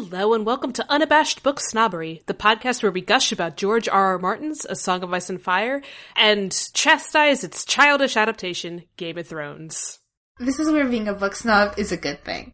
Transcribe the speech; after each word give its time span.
Hello 0.00 0.32
and 0.32 0.46
welcome 0.46 0.72
to 0.74 0.86
Unabashed 0.88 1.42
Book 1.42 1.58
Snobbery, 1.58 2.22
the 2.26 2.32
podcast 2.32 2.84
where 2.84 2.92
we 2.92 3.00
gush 3.00 3.32
about 3.32 3.56
George 3.56 3.88
R. 3.88 4.12
R. 4.12 4.18
Martin's 4.20 4.64
A 4.64 4.76
Song 4.76 5.02
of 5.02 5.12
Ice 5.12 5.28
and 5.28 5.42
Fire 5.42 5.82
and 6.14 6.52
chastise 6.72 7.42
its 7.42 7.64
childish 7.64 8.16
adaptation, 8.16 8.84
Game 8.96 9.18
of 9.18 9.26
Thrones. 9.26 9.98
This 10.38 10.60
is 10.60 10.70
where 10.70 10.86
being 10.86 11.08
a 11.08 11.14
book 11.14 11.34
snob 11.34 11.74
is 11.78 11.90
a 11.90 11.96
good 11.96 12.24
thing. 12.24 12.52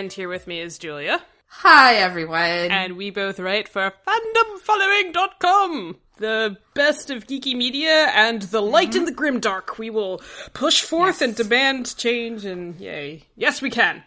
And 0.00 0.10
here 0.10 0.30
with 0.30 0.46
me 0.46 0.58
is 0.60 0.78
Julia, 0.78 1.20
Hi, 1.48 1.96
everyone. 1.96 2.40
and 2.40 2.96
we 2.96 3.10
both 3.10 3.38
write 3.38 3.68
for 3.68 3.92
fandomfollowing.com, 4.08 5.96
the 6.16 6.56
best 6.72 7.10
of 7.10 7.26
geeky 7.26 7.54
media 7.54 8.06
and 8.14 8.40
the 8.42 8.62
light 8.62 8.96
in 8.96 9.04
the 9.04 9.12
grim 9.12 9.40
dark. 9.40 9.78
We 9.78 9.90
will 9.90 10.22
push 10.54 10.80
forth 10.80 11.20
Yes. 11.20 11.22
and 11.22 11.36
demand 11.36 11.94
change, 11.98 12.46
and 12.46 12.80
yay. 12.80 13.24
Yes, 13.36 13.60
we 13.60 13.68
can. 13.68 14.02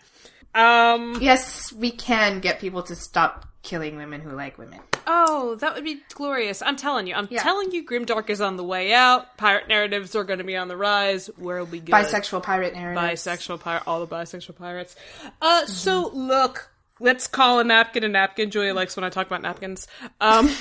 Um, 0.56 1.20
yes, 1.22 1.72
we 1.72 1.92
can 1.92 2.40
get 2.40 2.60
people 2.60 2.82
to 2.84 2.96
stop 2.96 3.46
killing 3.64 3.96
women 3.98 4.22
who 4.22 4.32
like 4.32 4.58
women. 4.58 4.80
Oh, 5.08 5.56
that 5.56 5.74
would 5.74 5.84
be 5.84 6.02
glorious. 6.14 6.62
I'm 6.62 6.76
telling 6.76 7.08
you. 7.08 7.16
I'm 7.16 7.28
Yeah. 7.32 7.42
telling 7.42 7.72
you, 7.72 7.86
Grimdark 7.86 8.30
is 8.30 8.40
on 8.42 8.58
the 8.58 8.64
way 8.64 8.94
out. 8.94 9.36
Pirate 9.38 9.68
narratives 9.68 10.16
are 10.16 10.24
going 10.24 10.40
to 10.40 10.46
be 10.46 10.56
on 10.56 10.68
the 10.68 10.78
rise. 10.78 11.28
Where'll 11.38 11.66
we 11.66 11.80
good. 11.80 11.94
Bisexual 11.94 12.44
pirate 12.44 12.74
narrative. 12.74 13.02
Bisexual 13.04 13.60
pirate. 13.62 13.84
All 13.88 14.06
the 14.06 14.08
bisexual 14.16 14.56
pirates. 14.58 14.96
Uh, 15.42 15.66
so 15.66 16.10
look, 16.14 16.70
let's 17.00 17.28
call 17.28 17.60
a 17.60 17.64
napkin 17.64 18.04
a 18.04 18.08
napkin. 18.10 18.52
Julia 18.52 18.74
likes 18.74 18.96
when 18.96 19.04
I 19.04 19.10
talk 19.10 19.28
about 19.28 19.42
napkins. 19.42 19.88
Um, 20.22 20.48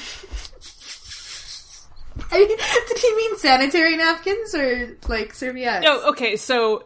Did 2.30 2.98
he 2.98 3.14
mean 3.16 3.36
sanitary 3.38 3.96
napkins 3.96 4.55
or 4.55 4.96
like 5.08 5.34
serviettes? 5.34 5.84
no, 5.84 6.08
okay, 6.10 6.36
so 6.36 6.84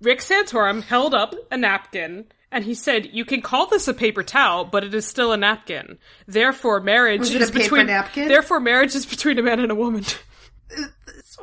Rick 0.00 0.20
Santorum 0.20 0.82
held 0.82 1.14
up 1.14 1.34
a 1.50 1.56
napkin. 1.56 2.26
And 2.52 2.64
he 2.64 2.74
said, 2.74 3.10
"You 3.12 3.24
can 3.24 3.40
call 3.40 3.66
this 3.66 3.88
a 3.88 3.94
paper 3.94 4.22
towel, 4.22 4.64
but 4.64 4.84
it 4.84 4.94
is 4.94 5.06
still 5.06 5.32
a 5.32 5.36
napkin. 5.36 5.98
Therefore, 6.26 6.80
marriage 6.80 7.20
Was 7.20 7.34
it 7.34 7.42
is 7.42 7.48
a 7.48 7.52
paper 7.52 7.62
between. 7.64 7.86
napkin? 7.86 8.28
Therefore, 8.28 8.60
marriage 8.60 8.94
is 8.94 9.06
between 9.06 9.38
a 9.38 9.42
man 9.42 9.58
and 9.58 9.72
a 9.72 9.74
woman." 9.74 10.04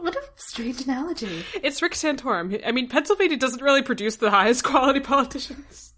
What 0.02 0.16
a 0.16 0.24
strange 0.38 0.82
analogy. 0.86 1.44
It's 1.62 1.82
Rick 1.82 1.94
Santorum. 1.94 2.62
I 2.66 2.72
mean, 2.72 2.88
Pennsylvania 2.88 3.38
doesn't 3.38 3.62
really 3.62 3.82
produce 3.82 4.16
the 4.16 4.30
highest 4.30 4.64
quality 4.64 5.02
politicians. 5.02 5.94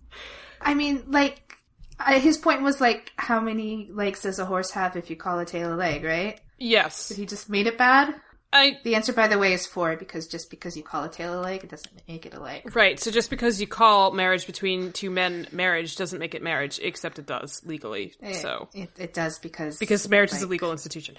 I 0.59 0.73
mean, 0.73 1.03
like, 1.07 1.57
I, 1.99 2.19
his 2.19 2.37
point 2.37 2.61
was 2.61 2.81
like, 2.81 3.11
how 3.17 3.39
many 3.39 3.89
legs 3.91 4.21
does 4.21 4.39
a 4.39 4.45
horse 4.45 4.71
have 4.71 4.95
if 4.95 5.09
you 5.09 5.15
call 5.15 5.39
a 5.39 5.45
tail 5.45 5.73
a 5.73 5.75
leg, 5.75 6.03
right? 6.03 6.39
Yes. 6.57 7.09
Did 7.09 7.17
he 7.17 7.25
just 7.25 7.49
made 7.49 7.67
it 7.67 7.77
bad. 7.77 8.15
I 8.53 8.77
The 8.83 8.95
answer, 8.95 9.13
by 9.13 9.27
the 9.27 9.37
way, 9.37 9.53
is 9.53 9.65
four 9.65 9.95
because 9.95 10.27
just 10.27 10.49
because 10.49 10.75
you 10.75 10.83
call 10.83 11.03
a 11.03 11.09
tail 11.09 11.39
a 11.39 11.41
leg, 11.41 11.63
it 11.63 11.69
doesn't 11.69 11.91
make 12.07 12.25
it 12.25 12.33
a 12.33 12.39
leg. 12.39 12.75
right. 12.75 12.99
So 12.99 13.11
just 13.11 13.29
because 13.29 13.61
you 13.61 13.67
call 13.67 14.11
marriage 14.11 14.45
between 14.45 14.91
two 14.91 15.09
men 15.09 15.47
marriage 15.51 15.95
doesn't 15.95 16.19
make 16.19 16.35
it 16.35 16.43
marriage, 16.43 16.79
except 16.83 17.19
it 17.19 17.25
does 17.25 17.61
legally. 17.65 18.13
So 18.33 18.67
it, 18.73 18.89
it 18.97 19.13
does 19.13 19.39
because 19.39 19.77
because 19.77 20.07
marriage 20.09 20.33
is 20.33 20.41
a 20.43 20.47
legal 20.47 20.71
institution. 20.71 21.15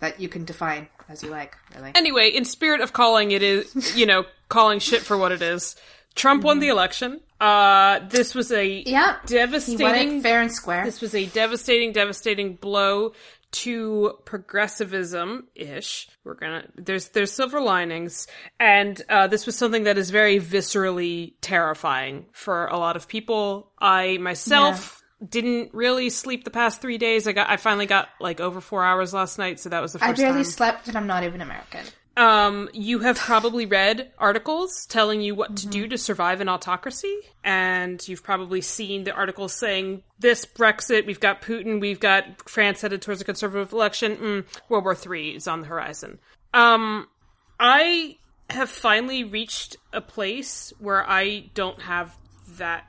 that 0.00 0.20
you 0.20 0.28
can 0.28 0.44
define 0.44 0.88
as 1.08 1.22
you 1.22 1.30
like. 1.30 1.56
Really, 1.74 1.92
Anyway, 1.94 2.28
in 2.28 2.44
spirit 2.44 2.80
of 2.80 2.92
calling 2.92 3.30
it 3.30 3.42
is, 3.42 3.96
you 3.96 4.06
know, 4.06 4.24
calling 4.48 4.78
shit 4.78 5.02
for 5.02 5.16
what 5.18 5.32
it 5.32 5.42
is. 5.42 5.76
Trump 6.14 6.42
won 6.42 6.58
the 6.58 6.68
election. 6.68 7.20
Uh, 7.40 8.00
this 8.08 8.34
was 8.34 8.52
a 8.52 8.82
yeah, 8.84 9.16
devastating 9.26 10.18
it 10.18 10.22
fair 10.22 10.42
and 10.42 10.52
square. 10.52 10.84
This 10.84 11.00
was 11.00 11.14
a 11.14 11.24
devastating, 11.26 11.92
devastating 11.92 12.56
blow 12.56 13.12
to 13.52 14.18
progressivism 14.24 15.48
ish. 15.54 16.08
We're 16.24 16.34
gonna 16.34 16.66
there's 16.76 17.08
there's 17.08 17.32
silver 17.32 17.60
linings, 17.60 18.26
and 18.58 19.00
uh, 19.08 19.26
this 19.26 19.46
was 19.46 19.56
something 19.56 19.84
that 19.84 19.98
is 19.98 20.10
very 20.10 20.38
viscerally 20.38 21.34
terrifying 21.40 22.26
for 22.32 22.66
a 22.66 22.78
lot 22.78 22.96
of 22.96 23.08
people. 23.08 23.72
I 23.78 24.18
myself 24.18 25.02
didn't 25.26 25.74
really 25.74 26.10
sleep 26.10 26.44
the 26.44 26.50
past 26.50 26.80
three 26.80 26.98
days. 26.98 27.26
I 27.26 27.32
got 27.32 27.50
I 27.50 27.56
finally 27.56 27.86
got 27.86 28.08
like 28.20 28.40
over 28.40 28.60
four 28.60 28.84
hours 28.84 29.12
last 29.12 29.38
night, 29.38 29.60
so 29.60 29.68
that 29.68 29.80
was 29.80 29.92
the 29.92 29.98
first. 29.98 30.10
I 30.10 30.22
barely 30.22 30.42
time. 30.42 30.44
slept, 30.44 30.88
and 30.88 30.96
I'm 30.96 31.06
not 31.06 31.24
even 31.24 31.40
American. 31.40 31.84
Um, 32.16 32.68
you 32.72 32.98
have 33.00 33.16
probably 33.16 33.66
read 33.66 34.10
articles 34.18 34.84
telling 34.86 35.20
you 35.20 35.34
what 35.34 35.56
to 35.58 35.66
do 35.68 35.86
to 35.88 35.96
survive 35.96 36.40
an 36.40 36.48
autocracy, 36.48 37.16
and 37.44 38.06
you've 38.06 38.22
probably 38.22 38.60
seen 38.60 39.04
the 39.04 39.12
articles 39.12 39.54
saying 39.54 40.02
this 40.18 40.44
Brexit, 40.44 41.06
we've 41.06 41.20
got 41.20 41.40
Putin, 41.40 41.80
we've 41.80 42.00
got 42.00 42.48
France 42.48 42.82
headed 42.82 43.00
towards 43.00 43.20
a 43.20 43.24
conservative 43.24 43.72
election, 43.72 44.16
mm, 44.16 44.44
World 44.68 44.84
War 44.84 44.94
Three 44.94 45.30
is 45.30 45.46
on 45.46 45.60
the 45.60 45.66
horizon. 45.68 46.18
Um, 46.52 47.06
I 47.58 48.16
have 48.50 48.68
finally 48.68 49.24
reached 49.24 49.76
a 49.92 50.00
place 50.00 50.72
where 50.78 51.08
I 51.08 51.50
don't 51.54 51.80
have 51.82 52.16
that 52.58 52.86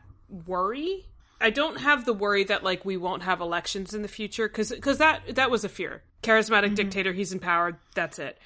worry. 0.48 1.06
I 1.40 1.52
don't 1.52 1.80
have 1.80 2.06
the 2.06 2.14
worry 2.14 2.44
that 2.46 2.64
like 2.64 2.86
we 2.86 2.98
won't 2.98 3.24
have 3.24 3.42
elections 3.42 3.94
in 3.94 4.02
the 4.02 4.08
future 4.08 4.48
because 4.48 4.72
because 4.72 4.98
that 4.98 5.36
that 5.36 5.52
was 5.52 5.64
a 5.64 5.70
fear. 5.70 6.04
Charismatic 6.24 6.76
dictator, 6.76 7.14
he's 7.14 7.34
in 7.34 7.40
power. 7.40 7.80
That's 7.96 8.20
it. 8.20 8.38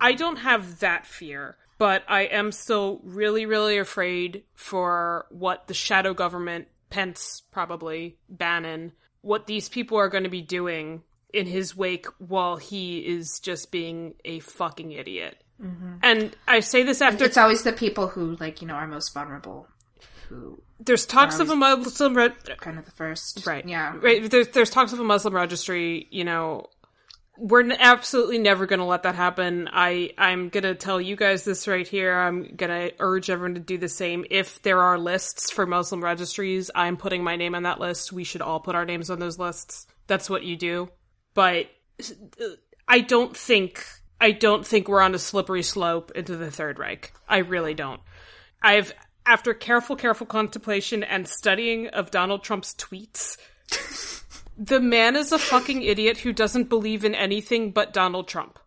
I 0.00 0.14
don't 0.14 0.36
have 0.36 0.80
that 0.80 1.06
fear, 1.06 1.56
but 1.78 2.02
I 2.08 2.22
am 2.22 2.52
still 2.52 3.00
really, 3.04 3.46
really 3.46 3.78
afraid 3.78 4.44
for 4.54 5.26
what 5.30 5.66
the 5.66 5.74
shadow 5.74 6.14
government, 6.14 6.68
Pence 6.90 7.42
probably, 7.50 8.16
Bannon, 8.28 8.92
what 9.22 9.46
these 9.46 9.68
people 9.68 9.98
are 9.98 10.08
going 10.08 10.24
to 10.24 10.30
be 10.30 10.42
doing 10.42 11.02
in 11.32 11.46
his 11.46 11.76
wake 11.76 12.06
while 12.18 12.56
he 12.56 12.98
is 12.98 13.40
just 13.40 13.70
being 13.70 14.14
a 14.24 14.40
fucking 14.40 14.92
idiot. 14.92 15.36
Mm-hmm. 15.62 15.96
And 16.02 16.36
I 16.48 16.60
say 16.60 16.82
this 16.82 17.02
after 17.02 17.24
It's 17.24 17.36
always 17.36 17.62
the 17.62 17.72
people 17.72 18.08
who, 18.08 18.36
like, 18.40 18.62
you 18.62 18.68
know, 18.68 18.74
are 18.74 18.86
most 18.86 19.12
vulnerable, 19.12 19.68
who 20.28 20.60
there's 20.80 21.04
talks 21.04 21.38
of 21.38 21.50
a 21.50 21.56
Muslim 21.56 22.16
re- 22.16 22.32
kind 22.58 22.78
of 22.78 22.86
the 22.86 22.90
first. 22.90 23.46
Right. 23.46 23.66
Yeah. 23.68 23.94
Right. 24.00 24.28
There's 24.30 24.48
there's 24.48 24.70
talks 24.70 24.92
of 24.92 25.00
a 25.00 25.04
Muslim 25.04 25.34
registry. 25.34 26.08
You 26.10 26.24
know, 26.24 26.70
we're 27.40 27.72
absolutely 27.78 28.38
never 28.38 28.66
going 28.66 28.80
to 28.80 28.84
let 28.84 29.04
that 29.04 29.14
happen. 29.14 29.68
I 29.72 30.12
I'm 30.18 30.50
going 30.50 30.64
to 30.64 30.74
tell 30.74 31.00
you 31.00 31.16
guys 31.16 31.42
this 31.42 31.66
right 31.66 31.88
here. 31.88 32.14
I'm 32.14 32.54
going 32.54 32.70
to 32.70 32.94
urge 32.98 33.30
everyone 33.30 33.54
to 33.54 33.60
do 33.60 33.78
the 33.78 33.88
same. 33.88 34.26
If 34.30 34.60
there 34.62 34.80
are 34.80 34.98
lists 34.98 35.50
for 35.50 35.64
Muslim 35.64 36.04
registries, 36.04 36.70
I'm 36.74 36.98
putting 36.98 37.24
my 37.24 37.36
name 37.36 37.54
on 37.54 37.62
that 37.62 37.80
list. 37.80 38.12
We 38.12 38.24
should 38.24 38.42
all 38.42 38.60
put 38.60 38.74
our 38.74 38.84
names 38.84 39.08
on 39.08 39.18
those 39.18 39.38
lists. 39.38 39.86
That's 40.06 40.28
what 40.28 40.44
you 40.44 40.56
do. 40.56 40.90
But 41.32 41.70
I 42.86 43.00
don't 43.00 43.34
think 43.34 43.86
I 44.20 44.32
don't 44.32 44.66
think 44.66 44.86
we're 44.86 45.00
on 45.00 45.14
a 45.14 45.18
slippery 45.18 45.62
slope 45.62 46.12
into 46.14 46.36
the 46.36 46.50
Third 46.50 46.78
Reich. 46.78 47.12
I 47.26 47.38
really 47.38 47.72
don't. 47.72 48.02
I've 48.62 48.92
after 49.24 49.54
careful, 49.54 49.96
careful 49.96 50.26
contemplation 50.26 51.02
and 51.02 51.26
studying 51.26 51.88
of 51.88 52.10
Donald 52.10 52.42
Trump's 52.42 52.74
tweets, 52.74 53.38
the 54.60 54.78
man 54.78 55.16
is 55.16 55.32
a 55.32 55.38
fucking 55.38 55.82
idiot 55.82 56.18
who 56.18 56.34
doesn't 56.34 56.68
believe 56.68 57.02
in 57.02 57.14
anything 57.14 57.70
but 57.70 57.94
Donald 57.94 58.28
Trump. 58.28 58.58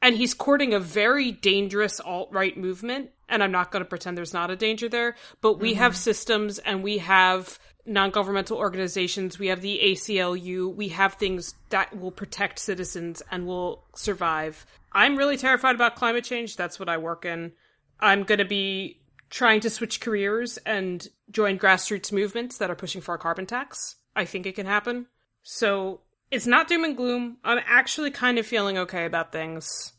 And 0.00 0.14
he's 0.16 0.32
courting 0.32 0.72
a 0.72 0.78
very 0.78 1.32
dangerous 1.32 1.98
alt 1.98 2.28
right 2.32 2.56
movement. 2.56 3.10
And 3.28 3.42
I'm 3.42 3.50
not 3.50 3.72
going 3.72 3.84
to 3.84 3.88
pretend 3.88 4.16
there's 4.16 4.32
not 4.32 4.52
a 4.52 4.56
danger 4.56 4.88
there, 4.88 5.16
but 5.40 5.58
we 5.58 5.74
have 5.74 5.92
mm-hmm. 5.92 5.98
systems 5.98 6.58
and 6.60 6.84
we 6.84 6.98
have 6.98 7.58
non 7.84 8.10
governmental 8.10 8.58
organizations. 8.58 9.40
We 9.40 9.48
have 9.48 9.60
the 9.60 9.80
ACLU. 9.82 10.72
We 10.72 10.88
have 10.88 11.14
things 11.14 11.54
that 11.70 11.98
will 11.98 12.12
protect 12.12 12.60
citizens 12.60 13.20
and 13.30 13.44
will 13.44 13.84
survive. 13.96 14.64
I'm 14.92 15.16
really 15.16 15.36
terrified 15.36 15.74
about 15.74 15.96
climate 15.96 16.24
change. 16.24 16.56
That's 16.56 16.78
what 16.78 16.88
I 16.88 16.96
work 16.96 17.24
in. 17.24 17.52
I'm 17.98 18.22
going 18.22 18.38
to 18.38 18.44
be 18.44 19.00
trying 19.30 19.60
to 19.60 19.70
switch 19.70 20.00
careers 20.00 20.58
and 20.58 21.06
join 21.30 21.58
grassroots 21.58 22.12
movements 22.12 22.58
that 22.58 22.70
are 22.70 22.76
pushing 22.76 23.00
for 23.00 23.14
a 23.14 23.18
carbon 23.18 23.46
tax. 23.46 23.96
I 24.14 24.24
think 24.24 24.46
it 24.46 24.54
can 24.54 24.66
happen. 24.66 25.06
So 25.42 26.00
it's 26.30 26.46
not 26.46 26.68
doom 26.68 26.84
and 26.84 26.96
gloom. 26.96 27.38
I'm 27.44 27.60
actually 27.66 28.10
kind 28.10 28.38
of 28.38 28.46
feeling 28.46 28.78
okay 28.78 29.04
about 29.04 29.32
things. 29.32 29.92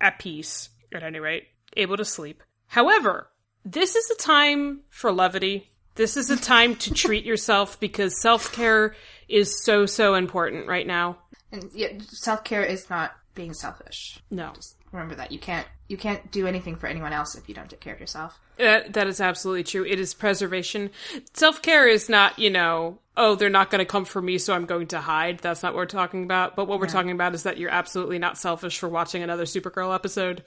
At 0.00 0.18
peace, 0.18 0.70
at 0.92 1.04
any 1.04 1.20
rate, 1.20 1.44
able 1.76 1.96
to 1.96 2.04
sleep. 2.04 2.42
However, 2.66 3.28
this 3.64 3.94
is 3.94 4.10
a 4.10 4.16
time 4.16 4.80
for 4.90 5.12
levity. 5.12 5.70
This 5.94 6.16
is 6.16 6.30
a 6.30 6.36
time 6.36 6.74
to 6.76 6.92
treat 6.92 7.24
yourself 7.24 7.78
because 7.78 8.20
self 8.20 8.52
care 8.52 8.96
is 9.28 9.62
so, 9.62 9.86
so 9.86 10.14
important 10.14 10.66
right 10.66 10.86
now. 10.86 11.18
And 11.52 11.70
yeah, 11.72 11.98
self 12.00 12.42
care 12.42 12.64
is 12.64 12.90
not 12.90 13.12
being 13.34 13.54
selfish. 13.54 14.18
No. 14.30 14.52
Remember 14.92 15.14
that 15.14 15.32
you 15.32 15.38
can't 15.38 15.66
you 15.88 15.96
can't 15.96 16.30
do 16.30 16.46
anything 16.46 16.76
for 16.76 16.86
anyone 16.86 17.12
else 17.12 17.34
if 17.34 17.48
you 17.48 17.54
don't 17.54 17.68
take 17.68 17.80
care 17.80 17.94
of 17.94 18.00
yourself. 18.00 18.38
That, 18.58 18.92
that 18.94 19.06
is 19.06 19.20
absolutely 19.20 19.64
true. 19.64 19.84
It 19.84 19.98
is 19.98 20.14
preservation. 20.14 20.90
Self 21.34 21.60
care 21.62 21.88
is 21.88 22.08
not, 22.08 22.38
you 22.38 22.50
know, 22.50 22.98
oh, 23.16 23.34
they're 23.34 23.50
not 23.50 23.70
going 23.70 23.80
to 23.80 23.84
come 23.84 24.04
for 24.04 24.22
me, 24.22 24.38
so 24.38 24.54
I'm 24.54 24.66
going 24.66 24.86
to 24.88 25.00
hide. 25.00 25.40
That's 25.40 25.62
not 25.62 25.72
what 25.72 25.78
we're 25.78 25.86
talking 25.86 26.24
about. 26.24 26.56
But 26.56 26.66
what 26.66 26.80
we're 26.80 26.86
talking 26.86 27.10
about 27.10 27.34
is 27.34 27.42
that 27.42 27.58
you're 27.58 27.70
absolutely 27.70 28.18
not 28.18 28.38
selfish 28.38 28.78
for 28.78 28.88
watching 28.88 29.22
another 29.22 29.44
Supergirl 29.44 29.94
episode. 29.94 30.44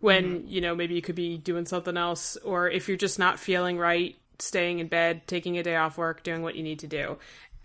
when 0.00 0.40
mm-hmm. 0.40 0.48
you 0.48 0.60
know 0.60 0.74
maybe 0.74 0.94
you 0.94 1.02
could 1.02 1.14
be 1.14 1.38
doing 1.38 1.66
something 1.66 1.96
else 1.96 2.36
or 2.44 2.68
if 2.70 2.88
you're 2.88 2.96
just 2.96 3.18
not 3.18 3.38
feeling 3.38 3.78
right 3.78 4.16
staying 4.38 4.78
in 4.80 4.86
bed 4.86 5.26
taking 5.26 5.56
a 5.56 5.62
day 5.62 5.76
off 5.76 5.96
work 5.96 6.22
doing 6.22 6.42
what 6.42 6.54
you 6.54 6.62
need 6.62 6.78
to 6.78 6.86
do 6.86 7.16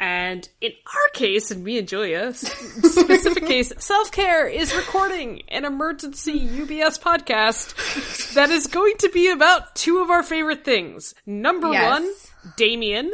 and 0.02 0.50
in 0.60 0.72
our 0.88 1.10
case 1.14 1.52
and 1.52 1.64
me 1.64 1.78
and 1.78 1.88
julia 1.88 2.34
specific 2.34 3.46
case 3.48 3.72
self-care 3.78 4.48
is 4.48 4.76
recording 4.76 5.44
an 5.50 5.64
emergency 5.64 6.48
ubs 6.48 7.00
podcast 7.00 8.34
that 8.34 8.50
is 8.50 8.66
going 8.68 8.98
to 8.98 9.10
be 9.10 9.30
about 9.30 9.76
two 9.76 10.00
of 10.00 10.10
our 10.10 10.24
favorite 10.24 10.66
things 10.66 11.14
number 11.26 11.72
Yes. 11.72 11.92
one 11.92 12.12
damien 12.58 13.12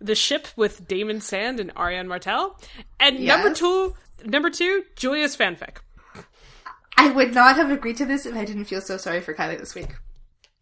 the 0.00 0.14
ship 0.14 0.46
with 0.56 0.86
daemon 0.86 1.20
sand 1.20 1.58
and 1.58 1.74
arianne 1.74 2.06
martell 2.06 2.58
and 3.00 3.18
number 3.20 3.52
two 3.52 3.94
number 4.24 4.48
two 4.48 4.84
julia's 4.96 5.36
fanfic 5.36 5.78
I 6.96 7.10
would 7.10 7.32
not 7.32 7.54
have 7.56 7.70
agreed 7.70 7.96
to 7.98 8.04
this 8.06 8.26
if 8.26 8.34
I 8.34 8.44
didn't 8.44 8.64
feel 8.64 8.80
so 8.80 8.96
sorry 8.96 9.20
for 9.20 9.32
Kylie 9.32 9.58
this 9.58 9.74
week. 9.74 9.88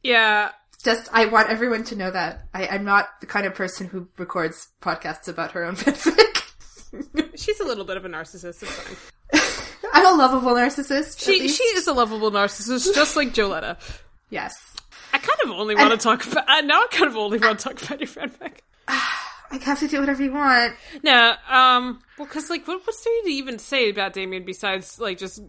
yeah 0.03 0.51
Just, 0.83 1.09
I 1.13 1.27
want 1.27 1.49
everyone 1.51 1.85
to 1.85 1.97
know 1.97 2.11
that 2.11 2.47
I, 2.55 2.67
I'm 2.69 2.85
not 2.85 3.09
the 3.21 3.27
kind 3.27 3.47
of 3.47 3.55
person 3.55 3.87
who 3.89 4.09
records 4.19 4.69
podcasts 4.81 5.29
about 5.29 5.53
her 5.53 5.65
own 5.65 5.77
fanfic. 5.77 6.43
She's 7.37 7.61
a 7.61 7.65
little 7.65 7.85
bit 7.85 7.97
of 7.97 8.05
a 8.05 8.09
narcissist. 8.09 8.63
It's 8.63 8.71
fine. 8.73 9.41
I'm 9.93 10.15
a 10.15 10.17
lovable 10.17 10.53
narcissist. 10.53 11.23
She 11.25 11.49
she 11.49 11.63
is 11.65 11.87
a 11.87 11.93
lovable 11.93 12.31
narcissist, 12.31 12.95
just 12.95 13.17
like 13.17 13.33
Joletta. 13.35 13.79
yes. 14.31 14.55
I 15.13 15.19
kind 15.19 15.39
of 15.45 15.51
only 15.51 15.75
want 15.75 15.93
to 15.93 15.97
talk 15.97 16.27
about. 16.27 16.49
Uh, 16.49 16.61
now 16.63 16.83
I 16.83 16.87
kind 16.91 17.09
of 17.09 17.17
only 17.17 17.39
want 17.39 17.59
to 17.59 17.65
talk 17.69 17.83
about 17.83 18.01
your 18.01 18.09
fanfic. 18.09 18.59
I 18.89 19.59
have 19.63 19.79
to 19.81 19.89
do 19.89 20.01
whatever 20.01 20.23
you 20.23 20.33
want. 20.33 20.75
No, 21.03 21.35
um, 21.49 22.01
well, 22.19 22.27
because 22.27 22.51
like, 22.51 22.67
what, 22.67 22.81
what's 22.87 23.03
there 23.05 23.23
to 23.25 23.31
even 23.31 23.59
say 23.59 23.91
about 23.91 24.13
Damien 24.13 24.45
besides 24.45 24.99
like 25.01 25.19
just 25.19 25.43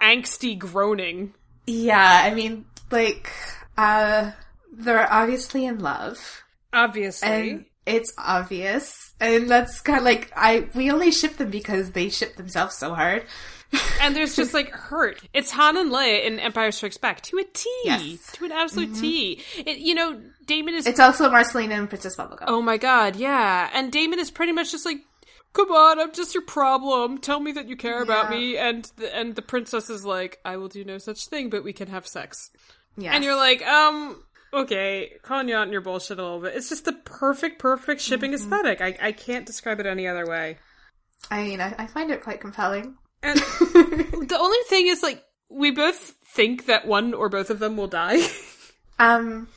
angsty 0.00 0.58
groaning? 0.58 1.32
Yeah, 1.66 2.22
I 2.24 2.34
mean, 2.34 2.64
like, 2.90 3.30
uh, 3.76 4.32
they're 4.72 5.12
obviously 5.12 5.64
in 5.66 5.78
love. 5.78 6.42
Obviously, 6.72 7.28
And 7.28 7.64
it's 7.86 8.12
obvious. 8.16 9.12
And 9.20 9.48
that's 9.48 9.80
kind 9.80 9.98
of 9.98 10.04
like, 10.04 10.32
I, 10.34 10.68
we 10.74 10.90
only 10.90 11.10
ship 11.10 11.36
them 11.36 11.50
because 11.50 11.92
they 11.92 12.08
ship 12.08 12.36
themselves 12.36 12.76
so 12.76 12.94
hard. 12.94 13.24
and 14.02 14.14
there's 14.14 14.36
just 14.36 14.52
like 14.52 14.70
hurt. 14.70 15.20
It's 15.32 15.50
Han 15.52 15.76
and 15.78 15.90
Leia 15.90 16.24
in 16.26 16.38
Empire 16.38 16.72
Strikes 16.72 16.98
Back 16.98 17.22
to 17.22 17.38
a 17.38 17.44
T, 17.44 17.70
Yes. 17.84 18.32
to 18.32 18.44
an 18.44 18.52
absolute 18.52 18.94
T. 18.94 19.42
It, 19.56 19.78
you 19.78 19.94
know, 19.94 20.20
Daemon 20.46 20.74
is 20.74 20.86
It's 20.86 21.00
also 21.00 21.30
Marceline 21.30 21.72
and 21.72 21.88
Princess 21.88 22.16
Bubblegum. 22.16 22.44
Oh 22.48 22.60
my 22.60 22.76
god, 22.76 23.16
yeah. 23.16 23.70
And 23.72 23.90
Daemon 23.90 24.18
is 24.18 24.30
pretty 24.30 24.52
much 24.52 24.72
just 24.72 24.84
like, 24.84 24.98
"Come 25.54 25.70
on, 25.70 26.00
I'm 26.00 26.12
just 26.12 26.34
your 26.34 26.42
problem. 26.42 27.16
Tell 27.18 27.40
me 27.40 27.52
that 27.52 27.66
you 27.68 27.76
care 27.76 28.02
about 28.02 28.28
me." 28.28 28.58
And 28.58 28.90
the, 28.96 29.14
and 29.16 29.34
the 29.34 29.42
princess 29.42 29.88
is 29.88 30.04
like, 30.04 30.38
"I 30.44 30.58
will 30.58 30.68
do 30.68 30.84
no 30.84 30.98
such 30.98 31.26
thing, 31.28 31.48
but 31.48 31.64
we 31.64 31.72
can 31.72 31.88
have 31.88 32.06
sex." 32.06 32.50
And 32.98 33.24
you're 33.24 33.36
like, 33.36 33.62
"Um, 33.66 34.22
okay, 34.52 35.12
calling 35.22 35.48
you 35.48 35.54
out 35.56 35.66
on 35.66 35.72
your 35.72 35.80
bullshit 35.80 36.18
a 36.18 36.22
little 36.22 36.40
bit. 36.40 36.54
It's 36.56 36.68
just 36.68 36.84
the 36.84 36.92
perfect, 36.92 37.58
perfect 37.58 38.00
shipping 38.00 38.32
Mm-hmm. 38.32 38.52
aesthetic. 38.52 38.80
I 38.80 38.96
I 39.08 39.12
can't 39.12 39.46
describe 39.46 39.80
it 39.80 39.86
any 39.86 40.06
other 40.06 40.26
way." 40.26 40.58
I 41.30 41.44
mean, 41.44 41.60
I, 41.60 41.74
I 41.78 41.86
find 41.86 42.10
it 42.10 42.22
quite 42.22 42.40
compelling. 42.40 42.96
And 43.22 43.38
the 43.40 44.36
only 44.40 44.58
thing 44.68 44.88
is 44.88 45.02
like, 45.02 45.22
we 45.48 45.70
both 45.70 46.16
think 46.34 46.66
that 46.66 46.86
one 46.86 47.14
or 47.14 47.28
both 47.28 47.48
of 47.50 47.60
them 47.60 47.76
will 47.76 47.86
die, 47.86 48.18
Um, 48.98 49.48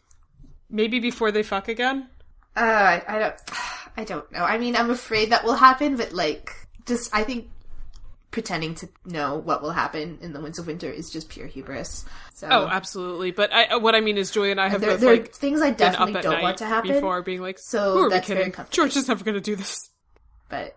maybe 0.70 1.00
before 1.00 1.32
they 1.32 1.42
fuck 1.44 1.68
again. 1.68 2.08
uh, 2.56 2.60
I, 2.62 3.04
I 3.08 3.20
don't, 3.20 3.36
I 3.98 4.04
don't 4.04 4.32
know. 4.32 4.44
I 4.44 4.58
mean, 4.60 4.76
I'm 4.76 4.92
afraid 4.92 5.32
that 5.32 5.44
will 5.44 5.56
happen, 5.56 5.96
but 5.98 6.14
like, 6.14 6.52
just, 6.86 7.14
I 7.16 7.24
think 7.24 7.50
pretending 8.36 8.76
to 8.76 8.90
know 9.06 9.38
what 9.38 9.62
will 9.62 9.72
happen 9.72 10.18
in 10.22 10.34
the 10.34 10.42
Winds 10.42 10.60
of 10.60 10.68
Winter 10.68 10.92
is 10.92 11.10
just 11.10 11.30
pure 11.30 11.48
hubris. 11.48 12.04
So, 12.34 12.50
Oh, 12.52 12.68
absolutely. 12.70 13.32
But 13.32 13.54
I, 13.54 13.78
what 13.78 13.96
I 13.96 14.02
mean 14.02 14.18
is, 14.18 14.30
Julie 14.30 14.52
and 14.52 14.60
I 14.60 14.68
have 14.68 14.82
there, 14.82 14.92
both 14.92 15.00
there 15.00 15.14
are 15.14 15.16
like 15.16 15.34
things 15.34 15.62
I 15.62 15.72
definitely 15.72 16.22
don't 16.22 16.42
want 16.42 16.58
to 16.58 16.66
happen. 16.66 16.92
before 16.92 17.22
being 17.22 17.42
like, 17.42 17.58
So 17.60 17.94
who 17.94 18.00
are 18.08 18.10
that's 18.10 18.28
we 18.28 18.36
kidding? 18.36 18.54
George 18.72 18.98
is 18.98 19.08
never 19.08 19.24
going 19.24 19.36
to 19.36 19.42
do 19.42 19.56
this. 19.56 19.90
but 20.50 20.76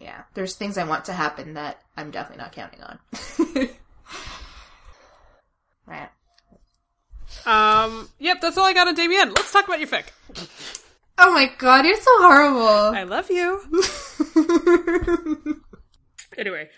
yeah, 0.00 0.22
there's 0.32 0.56
things 0.56 0.78
I 0.78 0.84
want 0.84 1.04
to 1.04 1.12
happen 1.12 1.52
that 1.54 1.78
I'm 1.94 2.10
definitely 2.10 2.42
not 2.42 2.52
counting 2.52 2.80
on. 2.82 2.98
right. 5.86 6.08
Um, 7.44 8.08
yep, 8.18 8.40
that's 8.40 8.56
all 8.56 8.64
I 8.64 8.72
got 8.72 8.88
on 8.88 8.94
Damien. 8.94 9.28
Let's 9.28 9.52
talk 9.52 9.66
about 9.66 9.78
your 9.78 9.88
fic. 9.88 10.04
Oh 11.18 11.34
my 11.34 11.52
god, 11.58 11.84
you're 11.84 12.00
so 12.00 12.10
horrible. 12.22 12.96
I 12.96 13.02
love 13.02 13.30
you. 13.30 13.62
anyway, 16.38 16.68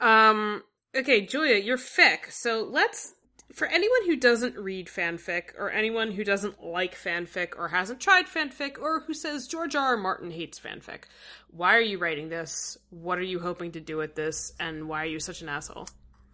um, 0.00 0.62
okay, 0.96 1.20
Julia, 1.22 1.56
your 1.56 1.76
fic. 1.78 2.30
So 2.30 2.62
let's, 2.70 3.14
for 3.52 3.66
anyone 3.66 4.06
who 4.06 4.16
doesn't 4.16 4.56
read 4.56 4.86
fanfic, 4.88 5.50
or 5.58 5.70
anyone 5.70 6.12
who 6.12 6.24
doesn't 6.24 6.62
like 6.62 6.94
fanfic, 6.96 7.56
or 7.56 7.68
hasn't 7.68 8.00
tried 8.00 8.26
fanfic, 8.26 8.78
or 8.80 9.00
who 9.00 9.14
says 9.14 9.46
George 9.46 9.74
R. 9.76 9.90
R. 9.90 9.96
Martin 9.96 10.30
hates 10.30 10.58
fanfic, 10.58 11.04
why 11.50 11.76
are 11.76 11.80
you 11.80 11.98
writing 11.98 12.28
this? 12.28 12.76
What 12.90 13.18
are 13.18 13.22
you 13.22 13.38
hoping 13.40 13.72
to 13.72 13.80
do 13.80 13.96
with 13.96 14.14
this? 14.14 14.52
And 14.58 14.88
why 14.88 15.02
are 15.02 15.06
you 15.06 15.20
such 15.20 15.40
an 15.42 15.48
asshole? 15.48 15.88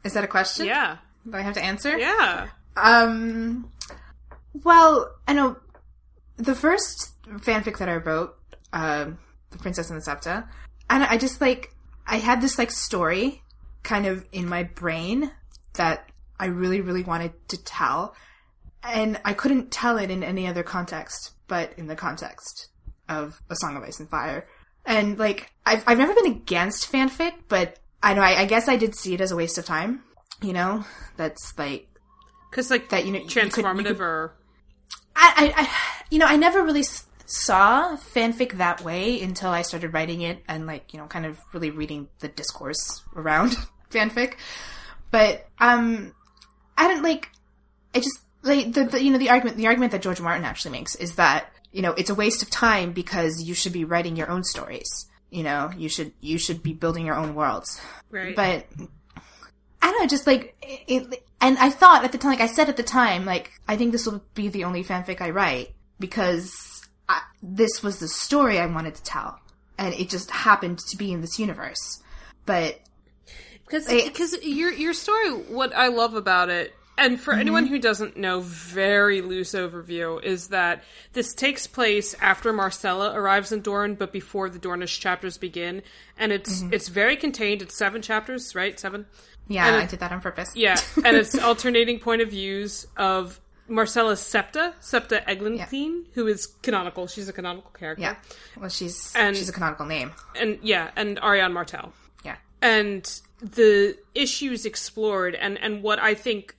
Is 0.05 0.15
that 0.15 0.25
a 0.25 0.29
question? 0.29 0.67
Yeah, 0.67 0.97
Do 1.29 1.37
I 1.37 1.43
have 1.43 1.55
to 1.55 1.63
answer? 1.63 1.99
yeah. 1.99 2.49
Um. 2.77 3.71
Well, 4.65 5.15
I 5.29 5.33
know 5.35 5.57
the 6.37 6.55
first 6.55 7.11
fanfic 7.27 7.79
that 7.79 7.89
I 7.89 7.97
wrote, 7.97 8.35
um, 8.73 9.19
"The 9.51 9.59
Princess 9.59 9.91
and 9.91 9.99
the 9.99 10.03
Septa," 10.03 10.49
and 10.89 11.05
I 11.05 11.19
just 11.19 11.41
like 11.41 11.75
I 12.11 12.17
had 12.19 12.41
this 12.43 12.59
like 12.59 12.71
story 12.71 13.43
kind 13.83 14.05
of 14.07 14.27
in 14.33 14.49
my 14.49 14.65
brain 14.65 15.31
that 15.75 16.11
I 16.39 16.47
really, 16.47 16.81
really 16.81 17.03
wanted 17.05 17.33
to 17.49 17.63
tell, 17.65 18.15
and 18.83 19.19
I 19.25 19.33
couldn't 19.33 19.71
tell 19.71 19.97
it 19.99 20.11
in 20.11 20.23
any 20.23 20.47
other 20.47 20.63
context 20.63 21.33
but 21.49 21.73
in 21.79 21.87
the 21.89 21.97
context 21.97 22.69
of 23.09 23.41
A 23.51 23.57
Song 23.57 23.77
of 23.77 23.83
Ice 23.83 23.99
and 24.01 24.09
Fire. 24.09 24.47
And 24.87 25.19
like 25.19 25.51
I've 25.67 25.83
I've 25.87 25.99
never 25.99 26.15
been 26.15 26.27
against 26.27 26.91
fanfic, 26.93 27.33
but 27.49 27.79
I 28.03 28.15
know 28.15 28.23
I, 28.23 28.41
I 28.43 28.45
guess 28.45 28.69
I 28.69 28.77
did 28.77 28.95
see 28.95 29.15
it 29.15 29.21
as 29.21 29.33
a 29.33 29.37
waste 29.37 29.59
of 29.59 29.65
time. 29.65 30.03
You 30.43 30.53
know, 30.53 30.85
that's 31.17 31.53
like 31.59 31.89
Because, 32.51 32.71
like, 32.71 32.89
that 32.91 33.05
you 33.07 33.13
know 33.13 33.19
you 33.19 33.27
could- 33.27 33.35
you 33.35 33.51
transformative 33.51 33.85
could- 33.87 34.01
or. 34.01 34.35
I, 35.17 35.53
I, 35.57 35.63
I, 35.65 35.69
you 36.11 36.19
know, 36.19 36.27
I 36.27 36.37
never 36.37 36.63
really 36.63 36.85
saw 37.31 37.97
fanfic 37.97 38.53
that 38.59 38.83
way 38.83 39.21
until 39.23 39.51
I 39.51 39.63
started 39.63 39.93
writing 39.95 40.23
it 40.23 40.43
and 40.49 40.67
like, 40.67 40.93
you 40.93 40.99
know, 40.99 41.07
kind 41.07 41.25
of 41.27 41.39
really 41.53 41.71
reading 41.71 42.09
the 42.19 42.29
discourse 42.29 43.03
around 43.15 43.57
fanfic. 43.91 44.35
But, 45.11 45.47
um, 45.59 46.15
I 46.77 46.89
don't 46.89 47.03
like, 47.03 47.29
I 47.95 47.99
just, 48.01 48.19
like, 48.43 48.73
the, 48.73 48.85
the, 48.85 49.03
you 49.03 49.11
know, 49.13 49.19
the 49.19 49.31
argument, 49.31 49.57
the 49.57 49.67
argument 49.67 49.93
that 49.93 50.03
George 50.03 50.21
Martin 50.21 50.45
actually 50.45 50.73
makes 50.73 50.95
is 50.97 51.17
that, 51.17 51.53
you 51.73 51.83
know, 51.83 51.93
it's 51.93 52.11
a 52.11 52.15
waste 52.15 52.43
of 52.43 52.51
time 52.51 52.93
because 52.93 53.43
you 53.43 53.55
should 53.55 53.73
be 53.73 53.85
writing 53.85 54.17
your 54.17 54.31
own 54.31 54.43
stories. 54.45 55.07
You 55.31 55.45
know, 55.45 55.71
you 55.77 55.89
should, 55.89 56.13
you 56.21 56.39
should 56.39 56.63
be 56.63 56.73
building 56.73 57.07
your 57.07 57.15
own 57.15 57.35
worlds. 57.37 57.81
Right. 58.11 58.35
But 58.35 58.67
I 59.83 59.91
don't 59.91 60.01
know, 60.01 60.07
just 60.09 60.27
like 60.27 60.57
it, 60.63 61.13
it- 61.13 61.27
and 61.43 61.57
I 61.59 61.71
thought 61.71 62.05
at 62.05 62.13
the 62.13 62.19
time, 62.19 62.33
like 62.33 62.41
I 62.43 62.47
said 62.49 62.69
at 62.69 62.77
the 62.77 62.83
time, 62.83 63.25
like 63.25 63.51
I 63.67 63.77
think 63.77 63.93
this 63.93 64.05
will 64.05 64.23
be 64.35 64.49
the 64.49 64.65
only 64.65 64.85
fanfic 64.85 65.23
I 65.23 65.31
write 65.31 65.71
because 65.99 66.53
I, 67.11 67.23
this 67.43 67.83
was 67.83 67.99
the 67.99 68.09
story 68.09 68.59
I 68.59 68.67
wanted 68.67 68.95
to 68.95 69.03
tell, 69.03 69.39
and 69.79 69.95
it 69.95 70.09
just 70.09 70.31
happened 70.31 70.79
to 70.91 70.97
be 70.97 71.13
in 71.13 71.21
this 71.21 71.39
universe. 71.39 72.03
But 72.47 72.79
Because 73.67 73.87
because 73.87 74.43
your 74.45 74.73
your 74.73 74.95
story, 74.95 75.31
what 75.31 75.75
I 75.75 75.89
love 75.89 76.15
about 76.15 76.51
it, 76.51 76.75
and 76.97 77.21
for 77.21 77.33
mm-hmm. 77.33 77.41
anyone 77.41 77.67
who 77.67 77.79
doesn't 77.79 78.17
know, 78.17 78.41
very 78.41 79.23
loose 79.23 79.53
overview 79.53 80.23
is 80.23 80.49
that 80.49 80.85
this 81.13 81.35
takes 81.35 81.67
place 81.67 82.15
after 82.21 82.53
Myrcella 82.53 83.15
arrives 83.15 83.53
in 83.53 83.63
Dorne, 83.63 83.95
but 83.97 84.13
before 84.13 84.49
the 84.49 84.59
Dornish 84.59 85.01
chapters 85.01 85.37
begin, 85.37 85.83
and 86.17 86.31
it's 86.31 86.63
mm-hmm. 86.63 86.73
it's 86.73 86.89
very 86.89 87.17
contained. 87.17 87.63
It's 87.63 87.77
seven 87.77 88.03
chapters, 88.03 88.55
right? 88.55 88.79
Seven. 88.79 89.07
yeah, 89.49 89.77
I 89.77 89.87
did 89.87 90.01
that 90.01 90.13
on 90.13 90.21
purpose. 90.21 90.53
Yeah, 90.55 90.79
and 91.05 91.17
it's 91.17 91.37
alternating 91.43 91.99
point 91.99 92.23
of 92.23 92.31
views 92.31 92.87
of 92.97 93.41
Myrcella's 93.71 94.21
Septa, 94.21 94.75
Septa 94.81 95.23
Eglantine, 95.29 96.05
who 96.15 96.27
is 96.27 96.47
canonical. 96.63 97.07
She's 97.07 97.29
a 97.29 97.33
canonical 97.33 97.71
character. 97.71 98.03
yeah. 98.03 98.17
Well, 98.59 98.69
she's 98.69 99.15
And- 99.15 99.37
she's 99.37 99.49
a 99.49 99.53
canonical 99.53 99.87
name. 99.87 100.13
and 100.37 100.59
yeah, 100.63 100.91
and 100.97 101.17
Arianne 101.21 101.53
Martell. 101.53 101.93
Yeah, 102.25 102.37
and 102.61 103.09
the 103.41 103.97
issues 104.15 104.67
explored 104.67 105.35
and 105.35 105.57
and 105.59 105.83
what 105.83 105.99
I 105.99 106.15
think 106.15 106.55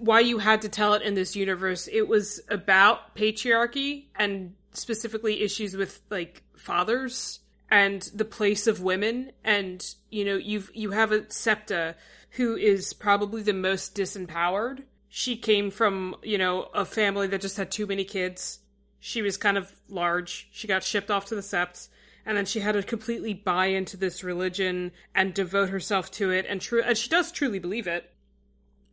why 0.00 0.20
you 0.20 0.38
had 0.38 0.62
to 0.62 0.68
tell 0.68 0.94
it 0.94 1.02
in 1.02 1.14
this 1.14 1.34
universe 1.36 1.88
it 1.92 2.06
was 2.08 2.40
about 2.48 3.14
patriarchy 3.16 4.04
and 4.14 4.54
specifically 4.72 5.42
issues 5.42 5.76
with 5.76 6.00
like 6.08 6.42
fathers 6.56 7.40
and 7.70 8.02
the 8.14 8.24
place 8.24 8.66
of 8.68 8.80
women 8.80 9.32
and 9.44 9.94
you 10.10 10.24
know 10.24 10.36
you've 10.36 10.70
you 10.72 10.92
have 10.92 11.10
a 11.12 11.28
septa 11.30 11.96
who 12.32 12.56
is 12.56 12.92
probably 12.94 13.42
the 13.42 13.52
most 13.52 13.94
disempowered 13.96 14.84
she 15.08 15.36
came 15.36 15.70
from 15.70 16.14
you 16.22 16.38
know 16.38 16.68
a 16.74 16.84
family 16.84 17.26
that 17.26 17.40
just 17.40 17.56
had 17.56 17.70
too 17.70 17.86
many 17.86 18.04
kids 18.04 18.60
she 19.00 19.22
was 19.22 19.36
kind 19.36 19.56
of 19.56 19.72
large. 19.88 20.48
She 20.50 20.66
got 20.66 20.82
shipped 20.82 21.10
off 21.10 21.26
to 21.26 21.34
the 21.34 21.40
Sept, 21.40 21.88
and 22.26 22.36
then 22.36 22.46
she 22.46 22.60
had 22.60 22.72
to 22.72 22.82
completely 22.82 23.32
buy 23.32 23.66
into 23.66 23.96
this 23.96 24.24
religion 24.24 24.92
and 25.14 25.32
devote 25.32 25.70
herself 25.70 26.10
to 26.12 26.30
it, 26.30 26.46
and 26.48 26.60
true, 26.60 26.82
and 26.82 26.98
she 26.98 27.08
does 27.08 27.30
truly 27.32 27.58
believe 27.58 27.86
it. 27.86 28.10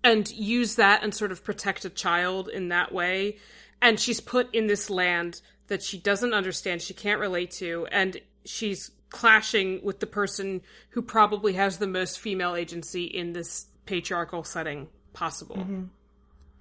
and 0.03 0.29
use 0.31 0.75
that 0.75 1.01
and 1.03 1.15
sort 1.15 1.31
of 1.31 1.43
protect 1.43 1.83
a 1.83 1.89
child 1.89 2.47
in 2.47 2.69
that 2.69 2.91
way. 2.93 3.37
And 3.81 3.99
she's 3.99 4.21
put 4.21 4.53
in 4.53 4.67
this 4.67 4.87
land 4.89 5.41
that 5.65 5.81
she 5.81 5.97
doesn't 5.97 6.33
understand, 6.33 6.83
she 6.83 6.93
can't 6.93 7.19
relate 7.19 7.49
to, 7.51 7.87
and 7.91 8.21
she's 8.45 8.91
clashing 9.09 9.83
with 9.83 9.99
the 9.99 10.05
person 10.05 10.61
who 10.89 11.01
probably 11.01 11.53
has 11.53 11.77
the 11.77 11.87
most 11.87 12.19
female 12.19 12.55
agency 12.55 13.05
in 13.05 13.33
this 13.33 13.65
patriarchal 13.87 14.43
setting 14.43 14.87
possible. 15.13 15.57
Mm-hmm. 15.57 15.83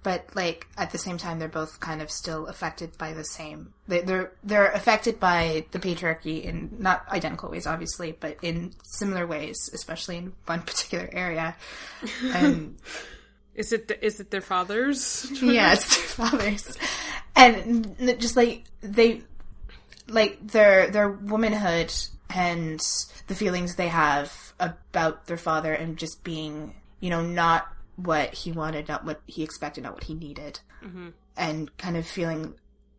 But 0.05 0.29
like 0.35 0.67
at 0.77 0.91
the 0.91 0.99
same 0.99 1.17
time, 1.17 1.39
they're 1.39 1.47
both 1.47 1.79
kind 1.79 1.99
of 1.99 2.11
still 2.11 2.45
affected 2.45 2.95
by 2.95 3.13
the 3.13 3.23
same. 3.23 3.73
They, 3.87 4.01
they're 4.01 4.31
they're 4.43 4.69
affected 4.71 5.19
by 5.19 5.65
the 5.71 5.79
patriarchy 5.79 6.43
in 6.43 6.75
not 6.77 7.09
identical 7.09 7.49
ways, 7.49 7.65
obviously, 7.65 8.11
but 8.11 8.37
in 8.43 8.73
similar 8.83 9.25
ways, 9.25 9.67
especially 9.73 10.17
in 10.17 10.33
one 10.45 10.61
particular 10.71 11.09
area. 11.11 11.55
And 12.23 12.77
is 13.55 13.73
it 13.73 13.87
the, 13.87 14.05
is 14.05 14.19
it 14.19 14.29
their 14.29 14.41
fathers? 14.41 15.25
yeah, 15.41 15.73
it's 15.73 15.87
their 15.87 16.27
fathers, 16.27 16.77
and 17.35 18.19
just 18.19 18.37
like 18.37 18.65
they 18.81 19.23
like 20.07 20.37
their 20.45 20.91
their 20.91 21.09
womanhood 21.09 21.91
and 22.29 22.79
the 23.25 23.33
feelings 23.33 23.73
they 23.73 23.87
have 23.87 24.53
about 24.59 25.25
their 25.25 25.37
father 25.37 25.73
and 25.73 25.97
just 25.97 26.23
being 26.23 26.75
you 26.99 27.09
know 27.09 27.23
not 27.23 27.74
what 27.95 28.33
he 28.33 28.51
wanted, 28.51 28.87
not 28.87 29.05
what 29.05 29.21
he 29.25 29.43
expected, 29.43 29.83
not 29.83 29.93
what 29.93 30.03
he 30.03 30.13
needed, 30.13 30.59
mm-hmm. 30.83 31.09
and 31.37 31.75
kind 31.77 31.97
of 31.97 32.05
feeling 32.05 32.55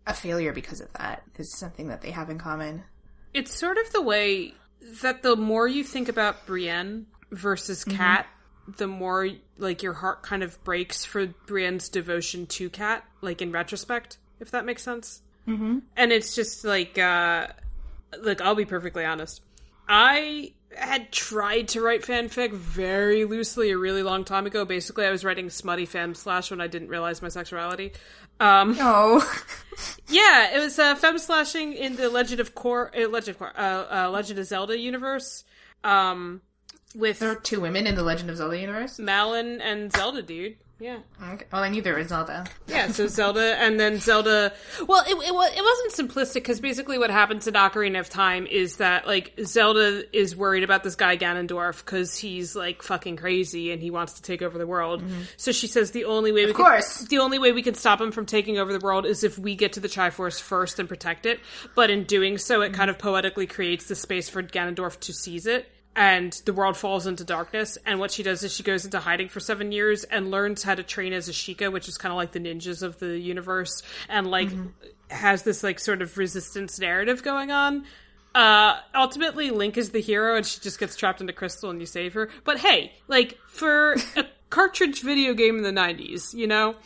a 0.06 0.14
failure 0.14 0.52
because 0.52 0.80
of 0.80 0.92
that 0.94 1.22
is 1.36 1.56
something 1.56 1.88
that 1.88 2.00
they 2.00 2.10
have 2.10 2.30
in 2.30 2.38
common. 2.38 2.84
It's 3.34 3.52
sort 3.52 3.76
of 3.78 3.92
the 3.92 4.02
way 4.02 4.54
that 5.02 5.22
the 5.22 5.36
more 5.36 5.66
you 5.66 5.84
think 5.84 6.08
about 6.08 6.46
Brienne 6.46 7.06
versus 7.30 7.84
Cat, 7.84 8.26
mm-hmm. 8.62 8.72
the 8.76 8.86
more 8.86 9.28
like 9.58 9.82
your 9.82 9.92
heart 9.92 10.22
kind 10.22 10.42
of 10.42 10.62
breaks 10.64 11.04
for 11.04 11.26
Brienne's 11.46 11.88
devotion 11.88 12.46
to 12.46 12.70
Cat, 12.70 13.04
like 13.20 13.42
in 13.42 13.52
retrospect, 13.52 14.18
if 14.40 14.52
that 14.52 14.64
makes 14.64 14.82
sense. 14.82 15.22
Mm-hmm. 15.46 15.80
And 15.96 16.12
it's 16.12 16.34
just 16.34 16.64
like, 16.64 16.98
uh, 16.98 17.48
like 18.20 18.40
I'll 18.40 18.54
be 18.54 18.64
perfectly 18.64 19.04
honest, 19.04 19.42
I 19.88 20.52
had 20.74 21.12
tried 21.12 21.68
to 21.68 21.80
write 21.80 22.02
fanfic 22.02 22.52
very 22.52 23.24
loosely 23.24 23.70
a 23.70 23.78
really 23.78 24.02
long 24.02 24.24
time 24.24 24.46
ago. 24.46 24.64
Basically, 24.64 25.06
I 25.06 25.10
was 25.10 25.24
writing 25.24 25.50
smutty 25.50 25.86
fem 25.86 26.14
slash 26.14 26.50
when 26.50 26.60
I 26.60 26.66
didn't 26.66 26.88
realize 26.88 27.22
my 27.22 27.28
sexuality. 27.28 27.92
Um, 28.40 28.76
oh, 28.80 29.44
yeah, 30.08 30.54
it 30.54 30.58
was 30.58 30.78
uh, 30.78 30.94
fem 30.94 31.18
slashing 31.18 31.72
in 31.72 31.96
the 31.96 32.08
Legend 32.08 32.40
of 32.40 32.54
Korra, 32.54 32.90
uh, 32.96 33.08
Legend 33.08 33.36
of 33.36 33.42
Korra, 33.42 33.58
uh, 33.58 34.06
uh, 34.06 34.10
Legend 34.10 34.38
of 34.38 34.46
Zelda 34.46 34.78
universe. 34.78 35.44
Um, 35.84 36.42
with 36.94 37.18
there 37.18 37.30
are 37.30 37.36
two 37.36 37.60
women 37.60 37.86
in 37.86 37.94
the 37.94 38.02
Legend 38.02 38.30
of 38.30 38.36
Zelda 38.36 38.58
universe, 38.58 38.98
Malon 38.98 39.60
and 39.60 39.92
Zelda, 39.92 40.22
dude. 40.22 40.56
Yeah. 40.78 40.98
Okay. 41.32 41.46
Well, 41.50 41.62
I 41.62 41.70
knew 41.70 41.80
there 41.80 41.94
was 41.94 42.08
Zelda. 42.08 42.44
Yeah, 42.66 42.88
so 42.88 43.06
Zelda, 43.06 43.56
and 43.58 43.80
then 43.80 43.98
Zelda. 43.98 44.52
Well, 44.86 45.02
it, 45.06 45.14
it, 45.14 45.56
it 45.56 45.64
wasn't 45.64 46.10
simplistic 46.12 46.34
because 46.34 46.60
basically 46.60 46.98
what 46.98 47.08
happens 47.08 47.46
in 47.46 47.54
Ocarina 47.54 47.98
of 47.98 48.10
Time 48.10 48.46
is 48.46 48.76
that, 48.76 49.06
like, 49.06 49.32
Zelda 49.42 50.04
is 50.14 50.36
worried 50.36 50.64
about 50.64 50.84
this 50.84 50.94
guy 50.94 51.16
Ganondorf 51.16 51.82
because 51.82 52.18
he's, 52.18 52.54
like, 52.54 52.82
fucking 52.82 53.16
crazy 53.16 53.72
and 53.72 53.80
he 53.80 53.90
wants 53.90 54.14
to 54.14 54.22
take 54.22 54.42
over 54.42 54.58
the 54.58 54.66
world. 54.66 55.02
Mm-hmm. 55.02 55.22
So 55.38 55.50
she 55.50 55.66
says 55.66 55.92
the 55.92 56.04
only 56.04 56.30
way 56.30 56.44
we 56.44 56.50
of 56.50 56.56
course. 56.56 56.98
Can, 56.98 57.08
the 57.08 57.18
only 57.20 57.38
way 57.38 57.52
we 57.52 57.62
can 57.62 57.74
stop 57.74 57.98
him 57.98 58.12
from 58.12 58.26
taking 58.26 58.58
over 58.58 58.70
the 58.70 58.84
world 58.84 59.06
is 59.06 59.24
if 59.24 59.38
we 59.38 59.54
get 59.54 59.72
to 59.74 59.80
the 59.80 59.88
Triforce 59.88 60.38
first 60.38 60.78
and 60.78 60.86
protect 60.86 61.24
it. 61.24 61.40
But 61.74 61.88
in 61.88 62.04
doing 62.04 62.36
so, 62.36 62.60
it 62.60 62.66
mm-hmm. 62.66 62.74
kind 62.74 62.90
of 62.90 62.98
poetically 62.98 63.46
creates 63.46 63.86
the 63.86 63.94
space 63.94 64.28
for 64.28 64.42
Ganondorf 64.42 65.00
to 65.00 65.14
seize 65.14 65.46
it 65.46 65.70
and 65.96 66.32
the 66.44 66.52
world 66.52 66.76
falls 66.76 67.06
into 67.06 67.24
darkness. 67.24 67.78
And 67.86 67.98
what 67.98 68.12
she 68.12 68.22
does 68.22 68.44
is 68.44 68.54
she 68.54 68.62
goes 68.62 68.84
into 68.84 69.00
hiding 69.00 69.30
for 69.30 69.40
seven 69.40 69.72
years 69.72 70.04
and 70.04 70.30
learns 70.30 70.62
how 70.62 70.74
to 70.74 70.82
train 70.82 71.14
as 71.14 71.28
a 71.28 71.32
Sheikah, 71.32 71.72
which 71.72 71.88
is 71.88 71.96
kind 71.96 72.12
of 72.12 72.16
like 72.16 72.32
the 72.32 72.38
ninjas 72.38 72.82
of 72.82 72.98
the 72.98 73.18
universe, 73.18 73.82
and 74.08 74.26
like 74.26 74.48
mm-hmm. 74.48 74.68
has 75.08 75.42
this 75.42 75.62
like 75.62 75.80
sort 75.80 76.02
of 76.02 76.18
resistance 76.18 76.78
narrative 76.78 77.22
going 77.22 77.50
on. 77.50 77.86
Uh, 78.34 78.78
ultimately, 78.94 79.50
Link 79.50 79.78
is 79.78 79.90
the 79.90 80.00
hero, 80.00 80.36
and 80.36 80.44
she 80.44 80.60
just 80.60 80.78
gets 80.78 80.94
trapped 80.94 81.22
into 81.22 81.32
Crystal, 81.32 81.70
and 81.70 81.80
you 81.80 81.86
save 81.86 82.12
her. 82.12 82.28
But 82.44 82.58
hey, 82.58 82.92
like 83.08 83.38
for 83.48 83.96
a 84.16 84.26
cartridge 84.50 85.00
video 85.00 85.32
game 85.32 85.56
in 85.56 85.62
the 85.62 85.70
'90s, 85.70 86.34
you 86.34 86.46
know, 86.46 86.76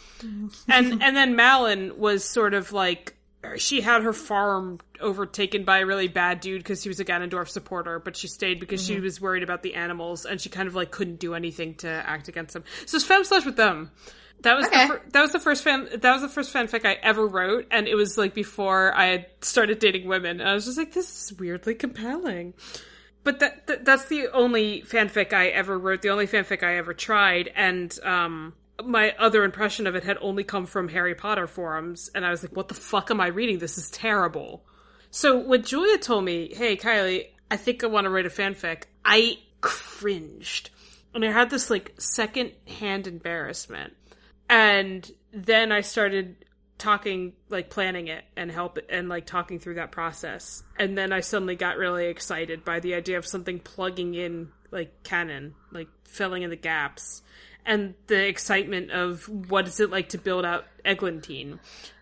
and 0.69 1.03
and 1.03 1.17
then 1.17 1.35
Malon 1.35 1.99
was 1.99 2.23
sort 2.23 2.55
of 2.55 2.73
like 2.73 3.17
she 3.57 3.81
had 3.81 4.03
her 4.03 4.13
farm 4.13 4.81
overtaken 5.01 5.65
by 5.65 5.79
a 5.79 5.87
really 5.87 6.09
bad 6.09 6.41
dude 6.41 6.63
because 6.63 6.83
he 6.83 6.89
was 6.89 7.01
a 7.01 7.05
Ganondorf 7.05 7.49
supporter, 7.49 7.99
but 7.99 8.17
she 8.17 8.29
stayed 8.29 8.61
because 8.61 8.83
mm-hmm. 8.83 8.97
she 8.97 9.01
was 9.01 9.21
worried 9.21 9.43
about 9.43 9.63
the 9.63 9.75
animals 9.75 10.27
and 10.27 10.41
she 10.41 10.49
kind 10.49 10.69
of 10.69 10.75
like 10.75 10.91
couldn't 10.91 11.19
do 11.19 11.35
anything 11.35 11.75
to 11.77 11.89
act 11.89 12.29
against 12.29 12.53
them. 12.53 12.65
So 12.87 12.97
it's 12.97 13.05
fem 13.05 13.25
slash 13.25 13.47
with 13.47 13.57
them. 13.57 13.91
That 14.43 14.57
was 14.57 14.67
okay. 14.67 14.87
the 14.87 14.95
fir- 14.95 15.03
that 15.13 15.23
was 15.23 15.33
the 15.33 15.39
first 15.39 15.65
fan 15.65 15.89
that 15.93 16.13
was 16.13 16.23
the 16.23 16.29
first 16.29 16.53
fanfic 16.53 16.87
I 16.87 16.95
ever 17.03 17.27
wrote, 17.27 17.67
and 17.71 17.87
it 17.87 17.95
was 17.95 18.17
like 18.17 18.33
before 18.33 18.95
I 18.95 19.07
had 19.07 19.27
started 19.43 19.79
dating 19.79 20.09
women. 20.09 20.41
And 20.41 20.49
I 20.49 20.55
was 20.55 20.65
just 20.65 20.79
like, 20.79 20.93
this 20.93 21.31
is 21.31 21.39
weirdly 21.39 21.75
compelling. 21.75 22.55
But 23.23 23.41
that, 23.41 23.67
that 23.67 23.85
that's 23.85 24.07
the 24.07 24.29
only 24.33 24.83
fanfic 24.83 25.35
I 25.35 25.49
ever 25.49 25.79
wrote, 25.79 26.01
the 26.01 26.09
only 26.09 26.27
fanfic 26.27 26.63
I 26.63 26.77
ever 26.77 26.95
tried, 26.95 27.51
and 27.55 27.97
um, 28.03 28.55
my 28.85 29.15
other 29.19 29.45
impression 29.45 29.87
of 29.87 29.95
it 29.95 30.05
had 30.05 30.19
only 30.21 30.45
come 30.45 30.67
from 30.67 30.89
Harry 30.89 31.15
Potter 31.15 31.47
forums, 31.47 32.11
and 32.15 32.25
I 32.25 32.31
was 32.31 32.43
like, 32.43 32.55
what 32.55 32.69
the 32.69 32.75
fuck 32.75 33.11
am 33.11 33.21
I 33.21 33.29
reading? 33.29 33.59
This 33.59 33.79
is 33.79 33.91
terrible. 33.91 34.65
So 35.11 35.39
when 35.39 35.63
Julia 35.63 35.99
told 35.99 36.25
me, 36.25 36.53
hey, 36.55 36.77
Kylie, 36.77 37.27
I 37.51 37.57
think 37.57 37.83
I 37.83 37.89
want 37.89 38.05
to 38.05 38.11
write 38.11 38.27
a 38.27 38.31
fanfic, 38.31 38.85
I 39.05 39.39
cringed. 39.61 40.71
And 41.15 41.25
I 41.25 41.33
had 41.33 41.51
this 41.51 41.71
like 41.71 41.95
second 41.99 42.53
hand 42.79 43.07
embarrassment. 43.07 43.95
And 44.49 45.11
then 45.33 45.73
I 45.73 45.81
started 45.81 46.45
talking, 46.79 47.35
like 47.49 47.71
planning 47.71 48.09
it 48.09 48.25
and 48.37 48.51
help 48.51 48.79
and 48.89 49.09
like 49.09 49.27
talking 49.27 49.59
through 49.59 49.75
that 49.75 49.91
process. 49.91 50.63
And 50.79 50.97
then 50.97 51.13
I 51.13 51.21
suddenly 51.21 51.57
got 51.57 51.77
really 51.77 52.07
excited 52.07 52.65
by 52.65 52.81
the 52.81 52.95
idea 52.95 53.19
of 53.19 53.27
something 53.27 53.59
plugging 53.59 54.15
in 54.15 54.51
like 54.71 55.03
canon, 55.03 55.55
like 55.73 55.89
filling 56.05 56.43
in 56.43 56.51
the 56.51 56.57
gaps 56.57 57.23
and 57.67 57.95
the 58.07 58.27
excitement 58.27 58.91
of 58.91 59.29
what 59.29 59.67
is 59.67 59.81
it 59.81 59.91
like 59.91 60.11
to 60.11 60.19
build 60.19 60.45
out 60.45 60.65
Eglantine 60.85 61.59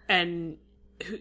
and 0.08 0.56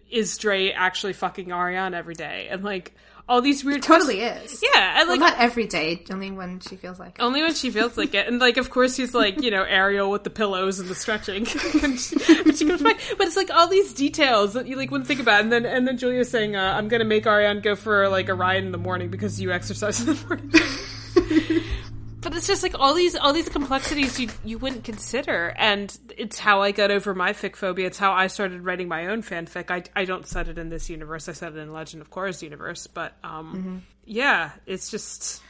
is 0.10 0.38
Drey 0.38 0.74
actually 0.76 1.14
fucking 1.14 1.48
Arianne 1.48 1.94
every 1.94 2.16
day? 2.16 2.48
And 2.50 2.64
like 2.64 2.94
all 3.30 3.42
these 3.42 3.64
weird 3.64 3.80
it 3.80 3.84
totally 3.84 4.22
is. 4.22 4.64
Yeah 4.64 5.00
and 5.00 5.10
like 5.10 5.20
well, 5.20 5.32
not 5.32 5.40
every 5.40 5.68
day 5.68 6.04
only 6.10 6.32
when 6.32 6.60
she 6.62 6.78
feels 6.78 6.98
like 6.98 7.20
it. 7.20 7.22
only 7.22 7.42
when 7.42 7.54
she 7.54 7.70
feels 7.70 7.98
like 7.98 8.14
it. 8.14 8.28
And 8.28 8.40
like 8.40 8.58
of 8.58 8.70
course 8.70 8.96
he's 8.96 9.14
like 9.14 9.42
you 9.42 9.52
know 9.52 9.64
Ariel 9.64 10.10
with 10.10 10.24
the 10.24 10.30
pillows 10.30 10.80
and 10.80 10.88
the 10.88 10.96
stretching. 10.96 11.46
And 11.84 12.00
she, 12.00 12.18
she 12.18 12.66
comes 12.66 12.82
back. 12.82 13.00
But 13.18 13.28
it's 13.28 13.36
like 13.36 13.52
all 13.52 13.68
these 13.68 13.94
details 13.94 14.54
that 14.54 14.68
you 14.68 14.78
like 14.78 14.90
wouldn't 14.90 15.08
think 15.08 15.20
about. 15.20 15.42
And 15.42 15.52
then 15.52 15.66
and 15.66 15.88
then 15.88 15.98
Julia's 15.98 16.30
saying 16.30 16.56
uh, 16.56 16.74
I'm 16.78 16.88
gonna 16.88 17.06
make 17.06 17.26
Arianne 17.26 17.62
go 17.62 17.76
for 17.76 18.08
like 18.10 18.30
a 18.30 18.34
ride 18.34 18.64
in 18.64 18.72
the 18.72 18.78
morning 18.78 19.10
because 19.10 19.40
you 19.40 19.52
exercise 19.52 20.00
in 20.00 20.16
the 20.16 20.26
morning 20.26 21.64
but 22.22 22.36
it's 22.36 22.48
just 22.48 22.64
like 22.64 22.78
all 22.80 22.94
these 22.94 23.16
all 23.16 23.34
these 23.34 23.50
complexities 23.50 24.20
you 24.20 24.30
you 24.44 24.58
wouldn't 24.58 24.84
consider. 24.84 25.54
And 25.58 25.96
it's 26.18 26.40
how 26.40 26.62
i 26.62 26.72
got 26.72 26.92
over 26.92 27.14
my 27.14 27.34
fic 27.34 27.56
phobia. 27.56 27.88
It's 27.88 27.98
how 27.98 28.14
i 28.14 28.28
started 28.28 28.62
writing 28.62 28.88
my 28.88 29.08
own 29.08 29.22
fanfic. 29.22 29.70
I, 29.70 29.84
I 30.00 30.06
don't 30.06 30.26
set 30.26 30.48
it 30.48 30.58
in 30.58 30.70
this 30.70 30.90
universe. 30.90 31.30
I 31.30 31.34
set 31.34 31.54
it 31.54 31.58
in 31.58 31.72
legend 31.72 32.02
of 32.02 32.10
korra's 32.10 32.42
universe. 32.42 32.88
But 32.88 33.14
um 33.24 33.56
mm-hmm. 33.56 33.78
yeah 34.06 34.52
it's 34.66 34.90
just 34.90 35.42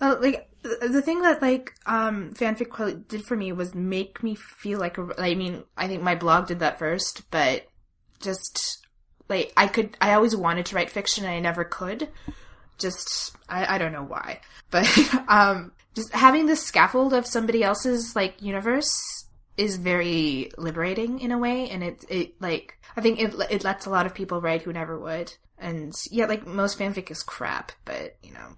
well, 0.00 0.20
like 0.20 0.48
the 0.62 1.02
thing 1.02 1.22
that 1.22 1.40
like 1.40 1.74
um 1.86 2.32
fanfic 2.34 3.08
did 3.08 3.24
for 3.24 3.36
me 3.36 3.52
was 3.52 3.74
make 3.74 4.22
me 4.22 4.34
feel 4.34 4.80
like 4.80 4.98
a, 4.98 5.08
i 5.18 5.34
mean 5.34 5.62
i 5.76 5.86
think 5.86 6.02
my 6.02 6.16
blog 6.16 6.48
did 6.48 6.58
that 6.58 6.78
first 6.78 7.30
but 7.30 7.66
just 8.20 8.84
like 9.28 9.52
i 9.56 9.68
could 9.68 9.96
i 10.00 10.12
always 10.14 10.34
wanted 10.34 10.66
to 10.66 10.74
write 10.74 10.90
fiction 10.90 11.24
and 11.24 11.32
i 11.32 11.40
never 11.40 11.64
could. 11.64 12.08
Just 12.78 13.34
I, 13.48 13.76
I 13.76 13.78
don't 13.78 13.92
know 13.92 14.04
why. 14.04 14.40
But 14.70 14.86
um 15.28 15.72
just 15.96 16.12
having 16.12 16.46
the 16.46 16.54
scaffold 16.54 17.14
of 17.14 17.26
somebody 17.26 17.64
else's 17.64 18.14
like 18.14 18.40
universe 18.40 18.92
is 19.56 19.78
very 19.78 20.50
liberating 20.58 21.18
in 21.20 21.32
a 21.32 21.38
way 21.38 21.70
and 21.70 21.82
it 21.82 22.04
it 22.10 22.40
like 22.40 22.78
i 22.96 23.00
think 23.00 23.18
it 23.18 23.34
it 23.50 23.64
lets 23.64 23.86
a 23.86 23.90
lot 23.90 24.04
of 24.04 24.14
people 24.14 24.40
write 24.40 24.62
who 24.62 24.72
never 24.72 24.98
would. 24.98 25.34
And 25.58 25.94
yeah 26.10 26.26
like 26.26 26.46
most 26.46 26.78
fanfic 26.78 27.10
is 27.10 27.22
crap 27.22 27.72
but 27.86 28.16
you 28.22 28.34
know 28.34 28.48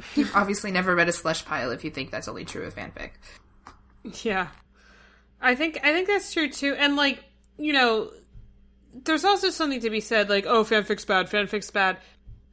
you've 0.16 0.34
obviously 0.34 0.72
never 0.72 0.94
read 0.94 1.10
a 1.10 1.12
slush 1.12 1.44
pile 1.44 1.70
if 1.70 1.84
you 1.84 1.90
think 1.90 2.10
that's 2.10 2.26
only 2.26 2.46
true 2.46 2.64
of 2.64 2.74
fanfic. 2.74 3.10
Yeah. 4.24 4.48
I 5.40 5.54
think 5.54 5.78
i 5.84 5.92
think 5.92 6.08
that's 6.08 6.32
true 6.32 6.48
too. 6.48 6.74
And 6.78 6.96
like 6.96 7.22
you 7.58 7.74
know 7.74 8.10
there's 8.94 9.26
also 9.26 9.50
something 9.50 9.80
to 9.80 9.90
be 9.90 10.00
said 10.00 10.30
like 10.30 10.46
oh 10.46 10.64
fanfic's 10.64 11.04
bad 11.04 11.28
fanfic's 11.28 11.70
bad. 11.70 11.98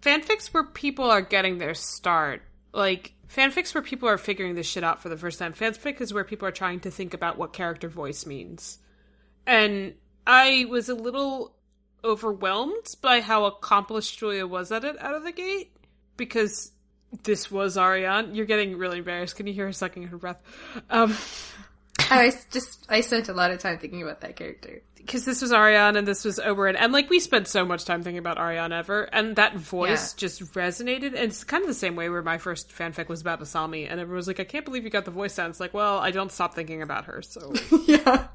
Fanfics 0.01 0.47
where 0.53 0.65
people 0.65 1.09
are 1.09 1.21
getting 1.21 1.57
their 1.57 1.73
start 1.73 2.41
like 2.73 3.13
fanfic's 3.33 3.73
where 3.73 3.81
people 3.81 4.09
are 4.09 4.17
figuring 4.17 4.55
this 4.55 4.67
shit 4.67 4.83
out 4.83 5.01
for 5.01 5.09
the 5.09 5.17
first 5.17 5.39
time. 5.39 5.53
Fanfic 5.53 6.01
is 6.01 6.13
where 6.13 6.23
people 6.23 6.47
are 6.47 6.51
trying 6.51 6.79
to 6.81 6.91
think 6.91 7.13
about 7.13 7.37
what 7.37 7.53
character 7.53 7.87
voice 7.87 8.25
means. 8.25 8.79
And 9.45 9.95
I 10.25 10.65
was 10.69 10.89
a 10.89 10.95
little 10.95 11.55
overwhelmed 12.03 12.95
by 13.01 13.21
how 13.21 13.45
accomplished 13.45 14.19
Julia 14.19 14.47
was 14.47 14.71
at 14.71 14.83
it 14.83 15.01
out 15.01 15.15
of 15.15 15.23
the 15.23 15.31
gate 15.31 15.71
because 16.17 16.71
this 17.23 17.49
was 17.49 17.77
Arianne. 17.77 18.35
You're 18.35 18.45
getting 18.45 18.77
really 18.77 18.99
embarrassed. 18.99 19.35
Can 19.35 19.47
you 19.47 19.53
hear 19.53 19.65
her 19.65 19.73
sucking 19.73 20.03
her 20.03 20.17
breath? 20.17 20.41
Um, 20.89 21.15
I 22.19 22.31
just 22.51 22.85
I 22.89 23.01
spent 23.01 23.29
a 23.29 23.33
lot 23.33 23.51
of 23.51 23.59
time 23.59 23.77
thinking 23.79 24.01
about 24.01 24.21
that 24.21 24.35
character. 24.35 24.81
because 24.97 25.25
this 25.25 25.41
was 25.41 25.51
Arianne 25.51 25.97
and 25.97 26.07
this 26.07 26.23
was 26.25 26.39
Oberyn, 26.39 26.75
and 26.77 26.91
like 26.93 27.09
we 27.09 27.19
spent 27.19 27.47
so 27.47 27.65
much 27.65 27.85
time 27.85 28.03
thinking 28.03 28.19
about 28.19 28.37
Arianne 28.37 28.71
ever, 28.71 29.03
and 29.03 29.35
that 29.37 29.55
voice 29.55 30.13
Yeah. 30.13 30.17
just 30.19 30.41
resonated. 30.53 31.07
And 31.07 31.17
it's 31.17 31.43
kind 31.43 31.61
of 31.63 31.67
the 31.67 31.73
same 31.73 31.95
way 31.95 32.09
where 32.09 32.21
my 32.21 32.37
first 32.37 32.69
fanfic 32.69 33.07
was 33.09 33.21
about 33.21 33.39
Asami, 33.41 33.89
and 33.89 33.99
everyone 33.99 34.17
was 34.17 34.27
like, 34.27 34.39
"I 34.39 34.43
can't 34.43 34.65
believe 34.65 34.83
you 34.83 34.89
got 34.89 35.05
the 35.05 35.11
voice 35.11 35.35
down." 35.35 35.49
It's 35.49 35.59
like, 35.59 35.73
well, 35.73 35.97
I 35.99 36.11
don't 36.11 36.31
stop 36.31 36.53
thinking 36.55 36.81
about 36.81 37.05
her, 37.05 37.21
so 37.21 37.53
yeah. 37.85 38.27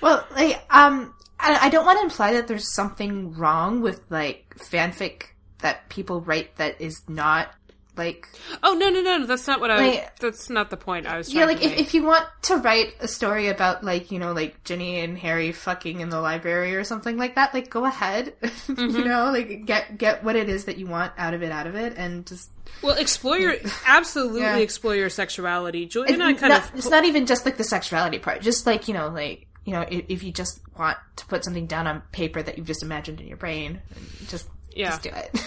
Well, 0.00 0.26
like, 0.34 0.62
um, 0.70 1.14
I, 1.40 1.66
I 1.66 1.68
don't 1.70 1.84
want 1.86 1.98
to 2.00 2.04
imply 2.04 2.32
that 2.34 2.46
there's 2.48 2.74
something 2.74 3.32
wrong 3.34 3.80
with 3.80 4.00
like 4.10 4.54
fanfic 4.58 5.24
that 5.60 5.88
people 5.88 6.20
write 6.20 6.56
that 6.56 6.80
is 6.80 7.02
not 7.08 7.54
like 7.96 8.28
oh 8.62 8.74
no 8.74 8.90
no 8.90 9.00
no 9.00 9.18
no 9.18 9.26
that's 9.26 9.46
not 9.46 9.60
what 9.60 9.70
I 9.70 9.78
Like- 9.78 10.18
that's 10.18 10.50
not 10.50 10.70
the 10.70 10.76
point 10.76 11.06
I 11.06 11.16
was 11.16 11.28
trying 11.30 11.40
yeah, 11.40 11.46
like 11.46 11.62
if, 11.62 11.70
make. 11.70 11.80
if 11.80 11.94
you 11.94 12.02
want 12.04 12.26
to 12.42 12.56
write 12.56 12.94
a 13.00 13.08
story 13.08 13.48
about 13.48 13.84
like 13.84 14.10
you 14.10 14.18
know 14.18 14.32
like 14.32 14.62
Ginny 14.64 15.00
and 15.00 15.16
Harry 15.18 15.52
fucking 15.52 16.00
in 16.00 16.08
the 16.08 16.20
library 16.20 16.74
or 16.74 16.84
something 16.84 17.16
like 17.16 17.36
that, 17.36 17.54
like 17.54 17.70
go 17.70 17.84
ahead, 17.84 18.34
you 18.42 18.48
mm-hmm. 18.48 19.08
know, 19.08 19.30
like 19.30 19.66
get 19.66 19.96
get 19.98 20.24
what 20.24 20.36
it 20.36 20.48
is 20.48 20.64
that 20.64 20.78
you 20.78 20.86
want 20.86 21.12
out 21.16 21.34
of 21.34 21.42
it, 21.42 21.52
out 21.52 21.66
of 21.66 21.74
it, 21.74 21.94
and 21.96 22.26
just 22.26 22.50
well 22.82 22.96
explore 22.96 23.38
your 23.38 23.54
absolutely 23.86 24.40
Yeah. 24.40 24.56
explore 24.56 24.96
your 24.96 25.10
sexuality. 25.10 25.86
Julie 25.86 26.12
and 26.12 26.22
I 26.22 26.30
It's 26.32 26.40
kind 26.40 26.52
not, 26.52 26.64
of 26.64 26.74
it's 26.74 26.90
not 26.90 27.04
even 27.04 27.26
just 27.26 27.44
like 27.44 27.56
the 27.56 27.64
sexuality 27.64 28.18
part, 28.18 28.42
just 28.42 28.66
like 28.66 28.88
you 28.88 28.94
know 28.94 29.08
like 29.08 29.46
you 29.64 29.72
know 29.72 29.82
if, 29.82 30.04
if 30.08 30.22
you 30.22 30.32
just 30.32 30.60
want 30.78 30.98
to 31.16 31.26
put 31.26 31.44
something 31.44 31.66
down 31.66 31.86
on 31.86 32.02
paper 32.12 32.42
that 32.42 32.58
you've 32.58 32.66
just 32.66 32.82
imagined 32.82 33.20
in 33.20 33.28
your 33.28 33.36
brain, 33.36 33.80
just 34.26 34.48
Yeah. 34.74 34.90
just 34.90 35.02
do 35.02 35.10
it. 35.10 35.40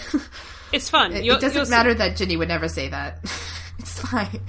it's 0.72 0.88
fun. 0.90 1.12
It, 1.12 1.24
it 1.24 1.40
doesn't 1.40 1.54
you'll 1.54 1.64
see- 1.66 1.70
matter 1.70 1.94
that 1.94 2.16
Ginny 2.16 2.36
would 2.36 2.48
never 2.48 2.68
say 2.68 2.88
that. 2.88 3.20
it's 3.78 4.00
fine. 4.00 4.40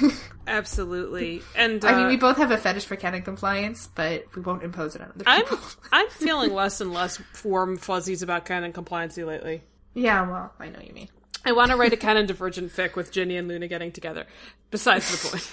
absolutely, 0.46 1.42
and 1.56 1.84
I 1.84 1.96
mean, 1.96 2.06
uh, 2.06 2.08
we 2.08 2.16
both 2.16 2.36
have 2.38 2.50
a 2.50 2.56
fetish 2.58 2.86
for 2.86 2.96
canon 2.96 3.22
compliance, 3.22 3.88
but 3.94 4.24
we 4.34 4.42
won't 4.42 4.62
impose 4.62 4.94
it 4.94 5.02
on 5.02 5.08
other 5.10 5.24
I'm 5.26 5.42
people. 5.42 5.58
I'm 5.92 6.08
feeling 6.10 6.52
less 6.52 6.80
and 6.80 6.92
less 6.92 7.20
warm 7.44 7.76
fuzzies 7.76 8.22
about 8.22 8.44
canon 8.44 8.72
compliancy 8.72 9.26
lately. 9.26 9.62
yeah, 9.94 10.28
well, 10.28 10.52
I 10.58 10.68
know 10.68 10.78
what 10.78 10.86
you 10.86 10.94
mean. 10.94 11.08
I 11.44 11.52
want 11.52 11.70
to 11.70 11.76
write 11.76 11.92
a 11.92 11.96
canon 11.96 12.26
divergent 12.26 12.72
fic 12.72 12.94
with 12.96 13.12
Ginny 13.12 13.36
and 13.36 13.48
Luna 13.48 13.68
getting 13.68 13.92
together. 13.92 14.26
Besides 14.70 15.10
the 15.10 15.28
point. 15.28 15.50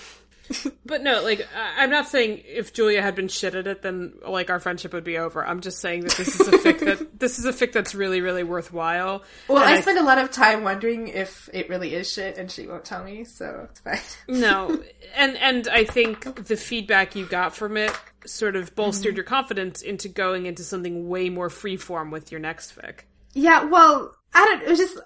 but 0.86 1.02
no, 1.02 1.22
like 1.24 1.48
I- 1.56 1.84
I'm 1.84 1.90
not 1.90 2.08
saying 2.08 2.44
if 2.46 2.74
Julia 2.74 3.02
had 3.02 3.16
been 3.16 3.28
shit 3.28 3.56
at 3.56 3.68
it, 3.68 3.82
then 3.82 4.14
like 4.28 4.50
our 4.50 4.60
friendship 4.60 4.94
would 4.94 5.04
be 5.04 5.18
over. 5.18 5.46
I'm 5.46 5.62
just 5.62 5.80
saying 5.80 6.02
that 6.02 6.12
this 6.14 6.40
is 6.40 6.48
a 6.48 6.52
fic 6.52 6.80
that 6.80 7.20
this 7.20 7.40
is 7.40 7.46
a 7.46 7.54
fic 7.54 7.72
that's 7.72 7.96
really 7.96 8.22
really 8.22 8.44
worthwhile. 8.44 9.24
Well, 9.48 9.64
And 9.64 9.74
I 9.74 9.82
spend 9.82 9.98
a 9.98 10.04
lot 10.04 10.18
of 10.18 10.32
time 10.32 10.64
wondering 10.64 11.08
if 11.08 11.50
it 11.54 11.70
really 11.70 11.94
is 11.96 12.12
shit, 12.12 12.38
and 12.38 12.50
she 12.52 12.68
won't 12.68 12.86
tell 12.86 13.04
me, 13.04 13.24
so 13.24 13.68
it's 13.70 13.80
fine. 13.80 14.00
no, 14.40 14.82
and 15.16 15.38
and 15.38 15.68
I 15.68 15.84
think 15.86 16.46
the 16.48 16.58
feedback 16.58 17.16
you 17.16 17.25
got 17.25 17.56
from 17.56 17.78
it 17.78 17.92
sort 18.25 18.56
of 18.56 18.75
bolstered 18.75 19.12
Mm-hmm. 19.12 19.16
your 19.18 19.25
confidence 19.25 19.82
into 19.82 20.10
going 20.10 20.46
into 20.46 20.64
something 20.64 21.08
way 21.08 21.30
more 21.30 21.50
freeform 21.50 22.12
with 22.12 22.32
your 22.32 22.40
next 22.42 22.75
fic. 22.75 23.02
Yeah, 23.34 23.66
well, 23.66 24.16
I 24.34 24.46
don't. 24.46 24.62
It 24.64 24.70
was 24.70 24.80
just 24.80 24.98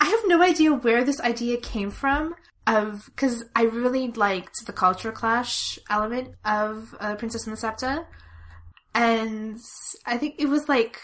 I 0.00 0.06
have 0.06 0.20
no 0.26 0.42
idea 0.42 0.72
where 0.72 1.04
this 1.04 1.20
idea 1.20 1.56
came 1.58 1.90
from. 1.90 2.34
Of 2.76 3.06
because 3.06 3.44
I 3.56 3.62
really 3.64 4.08
liked 4.12 4.64
the 4.66 4.72
culture 4.72 5.10
clash 5.12 5.78
element 5.88 6.34
of 6.44 6.94
uh, 7.00 7.16
Princess 7.16 7.44
and 7.46 7.52
the 7.56 7.60
Septa, 7.60 8.06
and 8.94 9.58
I 10.06 10.18
think 10.18 10.36
it 10.38 10.46
was 10.48 10.68
like 10.68 10.98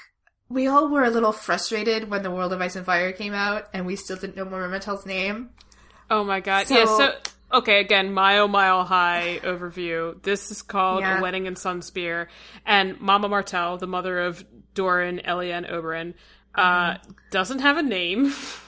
we 0.48 0.68
all 0.68 0.88
were 0.88 1.02
a 1.04 1.10
little 1.10 1.32
frustrated 1.32 2.08
when 2.08 2.22
the 2.22 2.30
World 2.30 2.52
of 2.52 2.60
Ice 2.60 2.76
and 2.76 2.86
Fire 2.86 3.10
came 3.12 3.34
out, 3.34 3.64
and 3.74 3.84
we 3.86 3.96
still 3.96 4.16
didn't 4.16 4.36
know 4.36 4.44
Morimentel's 4.44 5.06
name. 5.06 5.50
Oh 6.08 6.22
my 6.24 6.38
god. 6.40 6.66
So- 6.68 6.74
yeah, 6.78 6.84
so 6.84 7.14
okay, 7.52 7.80
again, 7.80 8.12
mile 8.12 8.46
mile 8.48 8.84
high 8.84 9.40
overview. 9.42 10.22
This 10.22 10.50
is 10.52 10.62
called 10.62 11.00
Yeah. 11.00 11.18
A 11.18 11.22
Wedding 11.22 11.46
in 11.46 11.54
Sunspear 11.54 12.28
and 12.64 13.00
Mama 13.00 13.28
Martell, 13.28 13.76
the 13.78 13.88
mother 13.88 14.20
of 14.20 14.44
Doran, 14.74 15.20
Elia, 15.24 15.54
and 15.56 15.66
Oberyn, 15.66 16.14
uh, 16.54 16.92
Mm-hmm. 16.94 17.12
doesn't 17.30 17.58
have 17.60 17.76
a 17.76 17.82
name 17.82 18.32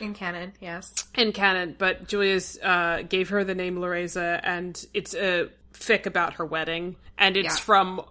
In 0.00 0.14
canon, 0.14 0.52
yes. 0.60 0.92
in 1.14 1.32
canon, 1.32 1.74
but 1.78 2.08
Julia's 2.08 2.58
uh, 2.62 3.02
gave 3.08 3.28
her 3.30 3.44
the 3.44 3.54
name 3.54 3.76
Loreza 3.76 4.40
and 4.42 4.82
it's 4.94 5.14
a 5.14 5.48
fic 5.74 6.06
about 6.06 6.34
her 6.34 6.44
wedding 6.46 6.96
and 7.18 7.36
it's 7.36 7.56
Yeah. 7.58 7.64
from 7.64 8.02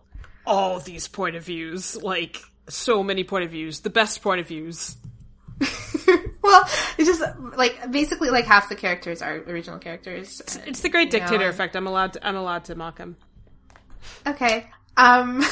all 0.45 0.79
these 0.79 1.07
point 1.07 1.35
of 1.35 1.43
views, 1.43 1.95
like 2.01 2.37
so 2.69 3.03
many 3.03 3.23
point 3.23 3.43
of 3.45 3.51
views, 3.51 3.79
the 3.81 3.89
best 3.89 4.21
point 4.21 4.39
of 4.39 4.47
views. 4.47 4.95
well, 6.43 6.63
it's 6.97 7.07
just 7.07 7.23
like 7.57 7.91
basically 7.91 8.29
like 8.29 8.45
half 8.45 8.69
the 8.69 8.75
characters 8.75 9.21
are 9.21 9.37
original 9.37 9.79
characters. 9.79 10.41
It's 10.65 10.81
the 10.81 10.89
great 10.89 11.09
dictator 11.09 11.43
Yeah. 11.43 11.49
effect. 11.49 11.75
I'm 11.75 11.87
allowed 11.87 12.13
to, 12.13 12.25
I'm 12.27 12.35
allowed 12.35 12.65
to 12.65 12.75
mock 12.75 12.97
him. 12.99 13.17
Okay. 14.27 14.67
Um 14.95 15.43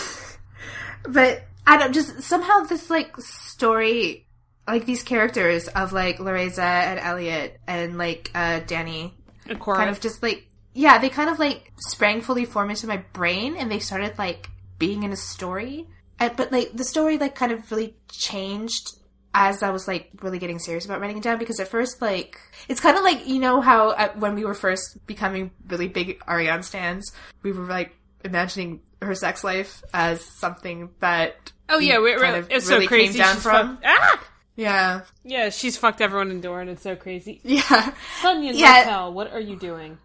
but 1.10 1.44
I 1.66 1.78
don't 1.78 1.94
just 1.94 2.22
somehow 2.22 2.62
this 2.62 2.90
like 2.90 3.18
story 3.20 4.27
like 4.68 4.86
these 4.86 5.04
characters 5.04 5.68
of 5.70 5.94
like 5.94 6.18
Loreza 6.18 6.60
and 6.60 7.00
Elliot 7.00 7.60
and 7.68 7.98
like 7.98 8.30
uh 8.36 8.60
Danny 8.68 9.14
And 9.48 9.60
Cora. 9.60 9.78
kind 9.78 9.90
of 9.90 10.00
just 10.00 10.22
like 10.22 10.46
yeah, 10.74 11.00
they 11.00 11.10
kind 11.10 11.30
of 11.30 11.40
like 11.40 11.72
sprang 11.78 12.22
fully 12.22 12.46
form 12.46 12.70
into 12.70 12.86
my 12.86 12.98
brain 13.14 13.56
and 13.58 13.72
they 13.72 13.80
started 13.80 14.18
like 14.20 14.48
being 14.78 15.02
in 15.04 15.12
a 15.12 15.16
story. 15.18 15.88
And, 16.20 16.36
but 16.36 16.52
like 16.52 16.72
the 16.76 16.84
story 16.84 17.18
like 17.18 17.34
kind 17.36 17.52
of 17.52 17.72
really 17.72 17.96
changed 18.12 18.96
as 19.34 19.62
I 19.64 19.70
was 19.72 19.88
like 19.88 20.10
really 20.22 20.40
getting 20.40 20.58
serious 20.60 20.86
about 20.86 21.00
writing 21.00 21.18
it 21.18 21.24
down 21.24 21.38
because 21.40 21.60
at 21.60 21.68
first 21.68 22.02
like 22.02 22.40
it's 22.68 22.80
kind 22.80 22.98
of 22.98 23.04
like 23.04 23.28
you 23.28 23.40
know 23.40 23.62
how 23.62 23.90
uh, 23.92 24.10
when 24.16 24.34
we 24.36 24.46
were 24.46 24.54
first 24.56 25.06
becoming 25.06 25.52
really 25.68 25.88
big 25.88 26.20
Arianne 26.26 26.64
stands 26.64 27.12
we 27.44 27.52
were 27.52 27.66
like 27.66 27.96
imagining 28.26 28.82
her 29.02 29.14
sex 29.14 29.44
life 29.44 29.84
as 29.94 30.22
something 30.22 30.90
that 31.02 31.52
Oh 31.70 31.80
yeah, 31.80 31.98
we, 32.00 32.16
we, 32.16 32.24
it's 32.50 32.70
really 32.70 32.86
so 32.86 32.88
crazy. 32.88 33.18
down 33.20 33.36
she's 33.36 33.44
from. 33.44 33.76
fucked- 33.78 33.86
ah! 33.86 34.24
Yeah 34.58 35.02
Yeah, 35.24 35.50
she's 35.50 35.78
fucked 35.78 36.02
everyone 36.02 36.30
in 36.32 36.42
Doran. 36.42 36.68
It's 36.68 36.82
so 36.84 36.98
crazy. 36.98 37.40
yeah 37.44 37.94
Sonia 38.22 38.52
Yeah. 38.54 39.08
What 39.08 39.32
are 39.32 39.40
you 39.40 39.56
doing? 39.56 39.98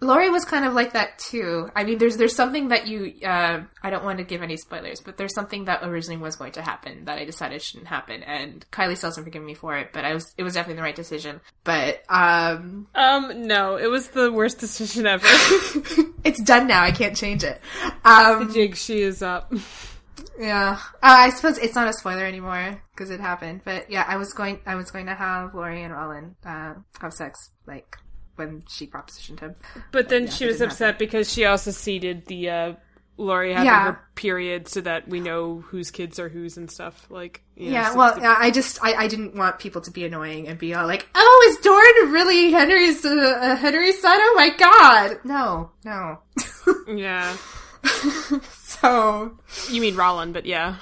Laurie 0.00 0.28
was 0.28 0.44
kind 0.44 0.64
of 0.66 0.74
like 0.74 0.92
that 0.92 1.18
too. 1.18 1.70
I 1.74 1.84
mean, 1.84 1.98
there's 1.98 2.16
there's 2.16 2.34
something 2.34 2.68
that 2.68 2.86
you. 2.86 3.14
Uh, 3.26 3.62
I 3.82 3.90
don't 3.90 4.04
want 4.04 4.18
to 4.18 4.24
give 4.24 4.42
any 4.42 4.56
spoilers, 4.56 5.00
but 5.00 5.16
there's 5.16 5.34
something 5.34 5.64
that 5.64 5.82
originally 5.82 6.20
was 6.20 6.36
going 6.36 6.52
to 6.52 6.62
happen 6.62 7.06
that 7.06 7.18
I 7.18 7.24
decided 7.24 7.62
shouldn't 7.62 7.88
happen, 7.88 8.22
and 8.22 8.66
Kylie 8.70 8.96
still 8.96 9.08
hasn't 9.08 9.24
forgiven 9.24 9.46
me 9.46 9.54
for 9.54 9.76
it. 9.78 9.90
But 9.92 10.04
I 10.04 10.12
was 10.12 10.34
it 10.36 10.42
was 10.42 10.54
definitely 10.54 10.76
the 10.76 10.82
right 10.82 10.96
decision. 10.96 11.40
But 11.62 12.02
um, 12.10 12.86
Um, 12.94 13.46
no, 13.46 13.76
it 13.76 13.86
was 13.86 14.08
the 14.08 14.30
worst 14.30 14.58
decision 14.58 15.06
ever. 15.06 15.26
it's 16.24 16.42
done 16.42 16.66
now. 16.66 16.82
I 16.82 16.90
can't 16.90 17.16
change 17.16 17.42
it. 17.42 17.60
Um, 18.04 18.52
Jig, 18.52 18.76
she 18.76 19.00
is 19.00 19.22
up. 19.22 19.52
yeah, 20.38 20.78
uh, 20.94 20.96
I 21.02 21.30
suppose 21.30 21.58
it's 21.58 21.74
not 21.74 21.88
a 21.88 21.92
spoiler 21.92 22.24
anymore 22.24 22.82
because 22.94 23.10
it 23.10 23.20
happened. 23.20 23.62
But 23.64 23.90
yeah, 23.90 24.04
I 24.06 24.16
was 24.16 24.32
going 24.32 24.60
I 24.66 24.74
was 24.74 24.90
going 24.90 25.06
to 25.06 25.14
have 25.14 25.54
Laurie 25.54 25.82
and 25.82 25.92
Rollin 25.92 26.34
uh, 26.44 26.74
have 27.00 27.12
sex 27.12 27.50
like 27.66 27.96
when 28.36 28.64
she 28.68 28.86
propositioned 28.86 29.40
him. 29.40 29.54
But 29.92 30.08
then 30.08 30.24
Yeah, 30.24 30.30
she 30.30 30.46
was 30.46 30.60
upset 30.60 30.98
because 30.98 31.32
she 31.32 31.44
also 31.44 31.70
seeded 31.70 32.26
the 32.26 32.50
uh 32.50 32.72
Laurie 33.16 33.52
having 33.52 33.66
Yeah. 33.66 33.92
her 33.92 34.00
period 34.16 34.66
so 34.66 34.80
that 34.80 35.06
we 35.06 35.20
know 35.20 35.60
whose 35.60 35.92
kids 35.92 36.18
are 36.18 36.28
whose 36.28 36.56
and 36.56 36.68
stuff. 36.68 37.06
Like 37.10 37.42
you 37.54 37.66
know, 37.66 37.72
Yeah, 37.72 37.94
well, 37.94 38.18
yeah, 38.18 38.34
I 38.36 38.50
just 38.50 38.80
I, 38.82 38.94
I 38.94 39.06
didn't 39.06 39.36
want 39.36 39.60
people 39.60 39.82
to 39.82 39.92
be 39.92 40.04
annoying 40.04 40.48
and 40.48 40.58
be 40.58 40.74
all 40.74 40.84
like, 40.88 41.08
"Oh, 41.14 41.46
is 41.48 41.58
Doran 41.64 42.12
really 42.12 42.50
Henry's 42.50 43.04
uh, 43.04 43.10
uh, 43.40 43.54
Henry's 43.56 44.00
son? 44.02 44.16
Oh 44.18 44.34
my 44.36 44.50
god!" 44.56 45.20
No, 45.24 45.70
no. 45.84 46.18
yeah. 46.92 47.36
so 48.84 49.38
You 49.70 49.80
mean 49.80 49.96
Rollin, 49.96 50.32
but 50.32 50.46
yeah. 50.46 50.76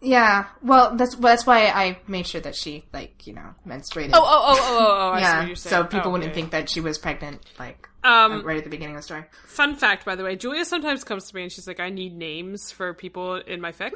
yeah, 0.00 0.46
well, 0.62 0.94
that's 0.96 1.16
well, 1.16 1.32
that's 1.32 1.46
why 1.46 1.66
I 1.66 1.98
made 2.06 2.26
sure 2.26 2.40
that 2.42 2.54
she 2.54 2.84
like 2.92 3.26
you 3.26 3.32
know 3.32 3.54
menstruated. 3.66 4.10
Oh, 4.12 4.20
oh, 4.22 4.44
oh, 4.46 4.58
oh, 4.58 4.78
oh, 4.78 5.08
oh 5.08 5.12
I 5.12 5.18
see 5.18 5.22
yeah, 5.22 5.38
what 5.38 5.46
you're 5.48 5.56
saying. 5.56 5.70
so 5.70 5.84
people 5.84 6.08
Oh, 6.08 6.10
wouldn't 6.12 6.30
okay. 6.30 6.34
think 6.40 6.50
that 6.52 6.68
she 6.70 6.80
was 6.80 6.98
pregnant 6.98 7.40
like 7.58 7.88
Um, 8.02 8.44
right 8.44 8.58
at 8.58 8.64
the 8.64 8.70
beginning 8.70 8.96
of 8.96 9.00
the 9.00 9.04
story. 9.04 9.24
Fun 9.46 9.76
fact, 9.76 10.04
by 10.04 10.14
the 10.14 10.24
way, 10.24 10.36
Julia 10.36 10.64
sometimes 10.66 11.04
comes 11.04 11.28
to 11.28 11.34
me 11.34 11.42
and 11.44 11.50
she's 11.52 11.66
like, 11.66 11.80
I 11.80 11.88
need 11.88 12.14
names 12.16 12.70
for 12.70 12.92
people 12.92 13.36
in 13.36 13.60
my 13.62 13.72
fic. 13.72 13.92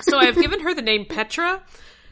so 0.08 0.16
I've 0.18 0.36
given 0.36 0.60
her 0.60 0.72
the 0.74 0.80
name 0.82 1.04
Petra 1.04 1.62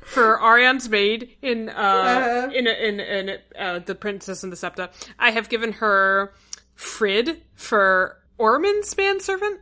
for 0.03 0.38
Arianne's 0.38 0.88
maid 0.90 1.31
in 1.40 1.68
uh, 1.70 2.51
in 2.55 2.66
in 2.66 3.01
in 3.01 3.38
uh, 3.59 3.79
the 3.79 3.94
Princess 3.94 4.42
and 4.42 4.53
the 4.53 4.57
Septa. 4.57 4.90
I 5.18 5.31
have 5.31 5.49
given 5.49 5.72
her 5.72 6.35
Frid 6.77 7.40
for 7.55 8.18
Ormond's 8.38 8.94
manservant, 8.96 9.61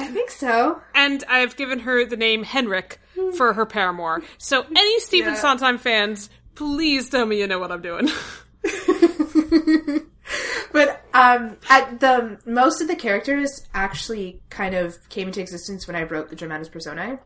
I 0.00 0.06
think 0.08 0.30
so. 0.30 0.80
and 0.94 1.22
I 1.28 1.38
have 1.40 1.56
given 1.56 1.80
her 1.80 2.04
the 2.04 2.16
name 2.16 2.42
Henrik 2.42 2.98
for 3.36 3.52
her 3.52 3.66
paramour. 3.66 4.22
So 4.38 4.64
any 4.74 5.00
Stephen 5.08 5.34
Yeah. 5.34 5.40
Sondheim 5.40 5.78
fans, 5.78 6.30
please 6.54 7.10
tell 7.10 7.26
me 7.26 7.38
you 7.38 7.46
know 7.46 7.58
what 7.58 7.70
I'm 7.70 7.82
doing. 7.82 8.08
But 10.72 11.02
um, 11.12 11.56
at 11.68 11.98
the 11.98 12.38
most 12.46 12.80
of 12.80 12.86
the 12.86 12.94
characters 12.94 13.66
actually 13.74 14.40
kind 14.50 14.76
of 14.76 14.96
came 15.08 15.26
into 15.26 15.40
existence 15.40 15.88
when 15.88 15.96
I 15.96 16.04
wrote 16.04 16.30
the 16.30 16.36
Dramatis 16.36 16.68
Personae, 16.68 17.18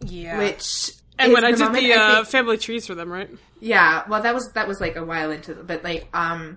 yeah. 0.00 0.38
which 0.38 0.92
and 1.18 1.34
when 1.34 1.44
I 1.44 1.50
did 1.50 1.60
moment 1.60 1.84
the 1.84 1.92
I 1.92 1.96
uh, 1.96 2.14
think- 2.16 2.28
family 2.28 2.56
trees 2.56 2.86
for 2.86 2.94
them, 2.94 3.12
right? 3.12 3.28
Yeah, 3.60 4.04
well, 4.08 4.22
that 4.22 4.32
was 4.34 4.50
that 4.54 4.66
was 4.66 4.80
like 4.80 4.96
a 4.96 5.04
while 5.04 5.30
into, 5.30 5.52
the, 5.52 5.62
but 5.62 5.84
like 5.84 6.08
um, 6.14 6.56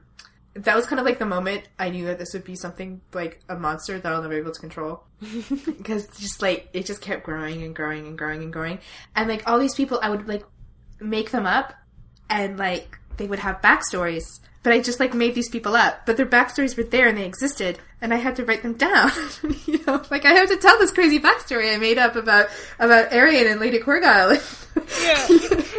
that 0.55 0.75
was 0.75 0.85
kind 0.85 0.99
of 0.99 1.05
like 1.05 1.19
the 1.19 1.25
moment 1.25 1.67
I 1.77 1.89
knew 1.89 2.05
that 2.05 2.17
this 2.17 2.33
would 2.33 2.45
be 2.45 2.55
something 2.55 3.01
like 3.13 3.41
a 3.49 3.57
monster 3.57 3.99
that 3.99 4.11
I'll 4.11 4.21
never 4.21 4.35
be 4.35 4.39
able 4.39 4.53
to 4.53 4.59
control. 4.59 5.03
because 5.65 6.07
just 6.17 6.41
like 6.41 6.69
it 6.73 6.85
just 6.85 7.01
kept 7.01 7.23
growing 7.23 7.61
and 7.63 7.75
growing 7.75 8.07
and 8.07 8.17
growing 8.17 8.41
and 8.41 8.53
growing, 8.53 8.79
and 9.15 9.29
like 9.29 9.47
all 9.47 9.59
these 9.59 9.75
people, 9.75 9.99
I 10.01 10.09
would 10.09 10.27
like 10.27 10.43
make 10.99 11.31
them 11.31 11.45
up, 11.45 11.73
and 12.29 12.57
like 12.57 12.97
they 13.17 13.27
would 13.27 13.39
have 13.39 13.61
backstories. 13.61 14.39
But 14.63 14.73
I 14.73 14.79
just 14.79 14.99
like 14.99 15.13
made 15.13 15.35
these 15.35 15.49
people 15.49 15.75
up, 15.75 16.07
but 16.07 16.17
their 16.17 16.25
backstories 16.25 16.75
were 16.75 16.83
there 16.83 17.07
and 17.07 17.17
they 17.17 17.25
existed, 17.25 17.77
and 18.01 18.13
I 18.13 18.17
had 18.17 18.37
to 18.37 18.45
write 18.45 18.63
them 18.63 18.73
down. 18.73 19.11
you 19.65 19.83
know, 19.85 20.01
like 20.09 20.25
I 20.25 20.33
have 20.33 20.49
to 20.49 20.57
tell 20.57 20.79
this 20.79 20.91
crazy 20.91 21.19
backstory 21.19 21.73
I 21.73 21.77
made 21.77 21.97
up 21.97 22.15
about 22.15 22.47
about 22.79 23.11
Arian 23.11 23.47
and 23.47 23.59
Lady 23.59 23.79
Corgyle. 23.79 24.35
yeah. 25.03 25.27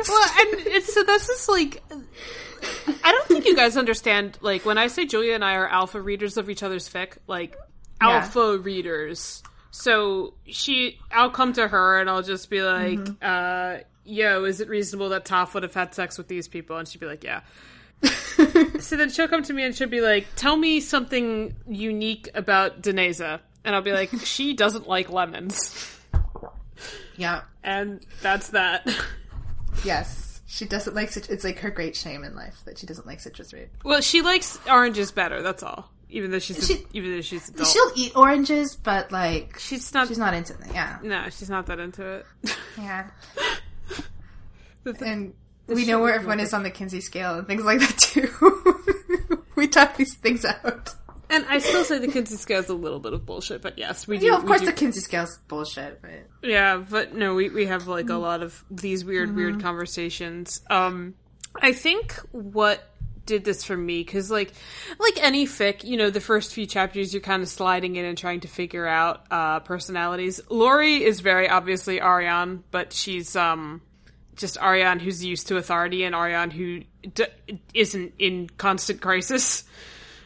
Well, 0.09 0.31
and 0.39 0.67
it's 0.67 0.93
so 0.93 1.03
this 1.03 1.29
is 1.29 1.49
like 1.49 1.83
I 3.05 3.12
don't 3.12 3.27
think 3.29 3.45
you 3.47 3.55
guys 3.57 3.77
understand. 3.77 4.38
Like 4.40 4.64
when 4.64 4.79
I 4.79 4.87
say 4.88 5.07
Julia 5.07 5.35
and 5.35 5.45
I 5.45 5.55
are 5.55 5.69
alpha 5.69 6.01
readers 6.01 6.37
of 6.37 6.49
each 6.51 6.62
other's 6.62 6.88
fic, 6.88 7.19
like 7.27 7.57
Yeah. 8.01 8.09
alpha 8.23 8.59
readers. 8.59 9.42
So 9.71 10.35
she, 10.47 10.99
I'll 11.11 11.31
come 11.31 11.53
to 11.55 11.69
her 11.69 11.99
and 11.99 12.09
I'll 12.09 12.23
just 12.23 12.49
be 12.49 12.62
like, 12.62 12.99
uh, 13.23 13.79
"Yo, 14.05 14.45
is 14.45 14.61
it 14.61 14.69
reasonable 14.69 15.11
that 15.11 15.25
Toph 15.27 15.53
would 15.55 15.62
have 15.64 15.75
had 15.75 15.95
sex 15.95 16.16
with 16.16 16.29
these 16.29 16.49
people?" 16.49 16.77
And 16.79 16.88
she'd 16.88 17.01
be 17.01 17.07
like, 17.07 17.23
"Yeah." 17.25 17.40
so 18.81 18.97
then 18.97 19.11
she'll 19.11 19.29
come 19.29 19.42
to 19.42 19.53
me 19.53 19.64
and 19.64 19.75
she'll 19.75 19.88
be 19.88 20.01
like, 20.01 20.27
"Tell 20.37 20.57
me 20.57 20.81
something 20.81 21.55
unique 21.69 22.29
about 22.35 22.83
Deneza," 22.83 23.40
and 23.64 23.75
I'll 23.75 23.83
be 23.83 23.92
like, 23.92 24.11
"She 24.25 24.55
doesn't 24.55 24.88
like 24.88 25.11
lemons," 25.11 25.99
yeah. 27.16 27.42
and 27.62 28.05
that's 28.23 28.49
that. 28.49 28.88
Yes. 29.85 30.26
She 30.57 30.64
doesn't 30.64 30.95
like 30.97 31.11
cit- 31.11 31.29
it's 31.29 31.45
like 31.45 31.59
her 31.59 31.69
great 31.71 31.95
shame 31.95 32.25
in 32.25 32.35
life 32.35 32.62
that 32.64 32.79
she 32.79 32.87
doesn't 32.87 33.07
like 33.07 33.21
citrus 33.21 33.51
fruit. 33.51 33.69
Well, 33.85 34.01
she 34.01 34.23
likes 34.23 34.59
oranges 34.66 35.12
better. 35.12 35.42
That's 35.42 35.62
all. 35.62 35.90
Even 36.09 36.31
though 36.31 36.38
she's 36.38 36.66
She- 36.66 36.87
even 36.95 37.11
though 37.12 37.21
she's 37.21 37.49
adult, 37.51 37.69
She'll 37.69 37.92
eat 37.95 38.16
oranges, 38.16 38.75
but 38.75 39.12
like 39.12 39.59
she's 39.59 39.92
not. 39.92 40.09
she's 40.09 40.16
not 40.16 40.33
into 40.33 40.55
them. 40.55 40.71
Yeah. 40.73 40.99
no, 41.03 41.25
she's 41.31 41.51
not 41.51 41.66
that 41.66 41.79
into 41.79 42.03
it. 42.07 42.27
Yeah. 42.79 43.11
The 44.85 44.92
th- 44.92 45.11
And 45.11 45.35
we 45.66 45.85
know 45.85 46.01
where 46.01 46.14
everyone 46.14 46.38
is 46.40 46.55
on 46.55 46.62
the 46.62 46.71
Kinsey 46.71 47.01
scale 47.01 47.35
and 47.35 47.47
things 47.49 47.64
like 47.64 47.81
that 47.81 47.99
too. 47.99 49.42
we 49.57 49.66
talk 49.66 49.97
these 49.97 50.14
things 50.14 50.45
out. 50.45 50.95
And 51.37 51.46
I 51.49 51.59
still 51.59 51.85
say 51.85 51.99
the 51.99 52.09
Kinsey 52.09 52.37
scale 52.37 52.61
is 52.61 52.68
a 52.68 52.75
little 52.75 52.99
bit 53.01 53.12
of 53.12 53.25
bullshit, 53.27 53.62
but 53.62 53.79
yes, 53.79 54.07
we 54.09 54.18
do. 54.18 54.31
Know, 54.31 54.38
of 54.38 54.46
course 54.46 54.61
do- 54.61 54.66
the 54.66 54.72
Kinsey 54.72 55.01
scale's 55.01 55.38
bullshit, 55.49 56.01
but 56.03 56.11
Yeah, 56.42 56.77
but 56.79 57.14
no, 57.14 57.35
we 57.35 57.49
we 57.51 57.66
have 57.66 57.87
like 57.87 58.09
a 58.09 58.16
lot 58.16 58.42
of 58.42 58.64
these 58.70 59.05
weird, 59.05 59.35
weird 59.35 59.61
conversations. 59.62 60.61
Um, 60.70 61.14
I 61.61 61.72
think 61.72 62.12
what 62.33 62.83
did 63.25 63.44
this 63.44 63.64
for 63.64 63.77
me 63.77 64.05
because 64.05 64.31
like 64.31 64.53
like 65.01 65.20
any 65.20 65.46
fic 65.46 65.83
you 65.83 65.96
know 65.96 66.11
the 66.11 66.20
first 66.20 66.55
few 66.55 66.64
chapters 66.64 67.12
you're 67.12 67.20
kind 67.20 67.42
of 67.42 67.49
sliding 67.49 67.96
in 67.96 68.05
and 68.05 68.16
trying 68.16 68.38
to 68.38 68.46
figure 68.46 68.87
out 68.87 69.27
uh 69.33 69.59
personalities 69.59 70.40
lori 70.49 71.03
is 71.03 71.18
very 71.18 71.49
obviously 71.49 71.99
arianne 71.99 72.62
but 72.70 72.92
she's 72.92 73.35
um 73.35 73.83
just 74.37 74.57
arianne 74.61 75.01
who's 75.01 75.25
used 75.25 75.49
to 75.49 75.57
authority 75.57 76.05
and 76.05 76.14
arianne 76.14 76.53
who 76.53 76.83
d- 77.14 77.25
isn't 77.75 78.12
in 78.20 78.49
constant 78.59 79.01
crisis 79.01 79.64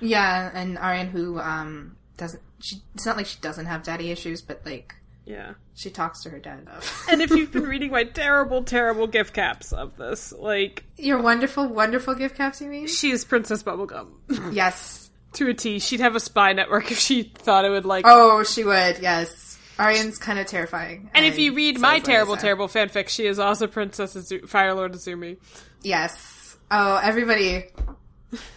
yeah, 0.00 0.50
and 0.54 0.78
Arian 0.78 1.08
who 1.08 1.38
um 1.38 1.96
doesn't 2.16 2.42
she 2.60 2.76
it's 2.94 3.06
not 3.06 3.16
like 3.16 3.26
she 3.26 3.38
doesn't 3.40 3.66
have 3.66 3.82
daddy 3.82 4.10
issues, 4.10 4.42
but 4.42 4.62
like 4.64 4.94
yeah 5.24 5.52
she 5.74 5.90
talks 5.90 6.22
to 6.22 6.30
her 6.30 6.38
dad. 6.38 6.66
and 7.10 7.22
if 7.22 7.30
you've 7.30 7.52
been 7.52 7.64
reading 7.64 7.90
my 7.90 8.04
terrible 8.04 8.62
terrible 8.64 9.06
gift 9.06 9.32
caps 9.34 9.72
of 9.72 9.96
this 9.96 10.32
like 10.32 10.84
Your 10.96 11.20
wonderful, 11.22 11.66
wonderful 11.68 12.14
gift 12.14 12.36
caps, 12.36 12.60
you 12.60 12.68
mean? 12.68 12.86
she's 12.86 13.24
princess 13.24 13.62
bubblegum 13.62 14.08
Yes. 14.52 15.10
to 15.34 15.48
a 15.48 15.54
T. 15.54 15.78
She'd 15.78 16.00
have 16.00 16.16
a 16.16 16.20
spy 16.20 16.52
network 16.52 16.90
if 16.90 16.98
she 16.98 17.22
thought 17.22 17.64
it 17.64 17.70
would 17.70 17.84
like. 17.86 18.04
Oh, 18.08 18.42
she 18.42 18.64
would, 18.64 18.98
yes. 18.98 19.58
Arian's 19.78 20.18
kind 20.18 20.38
of 20.38 20.46
terrifying. 20.46 21.08
and 21.14 21.24
if 21.24 21.38
you 21.38 21.54
read 21.54 21.76
so 21.76 21.82
my 21.82 22.00
terrible, 22.00 22.36
terrible 22.36 22.66
fanfic, 22.68 23.08
she 23.08 23.26
is 23.26 23.38
also 23.38 23.66
Princess 23.66 24.14
Azu- 24.16 24.46
Fire 24.48 24.74
Lord 24.74 24.92
Izumi. 24.92 25.38
Yes. 25.82 26.58
Oh, 26.70 27.00
everybody, 27.02 27.64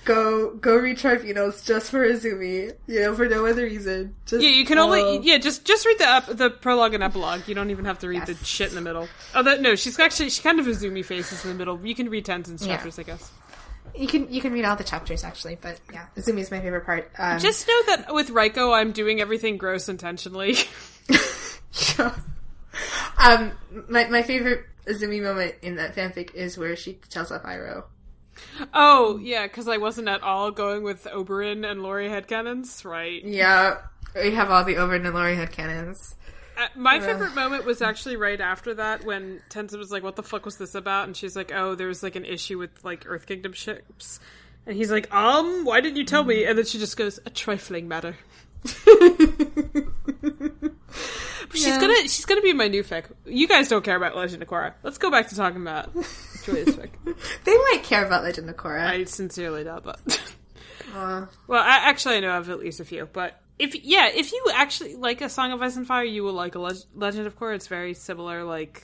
go 0.05 0.53
go 0.55 0.75
read 0.75 0.97
Tribunals 0.97 1.63
just 1.65 1.89
for 1.91 2.07
Izumi. 2.07 2.73
You 2.87 3.01
know, 3.01 3.15
for 3.15 3.27
no 3.27 3.45
other 3.45 3.63
reason. 3.63 4.15
Just, 4.25 4.43
Yeah, 4.43 4.49
you 4.49 4.65
can 4.65 4.77
only 4.77 5.01
oh. 5.01 5.21
yeah 5.23 5.37
just 5.37 5.65
just 5.65 5.85
read 5.85 5.97
the 5.97 6.09
ep- 6.09 6.37
the 6.37 6.49
prologue 6.49 6.93
and 6.93 7.03
epilogue. 7.03 7.47
You 7.47 7.55
don't 7.55 7.71
even 7.71 7.85
have 7.85 7.99
to 7.99 8.07
read 8.07 8.25
the 8.25 8.35
shit 8.43 8.69
in 8.69 8.75
the 8.75 8.81
middle. 8.81 9.07
Oh, 9.33 9.43
that 9.43 9.61
no, 9.61 9.75
she's 9.75 9.97
actually 9.99 10.29
she 10.29 10.41
kind 10.41 10.59
of 10.59 10.65
Izumi 10.65 11.03
faces 11.03 11.43
in 11.43 11.51
the 11.51 11.57
middle. 11.57 11.79
You 11.85 11.95
can 11.95 12.09
read 12.09 12.25
Tenzin's 12.25 12.65
Yeah. 12.65 12.75
chapters, 12.75 12.99
I 12.99 13.03
guess. 13.03 13.31
You 13.95 14.07
can 14.07 14.31
you 14.33 14.41
can 14.41 14.53
read 14.53 14.65
all 14.65 14.75
the 14.75 14.83
chapters 14.83 15.23
actually, 15.23 15.57
but 15.61 15.79
yeah, 15.91 16.05
Izumi 16.17 16.39
is 16.39 16.51
my 16.51 16.59
favorite 16.59 16.85
part. 16.85 17.11
Um, 17.17 17.39
Just 17.39 17.67
know 17.67 17.81
that 17.87 18.13
with 18.13 18.29
Raiko, 18.29 18.71
I'm 18.71 18.91
doing 18.91 19.21
everything 19.21 19.57
gross 19.57 19.89
intentionally. 19.89 20.55
um, 23.19 23.51
my 23.89 24.07
my 24.07 24.21
favorite 24.23 24.65
Izumi 24.87 25.21
moment 25.21 25.55
in 25.61 25.75
that 25.75 25.95
fanfic 25.95 26.33
is 26.33 26.57
where 26.57 26.75
she 26.75 26.93
tells 27.09 27.31
off 27.31 27.43
Iroh. 27.43 27.83
Oh 28.73 29.19
yeah, 29.21 29.43
because 29.43 29.67
I 29.67 29.77
wasn't 29.77 30.07
at 30.07 30.21
all 30.21 30.51
going 30.51 30.83
with 30.83 31.05
Oberyn 31.05 31.69
and 31.69 31.83
Laurie 31.83 32.09
headcanons, 32.09 32.85
right? 32.85 33.23
Yeah, 33.23 33.79
we 34.15 34.31
have 34.31 34.51
all 34.51 34.63
the 34.63 34.75
Oberyn 34.75 35.05
and 35.05 35.13
Laurie 35.13 35.35
headcanons. 35.35 36.15
Uh, 36.55 36.67
my 36.75 36.99
favorite 36.99 37.33
moment 37.33 37.65
was 37.65 37.81
actually 37.81 38.15
right 38.15 38.39
after 38.39 38.75
that 38.75 39.03
when 39.03 39.41
Tenzin 39.49 39.79
was 39.79 39.91
like, 39.91 40.03
"What 40.03 40.15
the 40.15 40.23
fuck 40.23 40.45
was 40.45 40.57
this 40.57 40.75
about?" 40.75 41.05
And 41.05 41.17
she's 41.17 41.35
like, 41.35 41.51
"Oh, 41.53 41.75
there 41.75 41.87
was 41.87 42.03
like 42.03 42.15
an 42.15 42.25
issue 42.25 42.59
with 42.59 42.83
like 42.83 43.05
Earth 43.07 43.25
Kingdom 43.25 43.53
ships." 43.53 44.19
And 44.65 44.77
he's 44.77 44.91
like, 44.91 45.13
"Um, 45.13 45.65
why 45.65 45.81
didn't 45.81 45.97
you 45.97 46.05
tell 46.05 46.23
me?" 46.23 46.45
And 46.45 46.57
then 46.57 46.65
she 46.65 46.77
just 46.77 46.95
goes, 46.95 47.19
"A 47.25 47.31
trifling 47.31 47.87
matter." 47.87 48.17
She's 51.53 51.67
Yeah. 51.67 51.79
gonna 51.81 52.01
she's 52.07 52.25
gonna 52.25 52.41
be 52.41 52.53
my 52.53 52.67
new 52.67 52.83
fic. 52.83 53.05
You 53.25 53.47
guys 53.47 53.67
don't 53.67 53.83
care 53.83 53.95
about 53.95 54.15
Legend 54.15 54.41
of 54.41 54.49
Korra. 54.49 54.73
Let's 54.83 54.97
go 54.97 55.11
back 55.11 55.29
to 55.29 55.35
talking 55.35 55.61
about 55.61 55.93
Julia's 56.43 56.75
fic. 56.75 56.89
They 57.43 57.55
might 57.57 57.81
care 57.83 58.05
about 58.05 58.23
Legend 58.23 58.49
of 58.49 58.55
Korra. 58.55 58.85
I 58.87 59.03
sincerely 59.05 59.63
doubt 59.63 59.83
that. 59.85 60.19
Uh, 60.95 61.25
well, 61.47 61.63
I, 61.63 61.89
actually, 61.89 62.17
I 62.17 62.19
know 62.19 62.37
of 62.37 62.51
at 62.51 62.59
least 62.59 62.79
a 62.79 62.85
few. 62.85 63.09
But 63.11 63.41
if 63.57 63.73
yeah, 63.83 64.09
if 64.13 64.31
you 64.31 64.45
actually 64.53 64.93
like 64.93 65.21
a 65.21 65.29
Song 65.29 65.51
of 65.51 65.59
Ice 65.59 65.75
and 65.75 65.87
Fire, 65.87 66.03
you 66.03 66.23
will 66.23 66.33
like 66.33 66.53
a 66.53 66.59
Leg- 66.59 66.75
Legend 66.93 67.25
of 67.25 67.35
Korra. 67.39 67.55
It's 67.55 67.65
very 67.65 67.95
similar, 67.95 68.43
like 68.43 68.83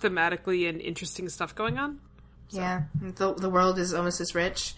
thematically 0.00 0.68
and 0.68 0.80
interesting 0.80 1.28
stuff 1.28 1.54
going 1.54 1.78
on. 1.78 2.00
yeah, 2.50 2.84
the 3.00 3.34
the 3.34 3.48
world 3.48 3.78
is 3.78 3.94
almost 3.94 4.20
as 4.20 4.34
rich. 4.34 4.74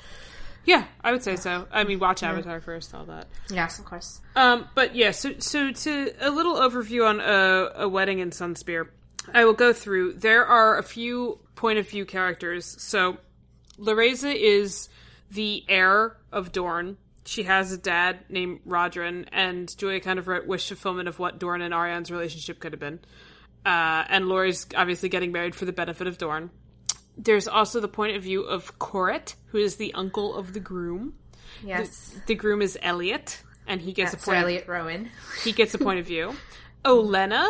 Yeah, 0.67 0.85
I 1.03 1.13
would 1.13 1.23
say 1.23 1.37
so. 1.37 1.67
I 1.71 1.85
mean, 1.85 2.01
watch 2.01 2.23
Avatar 2.25 2.61
first, 2.61 2.93
all 2.93 3.05
that. 3.07 3.29
Yes, 3.51 3.79
of 3.79 3.85
course. 3.85 4.21
Um, 4.35 4.69
but 4.75 4.97
yeah, 4.97 5.13
so 5.13 5.35
so 5.39 5.71
to 5.71 6.13
a 6.21 6.31
little 6.31 6.57
overview 6.57 7.09
on 7.09 7.21
a, 7.21 7.85
a 7.85 7.89
wedding 7.89 8.19
in 8.19 8.31
Sunspear, 8.31 8.89
I 9.33 9.45
will 9.45 9.55
go 9.55 9.73
through. 9.73 10.15
There 10.15 10.45
are 10.45 10.77
a 10.77 10.83
few 10.83 11.39
point 11.55 11.79
of 11.79 11.89
view 11.89 12.05
characters. 12.05 12.77
So 12.83 13.19
Loreza 13.79 14.35
is 14.35 14.89
the 15.31 15.65
heir 15.69 16.17
of 16.33 16.53
Dorne. 16.53 16.97
She 17.25 17.45
has 17.45 17.73
a 17.73 17.79
dad 17.79 18.25
named 18.29 18.61
Rodrin, 18.67 19.27
and 19.33 19.75
Julia 19.77 20.01
kind 20.01 20.19
of 20.19 20.29
wrote 20.29 20.47
wish 20.47 20.69
fulfillment 20.69 21.09
of 21.09 21.19
what 21.19 21.39
Dorn 21.39 21.61
and 21.63 21.75
Arianne's 21.75 22.11
relationship 22.11 22.61
could 22.61 22.73
have 22.73 22.81
been. 22.81 23.01
Uh, 23.65 24.05
and 24.09 24.29
Laurie's 24.29 24.67
obviously 24.77 25.09
getting 25.09 25.33
married 25.33 25.55
for 25.55 25.65
the 25.65 25.73
benefit 25.73 26.07
of 26.07 26.19
Dorne. 26.19 26.51
There's 27.17 27.49
also 27.49 27.81
the 27.81 27.89
point 27.89 28.17
of 28.17 28.23
view 28.23 28.43
of 28.43 28.79
Coret, 28.79 29.35
who 29.47 29.59
is 29.59 29.77
the 29.77 29.93
uncle 29.95 30.35
of 30.35 30.53
the 30.53 30.61
groom. 30.61 31.15
Yes, 31.65 32.15
The 32.27 32.35
groom 32.35 32.61
is 32.61 32.79
Elliot, 32.83 33.43
and 33.67 33.81
he 33.81 33.93
gets 33.93 34.13
That's 34.13 34.25
a 34.25 34.27
point. 34.27 34.43
Elliot 34.43 34.69
Rowan. 34.69 35.11
He 35.43 35.53
gets 35.53 35.75
a 35.75 35.79
point 35.79 35.99
of 36.01 36.07
view. 36.07 36.35
Olenna, 36.85 37.49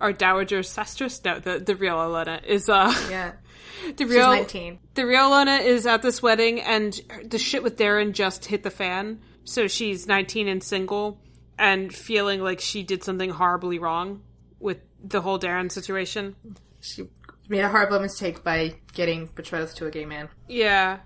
our 0.00 0.12
dowager 0.12 0.62
sestress, 0.62 1.22
no, 1.24 1.38
the 1.38 1.58
the 1.60 1.76
real 1.76 1.94
Olenna 1.96 2.44
is 2.44 2.68
uh 2.68 2.92
Yeah, 3.08 3.32
the 3.96 4.04
she's 4.04 4.10
real 4.14 4.26
nineteen. 4.30 4.78
the 4.94 5.06
real 5.06 5.30
Olenna 5.30 5.64
is 5.64 5.86
at 5.86 6.02
this 6.02 6.20
wedding, 6.22 6.60
and 6.60 7.00
the 7.24 7.38
shit 7.38 7.62
with 7.62 7.76
Daeron 7.76 8.12
just 8.12 8.44
hit 8.46 8.62
the 8.62 8.70
fan. 8.70 9.20
So 9.44 9.68
she's 9.68 10.06
19 10.06 10.48
and 10.48 10.62
single, 10.62 11.20
and 11.58 11.94
feeling 11.94 12.40
like 12.40 12.60
she 12.60 12.82
did 12.82 13.04
something 13.04 13.28
horribly 13.30 13.78
wrong 13.78 14.22
with 14.58 14.78
the 15.02 15.20
whole 15.20 15.38
Daeron 15.38 15.70
situation. 15.70 16.34
She 16.80 17.04
made 17.48 17.60
a 17.60 17.68
horrible 17.68 18.00
mistake 18.00 18.42
by 18.44 18.74
getting 18.92 19.26
betrothed 19.34 19.76
to 19.76 19.86
a 19.86 19.90
gay 19.90 20.04
man. 20.04 20.28
Yeah. 20.48 20.98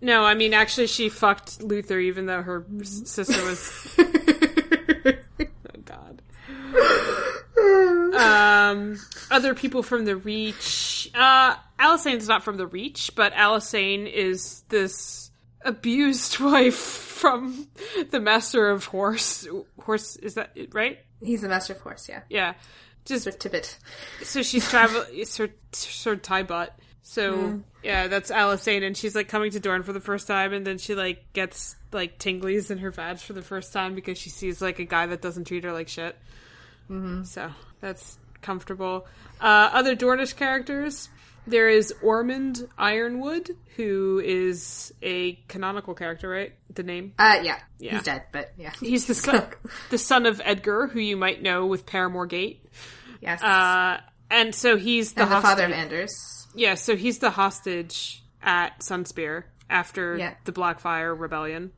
No, 0.00 0.24
I 0.24 0.34
mean 0.34 0.52
actually 0.54 0.86
she 0.88 1.08
fucked 1.08 1.58
Luthor 1.60 2.02
even 2.02 2.26
though 2.26 2.42
her 2.42 2.66
sister 2.82 3.42
was 3.44 3.94
Oh 5.58 5.80
god. 5.84 6.22
Um 8.14 8.98
other 9.30 9.54
people 9.54 9.82
from 9.82 10.04
the 10.04 10.16
Reach. 10.16 11.10
Uh 11.14 11.56
Alisane's 11.78 12.28
not 12.28 12.42
from 12.44 12.56
the 12.56 12.66
Reach, 12.66 13.12
but 13.14 13.32
Alisane 13.34 14.10
is 14.10 14.62
this 14.68 15.30
abused 15.64 16.38
wife 16.40 16.76
from 16.76 17.66
the 18.10 18.20
Master 18.20 18.68
of 18.70 18.84
Horse. 18.86 19.46
Horse 19.80 20.16
is 20.16 20.34
that 20.34 20.56
right? 20.72 20.98
He's 21.22 21.40
the 21.40 21.48
master 21.48 21.72
of 21.72 21.80
horse. 21.80 22.08
Yeah, 22.10 22.20
Yeah. 22.28 22.54
Just 23.06 23.24
Sir 23.24 23.30
Tibbet. 23.30 23.78
so 24.22 24.42
she's 24.42 24.68
travel. 24.68 25.04
Sir 25.24 26.16
Tie 26.16 26.42
Butt. 26.42 26.78
So 27.02 27.62
yeah, 27.84 28.08
that's 28.08 28.32
Alicent, 28.32 28.84
and 28.84 28.96
she's 28.96 29.14
like 29.14 29.28
coming 29.28 29.52
to 29.52 29.60
Dorne 29.60 29.84
for 29.84 29.92
the 29.92 30.00
first 30.00 30.26
time, 30.26 30.52
and 30.52 30.66
then 30.66 30.76
she 30.76 30.96
like 30.96 31.32
gets 31.32 31.76
like 31.92 32.18
tinglies 32.18 32.72
in 32.72 32.78
her 32.78 32.90
vag 32.90 33.18
for 33.18 33.32
the 33.32 33.42
first 33.42 33.72
time 33.72 33.94
because 33.94 34.18
she 34.18 34.28
sees 34.28 34.60
like 34.60 34.80
a 34.80 34.84
guy 34.84 35.06
that 35.06 35.22
doesn't 35.22 35.44
treat 35.44 35.62
her 35.62 35.72
like 35.72 35.88
shit. 35.88 36.16
Mm-hmm. 36.90 37.22
So 37.22 37.52
that's 37.80 38.18
comfortable. 38.42 39.06
Uh, 39.40 39.70
other 39.72 39.94
Dornish 39.94 40.34
characters. 40.34 41.08
There 41.48 41.68
is 41.68 41.94
Ormond 42.02 42.68
Yronwood, 42.76 43.54
who 43.76 44.20
is 44.24 44.92
a 45.00 45.34
canonical 45.46 45.94
character, 45.94 46.28
right? 46.28 46.54
The 46.74 46.82
name. 46.82 47.12
Uh, 47.20 47.38
yeah. 47.40 47.60
Yeah. 47.78 47.92
He's 47.92 48.02
dead, 48.02 48.24
but 48.32 48.52
yeah. 48.58 48.72
He's 48.80 49.06
the 49.06 49.14
son, 49.14 49.46
the 49.90 49.98
son 49.98 50.26
of 50.26 50.40
Edgar, 50.44 50.88
who 50.88 50.98
you 50.98 51.16
might 51.16 51.40
know 51.40 51.66
with 51.66 51.86
Paramore 51.86 52.26
Gate. 52.26 52.64
Yes. 53.26 53.42
Uh, 53.42 54.00
and 54.30 54.54
so 54.54 54.76
he's 54.76 55.12
the, 55.12 55.22
and 55.22 55.32
the 55.32 55.40
father 55.40 55.64
of 55.66 55.72
Anders. 55.72 56.46
Yeah, 56.54 56.74
so 56.74 56.96
he's 56.96 57.18
the 57.18 57.30
hostage 57.30 58.22
at 58.42 58.80
Sunspear 58.80 59.44
after 59.68 60.16
Yeah. 60.16 60.34
the 60.44 60.52
Blackfyre 60.52 61.18
rebellion, 61.18 61.72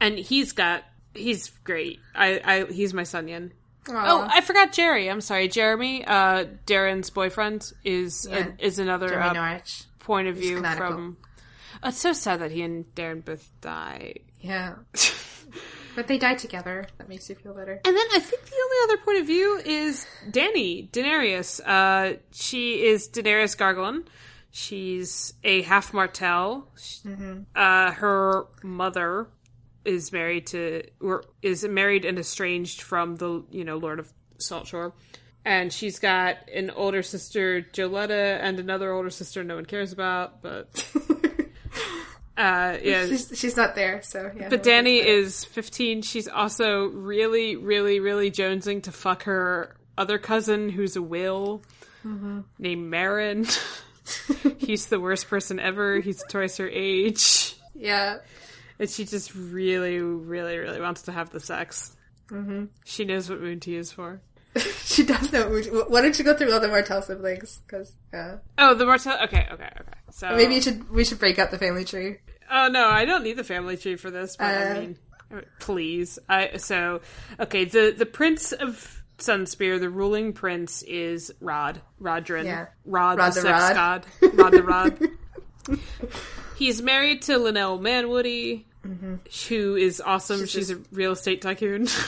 and 0.00 0.18
he's 0.18 0.52
got 0.52 0.84
he's 1.14 1.48
great. 1.64 1.98
I, 2.14 2.40
I 2.44 2.72
he's 2.72 2.94
my 2.94 3.02
Sunyan. 3.02 3.50
Oh, 3.90 4.26
I 4.30 4.42
forgot 4.42 4.72
Jerry. 4.72 5.08
I'm 5.10 5.20
sorry, 5.22 5.48
Jeremy. 5.48 6.04
Uh, 6.04 6.44
Daeron's 6.66 7.10
boyfriend 7.10 7.72
is 7.84 8.26
Yeah. 8.30 8.48
is 8.58 8.78
another 8.78 9.18
uh, 9.20 9.58
point 10.00 10.28
of 10.28 10.36
He's 10.36 10.44
view 10.46 10.56
canonical. 10.56 10.88
from. 10.88 11.16
It's 11.84 11.98
so 11.98 12.12
sad 12.12 12.40
that 12.40 12.50
he 12.50 12.62
and 12.62 12.84
Daeron 12.94 13.24
both 13.24 13.48
die. 13.60 14.14
Yeah. 14.40 14.74
but 15.96 16.06
they 16.06 16.18
die 16.18 16.34
together. 16.34 16.86
That 16.98 17.08
makes 17.08 17.28
you 17.28 17.34
feel 17.34 17.54
better. 17.54 17.80
And 17.84 17.96
then 17.96 18.06
I 18.14 18.18
think 18.18 18.44
the 18.44 18.56
only 18.64 18.76
other 18.84 19.02
point 19.02 19.18
of 19.18 19.26
view 19.26 19.60
is 19.64 20.06
Danny 20.30 20.88
Daenerys. 20.92 21.60
Uh, 21.64 22.18
she 22.32 22.84
is 22.86 23.08
Daenerys 23.08 23.56
Gargalen. 23.56 24.06
She's 24.50 25.34
a 25.44 25.62
half 25.62 25.92
Martell. 25.92 26.68
Uh, 27.54 27.92
her 27.92 28.46
mother 28.62 29.28
is 29.84 30.12
married 30.12 30.46
to, 30.48 30.82
or 31.00 31.24
is 31.42 31.64
married 31.64 32.04
and 32.04 32.18
estranged 32.18 32.82
from 32.82 33.16
the, 33.16 33.44
you 33.50 33.64
know, 33.64 33.76
Lord 33.76 33.98
of 33.98 34.12
Saltshore. 34.38 34.92
And 35.44 35.72
she's 35.72 35.98
got 35.98 36.36
an 36.52 36.70
older 36.70 37.02
sister, 37.02 37.62
Joletta, 37.62 38.38
and 38.42 38.58
another 38.58 38.92
older 38.92 39.10
sister 39.10 39.44
no 39.44 39.54
one 39.56 39.64
cares 39.66 39.92
about, 39.92 40.42
but. 40.42 40.68
Uh, 42.38 42.78
yeah, 42.84 43.06
She's, 43.06 43.32
she's 43.34 43.56
not 43.56 43.74
there, 43.74 44.00
so 44.02 44.30
yeah. 44.36 44.48
but 44.48 44.62
Danny 44.62 44.98
is 44.98 45.44
15. 45.44 46.02
She's 46.02 46.28
also 46.28 46.86
really, 46.86 47.56
really, 47.56 47.98
really 47.98 48.30
jonesing 48.30 48.84
to 48.84 48.92
fuck 48.92 49.24
her 49.24 49.74
other 49.98 50.18
cousin, 50.18 50.68
who's 50.68 50.94
a 50.94 51.02
Will, 51.02 51.62
named 52.60 52.88
Marin. 52.88 53.44
He's 54.58 54.86
the 54.86 55.00
worst 55.00 55.28
person 55.28 55.58
ever. 55.58 55.98
He's 55.98 56.22
twice 56.28 56.58
her 56.58 56.68
age. 56.68 57.56
Yeah. 57.74 58.18
And 58.78 58.88
she 58.88 59.04
just 59.04 59.34
really, 59.34 59.98
really, 59.98 60.58
really 60.58 60.80
wants 60.80 61.02
to 61.02 61.12
have 61.12 61.30
the 61.30 61.40
sex. 61.40 61.96
Mm-hmm. 62.30 62.66
She 62.84 63.04
knows 63.04 63.28
what 63.28 63.40
Moon 63.40 63.58
Tea 63.58 63.76
is 63.76 63.90
for. 63.90 64.20
She 64.98 65.04
does 65.04 65.32
know. 65.32 65.48
Why 65.88 66.00
don't 66.02 66.18
you 66.18 66.24
go 66.24 66.34
through 66.34 66.52
all 66.52 66.60
the 66.60 66.68
Martell 66.68 67.02
siblings? 67.02 67.60
Because 67.66 67.92
yeah. 68.12 68.36
Oh, 68.58 68.74
the 68.74 68.84
Martell. 68.86 69.16
Okay, 69.24 69.46
okay, 69.52 69.70
okay. 69.80 69.92
So 70.10 70.34
maybe 70.36 70.54
you 70.56 70.60
should 70.62 70.90
we 70.90 71.04
should 71.04 71.18
break 71.18 71.38
up 71.38 71.50
the 71.50 71.58
family 71.58 71.84
tree. 71.84 72.18
Oh 72.50 72.68
no, 72.68 72.86
I 72.88 73.04
don't 73.04 73.22
need 73.22 73.36
the 73.36 73.44
family 73.44 73.76
tree 73.76 73.96
for 73.96 74.10
this. 74.10 74.36
But 74.36 74.44
Uh. 74.54 74.58
I 74.74 74.80
mean, 74.80 74.96
please. 75.60 76.18
I 76.28 76.56
so 76.56 77.00
okay. 77.38 77.64
The 77.64 77.94
the 77.96 78.06
prince 78.06 78.52
of 78.52 79.02
Sunspear, 79.18 79.78
the 79.80 79.90
ruling 79.90 80.32
prince, 80.32 80.82
is 80.82 81.32
Rod 81.40 81.80
Rodrin. 82.00 82.44
Yeah. 82.44 82.66
Rod, 82.84 83.18
Rod 83.18 83.32
the, 83.32 83.40
the 83.40 83.40
sex 83.40 83.62
Rod. 83.62 83.74
god. 83.74 84.06
Rod 84.34 84.52
the 84.52 84.62
Rod. 84.62 85.78
He's 86.56 86.82
married 86.82 87.22
to 87.22 87.38
Linnell 87.38 87.78
Manwoody, 87.78 88.64
Mm-hmm. 88.86 89.16
who 89.48 89.74
is 89.76 90.00
awesome. 90.00 90.46
She's, 90.46 90.70
a 90.70 90.76
real 90.92 91.12
estate 91.12 91.42
tycoon. 91.42 91.86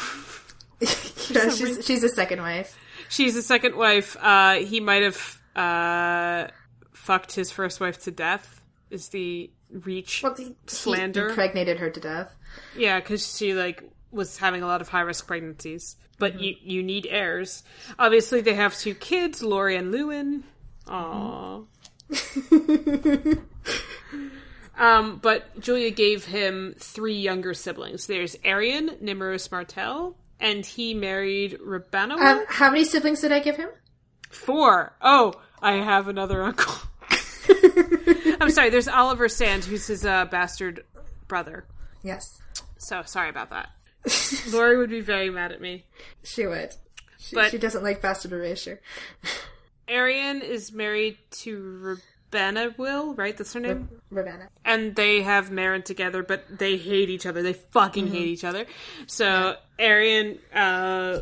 Yeah, 1.31 1.49
she's 1.51 1.85
she's 1.87 2.03
a 2.03 2.09
second 2.09 2.41
wife. 2.41 2.77
She's 3.09 3.37
a 3.37 3.43
second 3.43 3.77
wife. 3.77 4.17
Uh, 4.21 4.55
he 4.55 4.81
might 4.81 5.03
have 5.05 5.41
uh, 5.55 6.49
fucked 6.93 7.33
his 7.35 7.53
first 7.53 7.79
wife 7.81 8.03
to 8.05 8.11
death. 8.11 8.61
Is 8.91 9.11
the 9.11 9.49
reach 9.71 10.23
Well, 10.25 10.35
he, 10.35 10.45
he 10.45 10.55
slander? 10.67 11.29
impregnated 11.29 11.79
her 11.79 11.89
to 11.91 12.01
death. 12.01 12.35
Yeah, 12.77 12.99
because 12.99 13.37
she 13.37 13.55
like 13.55 13.85
was 14.11 14.39
having 14.39 14.63
a 14.63 14.67
lot 14.67 14.81
of 14.81 14.89
high 14.89 15.03
risk 15.03 15.27
pregnancies. 15.29 15.95
But 16.19 16.41
you 16.41 16.57
you 16.63 16.83
need 16.83 17.07
heirs. 17.09 17.63
Obviously, 17.99 18.41
they 18.41 18.55
have 18.55 18.77
two 18.77 18.95
kids, 18.95 19.41
Lori 19.43 19.77
and 19.77 19.93
Lewin. 19.93 20.43
Aww. 20.89 21.65
um, 24.79 25.19
but 25.23 25.61
Julia 25.61 25.91
gave 25.91 26.25
him 26.25 26.75
three 26.79 27.19
younger 27.21 27.55
siblings. 27.55 28.07
There's 28.07 28.37
Arian, 28.45 28.91
Nimrus 29.03 29.51
Martell, 29.53 30.17
and 30.41 30.65
he 30.65 30.95
married 30.95 31.59
Rabbanowel. 31.65 32.19
Um, 32.19 32.45
how 32.49 32.71
many 32.71 32.85
siblings 32.85 33.21
did 33.21 33.33
I 33.33 33.41
give 33.41 33.57
him? 33.57 33.69
Four. 34.31 34.95
Oh, 35.03 35.35
I 35.63 35.75
have 35.75 36.09
another 36.09 36.43
uncle. 36.43 36.75
I'm 38.41 38.51
sorry. 38.51 38.71
There's 38.71 38.89
Oliver 38.89 39.29
Sand, 39.29 39.65
who's 39.65 39.87
his 39.87 40.05
uh, 40.07 40.25
bastard 40.27 40.85
brother. 41.29 41.67
Yes, 42.03 42.41
So 42.79 43.03
sorry 43.05 43.29
about 43.29 43.51
that. 43.51 43.69
Lori 44.53 44.79
would 44.79 44.89
be 44.91 45.01
very 45.01 45.29
mad 45.31 45.53
at 45.53 45.61
me. 45.61 45.85
she 46.23 46.47
would. 46.47 46.71
She, 47.19 47.35
But- 47.37 47.51
she 47.51 47.59
doesn't 47.59 47.83
like 47.83 48.01
bastard 48.01 48.33
erasure. 48.33 48.81
Arian 49.89 50.41
is 50.41 50.73
married 50.73 51.19
to 51.43 51.99
Ravenna 52.33 52.75
Will, 52.77 53.15
right? 53.15 53.37
That's 53.37 53.53
her 53.55 53.61
name. 53.61 53.89
Ravenna. 54.11 54.49
And 54.65 54.95
they 54.95 55.23
have 55.23 55.51
Marin 55.51 55.83
together, 55.83 56.23
but 56.23 56.45
they 56.59 56.77
hate 56.77 57.11
each 57.11 57.27
other. 57.27 57.43
They 57.43 57.55
fucking 57.55 58.09
hate 58.09 58.29
each 58.29 58.45
other. 58.45 58.67
So 59.07 59.57
Arian 59.79 60.39
uh, 60.55 61.21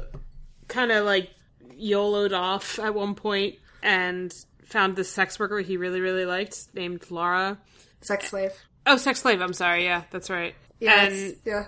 kind 0.69 0.93
of 0.93 1.05
like 1.05 1.31
YOLO'd 1.77 2.33
off 2.33 2.79
at 2.79 2.95
one 2.95 3.15
point 3.15 3.57
and 3.83 4.33
found 4.65 4.97
this 4.97 5.11
sex 5.11 5.39
worker 5.39 5.61
he 5.61 5.77
really, 5.77 6.01
really 6.01 6.27
liked 6.27 6.75
named 6.75 7.11
Laura. 7.11 7.59
Sex 8.01 8.29
slave. 8.29 8.53
Oh, 8.87 8.97
sex 8.97 9.21
slave. 9.21 9.41
I'm 9.41 9.55
sorry. 9.55 9.85
Yeah, 9.85 10.05
that's 10.11 10.31
right. 10.31 10.55
Yeah, 10.81 11.07
and 11.07 11.37
yeah. 11.45 11.67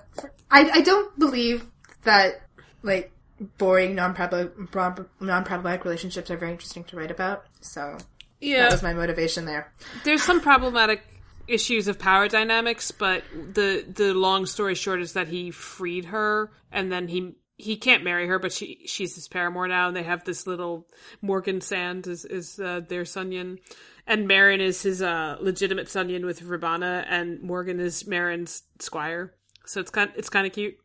I 0.51 0.71
I 0.71 0.81
don't 0.83 1.19
believe 1.19 1.67
that 2.05 2.43
like 2.83 3.13
boring 3.59 3.95
non-problematic 3.95 5.09
non-problematic 5.21 5.85
relationships 5.85 6.31
are 6.31 6.37
very 6.37 6.53
interesting 6.53 6.85
to 6.85 6.97
write 6.97 7.11
about. 7.11 7.45
So 7.61 7.99
yeah, 8.41 8.63
that 8.63 8.73
was 8.73 8.83
my 8.83 8.95
motivation 8.95 9.45
there. 9.45 9.73
there's 10.05 10.23
some 10.23 10.41
problematic 10.41 11.03
issues 11.47 11.89
of 11.89 11.99
power 11.99 12.29
dynamics, 12.29 12.91
but 12.91 13.25
the 13.33 13.85
the 13.87 14.15
long 14.15 14.47
story 14.47 14.75
short 14.75 15.01
is 15.01 15.15
that 15.15 15.29
he 15.29 15.51
freed 15.51 16.07
her, 16.07 16.51
and 16.73 16.91
then 16.91 17.09
he 17.09 17.35
he 17.57 17.77
can't 17.77 18.05
marry 18.05 18.27
her, 18.27 18.39
but 18.39 18.53
she 18.53 18.83
she's 18.87 19.15
his 19.15 19.29
paramour 19.29 19.69
now, 19.69 19.89
and 19.89 19.97
they 19.97 20.03
have 20.03 20.25
this 20.25 20.47
little 20.47 20.87
Morgan 21.21 21.61
Sand 21.61 22.07
is 22.07 22.25
is 22.25 22.59
uh, 22.59 22.81
their 22.89 23.03
Sunyan, 23.03 23.59
and 24.07 24.27
Marin 24.27 24.61
is 24.61 24.83
his 24.83 25.03
uh, 25.03 25.37
legitimate 25.41 25.87
Sunyan 25.89 26.25
with 26.25 26.43
Rabana, 26.43 27.05
and 27.09 27.43
Morgan 27.43 27.81
is 27.81 28.07
Marin's 28.07 28.63
squire. 28.79 29.35
So 29.67 29.81
it's 29.81 29.91
kind 29.91 30.11
it's 30.17 30.31
kind 30.31 30.47
of 30.47 30.53
cute. 30.53 30.77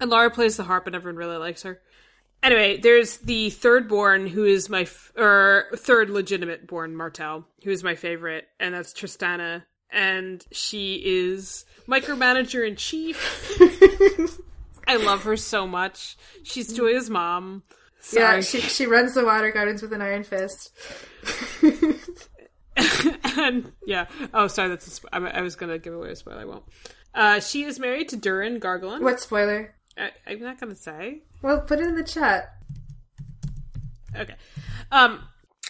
And 0.00 0.10
Laura 0.10 0.30
plays 0.30 0.56
the 0.56 0.64
harp, 0.64 0.86
and 0.86 0.96
everyone 0.96 1.16
really 1.16 1.36
likes 1.36 1.62
her. 1.62 1.80
Anyway, 2.42 2.78
there's 2.78 3.18
the 3.18 3.50
third 3.50 3.88
born 3.88 4.26
who 4.26 4.44
is 4.44 4.68
my 4.68 4.82
f- 4.82 5.12
or 5.16 5.66
third 5.76 6.10
legitimate 6.10 6.66
born 6.66 6.96
Martell, 6.96 7.46
who 7.62 7.70
is 7.70 7.84
my 7.84 7.94
favorite, 7.94 8.48
and 8.58 8.74
that's 8.74 8.92
Tristana, 8.92 9.62
and 9.90 10.44
she 10.50 11.00
is 11.04 11.64
micromanager 11.86 12.66
in 12.66 12.74
chief. 12.74 13.56
I 14.88 14.96
love 14.96 15.22
her 15.22 15.36
so 15.36 15.68
much. 15.68 16.16
She's 16.42 16.72
Julia's 16.72 17.08
mom. 17.08 17.62
Yeah, 18.12 18.40
she 18.40 18.60
she 18.60 18.86
runs 18.86 19.14
the 19.14 19.24
water 19.24 19.52
gardens 19.52 19.80
with 19.80 19.92
an 19.92 20.02
iron 20.02 20.24
fist. 20.24 20.72
and 23.38 23.72
yeah. 23.86 24.06
Oh, 24.32 24.48
sorry. 24.48 24.68
That's 24.70 24.86
a 24.86 24.90
sp- 24.90 25.12
I, 25.12 25.18
I 25.18 25.40
was 25.42 25.56
gonna 25.56 25.78
give 25.78 25.94
away 25.94 26.10
a 26.10 26.16
spoiler. 26.16 26.40
I 26.40 26.44
won't. 26.44 26.64
Uh, 27.14 27.40
she 27.40 27.64
is 27.64 27.78
married 27.78 28.08
to 28.10 28.16
Durin 28.16 28.60
Gargalen. 28.60 29.02
What 29.02 29.20
spoiler? 29.20 29.74
I, 29.96 30.10
I'm 30.26 30.40
not 30.40 30.58
gonna 30.58 30.74
say. 30.74 31.22
Well, 31.42 31.60
put 31.60 31.80
it 31.80 31.86
in 31.86 31.96
the 31.96 32.04
chat. 32.04 32.54
Okay. 34.16 34.34
Um, 34.90 35.20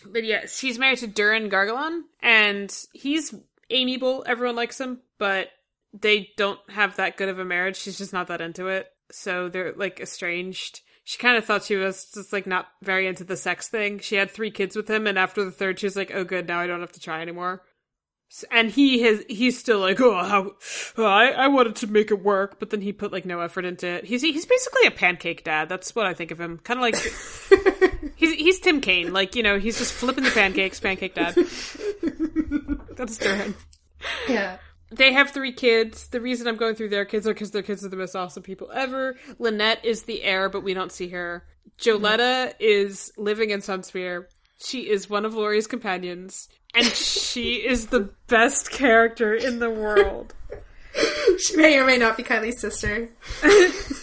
but 0.06 0.24
yeah, 0.24 0.46
she's 0.46 0.78
married 0.78 0.98
to 0.98 1.06
Durin 1.06 1.48
Gargalen, 1.48 2.02
and 2.20 2.74
he's 2.92 3.34
amiable. 3.70 4.24
Everyone 4.26 4.56
likes 4.56 4.80
him, 4.80 5.00
but 5.18 5.48
they 5.92 6.30
don't 6.36 6.60
have 6.70 6.96
that 6.96 7.16
good 7.16 7.28
of 7.28 7.38
a 7.38 7.44
marriage. 7.44 7.76
She's 7.76 7.98
just 7.98 8.12
not 8.12 8.28
that 8.28 8.40
into 8.40 8.68
it. 8.68 8.88
So 9.10 9.48
they're 9.48 9.72
like 9.72 10.00
estranged. 10.00 10.80
She 11.04 11.18
kind 11.18 11.36
of 11.36 11.44
thought 11.44 11.64
she 11.64 11.76
was 11.76 12.10
just 12.14 12.32
like 12.32 12.46
not 12.46 12.68
very 12.82 13.06
into 13.06 13.24
the 13.24 13.36
sex 13.36 13.68
thing. 13.68 13.98
She 13.98 14.16
had 14.16 14.30
three 14.30 14.50
kids 14.50 14.76
with 14.76 14.88
him, 14.88 15.06
and 15.06 15.18
after 15.18 15.44
the 15.44 15.50
third, 15.50 15.78
she 15.78 15.86
was 15.86 15.96
like, 15.96 16.12
"Oh, 16.14 16.24
good, 16.24 16.46
now 16.46 16.60
I 16.60 16.66
don't 16.66 16.80
have 16.80 16.92
to 16.92 17.00
try 17.00 17.22
anymore." 17.22 17.62
And 18.50 18.70
he 18.70 19.02
has 19.02 19.22
he's 19.28 19.58
still 19.58 19.80
like, 19.80 20.00
"Oh, 20.00 20.14
how 20.24 20.52
oh, 20.96 21.04
I 21.04 21.26
I 21.26 21.48
wanted 21.48 21.76
to 21.76 21.86
make 21.86 22.10
it 22.10 22.22
work," 22.22 22.58
but 22.58 22.70
then 22.70 22.80
he 22.80 22.92
put 22.92 23.12
like 23.12 23.26
no 23.26 23.40
effort 23.40 23.64
into 23.64 23.86
it. 23.86 24.04
He's 24.04 24.22
he's 24.22 24.46
basically 24.46 24.86
a 24.86 24.90
pancake 24.90 25.44
dad. 25.44 25.68
That's 25.68 25.94
what 25.94 26.06
I 26.06 26.14
think 26.14 26.30
of 26.30 26.40
him. 26.40 26.58
Kind 26.58 26.78
of 26.78 26.82
like 26.82 26.94
He's 28.22 28.34
he's 28.34 28.60
Tim 28.60 28.80
Kaine, 28.80 29.12
like 29.12 29.34
you 29.34 29.42
know, 29.42 29.58
he's 29.58 29.78
just 29.78 29.92
flipping 29.92 30.22
the 30.22 30.30
pancakes, 30.30 30.78
pancake 30.78 31.16
dad. 31.16 31.34
That's 32.96 33.18
Duran. 33.18 33.56
Yeah. 34.28 34.58
They 34.92 35.12
have 35.12 35.30
three 35.30 35.52
kids. 35.52 36.06
The 36.06 36.20
reason 36.20 36.46
I'm 36.46 36.56
going 36.56 36.76
through 36.76 36.90
their 36.90 37.04
kids 37.04 37.26
are 37.26 37.34
because 37.34 37.50
their 37.50 37.62
kids 37.62 37.84
are 37.84 37.88
the 37.88 37.96
most 37.96 38.14
awesome 38.14 38.44
people 38.44 38.70
ever. 38.72 39.16
Lynette 39.40 39.84
is 39.84 40.04
the 40.04 40.22
heir, 40.22 40.48
but 40.48 40.62
we 40.62 40.72
don't 40.72 40.92
see 40.92 41.08
her. 41.08 41.44
Joletta 41.78 42.54
is 42.60 43.12
living 43.16 43.50
in 43.50 43.58
Sunspear. 43.58 44.26
She 44.64 44.88
is 44.88 45.10
one 45.10 45.24
of 45.24 45.34
Laurie's 45.34 45.66
companions, 45.66 46.48
and 46.74 46.86
she 46.86 47.54
is 47.56 47.88
the 47.88 48.10
best 48.28 48.70
character 48.70 49.34
in 49.34 49.58
the 49.58 49.70
world. 49.70 50.34
She 51.38 51.56
may 51.56 51.78
or 51.78 51.86
may 51.86 51.96
not 51.96 52.18
be 52.18 52.22
Kylie's 52.22 52.60
sister. 52.60 53.08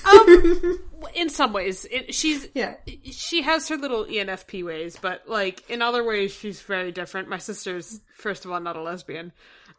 Um, 0.09 0.79
in 1.13 1.29
some 1.29 1.53
ways, 1.53 1.85
it, 1.91 2.15
she's 2.15 2.47
Yeah. 2.55 2.77
she 3.03 3.43
has 3.43 3.67
her 3.69 3.77
little 3.77 4.05
ENFP 4.05 4.65
ways, 4.65 4.97
but 4.99 5.21
like 5.27 5.69
in 5.69 5.83
other 5.83 6.03
ways, 6.03 6.33
she's 6.33 6.61
very 6.61 6.91
different. 6.91 7.29
My 7.29 7.37
sister's 7.37 8.01
first 8.15 8.43
of 8.43 8.51
all 8.51 8.59
not 8.59 8.75
a 8.75 8.81
lesbian, 8.81 9.33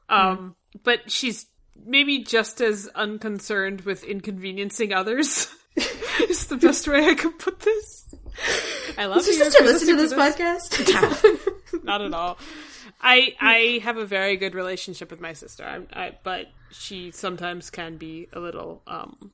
um, 0.08 0.54
but 0.84 1.10
she's 1.10 1.46
maybe 1.84 2.22
just 2.22 2.60
as 2.60 2.88
unconcerned 2.94 3.80
with 3.80 4.04
inconveniencing 4.04 4.92
others. 4.92 5.48
is 6.28 6.46
the 6.46 6.56
best 6.56 6.86
way 6.86 7.04
I 7.06 7.14
could 7.14 7.38
put 7.40 7.60
this. 7.60 8.14
I 8.96 9.06
love 9.06 9.18
Does 9.18 9.36
your 9.36 9.44
sister 9.50 9.64
listen 9.64 9.88
to 9.88 9.96
this 9.96 10.12
listening 10.12 10.46
podcast? 10.46 11.84
Not 11.84 12.02
at 12.02 12.14
all. 12.14 12.38
I 13.02 13.34
I 13.40 13.80
have 13.82 13.96
a 13.96 14.06
very 14.06 14.36
good 14.36 14.54
relationship 14.54 15.10
with 15.10 15.20
my 15.20 15.32
sister, 15.32 15.64
I, 15.64 16.00
I, 16.00 16.18
but 16.22 16.46
she 16.70 17.10
sometimes 17.10 17.70
can 17.70 17.96
be 17.96 18.28
a 18.32 18.40
little 18.40 18.82
um, 18.86 19.32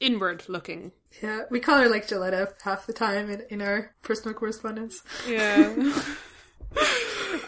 inward 0.00 0.44
looking. 0.48 0.92
yeah. 1.22 1.42
We 1.50 1.60
call 1.60 1.78
her 1.78 1.88
like 1.88 2.06
Gilletta 2.06 2.52
half 2.62 2.86
the 2.86 2.92
time 2.92 3.30
in, 3.30 3.42
in 3.50 3.62
our 3.62 3.94
personal 4.02 4.34
correspondence. 4.34 5.02
Yeah. 5.26 5.74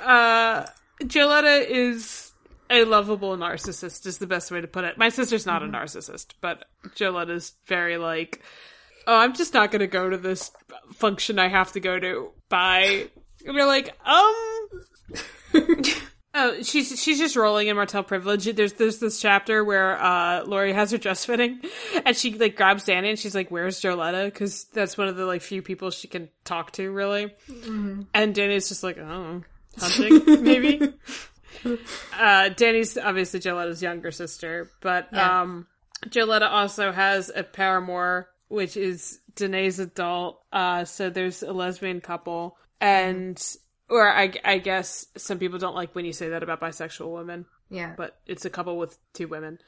uh, 0.03 0.67
Joletta 1.03 1.67
is 1.69 2.33
a 2.71 2.85
lovable 2.85 3.37
narcissist, 3.37 4.07
is 4.07 4.19
the 4.19 4.27
best 4.27 4.51
way 4.51 4.61
to 4.61 4.67
put 4.67 4.85
it. 4.85 4.99
My 4.99 5.09
sister's 5.09 5.47
not 5.47 5.63
a 5.63 5.67
narcissist, 5.67 6.33
but 6.41 6.65
Joletta's 6.97 7.55
very 7.67 7.97
like, 7.97 8.43
oh, 9.07 9.17
I'm 9.17 9.35
just 9.35 9.55
not 9.55 9.71
going 9.71 9.81
to 9.81 9.87
go 9.87 10.11
to 10.11 10.17
this 10.17 10.51
function 10.93 11.39
I 11.39 11.49
have 11.49 11.73
to 11.73 11.81
go 11.81 11.99
to. 11.99 12.31
Bye. 12.49 13.11
And 13.45 13.55
we're 13.55 13.67
like, 13.67 13.95
um. 14.05 14.69
Oh, 16.35 16.63
she's 16.63 17.03
she's 17.03 17.19
just 17.19 17.35
rolling 17.37 17.67
in 17.69 17.75
Martell 17.75 18.03
privilege. 18.05 18.45
There's 18.45 18.75
there's 18.75 18.99
this 18.99 19.19
chapter 19.19 19.65
where 19.65 20.01
uh 20.01 20.45
Lori 20.45 20.73
has 20.75 20.91
her 20.93 20.99
dress 20.99 21.25
fitting, 21.25 21.61
and 22.05 22.15
she 22.15 22.35
like 22.35 22.55
grabs 22.55 22.85
Danny 22.85 23.09
and 23.09 23.19
she's 23.19 23.35
like, 23.35 23.51
"Where's 23.51 23.81
Joletta?" 23.81 24.27
Because 24.27 24.67
that's 24.67 24.97
one 24.97 25.09
of 25.09 25.17
the 25.17 25.25
like 25.25 25.41
few 25.41 25.63
people 25.63 25.91
she 25.91 26.07
can 26.07 26.29
talk 26.45 26.73
to 26.73 26.93
really. 26.93 27.35
And 28.15 28.35
Danny's 28.35 28.69
just 28.69 28.83
like, 28.85 28.99
"Oh, 28.99 29.43
hunting 29.79 30.43
maybe." 30.45 30.93
uh, 32.19 32.51
Danny's 32.51 32.97
obviously 32.99 33.41
Joletta's 33.41 33.83
younger 33.83 34.11
sister, 34.11 34.71
but 34.81 35.09
Yeah. 35.13 35.41
um, 35.43 35.67
Joletta 36.09 36.49
also 36.49 36.93
has 36.93 37.33
a 37.35 37.43
paramour, 37.43 38.29
which 38.49 38.77
is 38.77 39.19
Danae's 39.35 39.79
adult. 39.79 40.41
Uh, 40.53 40.85
so 40.85 41.11
there's 41.11 41.43
a 41.43 41.53
lesbian 41.53 42.01
couple, 42.01 42.57
and 42.81 43.43
or 43.88 44.09
I, 44.09 44.33
I 44.44 44.59
guess 44.59 45.07
some 45.16 45.38
people 45.38 45.59
don't 45.59 45.74
like 45.74 45.94
when 45.94 46.05
you 46.05 46.12
say 46.12 46.29
that 46.31 46.42
about 46.42 46.61
bisexual 46.61 47.12
women, 47.14 47.46
Yeah. 47.70 47.94
but 47.96 48.18
it's 48.27 48.44
a 48.44 48.51
couple 48.51 48.77
with 48.79 48.98
two 49.14 49.29
women, 49.29 49.59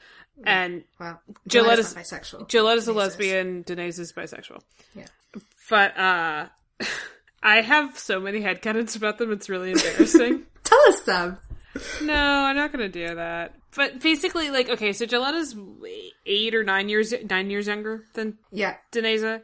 and 0.45 0.83
well, 0.99 1.21
Joletta's- 1.49 1.93
Joletta's 1.93 1.95
not 1.95 2.03
bisexual. 2.21 2.41
A 2.41 2.45
Danae's 2.45 2.87
is. 2.87 2.95
lesbian, 2.95 3.61
Danae's 3.63 3.99
is 3.99 4.13
bisexual. 4.13 4.61
Yeah. 4.95 5.05
But 5.69 5.97
uh, 5.97 6.47
I 7.43 7.61
have 7.61 7.97
so 7.97 8.19
many 8.19 8.41
headcanons 8.41 8.95
about 8.95 9.17
them; 9.17 9.31
it's 9.31 9.49
really 9.49 9.71
embarrassing. 9.71 10.43
Tell 10.63 10.79
us 10.89 11.03
some. 11.03 11.37
No, 12.01 12.13
I'm 12.13 12.55
not 12.57 12.71
gonna 12.71 12.89
do 12.89 13.15
that. 13.15 13.55
But 13.75 14.01
basically, 14.01 14.51
like, 14.51 14.69
okay, 14.69 14.91
so 14.91 15.05
Joletta's 15.05 15.55
eight 16.25 16.53
or 16.53 16.63
nine 16.65 16.89
years 16.89 17.13
nine 17.29 17.49
years 17.49 17.67
younger 17.67 18.05
than 18.13 18.37
Yeah. 18.51 18.75
Deneza, 18.91 19.41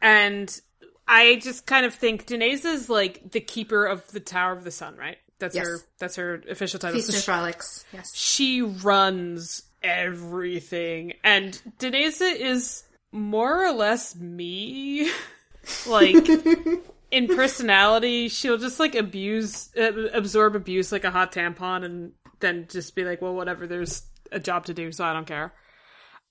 and 0.00 0.60
I 1.08 1.36
just 1.36 1.66
kind 1.66 1.86
of 1.86 1.94
think 1.94 2.26
Deneza's 2.26 2.88
like 2.90 3.30
the 3.30 3.40
keeper 3.40 3.86
of 3.86 4.06
the 4.12 4.20
Tower 4.20 4.52
of 4.52 4.64
the 4.64 4.70
Sun, 4.70 4.96
right? 4.96 5.18
That's 5.38 5.54
Yes. 5.54 5.66
her. 5.66 5.78
That's 5.98 6.16
her 6.16 6.42
official 6.48 6.78
title. 6.80 6.96
Feast 6.98 7.08
So 7.08 7.14
and 7.14 7.22
she, 7.22 7.26
frolics. 7.26 7.84
Yes. 7.92 8.16
she 8.16 8.62
runs 8.62 9.62
everything, 9.82 11.12
and 11.22 11.60
Deneza 11.78 12.34
is 12.34 12.84
more 13.12 13.64
or 13.64 13.72
less 13.72 14.16
me. 14.16 15.10
like 15.86 16.28
in 17.10 17.28
personality, 17.28 18.28
she'll 18.28 18.58
just 18.58 18.80
like 18.80 18.94
abuse, 18.94 19.68
uh, 19.76 19.92
absorb 20.12 20.56
abuse 20.56 20.90
like 20.92 21.04
a 21.04 21.10
hot 21.10 21.32
tampon, 21.32 21.84
and 21.84 22.12
then 22.40 22.66
just 22.70 22.94
be 22.96 23.04
like, 23.04 23.20
"Well, 23.20 23.34
whatever. 23.34 23.66
There's 23.66 24.02
a 24.32 24.40
job 24.40 24.66
to 24.66 24.74
do, 24.74 24.90
so 24.90 25.04
I 25.04 25.12
don't 25.12 25.26
care." 25.26 25.52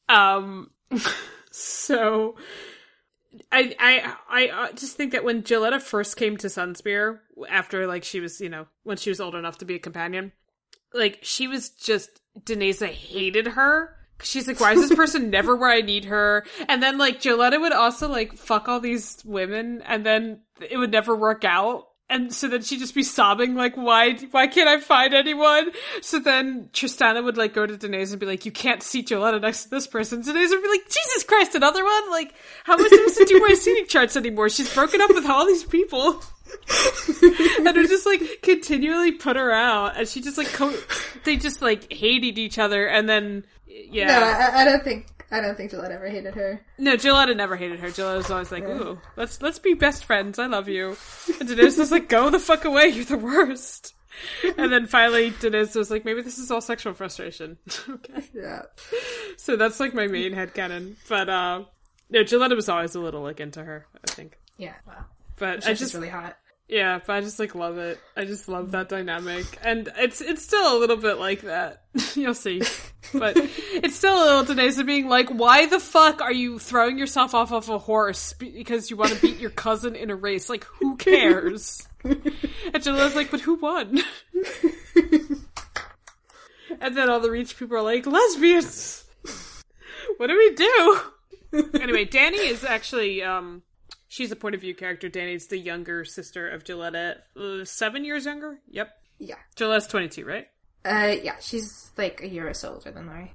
Um, 0.10 0.72
so 1.52 2.36
I 3.52 3.76
I 3.80 4.16
I 4.30 4.48
uh, 4.48 4.72
just 4.74 4.96
think 4.96 5.12
that 5.12 5.24
when 5.24 5.44
Gilletta 5.44 5.82
first 5.82 6.18
came 6.18 6.38
to 6.38 6.48
Sunspear 6.48 7.20
after 7.50 7.88
like 7.88 8.04
she 8.04 8.20
was 8.20 8.40
you 8.42 8.50
know 8.50 8.68
when 8.84 8.98
she 8.98 9.10
was 9.10 9.20
old 9.20 9.36
enough 9.36 9.58
to 9.60 9.66
be 9.66 9.76
a 9.76 9.80
companion, 9.80 10.32
like 10.94 11.20
she 11.22 11.48
was 11.48 11.70
just 11.70 12.22
Deneza 12.40 12.88
hated 12.88 13.48
her. 13.48 13.96
She's 14.22 14.48
like, 14.48 14.60
why 14.60 14.74
is 14.74 14.88
this 14.88 14.98
person 14.98 15.30
never 15.30 15.56
where 15.56 15.70
I 15.70 15.82
need 15.82 16.06
her? 16.06 16.46
And 16.70 16.82
then 16.82 16.98
like 16.98 17.22
Joletta 17.22 17.60
would 17.60 17.74
also 17.74 18.08
like 18.08 18.34
fuck 18.34 18.68
all 18.68 18.80
these 18.80 19.22
women, 19.26 19.82
and 19.86 20.06
then 20.06 20.42
it 20.70 20.78
would 20.78 20.92
never 20.92 21.16
work 21.16 21.44
out. 21.44 21.88
And 22.08 22.32
so 22.32 22.48
then 22.48 22.62
she'd 22.62 22.80
just 22.80 22.94
be 22.94 23.02
sobbing, 23.02 23.56
like, 23.56 23.76
why, 23.76 24.14
why 24.30 24.46
can't 24.46 24.70
I 24.70 24.80
find 24.80 25.14
anyone? 25.16 25.72
So 26.02 26.20
then 26.20 26.70
Tristana 26.72 27.24
would 27.24 27.36
like 27.36 27.54
go 27.54 27.66
to 27.66 27.76
Denise 27.78 28.12
and 28.12 28.20
be 28.20 28.28
like, 28.28 28.46
you 28.46 28.52
can't 28.52 28.84
see 28.84 29.02
Joletta 29.02 29.42
next 29.42 29.64
to 29.64 29.70
this 29.72 29.88
person. 29.88 30.22
Denise 30.22 30.52
would 30.52 30.62
be 30.62 30.70
like, 30.70 30.86
Jesus 30.86 31.24
Christ, 31.24 31.56
another 31.56 31.84
one? 31.84 32.12
Like, 32.12 32.36
how 32.64 32.74
am 32.74 32.86
I 32.86 32.88
supposed 32.90 33.18
to 33.18 33.26
do 33.26 33.40
my 33.40 33.56
seating 33.56 33.88
charts 33.88 34.16
anymore? 34.16 34.50
She's 34.50 34.72
broken 34.72 35.02
up 35.02 35.10
with 35.10 35.26
all 35.26 35.48
these 35.48 35.64
people. 35.64 36.22
and 37.58 37.66
would 37.66 37.90
just 37.90 38.06
like 38.06 38.22
continually 38.44 39.12
put 39.12 39.36
her 39.36 39.52
out, 39.52 39.98
and 39.98 40.08
she 40.08 40.22
just 40.22 40.38
like 40.38 40.48
co- 40.54 40.78
they 41.24 41.38
just 41.38 41.62
like 41.62 41.92
hated 41.92 42.38
each 42.38 42.60
other, 42.60 42.86
and 42.86 43.10
then 43.10 43.46
yeah, 43.68 44.08
No, 44.08 44.26
I, 44.26 44.62
I 44.62 44.66
don't 44.66 44.84
think 44.84 45.08
I 45.32 45.42
don't 45.42 45.56
think 45.58 45.72
Gillette 45.72 45.92
ever 45.92 46.08
hated 46.10 46.36
her. 46.36 46.62
no, 46.78 46.96
Joletta 46.96 47.36
never 47.36 47.56
hated 47.56 47.80
her. 47.80 47.88
Joletta 47.90 48.18
was 48.18 48.32
always 48.32 48.52
like, 48.52 48.64
"Ooh, 48.64 49.00
let's 49.16 49.42
let's 49.42 49.60
be 49.60 49.74
best 49.74 50.06
friends. 50.06 50.38
I 50.40 50.46
love 50.48 50.68
you." 50.70 50.96
And 51.40 51.50
Denise 51.50 51.78
was 51.78 51.92
like, 51.92 52.10
"Go 52.10 52.30
the 52.30 52.40
fuck 52.40 52.66
away. 52.66 52.88
You're 52.88 53.06
the 53.06 53.18
worst." 53.18 53.94
And 54.58 54.72
then 54.72 54.86
finally, 54.88 55.34
Denise 55.42 55.76
was 55.76 55.92
like, 55.92 56.06
"Maybe 56.06 56.22
this 56.22 56.38
is 56.38 56.50
all 56.52 56.62
sexual 56.62 56.94
frustration." 56.94 57.58
okay, 57.90 58.24
Yeah. 58.34 58.62
so 59.38 59.56
that's 59.56 59.80
like 59.80 59.94
my 59.94 60.08
main 60.08 60.32
head 60.34 60.54
headcanon. 60.54 60.96
But 61.10 61.28
uh, 61.30 61.64
no, 62.10 62.24
Joletta 62.24 62.56
was 62.56 62.70
always 62.70 62.96
a 62.96 63.00
little 63.00 63.22
like 63.22 63.40
into 63.40 63.64
her. 63.64 63.88
I 64.08 64.12
think, 64.12 64.38
Yeah. 64.58 64.76
Wow. 64.88 65.06
but 65.38 65.64
She's 65.64 65.70
I 65.70 65.74
just 65.74 65.94
really 65.96 66.10
hot. 66.10 66.38
Yeah, 66.68 67.00
but 67.06 67.16
I 67.16 67.22
just 67.22 67.40
like 67.40 67.54
love 67.54 67.78
it. 67.78 68.00
I 68.18 68.26
just 68.26 68.50
love 68.50 68.72
that 68.72 68.90
dynamic, 68.90 69.46
and 69.62 69.88
it's 69.98 70.20
it's 70.20 70.44
still 70.44 70.76
a 70.76 70.80
little 70.80 70.98
bit 70.98 71.20
like 71.20 71.42
that. 71.42 71.84
You'll 72.16 72.34
see, 72.34 72.64
but 73.14 73.38
it's 73.38 73.96
still 73.96 74.16
a 74.16 74.26
little 74.26 74.56
Denise 74.56 74.82
being 74.82 75.08
like, 75.08 75.30
"Why 75.30 75.68
the 75.68 75.80
fuck 75.80 76.22
are 76.22 76.34
you 76.34 76.58
throwing 76.58 76.98
yourself 76.98 77.36
off 77.36 77.52
of 77.52 77.70
a 77.70 77.78
horse 77.78 78.34
because 78.34 78.90
you 78.90 78.98
want 78.98 79.12
to 79.12 79.22
beat 79.22 79.38
your 79.38 79.52
cousin 79.52 79.96
in 79.96 80.10
a 80.10 80.16
race? 80.16 80.50
Like, 80.50 80.64
who 80.64 80.96
cares?" 80.98 81.88
and 82.04 82.24
Jalella's 82.74 83.16
like, 83.16 83.30
"But 83.30 83.42
who 83.42 83.56
won?" 83.56 84.00
and 86.82 86.98
then 86.98 87.10
all 87.12 87.20
the 87.20 87.30
rich 87.30 87.58
people 87.60 87.78
are 87.78 87.84
like, 87.84 88.08
"Lesbians." 88.08 89.04
what 90.18 90.28
do 90.28 90.36
we 90.36 90.56
do? 90.56 91.00
anyway, 91.80 92.06
Danny 92.06 92.40
is 92.40 92.64
actually 92.64 93.22
um 93.22 93.62
she's 94.16 94.32
a 94.32 94.36
point 94.36 94.56
of 94.56 94.62
view 94.62 94.74
character. 94.74 95.10
Danny's 95.10 95.48
the 95.48 95.58
younger 95.58 96.06
sister 96.06 96.48
of 96.48 96.64
Gilletta, 96.64 97.18
uh, 97.38 97.66
seven 97.66 98.06
years 98.06 98.26
younger. 98.26 98.58
Yep, 98.70 98.90
Yeah. 99.20 99.36
Gilletta's 99.56 99.88
twenty 99.88 100.08
two, 100.08 100.26
right? 100.26 100.48
Uh, 100.86 101.16
yeah. 101.22 101.36
She's 101.42 101.92
like 101.98 102.22
a 102.22 102.28
year 102.28 102.48
or 102.48 102.54
so 102.54 102.74
older 102.74 102.92
than 102.92 103.08
Lori. 103.08 103.34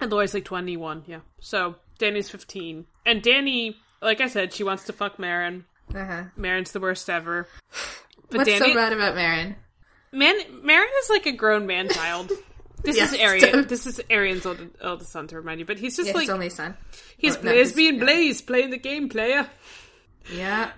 And 0.00 0.10
Lori's 0.10 0.32
like 0.34 0.44
twenty 0.44 0.76
one. 0.76 1.02
Yeah, 1.06 1.20
so 1.40 1.74
Danny's 1.98 2.30
fifteen, 2.30 2.86
and 3.04 3.22
Danny, 3.22 3.76
like 4.00 4.20
I 4.20 4.28
said, 4.28 4.52
she 4.52 4.64
wants 4.64 4.84
to 4.84 4.92
fuck 4.92 5.18
Marin. 5.18 5.64
Uh 5.94 6.04
huh. 6.04 6.22
Marin's 6.36 6.72
the 6.72 6.80
worst 6.80 7.08
ever. 7.10 7.46
But 8.30 8.38
What's 8.38 8.50
Danny, 8.50 8.72
so 8.72 8.74
bad 8.74 8.92
about 8.92 9.14
Marin? 9.14 9.56
man, 10.12 10.36
Marin 10.62 10.88
is 11.02 11.08
like 11.08 11.24
a 11.24 11.32
grown 11.32 11.66
man 11.66 11.88
child. 12.00 12.30
This 12.84 12.96
Yes. 12.96 13.12
is 13.14 13.18
Arianne. 13.18 13.66
This 13.68 13.86
is 13.86 13.98
Arianne's 14.10 14.44
old, 14.44 14.60
oldest 14.82 15.10
son, 15.12 15.26
to 15.28 15.36
remind 15.36 15.60
you. 15.60 15.64
But 15.66 15.78
he's 15.78 15.96
just 15.96 16.08
Yeah, 16.08 16.12
like 16.14 16.22
his 16.24 16.30
only 16.30 16.50
son. 16.50 16.76
he's 17.16 17.36
Oh, 17.38 17.40
no, 17.42 17.52
lesbian 17.54 17.94
he's- 17.94 18.00
yeah. 18.00 18.14
Blaze 18.14 18.42
playing 18.42 18.68
the 18.70 18.76
game, 18.78 19.08
player. 19.08 19.48
Yeah. 20.32 20.70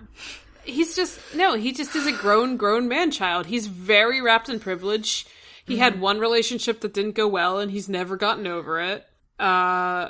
he's 0.63 0.95
just 0.95 1.19
no 1.35 1.55
he 1.55 1.71
just 1.73 1.95
is 1.95 2.05
a 2.07 2.11
grown 2.11 2.55
grown 2.57 2.87
man 2.87 3.11
child 3.11 3.45
he's 3.47 3.67
very 3.67 4.21
wrapped 4.21 4.47
in 4.49 4.59
privilege 4.59 5.25
he 5.65 5.77
had 5.77 5.99
one 5.99 6.19
relationship 6.19 6.81
that 6.81 6.93
didn't 6.93 7.15
go 7.15 7.27
well 7.27 7.59
and 7.59 7.71
he's 7.71 7.89
never 7.89 8.15
gotten 8.17 8.45
over 8.47 8.79
it 8.79 9.05
uh 9.39 10.09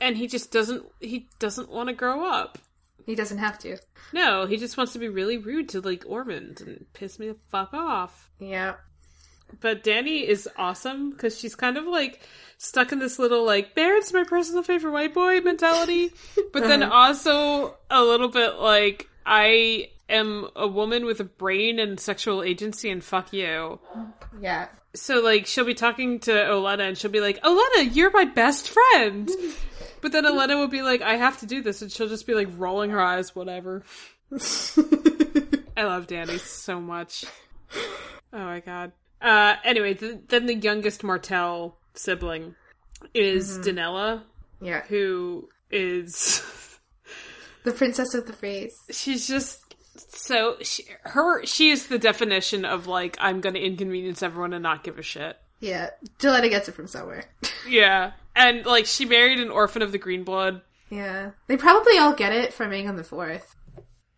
and 0.00 0.16
he 0.16 0.26
just 0.26 0.50
doesn't 0.50 0.84
he 1.00 1.28
doesn't 1.38 1.70
want 1.70 1.88
to 1.88 1.94
grow 1.94 2.24
up 2.26 2.58
He 3.06 3.14
doesn't 3.14 3.38
have 3.38 3.58
to. 3.60 3.76
No, 4.12 4.46
he 4.46 4.56
just 4.56 4.76
wants 4.76 4.92
to 4.94 4.98
be 4.98 5.08
really 5.08 5.36
rude 5.38 5.68
to 5.70 5.80
like 5.80 6.04
Ormond 6.06 6.60
and 6.60 6.86
piss 6.92 7.18
me 7.18 7.28
the 7.28 7.36
fuck 7.50 7.72
off. 7.74 8.30
Yeah. 8.38 8.74
But 9.60 9.82
Danny 9.82 10.26
is 10.28 10.48
awesome 10.56 11.10
because 11.10 11.36
she's 11.38 11.56
kind 11.56 11.76
of 11.76 11.84
like 11.86 12.20
stuck 12.62 12.92
in 12.92 12.98
this 12.98 13.18
little 13.18 13.44
like 13.44 13.74
Barrett's 13.74 14.12
my 14.12 14.22
personal 14.22 14.62
favorite 14.62 14.92
white 14.92 15.14
boy 15.14 15.40
mentality, 15.40 16.12
but 16.52 16.62
then 16.64 16.82
also 16.82 17.76
a 17.90 18.02
little 18.02 18.28
bit 18.28 18.56
like 18.56 19.08
I 19.24 19.88
am 20.10 20.46
a 20.54 20.68
woman 20.68 21.06
with 21.06 21.20
a 21.20 21.24
brain 21.24 21.78
and 21.78 21.98
sexual 21.98 22.42
agency 22.42 22.90
and 22.90 23.02
fuck 23.02 23.32
you. 23.32 23.80
Yeah. 24.40 24.68
So 24.94 25.20
like 25.20 25.46
she'll 25.46 25.64
be 25.64 25.74
talking 25.74 26.20
to 26.20 26.32
Olenna 26.32 26.88
and 26.88 26.98
she'll 26.98 27.10
be 27.10 27.20
like, 27.20 27.42
Olenna, 27.42 27.94
you're 27.96 28.10
my 28.10 28.24
best 28.24 28.68
friend. 28.70 29.28
But 30.02 30.12
then 30.12 30.24
Olenna 30.24 30.56
will 30.56 30.66
be 30.66 30.80
like, 30.80 31.02
I 31.02 31.16
have 31.16 31.40
to 31.40 31.46
do 31.46 31.60
this, 31.60 31.82
and 31.82 31.92
she'll 31.92 32.08
just 32.08 32.26
be 32.26 32.32
like 32.32 32.48
rolling 32.56 32.88
her 32.88 33.02
eyes, 33.02 33.36
whatever. 33.36 33.84
I 34.32 35.84
love 35.84 36.06
Danny 36.06 36.38
so 36.38 36.80
much. 36.80 37.26
Oh 38.32 38.44
my 38.44 38.60
god. 38.60 38.92
Uh, 39.20 39.56
anyway, 39.64 39.94
th- 39.94 40.20
then 40.28 40.46
the 40.46 40.54
youngest 40.54 41.02
Martell 41.02 41.79
sibling 41.94 42.54
is 43.14 43.58
Danella, 43.58 44.22
Yeah. 44.60 44.82
who 44.82 45.48
is 45.70 46.42
The 47.64 47.72
princess 47.72 48.14
of 48.14 48.26
the 48.26 48.32
phrase. 48.32 48.74
she's 48.90 49.26
just 49.28 49.58
so 50.12 50.56
she, 50.62 50.84
her 51.02 51.44
she 51.44 51.70
is 51.70 51.88
the 51.88 51.98
definition 51.98 52.64
of 52.64 52.86
like 52.86 53.16
I'm 53.20 53.40
gonna 53.40 53.58
inconvenience 53.58 54.22
everyone 54.22 54.52
and 54.54 54.62
not 54.62 54.82
give 54.84 54.98
a 54.98 55.02
shit. 55.02 55.36
Yeah. 55.60 55.90
Gilletta 56.18 56.48
gets 56.48 56.68
it 56.68 56.72
from 56.74 56.86
somewhere. 56.86 57.24
Yeah, 57.68 58.12
and 58.34 58.64
like 58.64 58.86
she 58.86 59.04
married 59.04 59.38
an 59.38 59.50
orphan 59.50 59.82
of 59.82 59.92
the 59.92 59.98
green 59.98 60.24
blood. 60.24 60.62
yeah. 60.88 61.32
They 61.46 61.56
probably 61.58 61.98
all 61.98 62.14
get 62.14 62.32
it 62.32 62.52
from 62.54 62.70
Aegon 62.70 62.88
on 62.88 62.96
the 62.96 63.04
Fourth. 63.04 63.54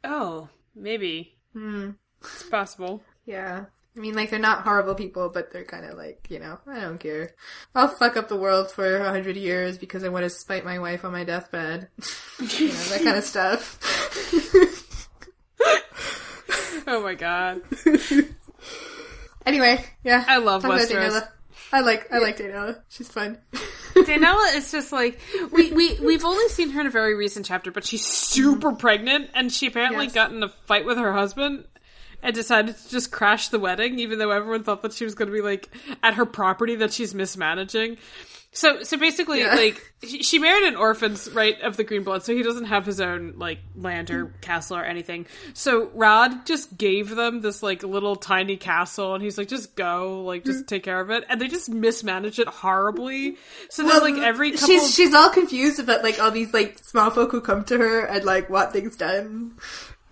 Oh, 0.05 0.49
maybe 0.77 1.35
Hmm. 1.53 1.91
it's 2.21 2.45
possible. 2.45 3.03
Yeah. 3.27 3.65
I 3.95 4.01
mean, 4.01 4.15
like, 4.15 4.31
they're 4.31 4.39
not 4.39 4.63
horrible 4.63 4.95
people, 4.95 5.29
but 5.29 5.53
they're 5.53 5.65
kind 5.65 5.85
of 5.85 5.99
like, 5.99 6.27
you 6.31 6.39
know, 6.39 6.59
I 6.67 6.81
don't 6.81 6.99
care. 6.99 7.33
I'll 7.75 7.89
fuck 7.89 8.17
up 8.17 8.29
the 8.29 8.37
world 8.37 8.71
for 8.71 8.97
a 8.97 9.09
hundred 9.11 9.37
years 9.37 9.77
because 9.77 10.03
I 10.03 10.09
want 10.09 10.25
to 10.25 10.31
spite 10.31 10.65
my 10.65 10.79
wife 10.79 11.05
on 11.05 11.13
my 11.13 11.25
deathbed. 11.25 11.89
you 12.41 12.69
know, 12.69 12.73
that 12.75 13.03
kind 13.05 13.17
of 13.19 13.25
stuff. 13.25 13.79
Oh 16.85 17.01
my 17.01 17.15
god, 17.15 17.63
anyway, 19.47 19.85
yeah. 20.05 20.25
I 20.27 20.39
love 20.39 20.63
Talk 20.63 20.73
Westeros. 20.73 21.27
I 21.73 21.81
like, 21.81 22.13
I 22.13 22.19
like 22.19 22.37
Daenerys. 22.39 22.79
She's 22.89 23.09
fun. 23.09 23.39
Danella 23.95 24.57
is 24.57 24.73
just 24.73 24.93
like 24.93 25.21
we 25.53 25.73
we 25.73 25.99
we've 26.01 26.25
only 26.25 26.49
seen 26.49 26.71
her 26.71 26.81
in 26.81 26.87
a 26.87 26.91
very 26.91 27.15
recent 27.15 27.47
chapter, 27.47 27.71
but 27.71 27.85
she's 27.85 28.05
super 28.05 28.73
pregnant, 28.73 29.31
and 29.35 29.53
she 29.53 29.69
apparently 29.69 30.07
Yes. 30.07 30.15
got 30.15 30.33
in 30.33 30.43
a 30.43 30.49
fight 30.49 30.85
with 30.85 30.99
her 30.99 31.13
husband 31.13 31.67
and 32.23 32.35
decided 32.35 32.77
to 32.77 32.89
just 32.91 33.11
crash 33.11 33.49
the 33.49 33.59
wedding, 33.59 33.99
even 33.99 34.19
though 34.19 34.31
everyone 34.31 34.63
thought 34.65 34.83
that 34.83 34.93
she 34.93 35.05
was 35.05 35.15
going 35.15 35.29
to 35.29 35.35
be 35.35 35.43
like 35.43 35.69
at 36.03 36.15
her 36.15 36.25
property 36.27 36.77
that 36.77 36.93
she's 36.93 37.15
mismanaging. 37.15 37.99
So 38.55 38.83
so 38.83 38.99
basically, 38.99 39.41
Yeah. 39.41 39.55
like 39.55 39.81
she, 40.07 40.39
married 40.39 40.65
an 40.69 40.77
orphan's 40.77 41.31
right 41.31 41.59
of 41.63 41.79
the 41.79 41.85
green 41.85 42.03
blood, 42.05 42.23
so 42.23 42.35
he 42.35 42.43
doesn't 42.43 42.67
have 42.67 42.85
his 42.85 43.01
own 43.01 43.33
like 43.39 43.61
land 43.75 44.11
or 44.11 44.27
castle 44.43 44.77
or 44.77 44.85
anything. 44.85 45.25
So 45.55 45.87
Rod 45.95 46.45
just 46.45 46.77
gave 46.77 47.09
them 47.17 47.41
this 47.41 47.63
like 47.63 47.83
little 47.83 48.15
tiny 48.15 48.59
castle, 48.59 49.15
and 49.15 49.25
he's 49.25 49.39
like, 49.39 49.49
just 49.49 49.75
go, 49.75 50.23
like 50.25 50.45
just 50.45 50.67
take 50.69 50.83
care 50.83 51.01
of 51.01 51.09
it, 51.09 51.25
and 51.31 51.41
they 51.41 51.49
just 51.49 51.71
mismanage 51.71 52.39
it 52.39 52.47
horribly. 52.47 53.39
So 53.71 53.89
then 53.89 54.03
like 54.03 54.23
every 54.23 54.51
couple 54.51 54.67
she's 54.69 54.95
she's 54.95 55.15
all 55.15 55.31
confused 55.31 55.81
about 55.81 56.03
like 56.03 56.21
all 56.21 56.31
these 56.31 56.53
like 56.53 56.79
small 56.81 57.11
folk 57.11 57.31
who 57.31 57.41
come 57.41 57.65
to 57.65 57.79
her 57.79 58.05
and 58.05 58.23
like 58.27 58.51
want 58.51 58.75
things 58.75 58.97
done. 58.97 59.53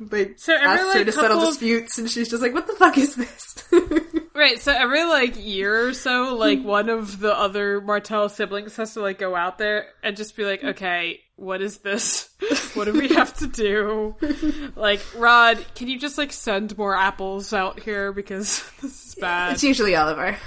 Like 0.00 0.34
So 0.36 0.54
every, 0.54 0.66
ask 0.66 0.82
her 0.82 0.98
like, 0.98 1.06
to 1.06 1.12
settle 1.12 1.40
disputes, 1.40 1.98
and 1.98 2.10
she's 2.10 2.30
just 2.30 2.42
like, 2.42 2.54
"What 2.54 2.66
the 2.66 2.72
fuck 2.74 2.96
is 2.96 3.14
this?" 3.14 3.64
Right, 4.40 4.58
so 4.58 4.72
every 4.72 5.04
like 5.04 5.34
year 5.36 5.88
or 5.88 5.92
so, 5.92 6.34
like 6.34 6.62
one 6.62 6.88
of 6.88 7.20
the 7.20 7.36
other 7.36 7.78
Martell 7.82 8.30
siblings 8.30 8.74
has 8.76 8.94
to 8.94 9.02
like 9.02 9.18
go 9.18 9.36
out 9.36 9.58
there 9.58 9.88
and 10.02 10.16
just 10.16 10.34
be 10.34 10.46
like, 10.46 10.64
okay, 10.64 11.20
what 11.36 11.60
is 11.60 11.78
this? 11.78 12.30
what 12.74 12.86
do 12.86 12.92
we 12.92 13.08
have 13.08 13.36
to 13.36 13.46
do? 13.46 14.16
Like, 14.76 15.02
Rod, 15.14 15.62
can 15.74 15.88
you 15.88 15.98
just 15.98 16.16
like 16.16 16.32
send 16.32 16.78
more 16.78 16.96
apples 16.96 17.52
out 17.52 17.80
here 17.80 18.12
because 18.12 18.64
this 18.80 19.08
is 19.08 19.14
bad? 19.16 19.52
it's 19.52 19.62
usually 19.62 19.94
Oliver. 19.94 20.38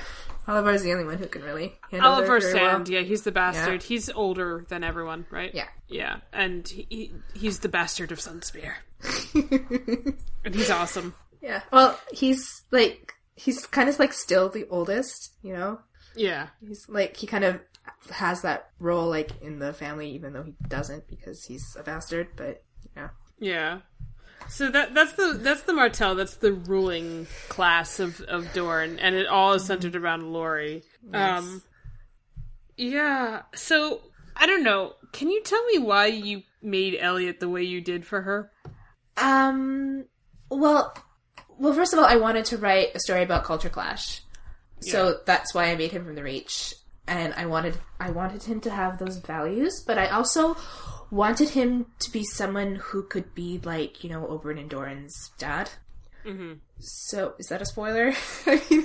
Oliver's 0.47 0.83
the 0.83 0.91
only 0.91 1.05
one 1.05 1.17
who 1.17 1.27
can 1.27 1.41
really 1.43 1.73
handle 1.89 2.11
Oliver 2.11 2.41
Sand, 2.41 2.87
well. 2.87 2.89
yeah, 2.89 3.01
he's 3.01 3.21
the 3.23 3.31
bastard. 3.31 3.83
He's 3.83 4.09
older 4.09 4.65
than 4.67 4.83
everyone, 4.83 5.25
right? 5.29 5.53
Yeah. 5.53 5.67
Yeah, 5.87 6.17
and 6.31 6.67
he, 6.67 6.87
he 6.89 7.13
he's 7.33 7.59
the 7.59 7.69
bastard 7.69 8.11
of 8.11 8.19
Sunspear. 8.19 8.73
and 10.45 10.55
he's 10.55 10.69
awesome. 10.69 11.13
Yeah. 11.41 11.61
Well, 11.71 11.99
he's 12.11 12.63
like 12.71 13.13
he's 13.35 13.65
kind 13.65 13.89
of 13.89 13.99
like 13.99 14.13
still 14.13 14.49
the 14.49 14.67
oldest, 14.69 15.33
you 15.41 15.53
know. 15.53 15.79
Yeah. 16.15 16.47
He's 16.65 16.87
like 16.89 17.17
he 17.17 17.27
kind 17.27 17.43
of 17.43 17.59
has 18.11 18.41
that 18.41 18.69
role 18.79 19.07
like 19.09 19.41
in 19.41 19.59
the 19.59 19.73
family, 19.73 20.09
even 20.11 20.33
though 20.33 20.43
he 20.43 20.55
doesn't 20.67 21.07
because 21.07 21.45
he's 21.45 21.75
a 21.79 21.83
bastard. 21.83 22.29
But 22.35 22.63
yeah, 22.95 23.09
Yeah. 23.39 23.79
So 24.49 24.69
that 24.69 24.93
that's 24.93 25.13
the 25.13 25.39
that's 25.41 25.63
the 25.63 25.73
Martell. 25.73 26.15
That's 26.15 26.35
the 26.35 26.53
ruling 26.53 27.27
class 27.49 27.99
of 27.99 28.21
of 28.21 28.51
Dorne, 28.53 28.99
and 28.99 29.15
it 29.15 29.27
all 29.27 29.53
is 29.53 29.65
centered 29.65 29.95
around 29.95 30.31
Lori. 30.31 30.83
Um, 31.13 31.63
yeah. 32.77 33.43
So 33.55 34.01
I 34.35 34.45
don't 34.45 34.63
know. 34.63 34.93
Can 35.11 35.29
you 35.29 35.41
tell 35.43 35.63
me 35.65 35.79
why 35.79 36.07
you 36.07 36.43
made 36.61 36.97
Elliot 36.99 37.39
the 37.39 37.49
way 37.49 37.63
you 37.63 37.81
did 37.81 38.05
for 38.05 38.21
her? 38.21 38.51
Um. 39.17 40.05
Well, 40.49 40.95
well. 41.57 41.73
First 41.73 41.93
of 41.93 41.99
all, 41.99 42.05
I 42.05 42.17
wanted 42.17 42.45
to 42.45 42.57
write 42.57 42.95
a 42.95 42.99
story 42.99 43.23
about 43.23 43.43
culture 43.43 43.69
clash, 43.69 44.21
so 44.79 45.19
that's 45.25 45.53
why 45.53 45.65
I 45.65 45.75
made 45.75 45.91
him 45.91 46.05
from 46.05 46.15
the 46.15 46.23
Reach, 46.23 46.73
and 47.07 47.33
I 47.35 47.45
wanted 47.45 47.77
I 47.99 48.11
wanted 48.11 48.43
him 48.43 48.59
to 48.61 48.69
have 48.69 48.99
those 48.99 49.17
values, 49.17 49.83
but 49.85 49.97
I 49.97 50.07
also 50.07 50.55
wanted 51.13 51.49
him 51.49 51.85
to 51.99 52.11
be 52.11 52.23
someone 52.23 52.75
who 52.75 53.03
could 53.03 53.33
be 53.35 53.59
like 53.63 54.03
you 54.03 54.09
know 54.09 54.21
Oberyn 54.25 54.59
and 54.59 54.69
Doran's 54.69 55.31
dad. 55.37 55.69
Mm-hmm. 56.25 56.53
So 56.79 57.33
is 57.37 57.47
that 57.47 57.61
a 57.61 57.65
spoiler? 57.65 58.13
I 58.45 58.61
mean, 58.69 58.83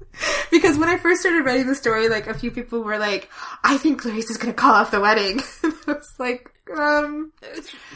because 0.50 0.78
when 0.78 0.88
I 0.88 0.96
first 0.96 1.20
started 1.20 1.44
writing 1.44 1.66
the 1.66 1.74
story, 1.74 2.08
like 2.08 2.26
a 2.26 2.34
few 2.34 2.50
people 2.50 2.82
were 2.82 2.98
like, 2.98 3.30
"I 3.62 3.76
think 3.78 4.00
Clarice 4.02 4.30
is 4.30 4.36
going 4.38 4.52
to 4.54 4.60
call 4.60 4.74
off 4.74 4.90
the 4.90 5.00
wedding." 5.00 5.40
and 5.62 5.74
I 5.86 5.92
was 5.92 6.14
like, 6.18 6.50
um, 6.76 7.32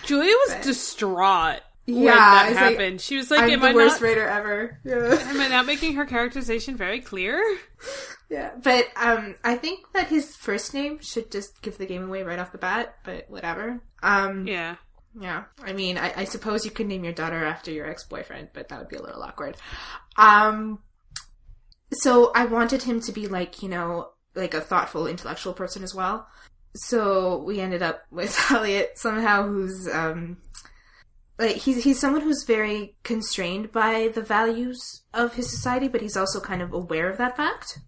Julia 0.05 0.35
was 0.47 0.65
distraught 0.65 1.61
when 1.87 2.03
Yeah, 2.03 2.13
that 2.15 2.47
it's 2.51 2.61
like, 2.61 2.71
happened. 2.73 3.01
she 3.01 3.17
was 3.17 3.31
like, 3.31 3.41
I'm 3.45 3.51
"Am 3.51 3.61
the 3.61 3.69
I 3.69 3.75
worst 3.75 4.01
not? 4.01 4.07
writer 4.09 4.27
ever." 4.27 4.79
Yeah. 4.85 5.19
Am 5.29 5.41
I 5.41 5.49
not 5.49 5.67
making 5.67 5.95
her 5.95 6.05
characterization 6.05 6.77
very 6.77 7.01
clear?" 7.01 7.43
Yeah, 8.33 8.53
but 8.63 8.87
um, 8.97 9.35
I 9.45 9.57
think 9.57 9.93
that 9.93 10.09
his 10.09 10.35
first 10.35 10.73
name 10.73 11.01
should 11.03 11.31
just 11.31 11.61
give 11.61 11.77
the 11.77 11.85
game 11.85 12.05
away 12.05 12.23
right 12.23 12.39
off 12.39 12.51
the 12.51 12.57
bat. 12.57 12.97
But 13.05 13.29
whatever. 13.29 13.83
Um, 14.03 14.47
yeah. 14.47 14.77
Yeah. 15.21 15.45
I 15.63 15.75
mean, 15.75 15.99
I, 15.99 16.15
I 16.17 16.25
suppose 16.25 16.65
you 16.65 16.71
could 16.71 16.87
name 16.87 17.05
your 17.05 17.13
daughter 17.13 17.45
after 17.45 17.71
your 17.71 17.87
ex-boyfriend, 17.87 18.49
but 18.55 18.71
that 18.71 18.79
would 18.79 18.89
be 18.89 18.97
a 18.97 19.03
little 19.03 19.23
awkward. 19.23 19.59
Um, 20.17 20.79
so 21.93 22.33
I 22.35 22.47
wanted 22.47 22.85
him 22.85 23.03
to 23.03 23.13
be 23.13 23.29
like, 23.29 23.63
you 23.63 23.69
know, 23.69 24.13
like 24.35 24.55
a 24.55 24.63
thoughtful, 24.63 25.07
intellectual 25.07 25.53
person 25.53 25.83
as 25.83 25.95
well. 25.95 26.27
So 26.75 27.37
we 27.43 27.61
ended 27.61 27.83
up 27.83 28.05
with 28.11 28.35
Elliot 28.51 28.93
somehow, 28.97 29.47
who's 29.47 29.87
um, 29.93 30.39
like 31.39 31.57
he's 31.57 31.85
he's 31.85 32.01
someone 32.01 32.23
who's 32.23 32.45
very 32.45 32.97
constrained 33.03 33.73
by 33.73 34.09
the 34.15 34.23
values 34.23 35.03
of 35.13 35.35
his 35.35 35.51
society, 35.51 35.89
but 35.89 36.01
he's 36.01 36.17
also 36.17 36.41
kind 36.41 36.63
of 36.63 36.73
aware 36.73 37.11
of 37.11 37.19
that 37.19 37.37
fact, 37.37 37.81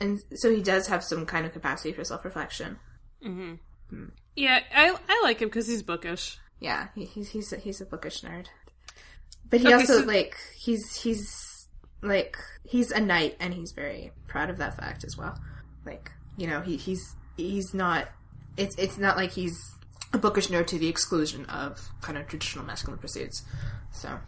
and 0.00 0.20
so 0.34 0.50
he 0.54 0.62
does 0.62 0.86
have 0.88 1.02
some 1.04 1.26
kind 1.26 1.46
of 1.46 1.52
capacity 1.52 1.92
for 1.92 2.04
self-reflection. 2.04 2.78
Yeah, 4.36 4.60
I 4.74 4.96
I 5.08 5.20
like 5.24 5.40
him 5.40 5.48
because 5.48 5.66
he's 5.66 5.82
bookish. 5.82 6.38
Yeah, 6.60 6.88
he, 6.94 7.04
he's 7.04 7.30
he's 7.30 7.52
a, 7.52 7.56
he's 7.56 7.80
a 7.80 7.86
bookish 7.86 8.22
nerd, 8.22 8.46
but 9.48 9.60
he 9.60 9.66
Okay, 9.66 9.74
also 9.74 10.00
so- 10.00 10.06
like 10.06 10.36
he's 10.54 10.96
he's 11.02 11.68
like 12.02 12.36
he's 12.64 12.90
a 12.90 13.00
knight, 13.00 13.36
and 13.40 13.54
he's 13.54 13.72
very 13.72 14.12
proud 14.26 14.50
of 14.50 14.58
that 14.58 14.76
fact 14.76 15.04
as 15.04 15.16
well. 15.16 15.38
Like 15.84 16.10
you 16.36 16.46
know, 16.46 16.60
he 16.60 16.76
he's 16.76 17.14
he's 17.36 17.72
not. 17.74 18.08
It's 18.56 18.74
it's 18.76 18.98
not 18.98 19.16
like 19.16 19.30
he's 19.32 19.58
a 20.12 20.18
bookish 20.18 20.48
nerd 20.48 20.66
to 20.68 20.78
the 20.78 20.88
exclusion 20.88 21.44
of 21.46 21.80
kind 22.00 22.16
of 22.18 22.26
traditional 22.26 22.64
masculine 22.64 22.98
pursuits. 22.98 23.42
So, 23.92 24.18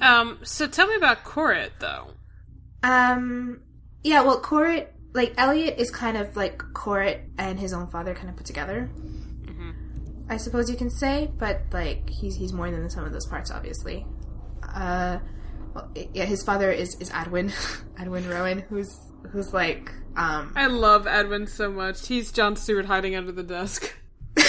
Um, 0.00 0.38
so 0.42 0.66
tell 0.66 0.86
me 0.86 0.94
about 0.94 1.24
Corit 1.24 1.70
though. 1.78 2.08
um, 2.82 3.60
yeah. 4.06 4.22
Well, 4.22 4.40
Corit 4.40 4.88
like 5.12 5.34
Elliot 5.36 5.76
is 5.78 5.90
kind 5.90 6.16
of 6.16 6.36
like 6.36 6.58
Corit 6.58 7.20
and 7.38 7.58
his 7.58 7.72
own 7.72 7.88
father 7.88 8.14
kind 8.14 8.28
of 8.28 8.36
put 8.36 8.46
together. 8.46 8.90
I 10.28 10.38
suppose 10.38 10.68
you 10.68 10.76
can 10.76 10.90
say, 10.90 11.30
but 11.38 11.62
like 11.72 12.10
he's 12.10 12.34
he's 12.34 12.52
more 12.52 12.70
than 12.70 12.82
the 12.82 12.90
sum 12.90 13.04
of 13.04 13.12
those 13.12 13.26
parts, 13.26 13.50
obviously. 13.50 14.06
Uh, 14.62 15.18
well, 15.72 15.88
yeah, 16.12 16.24
his 16.24 16.42
father 16.42 16.70
is 16.72 16.96
is 16.96 17.10
Adwin, 17.10 17.52
Adwin 17.96 18.28
Rowan, 18.30 18.60
who's 18.60 18.98
who's 19.30 19.54
like 19.54 19.92
um. 20.16 20.52
I 20.56 20.66
love 20.66 21.06
Edwin 21.06 21.46
so 21.46 21.70
much. 21.70 22.08
He's 22.08 22.32
John 22.32 22.56
Stewart 22.56 22.86
hiding 22.86 23.14
under 23.14 23.32
the 23.32 23.44
desk. 23.44 23.94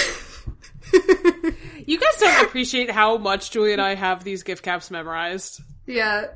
You 1.88 1.98
guys 1.98 2.20
don't 2.20 2.44
appreciate 2.44 2.90
how 2.90 3.16
much 3.16 3.50
Julie 3.50 3.72
and 3.72 3.80
I 3.80 3.94
have 3.94 4.22
these 4.22 4.42
gift 4.42 4.62
caps 4.62 4.90
memorized. 4.90 5.62
Yeah. 5.86 6.26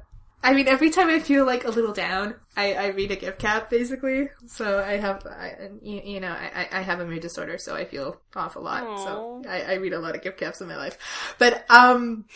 I 0.43 0.55
mean, 0.55 0.67
every 0.67 0.89
time 0.89 1.09
I 1.11 1.19
feel 1.19 1.45
like 1.45 1.65
a 1.65 1.71
little 1.71 1.93
down, 1.93 2.37
I, 2.57 2.75
I 2.75 2.87
read 2.89 3.11
a 3.11 3.17
gift 3.17 3.39
cap, 3.39 3.71
basically. 3.71 4.29
So 4.47 4.79
I 4.81 4.99
have, 4.99 5.27
I, 5.27 5.69
you, 5.81 6.03
you 6.05 6.21
know, 6.21 6.31
I, 6.33 6.69
I 6.71 6.81
have 6.83 7.01
a 7.01 7.07
mood 7.07 7.23
disorder, 7.23 7.57
so 7.59 7.75
I 7.75 7.85
feel 7.87 8.21
off 8.37 8.57
a 8.57 8.59
lot. 8.61 8.83
So 8.99 9.43
I, 9.49 9.63
I 9.63 9.75
read 9.75 9.93
a 9.95 9.99
lot 9.99 10.15
of 10.15 10.23
gift 10.23 10.39
caps 10.39 10.61
in 10.61 10.69
my 10.69 10.77
life. 10.77 10.99
But, 11.39 11.65
um, 11.71 12.27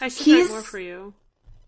I 0.00 0.08
should 0.08 0.24
He's- 0.24 0.46
write 0.46 0.52
more 0.54 0.62
for 0.62 0.78
you. 0.78 1.14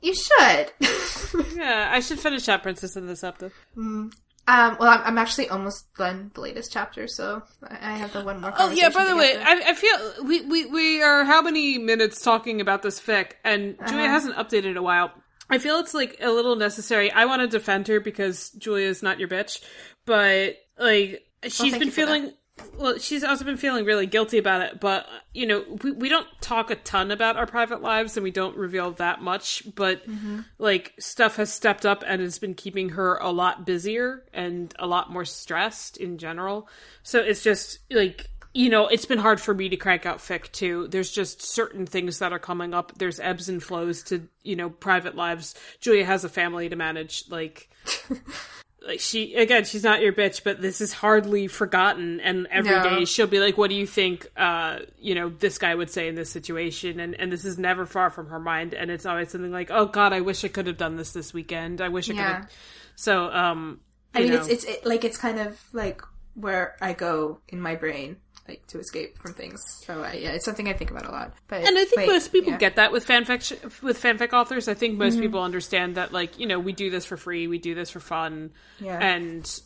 you 0.00 0.14
should. 0.14 0.72
Yeah, 1.54 1.90
I 1.92 2.00
should 2.00 2.18
finish 2.18 2.46
that 2.46 2.62
Princess 2.62 2.96
in 2.96 3.06
the 3.06 3.14
Septa. 3.14 3.52
um, 3.76 4.10
well, 4.48 4.82
I'm, 4.88 5.00
I'm 5.04 5.18
actually 5.18 5.48
almost 5.50 5.92
done 5.96 6.30
the 6.34 6.40
latest 6.40 6.72
chapter, 6.72 7.06
so 7.06 7.42
I 7.68 7.92
have 7.92 8.12
the 8.14 8.24
one 8.24 8.40
more. 8.40 8.52
Oh 8.58 8.70
yeah, 8.70 8.88
by 8.88 9.04
the 9.04 9.14
way. 9.14 9.36
I, 9.38 9.62
I 9.68 9.74
feel 9.74 10.24
we, 10.24 10.40
we 10.46 10.64
we 10.66 11.02
are 11.02 11.24
how 11.24 11.42
many 11.42 11.76
minutes 11.78 12.20
talking 12.22 12.60
about 12.60 12.82
this 12.82 12.98
fic, 13.00 13.32
and 13.44 13.76
Julia 13.86 14.04
Uh-huh. 14.04 14.08
hasn't 14.08 14.36
updated 14.36 14.70
in 14.72 14.76
a 14.78 14.82
while. 14.82 15.12
I 15.50 15.58
feel 15.58 15.78
it's 15.78 15.94
like 15.94 16.16
a 16.20 16.30
little 16.30 16.56
necessary. 16.56 17.10
I 17.10 17.24
want 17.24 17.42
to 17.42 17.48
defend 17.48 17.88
her 17.88 18.00
because 18.00 18.50
Julia's 18.50 19.02
not 19.02 19.18
your 19.18 19.28
bitch, 19.28 19.62
but 20.06 20.56
like 20.78 21.24
she's 21.44 21.72
thank 21.72 21.78
been 21.78 21.90
feeling. 21.90 22.32
Well, 22.78 22.98
she's 22.98 23.24
also 23.24 23.46
been 23.46 23.56
feeling 23.56 23.86
really 23.86 24.04
guilty 24.04 24.36
about 24.36 24.60
it, 24.60 24.80
but 24.80 25.06
you 25.32 25.46
know, 25.46 25.64
we, 25.82 25.92
we 25.92 26.08
don't 26.10 26.26
talk 26.42 26.70
a 26.70 26.74
ton 26.74 27.10
about 27.10 27.38
our 27.38 27.46
private 27.46 27.80
lives 27.80 28.18
and 28.18 28.24
we 28.24 28.30
don't 28.30 28.54
reveal 28.54 28.90
that 28.92 29.22
much, 29.22 29.62
but 29.74 30.06
Mm-hmm. 30.06 30.40
like 30.58 30.92
stuff 30.98 31.36
has 31.36 31.50
stepped 31.52 31.86
up 31.86 32.04
and 32.06 32.20
it's 32.20 32.38
been 32.38 32.52
keeping 32.52 32.90
her 32.90 33.16
a 33.16 33.30
lot 33.30 33.64
busier 33.64 34.24
and 34.34 34.74
a 34.78 34.86
lot 34.86 35.10
more 35.10 35.24
stressed 35.24 35.96
in 35.96 36.18
general. 36.18 36.68
So 37.02 37.20
it's 37.20 37.42
just 37.42 37.78
like 37.90 38.28
you 38.52 38.68
know, 38.68 38.86
it's 38.88 39.04
been 39.06 39.18
hard 39.18 39.40
for 39.40 39.54
me 39.54 39.68
to 39.68 39.76
crank 39.76 40.06
out 40.06 40.18
fic 40.18 40.50
too. 40.52 40.88
There's 40.88 41.10
just 41.10 41.42
certain 41.42 41.86
things 41.86 42.18
that 42.18 42.32
are 42.32 42.38
coming 42.38 42.74
up. 42.74 42.92
There's 42.98 43.20
ebbs 43.20 43.48
and 43.48 43.62
flows 43.62 44.02
to, 44.04 44.26
you 44.42 44.56
know, 44.56 44.70
private 44.70 45.14
lives. 45.14 45.54
Julia 45.80 46.04
has 46.04 46.24
a 46.24 46.28
family 46.28 46.68
to 46.68 46.76
manage. 46.76 47.24
Like, 47.28 47.70
like 48.86 48.98
she, 49.00 49.34
again, 49.34 49.64
she's 49.64 49.84
not 49.84 50.00
your 50.02 50.12
bitch, 50.12 50.42
but 50.42 50.60
this 50.60 50.80
is 50.80 50.92
hardly 50.92 51.46
forgotten. 51.46 52.18
And 52.20 52.48
every 52.50 52.80
day 52.82 52.98
No. 53.00 53.04
she'll 53.04 53.26
be 53.28 53.38
like, 53.38 53.56
what 53.56 53.70
do 53.70 53.76
you 53.76 53.86
think, 53.86 54.26
uh, 54.36 54.80
you 54.98 55.14
know, 55.14 55.28
this 55.28 55.58
guy 55.58 55.74
would 55.74 55.90
say 55.90 56.08
in 56.08 56.14
this 56.16 56.30
situation? 56.30 56.98
And, 56.98 57.14
and 57.14 57.30
this 57.30 57.44
is 57.44 57.58
never 57.58 57.86
far 57.86 58.10
from 58.10 58.26
her 58.28 58.40
mind. 58.40 58.74
And 58.74 58.90
it's 58.90 59.06
always 59.06 59.30
something 59.30 59.52
like, 59.52 59.70
oh 59.70 59.86
God, 59.86 60.12
I 60.12 60.22
wish 60.22 60.44
I 60.44 60.48
could 60.48 60.66
have 60.66 60.76
done 60.78 60.96
this 60.96 61.12
this 61.12 61.32
weekend. 61.32 61.80
I 61.80 61.88
wish 61.88 62.08
I 62.08 62.14
could 62.14 62.18
Yeah. 62.18 62.34
have. 62.40 62.50
So, 62.96 63.30
um, 63.30 63.80
I 64.14 64.20
mean, 64.22 64.30
know. 64.30 64.38
it's 64.38 64.48
it's 64.48 64.64
it, 64.64 64.84
like 64.84 65.04
it's 65.04 65.16
kind 65.16 65.38
of 65.38 65.60
like 65.72 66.02
where 66.34 66.76
I 66.80 66.94
go 66.94 67.38
in 67.48 67.60
my 67.60 67.76
brain, 67.76 68.16
like 68.50 68.66
to 68.68 68.78
escape 68.78 69.18
from 69.18 69.32
things. 69.34 69.62
So 69.86 70.02
I, 70.02 70.12
yeah, 70.14 70.30
it's 70.30 70.44
something 70.44 70.68
I 70.68 70.72
think 70.74 70.90
about 70.90 71.06
a 71.06 71.10
lot. 71.10 71.32
But 71.48 71.62
And 71.64 71.78
I 71.78 71.84
think 71.84 72.06
most 72.06 72.32
people 72.32 72.52
yeah. 72.52 72.58
get 72.58 72.76
that 72.76 72.92
with 72.92 73.06
fanfic 73.06 73.82
with 73.82 74.00
fanfic 74.02 74.32
authors. 74.32 74.68
I 74.68 74.74
think 74.74 74.92
Mm-hmm. 74.94 74.98
most 75.02 75.20
people 75.20 75.42
understand 75.42 75.94
that, 75.96 76.12
like 76.12 76.38
you 76.38 76.46
know, 76.46 76.58
we 76.58 76.72
do 76.72 76.90
this 76.90 77.04
for 77.06 77.16
free, 77.16 77.46
we 77.46 77.58
do 77.58 77.74
this 77.74 77.90
for 77.90 78.00
fun, 78.00 78.50
Yeah. 78.80 78.98
and 78.98 79.60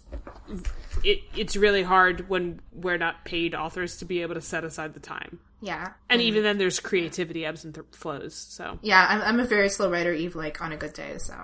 it 1.03 1.21
it's 1.37 1.57
really 1.57 1.83
hard 1.83 2.29
when 2.29 2.61
we're 2.73 2.99
not 2.99 3.25
paid 3.25 3.55
authors 3.55 3.97
to 3.99 4.05
be 4.05 4.23
able 4.23 4.35
to 4.35 4.41
set 4.41 4.65
aside 4.65 4.95
the 4.95 5.01
time. 5.01 5.39
Yeah, 5.61 5.93
And 6.11 6.21
even 6.21 6.43
then, 6.43 6.59
there's 6.59 6.79
creativity 6.79 7.47
ebbs 7.47 7.65
and 7.65 7.75
th- 7.75 7.87
flows. 7.93 8.35
So, 8.35 8.79
yeah. 8.83 9.07
I'm 9.09 9.23
I'm 9.23 9.41
a 9.41 9.47
very 9.47 9.71
slow 9.71 9.91
writer, 9.91 10.13
Eve. 10.13 10.37
like 10.37 10.61
on 10.61 10.73
a 10.73 10.77
good 10.77 10.93
day. 10.93 11.17
So 11.17 11.35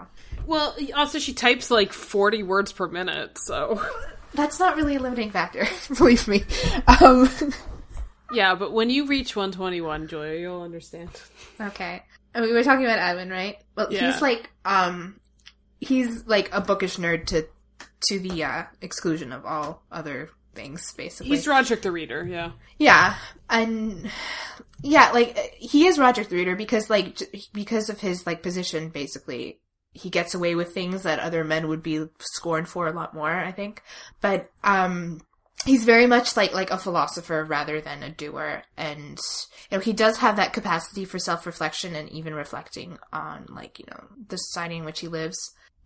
well, 0.47 0.77
also 0.95 1.19
she 1.19 1.33
types 1.33 1.71
like 1.71 1.95
40 1.95 2.43
words 2.43 2.71
per 2.71 2.87
minute. 2.87 3.39
So, 3.39 3.83
that's 4.35 4.59
not 4.61 4.77
really 4.77 4.97
a 4.97 5.01
limiting 5.01 5.31
factor, 5.31 5.67
believe 5.97 6.27
me. 6.29 6.45
Um, 7.01 7.31
yeah, 8.33 8.55
but 8.55 8.73
when 8.73 8.91
you 8.91 9.07
reach 9.07 9.35
121, 9.37 10.09
Julia, 10.09 10.39
you'll 10.41 10.63
understand. 10.63 11.11
okay, 11.61 12.03
and 12.35 12.45
we 12.45 12.53
were 12.53 12.63
talking 12.63 12.85
about 12.85 12.99
Edwin, 12.99 13.31
right? 13.31 13.57
Well, 13.77 13.93
Yeah. 13.93 14.13
he's 14.13 14.23
like 14.23 14.51
um, 14.65 15.19
he's 15.81 16.27
like 16.27 16.49
a 16.55 16.61
bookish 16.61 16.97
nerd 16.97 17.27
to 17.27 17.47
to 18.09 18.19
the 18.19 18.45
uh, 18.45 18.63
exclusion 18.81 19.33
of 19.33 19.45
all 19.45 19.83
other 19.93 20.31
things, 20.55 20.93
basically. 20.95 21.29
He's 21.37 21.47
Roderick 21.47 21.83
the 21.83 21.93
Reader. 21.93 22.27
Yeah. 22.27 22.53
Yeah, 22.79 23.15
and 23.51 24.11
yeah, 24.83 25.11
like 25.13 25.37
he 25.59 25.87
is 25.87 25.99
Roger 25.99 26.25
the 26.25 26.37
Reader 26.37 26.57
because 26.57 26.89
like 26.89 27.19
because 27.53 27.91
of 27.91 28.01
his 28.01 28.27
like 28.27 28.43
position, 28.43 28.89
basically 28.89 29.61
he 29.93 30.11
gets 30.11 30.35
away 30.35 30.55
with 30.55 30.73
things 30.73 31.03
that 31.03 31.19
other 31.19 31.45
men 31.45 31.69
would 31.69 31.83
be 31.83 32.07
scorned 32.19 32.69
for 32.69 32.87
a 32.87 32.93
lot 32.93 33.15
more. 33.15 33.31
I 33.31 33.53
think, 33.53 33.83
but 34.21 34.51
um, 34.63 35.21
he's 35.65 35.85
very 35.85 36.07
much 36.07 36.37
like 36.37 36.53
like 36.53 36.71
a 36.71 36.79
philosopher 36.79 37.45
rather 37.45 37.81
than 37.81 38.03
a 38.03 38.11
doer, 38.11 38.63
and 38.77 39.19
you 39.71 39.77
know 39.77 39.81
he 39.81 39.93
does 39.93 40.19
have 40.19 40.37
that 40.37 40.53
capacity 40.53 41.05
for 41.05 41.19
self 41.19 41.47
reflection 41.47 41.95
and 41.95 42.09
even 42.11 42.35
reflecting 42.35 42.99
on 43.13 43.47
like 43.49 43.79
you 43.79 43.87
know 43.91 44.05
the 44.29 44.37
society 44.37 44.77
in 44.77 44.85
which 44.85 45.01
he 45.01 45.09
lives, 45.09 45.39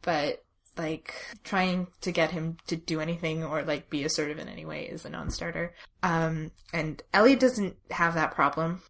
but 0.02 0.42
like 0.76 1.14
trying 1.44 1.86
to 2.00 2.10
get 2.10 2.32
him 2.32 2.56
to 2.66 2.76
do 2.76 3.00
anything 3.00 3.44
or 3.44 3.62
like 3.62 3.90
be 3.90 4.04
assertive 4.04 4.38
in 4.38 4.48
any 4.48 4.64
way 4.64 4.84
is 4.84 5.04
a 5.04 5.10
non-starter. 5.10 5.72
Um, 6.02 6.50
and 6.72 7.00
Elliot 7.12 7.40
doesn't 7.40 7.76
have 7.90 8.14
that 8.14 8.34
problem. 8.34 8.82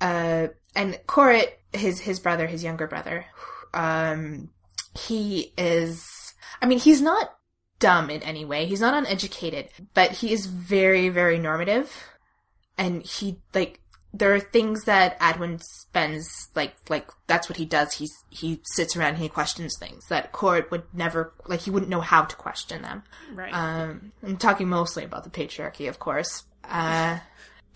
Uh, 0.00 0.48
and 0.74 0.98
Corrit, 1.06 1.52
his 1.72 2.00
his 2.00 2.20
brother, 2.20 2.46
his 2.46 2.64
younger 2.64 2.86
brother, 2.86 3.26
um, 3.74 4.50
he 4.98 5.52
is. 5.56 6.04
I 6.60 6.66
mean, 6.66 6.78
he's 6.78 7.02
not 7.02 7.34
dumb 7.78 8.10
in 8.10 8.22
any 8.22 8.44
way. 8.44 8.66
He's 8.66 8.80
not 8.80 8.94
uneducated, 8.94 9.68
but 9.94 10.12
he 10.12 10.32
is 10.32 10.46
very, 10.46 11.08
very 11.08 11.38
normative, 11.38 12.04
and 12.78 13.02
he 13.02 13.38
like 13.54 13.80
there 14.18 14.34
are 14.34 14.40
things 14.40 14.84
that 14.84 15.18
Adwin 15.20 15.62
spends 15.62 16.48
like 16.54 16.74
like 16.88 17.10
that's 17.26 17.48
what 17.48 17.58
he 17.58 17.64
does. 17.64 17.94
He's 17.94 18.12
he 18.30 18.60
sits 18.64 18.96
around 18.96 19.10
and 19.14 19.18
he 19.18 19.28
questions 19.28 19.76
things 19.78 20.06
that 20.08 20.32
Court 20.32 20.70
would 20.70 20.84
never 20.94 21.34
like 21.46 21.60
he 21.60 21.70
wouldn't 21.70 21.90
know 21.90 22.00
how 22.00 22.24
to 22.24 22.36
question 22.36 22.82
them. 22.82 23.02
Right. 23.32 23.52
Um, 23.52 24.12
I'm 24.22 24.36
talking 24.36 24.68
mostly 24.68 25.04
about 25.04 25.24
the 25.24 25.30
patriarchy, 25.30 25.88
of 25.88 25.98
course. 25.98 26.44
Uh, 26.64 27.18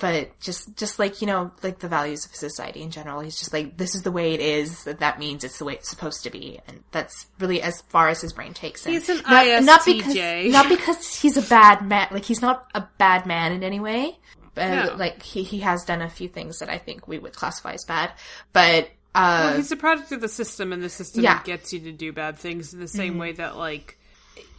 but 0.00 0.38
just 0.40 0.76
just 0.76 0.98
like 0.98 1.20
you 1.20 1.26
know, 1.26 1.52
like 1.62 1.78
the 1.78 1.88
values 1.88 2.24
of 2.26 2.34
society 2.34 2.82
in 2.82 2.90
general. 2.90 3.20
He's 3.20 3.38
just 3.38 3.52
like 3.52 3.76
this 3.76 3.94
is 3.94 4.02
the 4.02 4.10
way 4.10 4.34
it 4.34 4.40
is. 4.40 4.84
That 4.84 5.00
that 5.00 5.18
means 5.18 5.44
it's 5.44 5.58
the 5.58 5.64
way 5.64 5.74
it's 5.74 5.88
supposed 5.88 6.24
to 6.24 6.30
be, 6.30 6.58
and 6.66 6.82
that's 6.90 7.26
really 7.38 7.62
as 7.62 7.82
far 7.82 8.08
as 8.08 8.20
his 8.20 8.32
brain 8.32 8.54
takes 8.54 8.84
him. 8.84 8.92
He's 8.94 9.08
an 9.08 9.22
not, 9.28 9.62
not 9.62 9.84
because 9.84 10.14
ISTJ. 10.14 10.50
not 10.50 10.68
because 10.68 11.14
he's 11.14 11.36
a 11.36 11.42
bad 11.42 11.86
man. 11.86 12.08
Like 12.10 12.24
he's 12.24 12.42
not 12.42 12.68
a 12.74 12.84
bad 12.98 13.26
man 13.26 13.52
in 13.52 13.62
any 13.62 13.78
way. 13.78 14.16
But 14.54 14.68
No. 14.68 14.94
like 14.96 15.22
he 15.22 15.42
he 15.44 15.60
has 15.60 15.84
done 15.84 16.02
a 16.02 16.10
few 16.10 16.28
things 16.28 16.58
that 16.58 16.68
I 16.68 16.78
think 16.78 17.06
we 17.06 17.18
would 17.18 17.34
classify 17.34 17.72
as 17.74 17.84
bad. 17.84 18.10
But 18.52 18.90
uh, 19.14 19.42
Well, 19.50 19.56
he's 19.58 19.70
a 19.70 19.76
product 19.76 20.10
of 20.12 20.20
the 20.20 20.28
system, 20.28 20.72
and 20.72 20.82
the 20.82 20.88
system 20.88 21.22
Yeah. 21.22 21.36
Mm-hmm. 21.36 21.44
gets 21.46 21.72
you 21.72 21.80
to 21.80 21.92
do 21.92 22.12
bad 22.12 22.38
things 22.38 22.72
in 22.74 22.80
the 22.80 22.88
same 22.88 23.18
way 23.18 23.32
that, 23.32 23.56
like, 23.56 23.98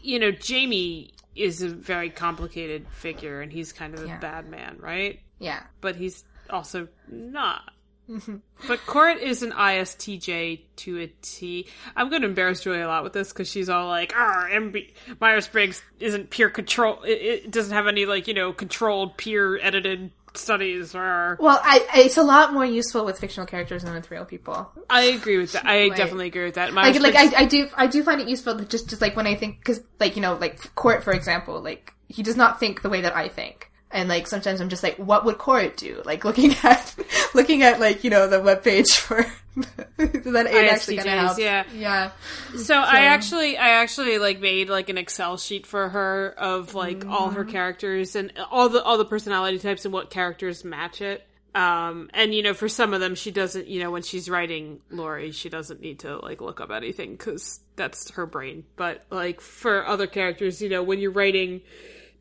you 0.02 0.20
know, 0.20 0.32
Jaime 0.48 1.14
is 1.36 1.62
a 1.62 1.70
very 1.70 2.10
complicated 2.10 2.86
figure, 2.90 3.42
and 3.42 3.52
he's 3.52 3.72
kind 3.74 3.94
of 3.94 4.04
a 4.04 4.18
bad 4.20 4.50
man, 4.50 4.78
right? 4.80 5.20
Yeah, 5.42 5.64
But 5.82 5.96
he's 5.98 6.24
also 6.50 6.88
not. 7.10 7.62
Mm-hmm. 8.10 8.38
But 8.68 8.86
Court 8.86 9.20
is 9.20 9.42
an 9.42 9.52
ISTJ 9.52 10.62
to 10.78 11.00
a 11.00 11.08
T. 11.22 11.68
I'm 11.96 12.10
going 12.10 12.22
to 12.24 12.28
embarrass 12.28 12.62
Julie 12.62 12.82
a 12.82 12.88
lot 12.88 13.04
with 13.04 13.14
this 13.14 13.32
because 13.32 13.48
she's 13.50 13.70
all 13.70 13.88
like, 13.88 14.12
"Ah, 14.16 14.48
MB 14.52 14.92
Myers 15.22 15.48
Briggs 15.48 15.82
isn't 16.00 16.30
peer 16.30 16.50
control. 16.50 17.04
It, 17.04 17.12
it 17.46 17.52
doesn't 17.52 17.74
have 17.74 17.88
any 17.88 18.06
like 18.06 18.28
you 18.28 18.34
know 18.34 18.52
controlled 18.54 19.16
peer 19.18 19.58
edited 19.62 20.12
studies." 20.34 20.94
Or 20.94 21.38
well, 21.40 21.62
I, 21.64 21.88
I 21.94 22.00
it's 22.02 22.18
a 22.18 22.24
lot 22.24 22.54
more 22.54 22.66
useful 22.66 23.06
with 23.06 23.18
fictional 23.18 23.48
characters 23.48 23.84
than 23.84 23.94
with 23.94 24.12
real 24.12 24.26
people. 24.26 24.70
I 24.90 25.04
agree 25.04 25.38
with 25.38 25.54
that. 25.54 25.66
I 25.66 25.84
Like- 25.88 25.96
definitely 25.96 26.28
agree 26.28 26.46
with 26.46 26.56
that. 26.56 26.74
like 26.74 26.94
Myers 26.96 27.00
like 27.00 27.14
Briggs- 27.14 27.34
I, 27.34 27.42
I 27.44 27.46
do 27.46 27.70
I 27.78 27.88
do 27.88 28.04
find 28.04 28.20
it 28.20 28.28
useful 28.28 28.56
just 28.60 28.90
just 28.90 29.02
like 29.02 29.16
when 29.16 29.28
I 29.28 29.36
think 29.36 29.60
because 29.60 29.82
like 30.02 30.18
you 30.18 30.22
know 30.22 30.34
like 30.36 30.76
Court 30.76 31.02
for 31.04 31.14
example 31.14 31.62
like 31.62 31.94
he 32.10 32.24
does 32.24 32.36
not 32.36 32.60
think 32.60 32.82
the 32.82 32.90
way 32.90 33.02
that 33.02 33.16
I 33.16 33.30
think 33.30 33.71
and 33.94 34.10
like 34.10 34.28
sometimes 34.28 34.62
I'm 34.62 34.70
just 34.70 34.84
like 34.84 34.96
what 34.98 35.26
would 35.26 35.38
Court 35.38 35.78
do 35.78 36.02
like 36.06 36.24
looking 36.26 36.54
at 36.64 36.96
looking 37.34 37.64
at 37.64 37.80
like 37.80 38.04
you 38.04 38.10
know 38.10 38.28
the 38.28 38.40
web 38.42 38.64
page 38.64 38.92
for 38.94 39.26
that 39.98 40.48
it 40.48 40.72
actually 40.72 40.98
kind 40.98 41.10
of 41.10 41.16
ISTJs, 41.16 41.20
helps 41.26 41.40
yeah. 41.40 41.64
yeah 41.76 42.12
So 42.58 42.76
I 42.76 43.02
actually, 43.02 43.58
I 43.58 43.82
actually 43.82 44.18
like 44.18 44.40
made 44.40 44.70
like 44.70 44.88
an 44.88 44.98
Excel 44.98 45.36
sheet 45.38 45.66
for 45.68 45.90
her 45.90 46.34
of 46.38 46.74
like 46.74 47.06
all 47.06 47.32
her 47.32 47.42
Mm-hmm. 47.44 47.52
characters 47.52 48.16
and 48.16 48.32
all 48.50 48.70
the 48.70 48.82
all 48.82 48.98
the 48.98 49.04
personality 49.06 49.60
types 49.60 49.84
and 49.84 49.94
what 49.94 50.10
characters 50.10 50.64
match 50.64 51.02
it. 51.02 51.28
Um, 51.54 52.10
and 52.14 52.34
you 52.34 52.44
know, 52.44 52.54
for 52.54 52.70
some 52.70 52.94
of 52.94 53.02
them, 53.02 53.14
she 53.14 53.30
doesn't. 53.30 53.68
You 53.68 53.82
know, 53.82 53.92
when 53.92 54.04
she's 54.04 54.30
writing 54.30 54.80
Lori, 54.90 55.32
she 55.32 55.50
doesn't 55.50 55.82
need 55.82 56.00
to 56.00 56.16
like 56.20 56.40
look 56.40 56.62
up 56.62 56.72
anything 56.72 57.12
because 57.12 57.60
that's 57.76 58.12
her 58.12 58.26
brain. 58.26 58.64
But 58.78 59.04
like 59.10 59.42
for 59.42 59.86
other 59.86 60.08
characters, 60.08 60.62
you 60.62 60.70
know, 60.70 60.82
when 60.82 61.00
you're 61.00 61.12
writing 61.12 61.60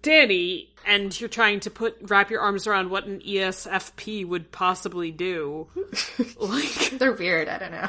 Danny 0.02 0.69
and 0.86 1.18
you're 1.20 1.28
trying 1.28 1.60
to 1.60 1.70
put 1.70 1.96
wrap 2.02 2.30
your 2.30 2.40
arms 2.40 2.66
around 2.66 2.90
what 2.90 3.06
an 3.06 3.20
ESFP 3.20 4.26
would 4.26 4.50
possibly 4.52 5.10
do, 5.10 5.68
like 6.38 6.90
they're 6.98 7.12
weird 7.12 7.48
I 7.48 7.58
don't 7.58 7.72
know 7.72 7.88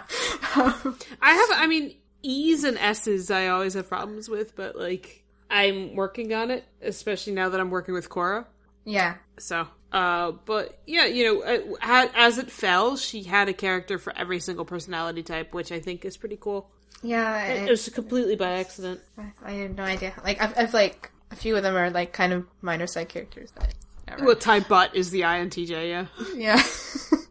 I 1.21 1.33
have, 1.33 1.49
I 1.53 1.67
mean, 1.67 1.95
E's 2.23 2.63
and 2.63 2.77
S's 2.77 3.31
I 3.31 3.47
always 3.47 3.73
have 3.73 3.87
problems 3.89 4.29
with, 4.29 4.55
but 4.55 4.75
like, 4.75 5.23
I'm 5.49 5.95
working 5.95 6.33
on 6.33 6.51
it, 6.51 6.65
especially 6.81 7.33
now 7.33 7.49
that 7.49 7.59
I'm 7.59 7.69
working 7.71 7.93
with 7.93 8.09
Cora. 8.09 8.45
yeah 8.85 9.15
So, 9.37 9.67
Uh, 9.91 10.31
but 10.45 10.79
yeah, 10.87 11.05
you 11.05 11.25
know, 11.25 11.41
uh, 11.81 12.07
as 12.15 12.37
it 12.37 12.49
fell, 12.49 12.95
she 12.97 13.23
had 13.23 13.49
a 13.49 13.53
character 13.53 13.97
for 13.97 14.15
every 14.15 14.39
single 14.39 14.65
personality 14.65 15.23
type, 15.23 15.53
which 15.53 15.71
I 15.71 15.79
think 15.81 16.05
is 16.05 16.15
pretty 16.17 16.37
cool. 16.39 16.69
Yeah, 17.03 17.43
It 17.45 17.67
it, 17.67 17.69
was 17.69 17.89
completely 17.89 18.35
by 18.35 18.51
accident. 18.59 19.01
I 19.43 19.51
have 19.51 19.75
no 19.75 19.83
idea. 19.83 20.13
Like, 20.23 20.39
I've, 20.41 20.57
I've 20.57 20.73
like 20.73 21.11
a 21.31 21.35
few 21.35 21.55
of 21.55 21.63
them 21.63 21.75
are 21.75 21.89
like 21.89 22.13
kind 22.13 22.33
of 22.33 22.45
minor 22.61 22.87
side 22.87 23.09
characters. 23.09 23.51
That 23.51 23.73
never. 24.07 24.25
Well, 24.25 24.35
Ty 24.35 24.61
Butt 24.61 24.95
is 24.95 25.11
the 25.11 25.21
INTJ, 25.21 25.89
yeah. 25.89 26.05
yeah. 26.35 26.61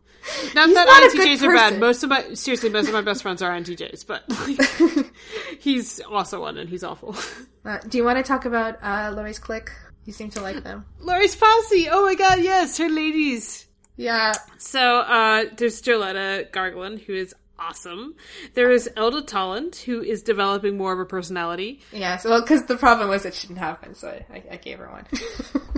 Not 0.55 0.67
He's 0.67 0.75
that 0.75 0.87
not 0.87 1.27
INTJs 1.27 1.43
are 1.43 1.55
bad. 1.55 1.81
Most 1.81 2.03
of 2.03 2.11
my 2.11 2.35
seriously, 2.35 2.71
most 2.71 2.87
of 2.87 2.95
my 2.95 3.01
best 3.01 3.23
friends 3.23 3.43
are 3.43 3.51
INTJs, 3.51 4.07
but 4.07 4.23
like, 4.29 5.13
he's 5.59 6.01
also 6.01 6.41
one, 6.41 6.57
and 6.59 6.69
he's 6.69 6.85
awful. 6.85 7.17
Uh, 7.63 7.77
do 7.91 7.99
you 7.99 8.05
want 8.05 8.17
to 8.17 8.23
talk 8.23 8.47
about 8.47 8.79
uh, 8.83 9.13
Lori's 9.15 9.39
clique? 9.39 9.71
You 10.07 10.15
seem 10.15 10.31
to 10.31 10.41
like 10.41 10.65
them. 10.65 10.87
Laurie's 10.99 11.37
posse. 11.37 11.89
Oh 11.91 12.07
my 12.07 12.15
god, 12.15 12.41
yes, 12.41 12.79
her 12.79 12.89
ladies. 12.89 13.67
Yeah. 13.99 14.33
So 14.57 15.01
uh, 15.01 15.45
there's 15.59 15.83
Joletta 15.83 16.51
Gargalen, 16.53 16.99
who 16.99 17.13
is 17.13 17.35
awesome. 17.61 18.15
There 18.55 18.71
is 18.71 18.89
Elda 18.97 19.23
Toland, 19.23 19.77
who 19.77 20.03
is 20.03 20.23
developing 20.23 20.77
more 20.77 20.93
of 20.93 20.99
a 20.99 21.05
personality. 21.05 21.81
Yeah. 21.93 22.17
So, 22.17 22.31
well, 22.31 22.41
because 22.41 22.65
the 22.67 22.77
problem 22.77 23.09
was 23.09 23.25
it 23.27 23.35
shouldn't 23.35 23.59
happen, 23.59 23.95
so 23.95 24.09
I, 24.09 24.43
I 24.51 24.57
gave 24.57 24.79
her 24.79 24.89
one. 24.91 25.07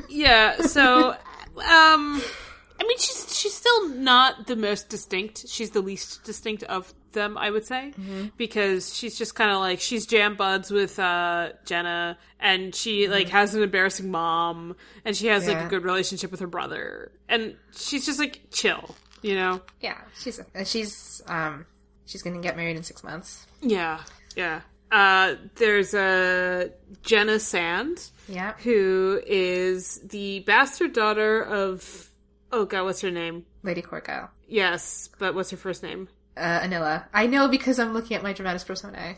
Yeah, 0.09 0.61
so 0.61 1.11
um 1.13 1.17
I 1.57 2.85
mean 2.87 2.99
she's 2.99 3.35
she's 3.35 3.55
still 3.55 3.89
not 3.89 4.47
the 4.47 4.57
most 4.57 4.91
distinct. 4.91 5.49
She's 5.49 5.71
the 5.71 5.81
least 5.81 6.25
distinct 6.25 6.65
of 6.65 6.93
them, 7.13 7.39
I 7.39 7.49
would 7.51 7.65
say. 7.65 7.95
Because 8.37 8.95
she's 8.95 9.17
just 9.17 9.35
kinda 9.35 9.59
like 9.59 9.81
she's 9.81 10.05
jam 10.05 10.37
buds 10.37 10.71
with 10.71 10.99
uh 10.99 11.53
Jenna 11.65 12.19
and 12.41 12.75
she 12.75 13.09
like 13.09 13.31
has 13.31 13.55
an 13.55 13.63
embarrassing 13.63 14.11
mom 14.11 14.77
and 15.07 15.17
she 15.17 15.29
has 15.29 15.49
like 15.49 15.65
a 15.65 15.69
good 15.69 15.85
relationship 15.85 16.31
with 16.31 16.41
her 16.41 16.47
brother. 16.47 17.11
And 17.29 17.57
she's 17.75 18.05
just 18.05 18.19
like 18.19 18.41
chill, 18.51 18.95
you 19.23 19.35
know? 19.35 19.63
yeah. 19.81 19.97
She's 20.21 20.39
and 20.55 20.69
she's 20.69 21.23
um 21.27 21.65
she's 22.07 22.23
gonna 22.23 22.41
get 22.41 22.57
married 22.57 22.77
in 22.77 22.83
six 22.83 23.03
months. 23.05 23.47
Yeah. 23.61 24.01
Yeah. 24.37 24.61
Uh 24.91 25.37
there's 25.57 25.95
uh 25.95 26.69
Jenna 27.03 27.39
Sand. 27.41 28.11
Yeah. 28.29 28.53
who 28.63 29.21
is 29.27 29.99
the 30.05 30.41
bastard 30.41 30.93
daughter 30.93 31.43
of 31.43 32.09
oh 32.53 32.65
god 32.67 32.85
what's 32.85 33.01
her 33.01 33.11
name 33.11 33.45
Lady 33.63 33.83
Qorgyle. 33.83 34.29
yes 34.47 35.09
but 35.19 35.35
what's 35.35 35.51
her 35.51 35.57
first 35.57 35.83
name 35.83 36.09
Uh, 36.37 36.61
Anilla. 36.61 37.05
I 37.13 37.27
know 37.27 37.49
because 37.49 37.79
I'm 37.79 37.93
looking 37.93 38.17
at 38.17 38.23
my 38.23 38.33
dramatis 38.33 38.65
personae. 38.65 39.17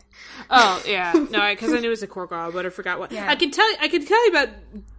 oh 0.49 0.81
yeah 0.87 1.13
no 1.13 1.47
because 1.49 1.71
I, 1.73 1.79
knew 1.79 1.87
it 1.87 1.89
was 1.89 2.03
a 2.03 2.07
core 2.07 2.27
but 2.27 2.65
i 2.65 2.69
forgot 2.69 2.99
what 2.99 3.11
Yeah. 3.11 3.29
i 3.29 3.35
can 3.35 3.51
tell 3.51 3.65
i 3.79 3.87
can 3.87 4.03
tell 4.05 4.21
you 4.25 4.31
about 4.31 4.49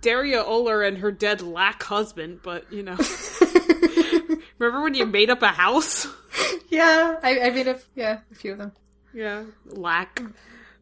daria 0.03 0.43
oler 0.45 0.87
and 0.87 0.99
her 0.99 1.11
dead 1.11 1.43
lack 1.43 1.83
husband 1.83 2.41
but 2.43 2.73
you 2.73 2.83
know 2.83 2.97
remember 4.59 4.83
when 4.83 4.95
you 4.95 5.05
made 5.07 5.31
up 5.31 5.43
a 5.43 5.49
house 5.49 6.07
Yeah, 6.69 7.17
I, 7.23 7.41
I 7.41 7.51
made 7.51 7.69
a 7.69 7.79
yeah 7.95 8.21
a 8.31 8.35
few 8.35 8.53
of 8.53 8.59
them. 8.59 8.73
yeah 9.15 9.45
lack 9.67 10.21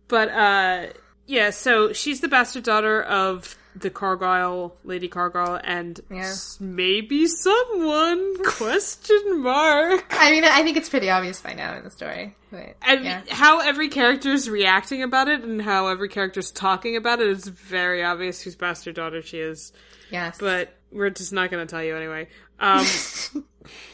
but 0.09 0.29
uh 0.29 0.87
yeah 1.27 1.51
so 1.51 1.93
she's 1.93 2.21
the 2.21 2.29
bastard 2.29 2.65
daughter 2.65 3.03
of 3.03 3.57
the 3.77 3.91
Qorgyle, 3.91 4.71
Lady 4.85 5.09
Qorgyle, 5.09 5.61
and 5.65 5.99
Yeah. 6.09 6.33
maybe 6.61 7.27
someone? 7.27 8.41
Question 8.45 9.43
mark. 9.43 10.05
I 10.11 10.31
mean, 10.31 10.45
I 10.45 10.63
think 10.63 10.77
it's 10.77 10.89
pretty 10.89 11.11
obvious 11.11 11.41
by 11.41 11.55
now 11.55 11.77
in 11.77 11.83
the 11.83 11.91
story. 11.91 12.37
But, 12.53 12.77
And 12.83 13.05
yeah. 13.05 13.23
how 13.31 13.59
every 13.59 13.89
character's 13.89 14.49
reacting 14.49 15.03
about 15.03 15.27
it 15.27 15.43
and 15.43 15.61
how 15.61 15.89
every 15.89 16.09
character's 16.09 16.53
talking 16.53 16.95
about 16.95 17.19
it, 17.21 17.27
it 17.27 17.31
is 17.33 17.49
very 17.49 18.05
obvious 18.05 18.41
whose 18.41 18.55
bastard 18.55 18.95
daughter 18.95 19.23
she 19.23 19.39
is. 19.41 19.73
Yes. 20.09 20.37
But 20.39 20.73
we're 20.93 21.11
just 21.11 21.33
not 21.33 21.51
going 21.51 21.67
to 21.67 21.69
tell 21.69 21.83
you 21.83 21.97
anyway. 21.97 22.29
Um, 22.61 22.87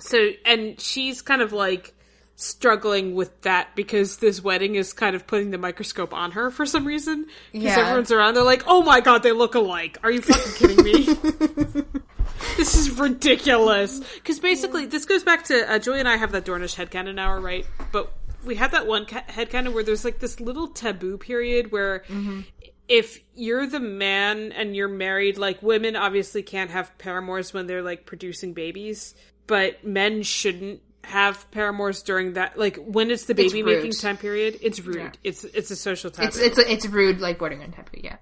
so, 0.00 0.30
and 0.44 0.80
she's 0.80 1.22
kind 1.22 1.42
of 1.42 1.52
like 1.52 1.94
struggling 2.36 3.14
with 3.14 3.38
that 3.42 3.76
because 3.76 4.16
this 4.16 4.42
wedding 4.42 4.74
is 4.74 4.92
kind 4.94 5.14
of 5.14 5.26
putting 5.26 5.50
the 5.50 5.58
microscope 5.58 6.14
on 6.14 6.32
her 6.32 6.50
for 6.50 6.64
some 6.64 6.86
reason. 6.86 7.26
Because 7.52 7.76
Yeah. 7.76 7.80
everyone's 7.80 8.10
around, 8.10 8.34
they're 8.34 8.42
like, 8.42 8.64
oh 8.66 8.82
my 8.82 9.00
god, 9.00 9.22
they 9.22 9.32
look 9.32 9.54
alike. 9.54 9.98
Are 10.02 10.10
you 10.10 10.22
fucking 10.22 10.52
kidding 10.54 10.84
me? 10.84 11.04
this 12.56 12.74
is 12.76 12.98
ridiculous. 12.98 14.00
Because 14.14 14.40
basically, 14.40 14.86
this 14.86 15.04
goes 15.04 15.22
back 15.22 15.44
to 15.44 15.70
uh, 15.70 15.78
Julie 15.78 16.00
and 16.00 16.08
I 16.08 16.16
have 16.16 16.32
that 16.32 16.44
Dornish 16.44 16.74
headcanon 16.76 17.18
hour, 17.18 17.40
right? 17.40 17.66
But 17.92 18.12
we 18.44 18.54
had 18.54 18.72
that 18.72 18.86
one 18.86 19.04
ca- 19.06 19.24
headcanon 19.28 19.74
where 19.74 19.82
there's 19.84 20.04
like 20.04 20.18
this 20.18 20.40
little 20.40 20.68
taboo 20.68 21.18
period 21.18 21.72
where 21.72 22.04
if 22.88 23.20
you're 23.34 23.66
the 23.66 23.80
man 23.80 24.50
and 24.52 24.74
you're 24.74 24.88
married, 24.88 25.36
like 25.38 25.62
women 25.62 25.94
obviously 25.94 26.42
can't 26.42 26.70
have 26.70 26.96
paramours 26.98 27.52
when 27.52 27.66
they're 27.66 27.82
like 27.82 28.06
producing 28.06 28.52
babies, 28.54 29.14
but 29.50 29.84
men 29.84 30.22
shouldn't 30.22 30.80
have 31.02 31.50
paramours 31.50 32.02
during 32.04 32.34
that 32.34 32.56
like 32.56 32.76
when 32.76 33.10
it's 33.10 33.24
the 33.24 33.32
It's 33.32 33.52
baby 33.52 33.64
making 33.64 33.90
time 33.92 34.16
period 34.16 34.56
it's 34.62 34.78
rude 34.78 34.96
Yeah. 34.96 35.10
it's 35.24 35.42
it's 35.42 35.70
a 35.72 35.76
social 35.76 36.10
time 36.10 36.28
it's 36.28 36.38
it's 36.38 36.56
it's 36.58 36.86
rude, 36.86 37.20
like 37.20 37.42
on 37.42 37.50
taboo. 37.72 37.98
Yeah. 38.00 38.16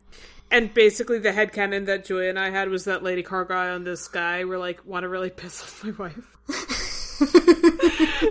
and 0.51 0.72
basically, 0.72 1.18
the 1.18 1.31
head 1.33 1.53
headcanon 1.53 1.85
that 1.87 2.07
Julia 2.07 2.31
and 2.31 2.39
I 2.39 2.49
had 2.49 2.70
was 2.70 2.87
that 2.87 3.03
Lady 3.03 3.22
Qorgyle 3.22 3.76
and 3.76 3.87
this 3.87 4.09
guy 4.09 4.45
were 4.45 4.57
like, 4.57 4.87
want 4.87 5.03
to 5.05 5.09
really 5.09 5.29
piss 5.43 5.61
off 5.61 5.85
my 5.85 5.91
wife. 5.91 6.37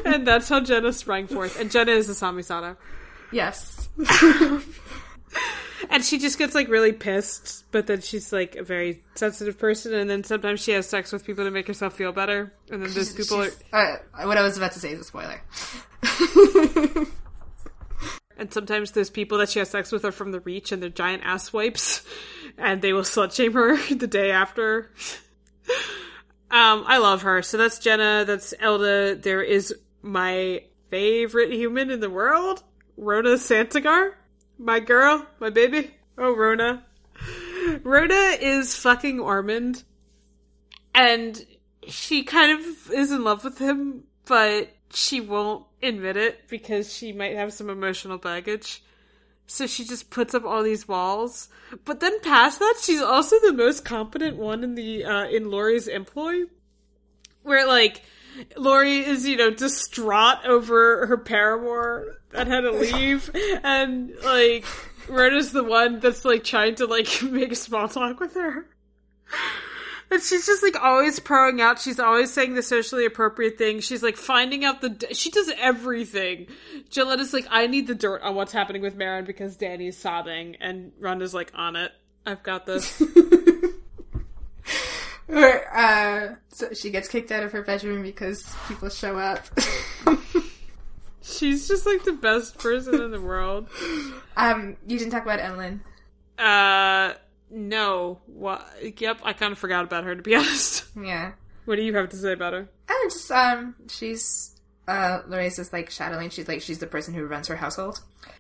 and 0.05 0.25
that's 0.25 0.49
how 0.49 0.59
Jenna 0.59 0.91
sprang 0.91 1.27
forth. 1.27 1.59
And 1.59 1.69
Jenna 1.69 1.91
is 1.91 2.09
a 2.09 2.13
Samisada. 2.13 2.77
Yes. 3.31 3.89
And 5.89 6.03
she 6.03 6.17
just 6.17 6.37
gets 6.37 6.55
like 6.55 6.69
really 6.69 6.91
pissed, 6.91 7.65
but 7.71 7.87
then 7.87 8.01
she's 8.01 8.33
like 8.33 8.55
a 8.55 8.63
very 8.63 9.03
sensitive 9.15 9.59
person. 9.59 9.93
And 9.93 10.09
then 10.09 10.23
sometimes 10.23 10.59
she 10.61 10.71
has 10.71 10.87
sex 10.87 11.11
with 11.11 11.25
people 11.25 11.45
to 11.45 11.51
make 11.51 11.67
herself 11.67 11.93
feel 11.93 12.11
better. 12.11 12.53
And 12.71 12.81
then 12.81 12.93
those 12.93 13.13
people 13.15 13.43
are. 13.43 13.51
Uh, 13.71 13.97
what 14.25 14.37
I 14.37 14.41
was 14.41 14.57
about 14.57 14.71
to 14.73 14.79
say 14.79 14.91
is 14.91 14.99
a 14.99 15.03
spoiler. 15.03 15.41
And 18.37 18.53
sometimes 18.53 18.91
those 18.91 19.09
people 19.09 19.39
that 19.39 19.49
she 19.49 19.59
has 19.59 19.69
sex 19.69 19.91
with 19.91 20.05
are 20.05 20.11
from 20.11 20.31
the 20.31 20.39
Reach 20.39 20.71
and 20.71 20.81
they're 20.81 20.89
giant 20.89 21.23
ass 21.25 21.51
wipes, 21.51 22.05
and 22.57 22.81
they 22.81 22.93
will 22.93 23.01
slut 23.01 23.35
shame 23.35 23.53
her 23.53 23.77
the 23.95 24.07
day 24.07 24.31
after. 24.31 24.91
um, 26.51 26.83
I 26.87 26.99
love 26.99 27.23
her. 27.23 27.41
So 27.41 27.57
that's 27.57 27.79
Jenna. 27.79 28.25
That's 28.25 28.53
Elda. 28.59 29.15
There 29.15 29.41
is 29.41 29.73
my 30.01 30.63
favorite 30.89 31.51
human 31.51 31.89
in 31.89 31.99
the 31.99 32.09
world, 32.09 32.63
Rona 32.95 33.31
Santagar, 33.37 34.13
my 34.57 34.79
girl, 34.79 35.25
my 35.39 35.49
baby. 35.49 35.91
Oh, 36.17 36.35
Rona. 36.35 36.83
Rona 37.83 38.37
is 38.39 38.75
fucking 38.75 39.19
Ormond, 39.19 39.83
and 40.95 41.45
she 41.87 42.23
kind 42.23 42.59
of 42.59 42.91
is 42.91 43.11
in 43.11 43.23
love 43.23 43.43
with 43.43 43.57
him, 43.57 44.03
but 44.25 44.69
she 44.93 45.21
won't 45.21 45.65
admit 45.83 46.17
it 46.17 46.47
because 46.47 46.93
she 46.93 47.11
might 47.11 47.35
have 47.35 47.53
some 47.53 47.69
emotional 47.69 48.17
baggage. 48.17 48.83
So 49.49 49.65
she 49.65 49.85
just 49.85 50.09
puts 50.09 50.33
up 50.33 50.43
all 50.43 50.61
these 50.61 50.87
walls. 50.87 51.47
But 51.85 52.01
then 52.01 52.19
past 52.21 52.59
that, 52.59 52.79
she's 52.81 53.01
also 53.01 53.39
the 53.39 53.53
most 53.53 53.85
competent 53.85 54.37
one 54.37 54.63
in 54.63 54.75
the 54.75 55.05
uh, 55.05 55.27
in 55.27 55.49
Laurie's 55.49 55.87
employ. 55.87 56.43
Where 57.43 57.65
like 57.65 58.01
Laurie 58.55 58.99
is, 58.99 59.27
you 59.27 59.37
know, 59.37 59.49
distraught 59.49 60.45
over 60.45 61.07
her 61.07 61.17
paramour 61.17 62.17
that 62.31 62.47
had 62.47 62.61
to 62.61 62.71
leave, 62.71 63.29
and 63.63 64.13
like 64.23 64.65
Rona's 65.07 65.51
the 65.51 65.63
one 65.63 65.99
that's 65.99 66.25
like 66.25 66.43
trying 66.43 66.75
to 66.75 66.85
like 66.85 67.21
make 67.23 67.55
small 67.55 67.87
talk 67.87 68.19
with 68.19 68.33
her. 68.35 68.67
And 70.09 70.21
she's 70.21 70.45
just 70.45 70.63
like 70.63 70.81
always 70.81 71.19
proing 71.19 71.59
out. 71.59 71.79
She's 71.79 71.99
always 71.99 72.31
saying 72.31 72.53
the 72.55 72.63
socially 72.63 73.05
appropriate 73.05 73.57
thing. 73.57 73.81
She's 73.81 74.01
like 74.01 74.15
finding 74.15 74.63
out 74.63 74.79
the. 74.79 74.89
D- 74.89 75.13
she 75.13 75.31
does 75.31 75.51
everything. 75.57 76.47
Joletta's 76.89 77.33
like, 77.33 77.45
I 77.49 77.67
need 77.67 77.87
the 77.87 77.95
dirt 77.95 78.21
on 78.21 78.35
what's 78.35 78.53
happening 78.53 78.81
with 78.81 78.95
Marin 78.95 79.25
because 79.25 79.57
Danny's 79.57 79.97
sobbing, 79.97 80.55
and 80.61 80.93
Rhonda's 81.01 81.33
like, 81.33 81.51
on 81.53 81.75
it. 81.75 81.91
I've 82.25 82.43
got 82.43 82.65
this. 82.65 83.01
Or, 85.29 85.77
uh, 85.77 86.35
so 86.49 86.73
she 86.73 86.89
gets 86.89 87.07
kicked 87.09 87.31
out 87.31 87.43
of 87.43 87.51
her 87.51 87.61
bedroom 87.61 88.01
because 88.01 88.43
people 88.67 88.89
show 88.89 89.17
up. 89.17 89.45
She's 91.21 91.67
just 91.67 91.85
like 91.85 92.03
the 92.05 92.13
best 92.13 92.57
person 92.57 93.01
in 93.01 93.11
the 93.11 93.19
world. 93.19 93.67
um, 94.37 94.77
you 94.87 94.97
didn't 94.97 95.11
talk 95.11 95.23
about 95.23 95.39
Emlyn. 95.39 95.81
Uh, 96.37 97.13
no. 97.51 98.19
What? 98.27 98.65
Yep, 98.99 99.19
I 99.23 99.33
kind 99.33 99.51
of 99.51 99.57
forgot 99.57 99.83
about 99.83 100.05
her 100.05 100.15
to 100.15 100.21
be 100.21 100.35
honest. 100.37 100.85
Yeah. 100.99 101.33
What 101.65 101.75
do 101.75 101.81
you 101.81 101.93
have 101.95 102.09
to 102.09 102.15
say 102.17 102.31
about 102.31 102.53
her? 102.53 102.69
And 102.87 103.11
just, 103.11 103.29
um, 103.29 103.75
she's, 103.89 104.55
uh, 104.87 105.19
Loresa's 105.27 105.73
like 105.73 105.89
shadowing. 105.89 106.29
She's 106.29 106.47
like, 106.47 106.61
she's 106.61 106.79
the 106.79 106.87
person 106.87 107.13
who 107.13 107.25
runs 107.25 107.49
her 107.49 107.57
household. 107.57 107.99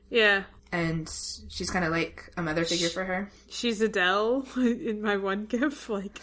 Yeah, 0.09 0.43
And 0.71 1.09
she's 1.49 1.69
kind 1.69 1.83
of 1.83 1.91
like 1.91 2.31
a 2.37 2.41
mother 2.41 2.63
figure 2.63 2.87
for 2.87 3.03
her. 3.03 3.29
she's 3.49 3.81
Adele 3.81 4.45
in 4.55 5.01
my 5.01 5.17
one 5.17 5.45
gift. 5.45 5.89
Like, 5.89 6.17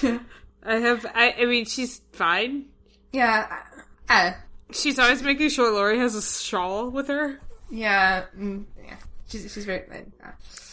I 0.64 0.76
have. 0.76 1.04
I. 1.14 1.34
I 1.40 1.44
mean, 1.46 1.64
she's 1.64 2.00
fine. 2.12 2.66
Yeah. 3.12 3.46
Uh, 4.08 4.32
She's 4.72 4.98
always 4.98 5.22
making 5.22 5.50
sure 5.50 5.70
Lori 5.72 5.98
has 5.98 6.14
a 6.14 6.22
shawl 6.22 6.88
with 6.90 7.08
her. 7.08 7.38
yeah. 7.70 8.24
Mm, 8.38 8.64
yeah. 8.82 8.96
she's 9.28 9.52
she's 9.52 9.64
very. 9.66 9.82
Uh, 10.24 10.30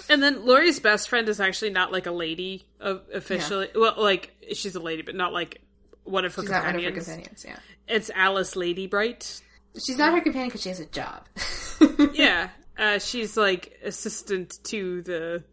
And 0.09 0.23
then 0.23 0.45
Lori's 0.45 0.79
best 0.79 1.09
friend 1.09 1.27
is 1.27 1.39
actually 1.41 1.71
not 1.71 1.91
like 1.91 2.05
a 2.05 2.11
lady 2.11 2.65
uh, 2.79 2.99
officially. 3.13 3.67
Well, 3.75 3.95
like 3.97 4.33
she's 4.53 4.75
a 4.75 4.79
lady, 4.79 5.01
but 5.01 5.15
not 5.15 5.33
like 5.33 5.61
one 6.05 6.23
of 6.25 6.33
her 6.35 6.43
she's 6.43 6.49
not 6.51 6.63
one 6.65 6.75
of 6.75 6.81
her 6.83 6.91
companions. 6.91 7.05
companions. 7.07 7.45
Yeah, 7.47 7.59
It's 7.93 8.09
Alice 8.15 8.55
Lady 8.55 8.87
Bright. 8.87 9.41
she's 9.75 9.97
not 9.97 10.13
her 10.13 10.21
companion 10.21 10.47
because 10.47 10.61
she 10.61 10.69
has 10.69 10.79
a 10.79 10.85
job. 10.85 11.25
Yeah, 12.13 12.49
uh, 12.77 12.99
she's 12.99 13.35
like 13.37 13.79
assistant 13.83 14.59
to 14.65 15.01
the 15.01 15.43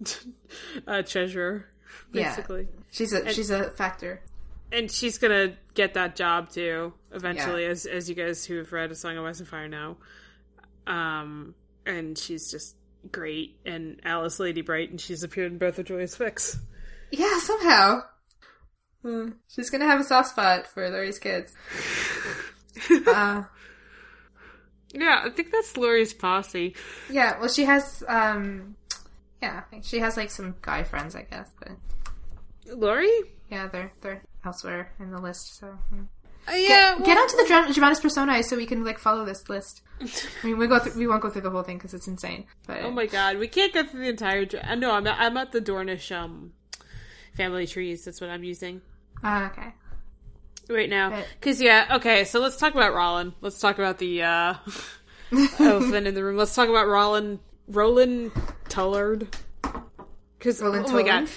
uh, 0.87 1.03
treasurer, 1.03 1.67
Yeah. 2.13 2.31
basically. 2.31 2.69
she's 2.91 3.13
a 3.13 3.33
she's 3.33 3.51
a 3.51 3.71
factor. 3.71 4.23
And 4.73 4.91
she's 4.91 5.19
gonna 5.19 5.57
get 5.75 5.95
that 5.95 6.17
job 6.17 6.51
too 6.51 6.93
eventually, 7.13 7.63
Yeah. 7.65 7.71
as 7.71 7.87
as 7.87 8.09
you 8.09 8.15
guys 8.15 8.45
who 8.45 8.57
have 8.59 8.73
read 8.73 8.91
A 8.91 8.95
Song 8.95 9.17
of 9.17 9.25
Ice 9.25 9.39
and 9.41 9.49
Fire 9.49 9.69
know. 9.69 9.97
Um, 10.87 11.55
and 11.85 12.17
she's 12.19 12.51
just 12.51 12.75
great, 13.13 13.59
and 13.65 14.01
Alice 14.05 14.41
Lady 14.41 14.63
Bright, 14.63 14.91
and 14.91 15.01
she's 15.01 15.23
appeared 15.23 15.53
in 15.53 15.59
both 15.59 15.79
of 15.79 15.85
Joyous 15.87 16.17
Fix. 16.17 16.59
Yeah, 17.13 17.39
somehow. 17.39 18.03
Hmm. 19.03 19.31
She's 19.49 19.71
gonna 19.71 19.87
have 19.87 20.01
a 20.01 20.05
soft 20.05 20.31
spot 20.31 20.67
for 20.67 20.89
Laurie's 20.91 21.19
kids. 21.21 21.53
uh, 23.07 23.45
Yeah, 24.93 25.23
I 25.25 25.31
think 25.31 25.51
that's 25.53 25.77
Laurie's 25.77 26.15
posse. 26.15 26.75
yeah, 27.11 27.39
well, 27.39 27.49
she 27.49 27.65
has, 27.65 28.03
um, 28.09 28.77
yeah, 29.43 29.63
she 29.83 29.99
has 30.01 30.17
like 30.17 30.31
some 30.31 30.57
guy 30.63 30.83
friends, 30.83 31.15
I 31.15 31.23
guess, 31.23 31.51
but 31.61 31.73
Laurie? 32.75 33.11
yeah, 33.51 33.69
they're 33.69 33.93
they're 34.01 34.23
elsewhere 34.45 34.93
in 34.99 35.11
the 35.11 35.21
list. 35.21 35.59
So 35.59 35.67
hmm. 35.91 36.03
Uh, 36.49 36.53
yeah, 36.55 36.97
get 37.05 37.19
onto 37.19 37.37
the 37.37 37.45
Dra- 37.49 37.73
Dramatis 37.73 37.99
Personae 37.99 38.41
so 38.43 38.57
we 38.57 38.67
can 38.67 38.85
like 38.85 38.99
follow 39.01 39.25
this 39.25 39.49
list. 39.49 39.83
I 40.01 40.47
mean, 40.47 40.59
we 40.59 40.69
go 40.69 40.79
through, 40.79 40.97
we 40.97 41.09
won't 41.09 41.21
go 41.21 41.29
through 41.29 41.41
the 41.43 41.51
whole 41.51 41.64
thing 41.64 41.77
because 41.77 41.93
it's 41.93 42.07
insane. 42.07 42.47
But 42.69 42.83
Oh 42.85 42.91
my 42.93 43.07
god, 43.07 43.39
we 43.39 43.49
can't 43.49 43.75
go 43.75 43.83
through 43.85 44.03
the 44.03 44.09
entire. 44.11 44.45
dr- 44.45 44.64
I 44.64 44.77
know 44.77 44.93
I'm 44.93 45.07
at, 45.09 45.19
I'm 45.19 45.37
at 45.37 45.51
the 45.51 45.61
Dornish 45.61 46.14
um 46.14 46.53
family 47.37 47.67
trees. 47.67 48.05
That's 48.05 48.21
what 48.21 48.31
I'm 48.31 48.45
using 48.45 48.81
Ah, 49.25 49.51
okay. 49.51 49.75
right 50.69 50.89
now. 50.89 51.21
Because 51.41 51.61
yeah, 51.61 51.97
okay. 51.97 52.23
So 52.25 52.39
let's 52.41 52.57
talk 52.57 52.75
about 52.75 52.95
Rollin. 52.95 53.33
Let's 53.41 53.59
talk 53.59 53.79
about 53.79 53.99
the 53.99 54.23
uh 54.23 54.55
elephant 55.59 56.07
in 56.07 56.14
the 56.14 56.23
room. 56.23 56.37
Let's 56.37 56.55
talk 56.55 56.69
about 56.69 56.87
Rollin. 56.87 57.41
Roland 57.69 58.31
Toland. 58.69 59.35
Because 60.39 60.62
oh 60.62 60.67
Roland 60.67 60.93
my 60.93 61.03
god, 61.03 61.29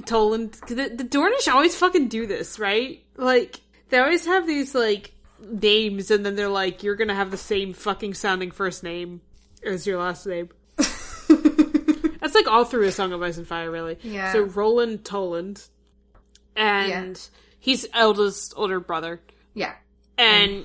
Toland. 0.00 0.52
The, 0.66 0.74
the 0.94 1.04
Dornish 1.04 1.52
always 1.52 1.76
fucking 1.76 2.08
do 2.08 2.26
this, 2.26 2.58
right? 2.58 3.02
Like 3.16 3.60
they 3.90 3.98
always 3.98 4.24
have 4.26 4.46
these 4.46 4.74
like 4.74 5.12
names, 5.40 6.10
and 6.10 6.24
then 6.24 6.34
they're 6.36 6.48
like, 6.48 6.82
"You're 6.82 6.96
gonna 6.96 7.14
have 7.14 7.30
the 7.30 7.36
same 7.36 7.72
fucking 7.74 8.14
sounding 8.14 8.50
first 8.50 8.82
name 8.82 9.20
as 9.64 9.86
your 9.86 9.98
last 9.98 10.26
name." 10.26 10.48
That's 10.78 12.34
like 12.34 12.46
all 12.46 12.64
through 12.64 12.86
A 12.86 12.92
Song 12.92 13.12
of 13.12 13.22
Ice 13.22 13.36
and 13.38 13.46
Fire, 13.46 13.70
really. 13.70 13.98
Yeah. 14.02 14.32
So 14.32 14.42
Roland 14.42 15.04
Toland, 15.04 15.62
and 16.56 17.20
he's 17.58 17.86
eldest 17.92 18.54
older 18.56 18.80
brother, 18.80 19.20
yeah, 19.54 19.74
and 20.16 20.64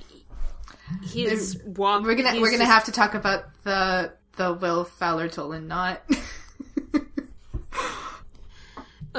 he's 1.03 1.61
walk. 1.63 2.03
we're 2.03 2.15
gonna 2.15 2.31
he's 2.31 2.41
we're 2.41 2.51
gonna 2.51 2.59
just- 2.63 2.71
have 2.71 2.83
to 2.85 2.91
talk 2.91 3.13
about 3.15 3.45
the 3.63 4.13
the 4.35 4.53
Wyl 4.53 4.85
Fowler 4.85 5.27
Toland 5.29 5.67
knot. 5.67 6.03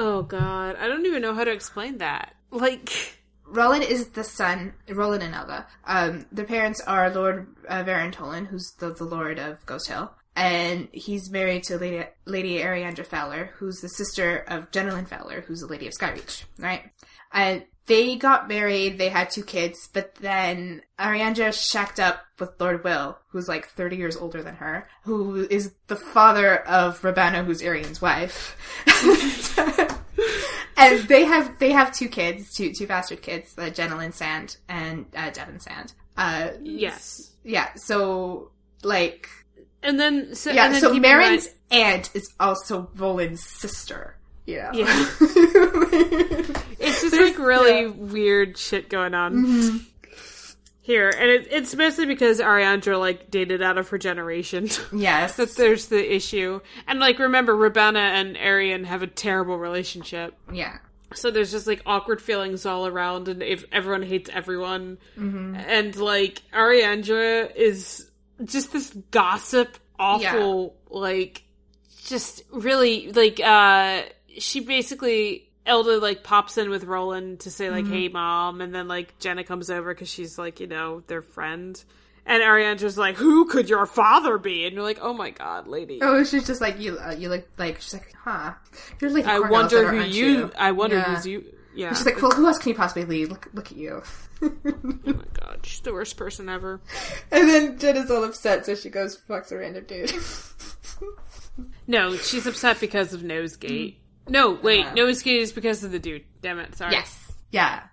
Oh 0.01 0.21
god, 0.21 0.77
I 0.79 0.87
don't 0.87 1.05
even 1.05 1.21
know 1.21 1.33
how 1.33 1.43
to 1.43 1.51
explain 1.51 1.97
that. 1.97 2.33
Like, 2.51 3.17
Roland 3.45 3.83
is 3.83 4.07
the 4.07 4.23
son, 4.23 4.73
Roland 4.87 5.23
and 5.23 5.35
Elga. 5.35 5.67
Um, 5.83 6.25
their 6.31 6.45
parents 6.45 6.79
are 6.87 7.09
Lord 7.09 7.53
uh, 7.67 7.83
Varon 7.83 8.13
Toland, 8.13 8.47
who's 8.47 8.71
the, 8.79 8.93
the 8.93 9.03
Lord 9.03 9.39
of 9.39 9.65
Ghost 9.65 9.89
Hill, 9.89 10.13
and 10.37 10.87
he's 10.93 11.29
married 11.29 11.63
to 11.63 11.77
Lady, 11.77 12.05
Lady 12.25 12.59
Ariandra 12.59 13.05
Fowler, 13.05 13.51
who's 13.57 13.81
the 13.81 13.89
sister 13.89 14.37
of 14.47 14.71
Jenelyn 14.71 15.05
Fowler, 15.05 15.41
who's 15.41 15.59
the 15.59 15.67
Lady 15.67 15.87
of 15.87 15.93
Skyreach, 15.93 16.45
right? 16.57 16.83
And 17.33 17.65
they 17.89 18.15
got 18.15 18.47
married, 18.47 18.99
they 18.99 19.09
had 19.09 19.31
two 19.31 19.43
kids, 19.43 19.89
but 19.91 20.13
then 20.15 20.83
Ariandra 20.99 21.51
shacked 21.51 21.99
up 21.99 22.19
with 22.37 22.51
Lord 22.61 22.83
Wyl, 22.83 23.17
who's 23.29 23.47
like 23.47 23.67
30 23.67 23.97
years 23.97 24.15
older 24.15 24.43
than 24.43 24.55
her, 24.57 24.87
who 25.05 25.47
is 25.49 25.73
the 25.87 25.95
father 25.95 26.57
of 26.67 27.01
Rabana, 27.01 27.43
who's 27.43 27.63
Arianne's 27.63 27.99
wife. 27.99 28.55
and 30.77 30.99
they 31.07 31.25
have 31.25 31.57
they 31.57 31.71
have 31.71 31.91
two 31.91 32.07
kids, 32.07 32.53
two 32.53 32.71
two 32.71 32.85
bastard 32.85 33.23
kids, 33.23 33.55
uh, 33.57 33.63
Jenelyn 33.63 34.13
Sand 34.13 34.57
and 34.69 35.07
uh, 35.15 35.31
Devon 35.31 35.59
Sand. 35.59 35.93
Uh, 36.15 36.49
yes, 36.61 37.31
yeah. 37.43 37.73
So 37.73 38.51
like, 38.83 39.27
and 39.81 39.99
then 39.99 40.35
so 40.35 40.51
yeah. 40.51 40.65
and 40.65 40.75
then 40.75 40.81
So 40.81 40.93
Marin's 40.93 41.47
mind- 41.47 41.55
aunt 41.71 42.11
is 42.13 42.31
also 42.39 42.91
Roland's 42.95 43.43
sister. 43.43 44.15
Yeah. 44.49 44.71
Yeah. 44.73 44.85
it's 46.79 47.01
just 47.01 47.11
There's- 47.11 47.29
like 47.31 47.39
really 47.39 47.81
yeah. 47.81 47.87
Mm-hmm. 47.87 48.11
weird 48.13 48.57
shit 48.57 48.89
going 48.89 49.13
on 49.13 49.85
here, 50.81 51.09
and 51.09 51.29
it, 51.29 51.47
it's 51.51 51.75
mostly 51.75 52.05
because 52.05 52.39
Ariandra 52.39 52.99
like 52.99 53.29
dated 53.29 53.61
out 53.61 53.77
of 53.77 53.89
her 53.89 53.97
generation. 53.97 54.69
yes. 54.93 55.35
that 55.35 55.55
there's 55.55 55.87
the 55.87 56.15
issue, 56.15 56.61
and 56.87 56.99
like 56.99 57.19
remember, 57.19 57.53
Rabana 57.55 57.97
and 57.99 58.35
Arianne 58.35 58.85
have 58.85 59.03
a 59.03 59.07
terrible 59.07 59.57
relationship. 59.57 60.33
yeah. 60.51 60.77
So 61.15 61.31
there's 61.31 61.49
just 61.51 61.65
like 61.65 61.81
awkward 61.87 62.21
feelings 62.21 62.65
all 62.67 62.85
around, 62.85 63.27
and 63.29 63.41
if 63.41 63.65
everyone 63.71 64.03
hates 64.03 64.29
everyone, 64.31 64.97
Mm-hmm. 65.17 65.55
and 65.55 65.95
like 65.95 66.41
Ariandra 66.53 67.55
is 67.55 68.09
just 68.45 68.71
this 68.71 68.91
gossip, 69.11 69.77
awful, 69.99 70.75
like 70.89 71.43
just 72.05 72.43
really 72.51 73.11
like 73.11 73.39
uh 73.39 74.03
she 74.37 74.59
basically 74.59 75.49
Elda 75.65 75.97
like 75.99 76.23
pops 76.23 76.57
in 76.57 76.69
with 76.69 76.83
Roland 76.83 77.41
to 77.41 77.51
say 77.51 77.69
like, 77.69 77.85
Mm-hmm. 77.85 77.93
"Hey, 77.93 78.07
mom," 78.09 78.61
and 78.61 78.73
then 78.73 78.87
like 78.87 79.17
Jenna 79.19 79.43
comes 79.43 79.69
over 79.69 79.93
because 79.93 80.09
she's 80.09 80.37
like 80.37 80.59
you 80.59 80.67
know 80.67 81.01
their 81.07 81.21
friend. 81.21 81.81
And 82.25 82.43
Ariandra's 82.43 82.97
like, 82.97 83.15
"Who 83.15 83.45
could 83.45 83.69
your 83.69 83.85
father 83.87 84.37
be?" 84.37 84.65
And 84.65 84.75
you're 84.75 84.83
like, 84.83 84.99
"Oh 85.01 85.13
my 85.13 85.31
god, 85.31 85.67
lady! 85.67 85.99
Oh, 86.01 86.23
she's 86.23 86.45
just 86.45 86.61
like 86.61 86.79
you. 86.79 86.99
Uh, 86.99 87.15
you 87.17 87.27
look 87.29 87.47
like 87.57 87.81
she's 87.81 87.93
like, 87.93 88.13
huh? 88.23 88.53
You're 89.01 89.09
like. 89.11 89.25
I 89.25 89.39
wonder 89.39 89.89
who 89.89 90.01
you. 90.03 90.51
I 90.57 90.71
wonder 90.71 90.97
Yeah. 90.97 91.15
who's 91.15 91.25
you." 91.25 91.45
Yeah. 91.75 91.93
She's 91.93 92.05
like, 92.05 92.21
well, 92.21 92.31
who 92.31 92.45
else 92.45 92.57
can 92.57 92.69
you 92.69 92.75
possibly 92.75 93.05
lead? 93.05 93.29
Look, 93.29 93.47
look 93.53 93.71
at 93.71 93.77
you. 93.77 94.01
oh 94.41 94.51
my 95.05 95.13
god, 95.33 95.59
she's 95.63 95.79
the 95.81 95.93
worst 95.93 96.17
person 96.17 96.49
ever. 96.49 96.81
and 97.31 97.47
then 97.47 97.77
Jenna's 97.79 98.11
all 98.11 98.23
upset, 98.23 98.65
so 98.65 98.75
she 98.75 98.89
goes 98.89 99.17
fucks 99.17 99.51
a 99.51 99.57
random 99.57 99.85
dude. 99.85 100.11
No, 101.87 102.15
she's 102.17 102.45
upset 102.47 102.79
because 102.79 103.13
of 103.13 103.23
Nosegate. 103.23 103.98
No, 104.29 104.51
wait, 104.53 104.79
Yeah. 104.79 104.93
Nosegate 104.93 105.41
is 105.41 105.51
because 105.51 105.83
of 105.83 105.91
the 105.91 105.99
dude. 105.99 106.23
Damn 106.41 106.59
it, 106.59 106.75
sorry. 106.75 106.93
yes. 106.93 107.31
Yeah. 107.51 107.83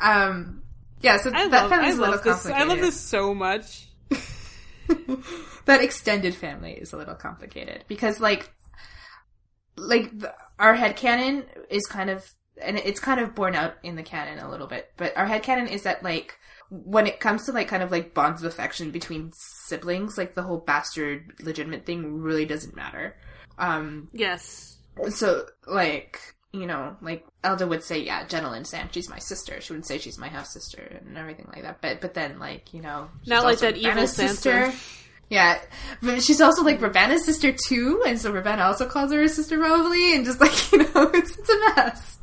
Um. 0.00 0.62
Yeah. 1.00 1.18
So 1.18 1.30
I 1.34 1.48
that 1.48 1.62
love, 1.62 1.70
family's 1.70 1.94
I 1.94 1.96
a 1.96 2.00
little 2.00 2.14
love 2.14 2.24
this. 2.24 2.46
I 2.46 2.64
love 2.64 2.80
this 2.80 3.00
so 3.00 3.34
much. 3.34 3.88
that 5.66 5.82
extended 5.82 6.34
family 6.34 6.72
is 6.72 6.92
a 6.92 6.96
little 6.96 7.14
complicated 7.14 7.84
because 7.88 8.20
like 8.20 8.52
like 9.76 10.16
the, 10.18 10.32
our 10.58 10.74
head 10.74 10.96
canon 10.96 11.44
is 11.70 11.86
kind 11.86 12.10
of 12.10 12.32
and 12.62 12.78
it's 12.78 13.00
kind 13.00 13.18
of 13.20 13.34
borne 13.34 13.54
out 13.54 13.74
in 13.82 13.96
the 13.96 14.02
canon 14.02 14.38
a 14.38 14.50
little 14.50 14.66
bit 14.66 14.92
but 14.96 15.16
our 15.16 15.26
head 15.26 15.42
canon 15.42 15.66
is 15.66 15.82
that 15.82 16.02
like 16.02 16.38
when 16.70 17.06
it 17.06 17.20
comes 17.20 17.44
to 17.46 17.52
like 17.52 17.68
kind 17.68 17.82
of 17.82 17.90
like 17.90 18.14
bonds 18.14 18.42
of 18.42 18.52
affection 18.52 18.90
between 18.90 19.32
siblings 19.66 20.16
like 20.16 20.34
the 20.34 20.42
whole 20.42 20.58
bastard 20.58 21.32
legitimate 21.42 21.84
thing 21.84 22.20
really 22.20 22.44
doesn't 22.44 22.76
matter 22.76 23.16
um 23.58 24.08
Yes. 24.12 24.76
so 25.10 25.46
like 25.66 26.20
you 26.52 26.66
know 26.66 26.96
like 27.02 27.26
elda 27.42 27.66
would 27.66 27.82
say 27.82 27.98
yeah 27.98 28.24
jenelyn 28.26 28.64
sand 28.66 28.88
she's 28.92 29.08
my 29.10 29.18
sister 29.18 29.60
she 29.60 29.72
wouldn't 29.72 29.86
say 29.86 29.98
she's 29.98 30.18
my 30.18 30.28
half 30.28 30.46
sister 30.46 31.00
and 31.04 31.18
everything 31.18 31.48
like 31.52 31.62
that 31.62 31.80
but 31.80 32.00
but 32.00 32.14
then 32.14 32.38
like 32.38 32.72
you 32.72 32.80
know 32.80 33.08
she's 33.20 33.28
Not 33.28 33.42
like 33.44 33.58
that 33.58 33.76
evil 33.76 34.06
sister. 34.06 34.72
Yeah, 35.30 35.58
but 36.02 36.22
she's 36.22 36.42
also 36.42 36.62
like 36.62 36.82
Ravenna's 36.82 37.24
sister 37.24 37.50
too, 37.50 38.02
and 38.06 38.20
so 38.20 38.30
Ravenna 38.30 38.62
also 38.62 38.86
calls 38.86 39.10
her 39.10 39.22
a 39.22 39.28
sister 39.28 39.58
probably, 39.58 40.14
and 40.14 40.22
just 40.24 40.38
like 40.38 40.72
you 40.72 40.78
know, 40.78 41.10
it's, 41.14 41.36
it's 41.38 41.48
a 41.48 41.58
mess. 41.74 42.18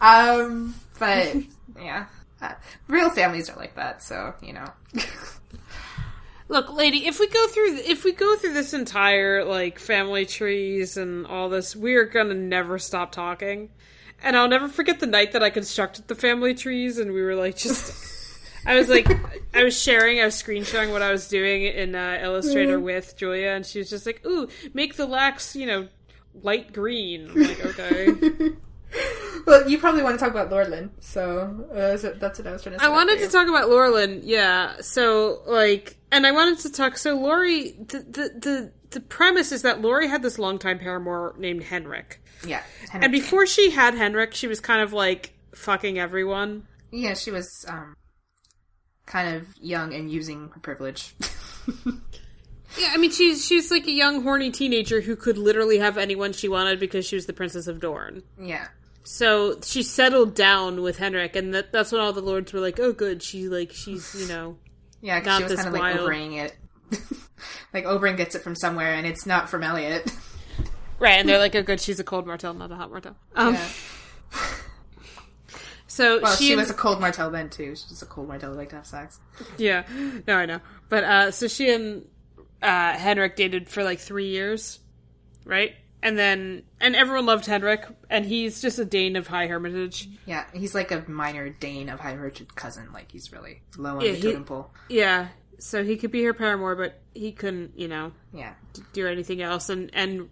Um, 0.00 0.74
but 0.98 1.36
yeah, 1.80 2.06
uh, 2.42 2.54
real 2.88 3.10
families 3.10 3.48
are 3.48 3.56
like 3.56 3.76
that, 3.76 4.02
so 4.02 4.34
you 4.42 4.54
know. 4.54 4.66
Look, 6.52 6.70
lady, 6.70 7.06
if 7.06 7.18
we 7.18 7.28
go 7.28 7.46
through 7.48 7.76
if 7.76 8.04
we 8.04 8.12
go 8.12 8.36
through 8.36 8.52
this 8.52 8.74
entire 8.74 9.42
like 9.42 9.78
family 9.78 10.26
trees 10.26 10.98
and 10.98 11.26
all 11.26 11.48
this, 11.48 11.74
we 11.74 11.94
are 11.94 12.04
gonna 12.04 12.34
never 12.34 12.78
stop 12.78 13.10
talking. 13.10 13.70
And 14.22 14.36
I'll 14.36 14.48
never 14.48 14.68
forget 14.68 15.00
the 15.00 15.06
night 15.06 15.32
that 15.32 15.42
I 15.42 15.48
constructed 15.48 16.08
the 16.08 16.14
family 16.14 16.52
trees 16.52 16.98
and 16.98 17.14
we 17.14 17.22
were 17.22 17.36
like 17.36 17.56
just 17.56 18.38
I 18.66 18.74
was 18.74 18.90
like 18.90 19.08
I 19.54 19.64
was 19.64 19.80
sharing, 19.80 20.20
I 20.20 20.26
was 20.26 20.34
screen 20.34 20.62
sharing 20.62 20.90
what 20.90 21.00
I 21.00 21.10
was 21.10 21.26
doing 21.26 21.62
in 21.62 21.94
uh, 21.94 22.18
Illustrator 22.20 22.78
with 22.78 23.16
Julia 23.16 23.52
and 23.52 23.64
she 23.64 23.78
was 23.78 23.88
just 23.88 24.04
like, 24.04 24.20
"Ooh, 24.26 24.46
make 24.74 24.96
the 24.96 25.06
lax, 25.06 25.56
you 25.56 25.64
know, 25.64 25.88
light 26.42 26.74
green." 26.74 27.30
I'm 27.30 27.42
like, 27.44 27.64
"Okay." 27.64 28.12
well, 29.46 29.66
you 29.66 29.78
probably 29.78 30.02
want 30.02 30.18
to 30.18 30.22
talk 30.22 30.34
about 30.34 30.50
Lordlin, 30.50 30.90
so, 31.00 31.66
uh, 31.74 31.96
so 31.96 32.12
that's 32.12 32.38
what 32.38 32.46
I 32.46 32.52
was 32.52 32.62
trying 32.62 32.74
to 32.74 32.78
say. 32.78 32.86
I 32.86 32.90
wanted 32.90 33.20
to 33.20 33.28
talk 33.28 33.48
about 33.48 33.70
Lorelin, 33.70 34.20
yeah. 34.22 34.82
So, 34.82 35.40
like, 35.46 35.96
and 36.12 36.24
I 36.26 36.30
wanted 36.30 36.60
to 36.60 36.70
talk. 36.70 36.96
So 36.98 37.16
Laurie, 37.16 37.72
the 37.72 37.98
the 37.98 38.30
the, 38.38 38.72
the 38.90 39.00
premise 39.00 39.50
is 39.50 39.62
that 39.62 39.80
Laurie 39.80 40.06
had 40.08 40.22
this 40.22 40.38
longtime 40.38 40.78
paramour 40.78 41.34
named 41.38 41.64
Henrik, 41.64 42.22
Yeah. 42.46 42.62
and 42.92 43.10
before 43.10 43.46
she 43.46 43.70
had 43.70 43.94
Henrik, 43.94 44.34
she 44.34 44.46
was 44.46 44.60
kind 44.60 44.80
of 44.82 44.92
like 44.92 45.32
fucking 45.54 45.98
everyone. 45.98 46.68
yeah, 46.92 47.14
she 47.14 47.30
was 47.30 47.64
um, 47.68 47.94
kind 49.06 49.34
of 49.36 49.46
young 49.60 49.92
and 49.94 50.10
using 50.10 50.50
her 50.54 50.60
privilege. 50.60 51.14
Yeah, 52.78 52.88
I 52.92 52.96
mean 52.96 53.10
she's 53.10 53.44
she's 53.44 53.70
like 53.70 53.86
a 53.86 53.90
young 53.92 54.22
horny 54.22 54.50
teenager 54.50 55.02
who 55.02 55.14
could 55.14 55.36
literally 55.36 55.76
have 55.78 55.98
anyone 55.98 56.32
she 56.32 56.48
wanted 56.48 56.80
because 56.80 57.04
she 57.04 57.14
was 57.16 57.26
the 57.26 57.34
princess 57.34 57.66
of 57.66 57.80
Dorne. 57.80 58.22
yeah. 58.40 58.68
So 59.04 59.60
she 59.62 59.82
settled 59.82 60.34
down 60.34 60.80
with 60.80 60.96
Henrik, 60.96 61.36
and 61.36 61.52
that, 61.52 61.70
that's 61.72 61.92
when 61.92 62.00
all 62.00 62.12
the 62.14 62.22
lords 62.22 62.50
were 62.52 62.60
like, 62.60 62.80
"Oh, 62.80 62.92
good, 62.94 63.22
she 63.22 63.48
like 63.48 63.72
she's 63.72 64.14
you 64.18 64.26
know." 64.26 64.56
Yeah, 65.02 65.18
'cause 65.18 65.26
Not 65.26 65.36
she 65.38 65.44
was 65.44 65.54
kind 65.56 65.68
of 65.68 65.74
like 65.74 65.82
wild. 65.82 66.08
Oberyn 66.08 66.44
it. 66.44 66.56
like 67.74 67.84
Oberyn 67.84 68.16
gets 68.16 68.34
it 68.34 68.42
from 68.42 68.54
somewhere, 68.54 68.94
and 68.94 69.06
it's 69.06 69.26
not 69.26 69.50
from 69.50 69.62
Elliot. 69.62 70.10
Right, 70.98 71.18
and 71.18 71.28
they're 71.28 71.38
like, 71.38 71.56
"Oh, 71.56 71.62
good, 71.64 71.80
she's 71.80 71.98
a 71.98 72.04
cold 72.04 72.28
martell, 72.28 72.54
not 72.54 72.70
a 72.70 72.76
hot 72.76 72.88
martell." 72.92 73.16
Um, 73.34 73.54
Yeah. 73.54 73.68
So 75.88 76.20
Well, 76.22 76.34
she, 76.36 76.46
she, 76.46 76.56
was 76.56 76.70
a 76.70 76.74
cold 76.74 77.00
martell 77.00 77.30
then 77.30 77.50
too. 77.50 77.70
She's 77.70 77.84
just 77.84 78.02
a 78.02 78.06
cold 78.06 78.26
martell 78.26 78.54
like 78.54 78.70
to 78.70 78.76
have 78.76 78.86
sex. 78.86 79.20
Yeah, 79.58 79.82
no, 80.26 80.36
I 80.36 80.46
know. 80.46 80.60
But 80.88 81.04
uh, 81.04 81.30
so 81.32 81.48
she 81.48 81.70
and 81.70 82.06
uh, 82.62 82.92
Henrik 82.92 83.36
dated 83.36 83.68
for 83.68 83.84
like 83.84 83.98
three 83.98 84.28
years, 84.28 84.78
right? 85.44 85.74
And 86.04 86.18
then, 86.18 86.64
and 86.80 86.96
everyone 86.96 87.26
loved 87.26 87.46
Henrik, 87.46 87.84
and 88.10 88.24
he's 88.24 88.60
just 88.60 88.78
a 88.80 88.84
Dayne 88.84 89.14
of 89.14 89.28
High 89.28 89.46
Hermitage. 89.46 90.08
Yeah, 90.26 90.44
he's 90.52 90.74
like 90.74 90.90
a 90.90 91.04
minor 91.08 91.48
Dayne 91.50 91.88
of 91.88 92.00
High 92.00 92.14
Hermitage 92.14 92.48
cousin. 92.56 92.92
Like 92.92 93.12
he's 93.12 93.30
really 93.32 93.62
low 93.76 93.96
on 93.96 94.00
Yeah, 94.00 94.10
the 94.12 94.16
he- 94.16 94.22
totem 94.22 94.44
pole. 94.44 94.70
Yeah, 94.88 95.28
so 95.58 95.84
he 95.84 95.96
could 95.96 96.10
be 96.10 96.24
her 96.24 96.34
paramour, 96.34 96.74
but 96.74 97.00
he 97.14 97.30
couldn't, 97.30 97.78
you 97.78 97.86
know, 97.86 98.10
Yeah, 98.32 98.54
do 98.92 99.06
anything 99.06 99.42
else. 99.42 99.68
And 99.68 99.90
and 99.94 100.28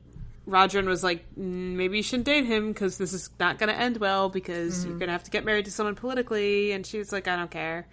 Rodrin 0.49 0.87
was 0.87 1.05
like, 1.05 1.25
"Mm, 1.39 1.77
maybe 1.77 1.99
you 1.99 2.03
shouldn't 2.03 2.27
date 2.27 2.47
him 2.47 2.73
because 2.73 2.99
this 2.99 3.13
is 3.13 3.31
not 3.39 3.59
going 3.59 3.69
to 3.69 3.79
end 3.79 3.99
well 3.99 4.29
because 4.29 4.85
you're 4.85 4.95
going 4.99 5.07
to 5.07 5.13
have 5.13 5.23
to 5.25 5.31
get 5.31 5.45
married 5.45 5.67
to 5.67 5.71
someone 5.71 5.95
politically. 5.95 6.73
And 6.73 6.85
she 6.85 6.99
was 6.99 7.13
like, 7.13 7.29
I 7.29 7.37
don't 7.37 7.51
care. 7.51 7.87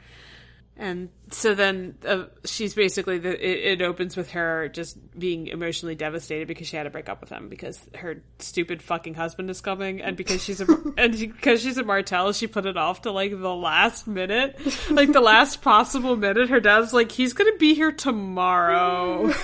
And 0.79 1.09
so 1.31 1.55
then 1.55 1.95
uh, 2.05 2.25
she's 2.45 2.75
basically 2.75 3.17
the 3.17 3.31
it, 3.33 3.79
it 3.79 3.81
opens 3.81 4.15
with 4.15 4.29
her 4.31 4.69
just 4.69 4.95
being 5.17 5.47
emotionally 5.47 5.95
devastated 5.95 6.47
because 6.47 6.67
she 6.67 6.77
had 6.77 6.83
to 6.83 6.91
break 6.91 7.09
up 7.09 7.19
with 7.19 7.31
him 7.31 7.49
because 7.49 7.79
her 7.95 8.21
stupid 8.37 8.83
fucking 8.83 9.15
husband 9.15 9.49
is 9.49 9.59
coming. 9.59 10.01
And 10.01 10.15
because 10.15 10.43
she's 10.43 10.61
a 10.61 10.67
and 10.97 11.17
because 11.17 11.61
she's 11.63 11.79
a 11.79 11.83
Martell 11.83 12.31
she 12.31 12.45
put 12.45 12.67
it 12.67 12.77
off 12.77 13.01
to 13.01 13.11
like 13.11 13.31
the 13.31 13.55
last 13.55 14.05
minute. 14.07 14.59
Like 14.91 15.11
the 15.11 15.19
last 15.21 15.63
possible 15.63 16.15
minute 16.15 16.49
her 16.49 16.59
dad's 16.59 16.93
like 16.93 17.11
he's 17.11 17.33
gonna 17.33 17.57
be 17.57 17.73
here 17.73 17.91
tomorrow. 17.91 19.33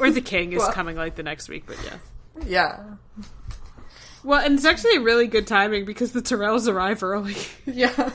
Or 0.00 0.10
the 0.10 0.22
king 0.22 0.52
is 0.54 0.58
Well- 0.60 0.72
coming 0.72 0.96
like 0.96 1.14
the 1.16 1.22
next 1.22 1.48
week 1.48 1.64
but 1.66 1.76
yeah. 1.84 1.98
Yeah, 2.46 2.84
well 4.24 4.44
and 4.44 4.54
it's 4.54 4.64
actually 4.64 4.98
really 4.98 5.26
good 5.26 5.46
timing 5.46 5.84
because 5.84 6.12
the 6.12 6.20
Tyrells 6.22 6.66
arrive 6.66 7.02
early. 7.02 7.36
Yeah. 7.66 8.10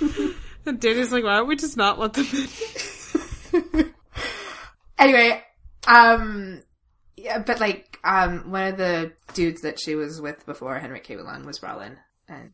and 0.66 0.80
Danny's 0.80 1.12
like 1.12 1.24
why 1.24 1.36
don't 1.36 1.48
we 1.48 1.56
just 1.56 1.76
not 1.76 1.98
let 1.98 2.12
them 2.14 2.26
in? 2.32 3.94
Anyway, 4.98 5.42
um, 5.88 6.60
yeah, 7.16 7.38
but 7.38 7.58
like, 7.58 7.98
um, 8.04 8.50
one 8.50 8.66
of 8.66 8.76
the 8.76 9.12
dudes 9.32 9.62
that 9.62 9.80
she 9.80 9.94
was 9.94 10.20
with 10.20 10.44
before 10.44 10.78
Henrik 10.78 11.04
came 11.04 11.18
along 11.18 11.46
was 11.46 11.62
Rollin, 11.62 11.96
and 12.28 12.52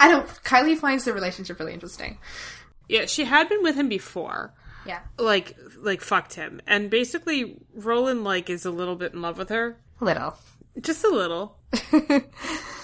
I 0.00 0.08
don't. 0.10 0.26
Kylie 0.42 0.76
finds 0.76 1.04
the 1.04 1.12
relationship 1.12 1.60
really 1.60 1.72
interesting. 1.72 2.18
yeah 2.88 3.06
she 3.06 3.24
had 3.24 3.48
been 3.48 3.62
with 3.62 3.76
him 3.76 3.88
before. 3.88 4.52
Yeah, 4.84 4.98
like 5.16 5.56
like 5.78 6.00
fucked 6.00 6.34
him. 6.34 6.60
And 6.66 6.90
basically 6.90 7.56
roland 7.72 8.24
like 8.24 8.50
is 8.50 8.64
a 8.64 8.70
little 8.72 8.96
bit 8.96 9.12
in 9.12 9.22
love 9.22 9.38
with 9.38 9.50
her. 9.50 9.76
A 10.00 10.04
little. 10.04 10.36
just 10.80 11.04
a 11.04 11.08
little. 11.10 11.56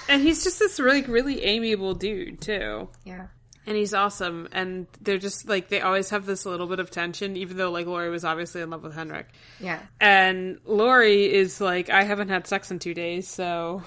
And 0.08 0.22
he's 0.22 0.44
just 0.44 0.60
this 0.60 0.78
really 0.78 1.02
really 1.02 1.42
amiable 1.42 1.94
dude 1.94 2.40
too. 2.40 2.88
Yeah, 3.04 3.26
and 3.66 3.76
he's 3.76 3.92
awesome. 3.92 4.48
And 4.52 4.86
they're 5.00 5.18
just 5.18 5.48
like 5.48 5.68
they 5.68 5.80
always 5.80 6.10
have 6.10 6.24
this 6.24 6.46
little 6.46 6.66
bit 6.66 6.78
of 6.78 6.90
tension 6.90 7.36
even 7.36 7.56
though 7.56 7.70
like 7.70 7.86
Laurie 7.86 8.10
was 8.10 8.24
obviously 8.24 8.62
in 8.62 8.70
love 8.70 8.82
with 8.82 8.94
henrik. 8.94 9.26
Yeah. 9.60 9.80
and 10.00 10.60
Laurie 10.64 11.32
is 11.32 11.60
like 11.60 11.90
i 11.90 12.04
haven't 12.04 12.28
had 12.28 12.46
sex 12.46 12.70
in 12.70 12.78
two 12.78 12.94
days 12.94 13.28
so. 13.28 13.82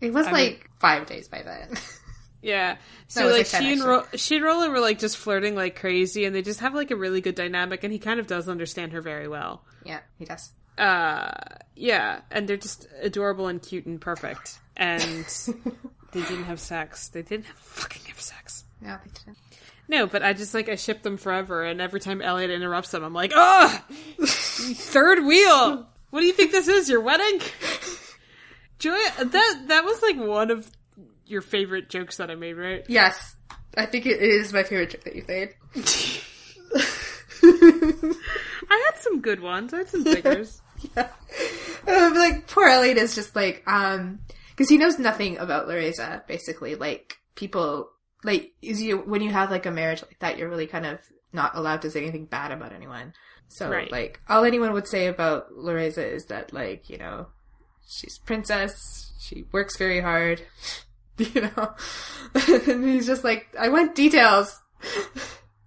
It 0.00 0.12
was 0.12 0.26
I 0.26 0.30
like 0.30 0.70
five 0.78 1.06
days 1.06 1.26
by 1.26 1.42
then. 1.42 1.70
yeah. 2.42 2.76
So 3.08 3.24
was, 3.24 3.32
like, 3.32 3.52
like, 3.52 3.62
she 3.62 3.72
and. 3.72 3.82
Ro- 3.82 4.06
she 4.14 4.36
and 4.36 4.44
roland 4.44 4.72
were 4.72 4.80
like 4.80 4.98
just 4.98 5.16
flirting 5.16 5.54
like 5.54 5.78
crazy 5.80 6.24
and 6.26 6.34
they 6.34 6.42
just 6.42 6.60
have 6.60 6.74
like 6.74 6.90
a 6.90 6.96
really 6.96 7.20
good 7.20 7.34
dynamic 7.34 7.82
and 7.82 7.92
he 7.92 7.98
kind 7.98 8.20
of 8.20 8.26
does 8.26 8.48
understand 8.48 8.92
her 8.92 9.00
very 9.00 9.26
well. 9.26 9.64
Yeah, 9.84 10.00
he 10.18 10.24
does. 10.26 10.52
uh 10.78 11.32
yeah. 11.74 12.20
And 12.30 12.46
they're 12.48 12.56
just 12.56 12.86
adorable 13.00 13.48
and 13.48 13.60
cute 13.60 13.86
and 13.86 14.00
perfect. 14.00 14.58
And 14.76 15.02
they 16.12 16.20
didn't 16.20 16.44
have 16.44 16.60
sex. 16.60 17.08
They 17.08 17.22
didn't 17.22 17.46
have 17.46 17.58
fucking 17.58 18.02
have 18.04 18.20
sex 18.20 18.65
No, 18.80 18.96
they 19.04 19.10
didn't. 19.24 19.38
no 19.88 20.06
but 20.06 20.22
i 20.22 20.32
just 20.32 20.52
like 20.54 20.68
i 20.68 20.74
ship 20.76 21.02
them 21.02 21.16
forever 21.16 21.62
and 21.64 21.80
every 21.80 22.00
time 22.00 22.20
elliot 22.20 22.50
interrupts 22.50 22.90
them 22.90 23.02
i'm 23.04 23.14
like 23.14 23.32
oh 23.34 23.84
third 24.26 25.24
wheel! 25.24 25.86
What 26.10 26.20
do 26.20 26.26
you 26.26 26.32
think 26.32 26.52
this 26.52 26.68
is 26.68 26.88
your 26.88 27.00
wedding? 27.00 27.40
Joy 28.78 28.96
that 29.18 29.64
that 29.68 29.84
was 29.84 30.00
like 30.02 30.16
one 30.18 30.50
of 30.50 30.70
your 31.26 31.40
favorite 31.42 31.88
jokes 31.90 32.18
that 32.18 32.30
i 32.30 32.34
made 32.34 32.54
right? 32.54 32.84
Yes, 32.88 33.34
I 33.76 33.86
think 33.86 34.06
it 34.06 34.20
is 34.22 34.52
my 34.52 34.62
favorite 34.62 34.90
trick 34.90 35.04
that 35.04 35.16
you 35.16 35.24
made. 35.26 35.54
i 37.42 38.90
had 38.92 39.00
some 39.00 39.20
good 39.20 39.40
ones. 39.40 39.72
I 39.74 39.78
had 39.78 39.88
some 39.88 40.04
figures. 40.04 40.60
Um, 41.88 42.14
like 42.14 42.48
poor 42.48 42.66
Elliot 42.66 42.98
is 42.98 43.14
just 43.14 43.36
like 43.36 43.62
um 43.68 44.18
because 44.50 44.68
he 44.68 44.76
knows 44.76 44.98
nothing 44.98 45.38
about 45.38 45.68
Lareza. 45.68 46.26
Basically, 46.26 46.74
like 46.74 47.16
people 47.36 47.90
like 48.26 48.52
is 48.60 48.82
you 48.82 48.98
when 48.98 49.22
you 49.22 49.30
have 49.30 49.50
like 49.50 49.64
a 49.64 49.70
marriage 49.70 50.02
like 50.02 50.18
that, 50.18 50.36
you're 50.36 50.50
really 50.50 50.66
kind 50.66 50.84
of 50.84 50.98
not 51.32 51.56
allowed 51.56 51.80
to 51.82 51.90
say 51.90 52.02
anything 52.02 52.26
bad 52.26 52.50
about 52.52 52.72
anyone. 52.72 53.14
So 53.48 53.70
Right. 53.70 53.90
like 53.90 54.20
all 54.28 54.44
anyone 54.44 54.72
would 54.74 54.86
say 54.88 55.06
about 55.06 55.50
Lareza 55.52 56.04
is 56.12 56.26
that 56.26 56.52
like 56.52 56.90
you 56.90 56.98
know 56.98 57.28
she's 57.88 58.18
princess, 58.18 59.12
she 59.20 59.44
works 59.52 59.76
very 59.78 60.00
hard, 60.00 60.42
you 61.18 61.40
know, 61.42 61.74
and 62.66 62.84
he's 62.84 63.06
just 63.06 63.24
like 63.24 63.46
I 63.58 63.70
want 63.70 63.94
details. 63.94 64.60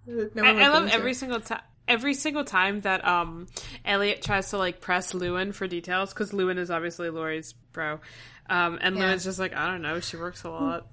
No 0.06 0.42
I, 0.42 0.64
I 0.64 0.68
love 0.68 0.88
every 0.90 1.14
single 1.14 1.40
time. 1.40 1.60
Every 1.86 2.14
single 2.14 2.42
time 2.44 2.80
that 2.80 3.04
um 3.06 3.46
Elliot 3.84 4.22
tries 4.22 4.50
to 4.50 4.58
like 4.58 4.80
press 4.80 5.14
Lewin 5.14 5.52
for 5.52 5.68
details 5.68 6.12
because 6.12 6.32
Lewin 6.32 6.58
is 6.58 6.68
obviously 6.70 7.10
Laurie's 7.10 7.52
bro, 7.72 8.00
um, 8.48 8.78
and 8.82 8.96
Yeah. 8.96 9.04
Lewin's 9.04 9.22
just 9.24 9.38
like 9.38 9.54
I 9.54 9.70
don't 9.70 9.82
know, 9.82 10.00
she 10.00 10.16
works 10.16 10.42
a 10.42 10.50
lot. 10.50 10.86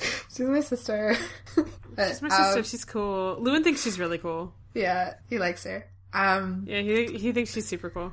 She's 0.34 0.40
my 0.40 0.60
sister. 0.60 1.16
she's 1.56 2.22
my 2.22 2.28
sister. 2.28 2.62
she's 2.64 2.84
cool. 2.84 3.36
Lewin 3.40 3.62
thinks 3.64 3.82
she's 3.82 3.98
really 3.98 4.18
cool. 4.18 4.54
Yeah, 4.74 5.14
he 5.28 5.38
likes 5.38 5.64
her. 5.64 5.86
Um, 6.12 6.64
Yeah, 6.66 6.80
he 6.80 7.06
he 7.18 7.32
thinks 7.32 7.52
she's 7.52 7.66
super 7.68 7.90
cool. 7.90 8.12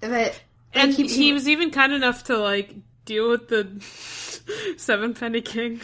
but 0.00 0.40
And 0.72 0.96
like, 0.96 1.10
he, 1.10 1.32
was 1.32 1.48
even 1.48 1.70
kind 1.70 1.92
enough 1.92 2.24
to 2.24 2.38
like 2.38 2.74
deal 3.04 3.28
with 3.28 3.48
the 3.48 3.80
Seven 4.78 5.14
Penny 5.14 5.40
King 5.40 5.80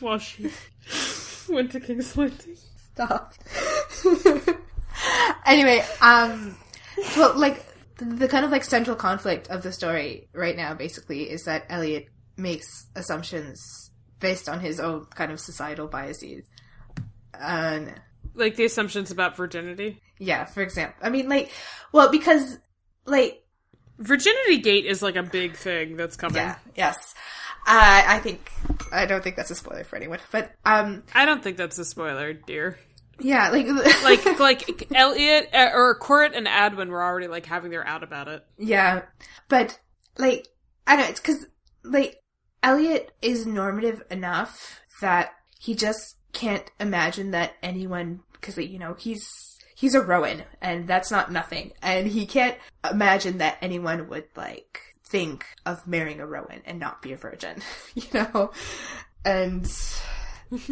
while 0.00 0.18
she 0.18 0.50
went 1.48 1.72
to 1.72 1.80
King's 1.80 2.16
Landing. 2.16 2.56
stop. 2.92 3.34
anyway, 5.46 5.84
um, 6.00 6.56
well, 7.16 7.38
like 7.38 7.64
the, 7.96 8.04
the 8.04 8.28
kind 8.28 8.44
of 8.44 8.50
like 8.50 8.64
central 8.64 8.96
conflict 8.96 9.48
of 9.48 9.62
the 9.62 9.72
story 9.72 10.28
right 10.32 10.56
now, 10.56 10.74
basically, 10.74 11.30
is 11.30 11.44
that 11.44 11.64
Elliot 11.68 12.08
makes 12.36 12.86
assumptions 12.96 13.89
based 14.20 14.48
on 14.48 14.60
his 14.60 14.78
own 14.80 15.06
kind 15.06 15.32
of 15.32 15.40
societal 15.40 15.88
biases. 15.88 16.44
And 17.38 17.92
Like 18.34 18.56
the 18.56 18.64
assumptions 18.64 19.10
about 19.10 19.36
virginity. 19.36 20.00
yeah, 20.18 20.44
for 20.44 20.62
example, 20.62 20.96
I 21.02 21.10
mean, 21.10 21.28
like, 21.28 21.50
well, 21.92 22.10
because 22.10 22.58
like 23.06 23.42
Virginity 23.98 24.58
Gate 24.58 24.86
is 24.86 25.02
like 25.02 25.16
a 25.16 25.22
big 25.22 25.56
thing 25.56 25.96
that's 25.96 26.16
coming. 26.16 26.36
yeah, 26.36 26.56
yes, 26.76 27.14
uh, 27.66 28.02
I 28.06 28.18
think 28.20 28.50
I 28.92 29.04
don't 29.06 29.22
think 29.22 29.36
that's 29.36 29.50
a 29.50 29.54
spoiler 29.54 29.84
for 29.84 29.96
anyone, 29.96 30.18
but 30.30 30.52
um, 30.64 31.02
I 31.14 31.24
don't 31.26 31.42
think 31.42 31.56
that's 31.58 31.78
a 31.78 31.84
spoiler, 31.84 32.32
dear. 32.32 32.78
yeah, 33.20 33.50
like 33.50 33.66
Like, 34.02 34.38
like 34.40 34.92
Elliot 34.94 35.50
uh, 35.52 35.70
or 35.74 35.94
Court 35.96 36.32
and 36.34 36.46
Adwin 36.46 36.88
were 36.88 37.02
already 37.02 37.26
like 37.26 37.44
having 37.46 37.70
their 37.70 37.86
out 37.86 38.02
about 38.02 38.28
it. 38.28 38.42
Yeah, 38.58 39.02
but 39.48 39.78
like 40.16 40.48
I 40.86 40.96
don't 40.96 41.04
know, 41.04 41.10
it's 41.10 41.20
because 41.20 41.46
like 41.84 42.22
Elliot 42.62 43.12
is 43.22 43.46
normative 43.46 44.02
enough 44.10 44.80
that 45.00 45.32
he 45.58 45.74
just 45.74 46.16
can't 46.32 46.70
imagine 46.78 47.32
that 47.32 47.54
anyone 47.62 48.20
because 48.32 48.56
you 48.56 48.78
know 48.78 48.94
he's 48.94 49.58
he's 49.74 49.94
a 49.94 50.02
Rowan 50.02 50.42
and 50.60 50.86
that's 50.86 51.10
not 51.10 51.32
nothing, 51.32 51.72
and 51.82 52.06
he 52.06 52.26
can't 52.26 52.56
imagine 52.88 53.38
that 53.38 53.58
anyone 53.62 54.08
would 54.08 54.26
like 54.36 54.80
think 55.04 55.44
of 55.66 55.86
marrying 55.86 56.20
a 56.20 56.26
Rowan 56.26 56.62
and 56.64 56.78
not 56.78 57.02
be 57.02 57.12
a 57.12 57.16
virgin, 57.16 57.62
you 57.94 58.04
know, 58.14 58.52
and 59.24 59.70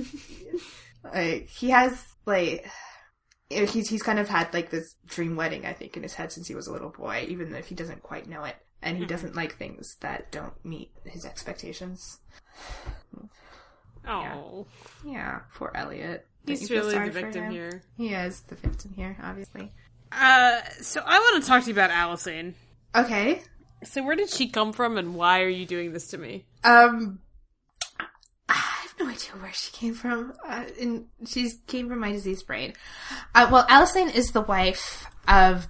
like 1.04 1.48
he 1.48 1.70
has 1.70 2.04
like 2.26 2.66
he's 3.50 3.88
he's 3.88 4.02
kind 4.02 4.18
of 4.18 4.28
had 4.28 4.52
like 4.52 4.70
this 4.70 4.94
dream 5.06 5.36
wedding, 5.36 5.66
I 5.66 5.72
think, 5.72 5.96
in 5.96 6.02
his 6.02 6.14
head 6.14 6.32
since 6.32 6.48
he 6.48 6.54
was 6.54 6.66
a 6.66 6.72
little 6.72 6.90
boy, 6.90 7.26
even 7.28 7.54
if 7.54 7.68
he 7.68 7.74
doesn't 7.74 8.02
quite 8.02 8.28
know 8.28 8.44
it, 8.44 8.56
and 8.82 8.98
he 8.98 9.06
doesn't 9.06 9.34
like 9.34 9.56
things 9.56 9.96
that 10.00 10.30
don't 10.30 10.64
meet 10.64 10.90
his 11.04 11.24
expectations. 11.24 12.18
Oh, 14.06 14.66
Yeah, 15.04 15.40
poor 15.54 15.70
Elliot. 15.74 16.26
Don't 16.46 16.58
he's 16.58 16.70
really 16.70 16.98
the 16.98 17.10
victim 17.10 17.50
here. 17.50 17.82
He 17.96 18.14
is 18.14 18.40
the 18.42 18.54
victim 18.54 18.94
here, 18.96 19.16
obviously. 19.22 19.70
Uh, 20.10 20.60
so 20.80 21.02
I 21.04 21.18
want 21.18 21.42
to 21.42 21.48
talk 21.48 21.62
to 21.62 21.66
you 21.68 21.74
about 21.74 21.90
Allison. 21.90 22.54
Okay. 22.94 23.42
So 23.84 24.02
where 24.02 24.16
did 24.16 24.30
she 24.30 24.48
come 24.48 24.72
from, 24.72 24.96
and 24.96 25.14
why 25.14 25.42
are 25.42 25.48
you 25.48 25.66
doing 25.66 25.92
this 25.92 26.08
to 26.08 26.18
me? 26.18 26.46
Um, 26.64 27.20
I 28.48 28.54
have 28.54 28.94
no 28.98 29.06
idea 29.06 29.32
where 29.40 29.52
she 29.52 29.70
came 29.72 29.94
from. 29.94 30.32
Uh, 30.46 30.64
and 30.80 31.06
she 31.26 31.50
came 31.66 31.88
from 31.88 32.00
my 32.00 32.12
diseased 32.12 32.46
brain. 32.46 32.72
Uh, 33.34 33.48
well, 33.52 33.66
Allison 33.68 34.08
is 34.08 34.32
the 34.32 34.40
wife 34.40 35.06
of 35.28 35.68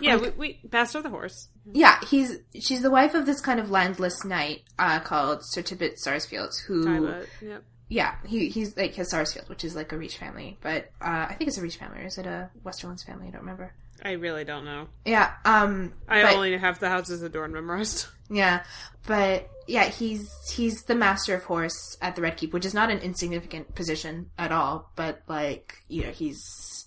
Yeah, 0.00 0.16
we, 0.16 0.30
we 0.30 0.60
Bastard 0.64 1.02
the 1.04 1.10
horse. 1.10 1.48
yeah. 1.72 1.98
He's 2.08 2.38
she's 2.60 2.82
the 2.82 2.90
wife 2.90 3.14
of 3.14 3.26
this 3.26 3.40
kind 3.40 3.60
of 3.60 3.70
landless 3.70 4.24
knight 4.24 4.62
uh, 4.78 5.00
called 5.00 5.40
Sir 5.42 5.62
Tibbet 5.62 5.98
Sarsfield, 5.98 6.52
who 6.66 7.08
Yep. 7.42 7.64
yeah 7.88 8.14
he 8.26 8.48
he's 8.48 8.76
like 8.76 8.94
his 8.94 9.10
Sarsfield, 9.10 9.48
which 9.48 9.64
is 9.64 9.74
like 9.76 9.92
a 9.92 9.98
Reach 9.98 10.16
family, 10.18 10.58
but 10.62 10.90
uh, 11.00 11.26
I 11.28 11.34
think 11.34 11.48
it's 11.48 11.58
a 11.58 11.62
Reach 11.62 11.76
family. 11.76 12.00
Or 12.02 12.06
is 12.06 12.18
it 12.18 12.26
a 12.26 12.50
Westerlands 12.64 13.04
family? 13.04 13.28
I 13.28 13.30
don't 13.30 13.40
remember. 13.40 13.72
I 14.00 14.12
really 14.12 14.44
don't 14.44 14.64
know. 14.64 14.86
Yeah. 15.04 15.32
Um. 15.44 15.92
I 16.08 16.22
but- 16.22 16.34
only 16.34 16.56
have 16.56 16.78
the 16.78 16.88
houses 16.88 17.22
of 17.22 17.32
Dorne 17.32 17.52
memorized. 17.52 18.06
Yeah, 18.30 18.62
but 19.06 19.48
yeah, 19.66 19.84
he's 19.84 20.30
he's 20.52 20.82
the 20.82 20.94
master 20.94 21.34
of 21.34 21.44
horse 21.44 21.96
at 22.02 22.14
the 22.14 22.20
Red 22.20 22.36
Keep, 22.36 22.52
which 22.52 22.66
is 22.66 22.74
not 22.74 22.90
an 22.90 22.98
insignificant 22.98 23.74
position 23.74 24.28
at 24.36 24.52
all. 24.52 24.90
But 24.96 25.22
like, 25.26 25.76
you 25.88 26.02
know, 26.02 26.10
he's 26.10 26.86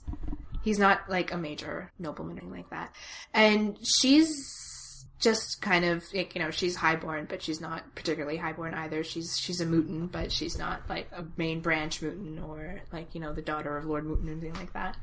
he's 0.64 0.80
not 0.80 1.10
like 1.10 1.32
a 1.32 1.38
major 1.38 1.92
nobleman 2.00 2.38
or 2.38 2.42
anything 2.42 2.58
like 2.58 2.70
that. 2.70 2.94
And 3.34 3.78
she's 3.86 4.58
just 5.20 5.62
kind 5.62 5.86
of 5.86 6.04
like, 6.14 6.34
you 6.36 6.42
know, 6.42 6.50
she's 6.50 6.76
highborn, 6.76 7.28
but 7.30 7.42
she's 7.44 7.62
not 7.62 7.94
particularly 7.96 8.38
highborn 8.38 8.74
either. 8.74 9.04
She's 9.04 9.38
she's 9.40 9.62
a 9.62 9.66
Mooton, 9.66 10.12
but 10.12 10.32
she's 10.32 10.58
not 10.58 10.82
like 10.90 11.08
a 11.16 11.24
main 11.38 11.62
branch 11.62 12.02
Mooton 12.02 12.44
or 12.48 12.82
like 12.92 13.14
you 13.14 13.22
know 13.22 13.32
the 13.32 13.42
daughter 13.42 13.78
of 13.78 13.86
Lord 13.86 14.06
Mooton 14.06 14.28
or 14.28 14.32
anything 14.32 14.54
like 14.56 14.74
that. 14.74 14.98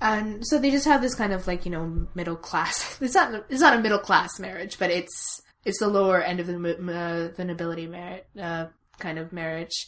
And 0.00 0.46
so 0.46 0.58
they 0.58 0.70
just 0.70 0.86
have 0.86 1.02
this 1.02 1.14
kind 1.14 1.32
of 1.32 1.46
like 1.46 1.64
you 1.66 1.70
know 1.70 2.06
middle 2.14 2.36
class. 2.36 2.98
It's 3.02 3.14
not 3.14 3.44
it's 3.50 3.60
not 3.60 3.76
a 3.76 3.80
middle 3.80 3.98
class 3.98 4.40
marriage, 4.40 4.78
but 4.78 4.90
it's 4.90 5.42
it's 5.64 5.78
the 5.78 5.88
lower 5.88 6.22
end 6.22 6.40
of 6.40 6.46
the 6.46 6.54
uh, 6.56 7.34
the 7.36 7.44
nobility 7.44 7.86
merit 7.86 8.26
uh, 8.40 8.66
kind 8.98 9.18
of 9.18 9.32
marriage. 9.32 9.86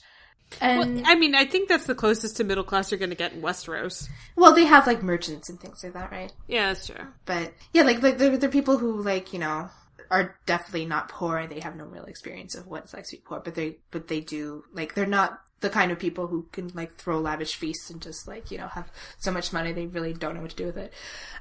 And 0.60 0.96
Well, 0.96 1.02
I 1.06 1.14
mean, 1.16 1.34
I 1.34 1.44
think 1.44 1.68
that's 1.68 1.86
the 1.86 1.94
closest 1.94 2.36
to 2.36 2.44
middle 2.44 2.64
class 2.64 2.90
you're 2.90 2.98
going 2.98 3.10
to 3.10 3.16
get 3.16 3.32
in 3.32 3.42
Westeros. 3.42 4.08
well, 4.36 4.54
they 4.54 4.64
have 4.64 4.86
like 4.86 5.02
merchants 5.02 5.48
and 5.48 5.58
things 5.58 5.82
like 5.82 5.94
that, 5.94 6.10
right? 6.12 6.32
Yeah, 6.46 6.68
that's 6.68 6.86
true. 6.86 7.06
But 7.24 7.52
yeah, 7.72 7.82
like 7.82 8.02
like 8.02 8.18
they're, 8.18 8.36
they're 8.36 8.50
people 8.50 8.78
who 8.78 9.02
like 9.02 9.32
you 9.32 9.38
know 9.38 9.68
are 10.10 10.36
definitely 10.46 10.86
not 10.86 11.08
poor 11.08 11.38
and 11.38 11.50
they 11.50 11.60
have 11.60 11.76
no 11.76 11.84
real 11.84 12.04
experience 12.04 12.54
of 12.54 12.66
what 12.66 12.84
it's 12.84 12.94
like 12.94 13.04
to 13.06 13.16
be 13.16 13.22
poor, 13.24 13.40
but 13.40 13.54
they 13.54 13.78
but 13.90 14.08
they 14.08 14.20
do 14.20 14.64
like 14.72 14.94
they're 14.94 15.06
not 15.06 15.40
the 15.60 15.70
kind 15.70 15.90
of 15.90 15.98
people 15.98 16.26
who 16.26 16.46
can 16.52 16.68
like 16.74 16.94
throw 16.94 17.18
lavish 17.18 17.56
feasts 17.56 17.90
and 17.90 18.02
just 18.02 18.28
like 18.28 18.50
you 18.50 18.58
know 18.58 18.68
have 18.68 18.90
so 19.18 19.32
much 19.32 19.52
money 19.52 19.72
they 19.72 19.86
really 19.86 20.12
don't 20.12 20.34
know 20.34 20.42
what 20.42 20.50
to 20.50 20.56
do 20.56 20.66
with 20.66 20.76
it. 20.76 20.92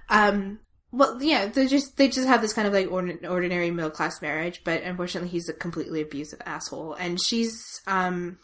Um, 0.10 0.60
well, 0.92 1.22
yeah, 1.22 1.48
they 1.48 1.68
just 1.68 1.98
they 1.98 2.08
just 2.08 2.28
have 2.28 2.42
this 2.42 2.54
kind 2.54 2.68
of 2.68 2.74
like 2.74 2.88
ordin- 2.88 3.30
ordinary 3.30 3.72
middle 3.72 3.92
class 3.92 4.22
marriage, 4.22 4.62
but 4.64 4.84
unfortunately 4.84 5.30
he's 5.30 5.50
a 5.50 5.54
completely 5.54 6.02
abusive 6.02 6.42
asshole, 6.46 6.94
and 6.94 7.22
she's 7.22 7.82
um 7.88 8.38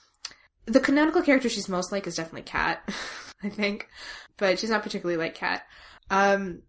the 0.70 0.80
canonical 0.80 1.22
character 1.22 1.50
she's 1.50 1.70
most 1.70 1.92
like 1.92 2.08
is 2.08 2.16
definitely 2.16 2.44
Cat, 2.44 2.88
I 3.44 3.50
think, 3.50 3.90
but 4.38 4.60
she's 4.60 4.70
not 4.70 4.84
particularly 4.84 5.18
like 5.18 5.36
Cat. 5.36 5.64
Um, 6.10 6.64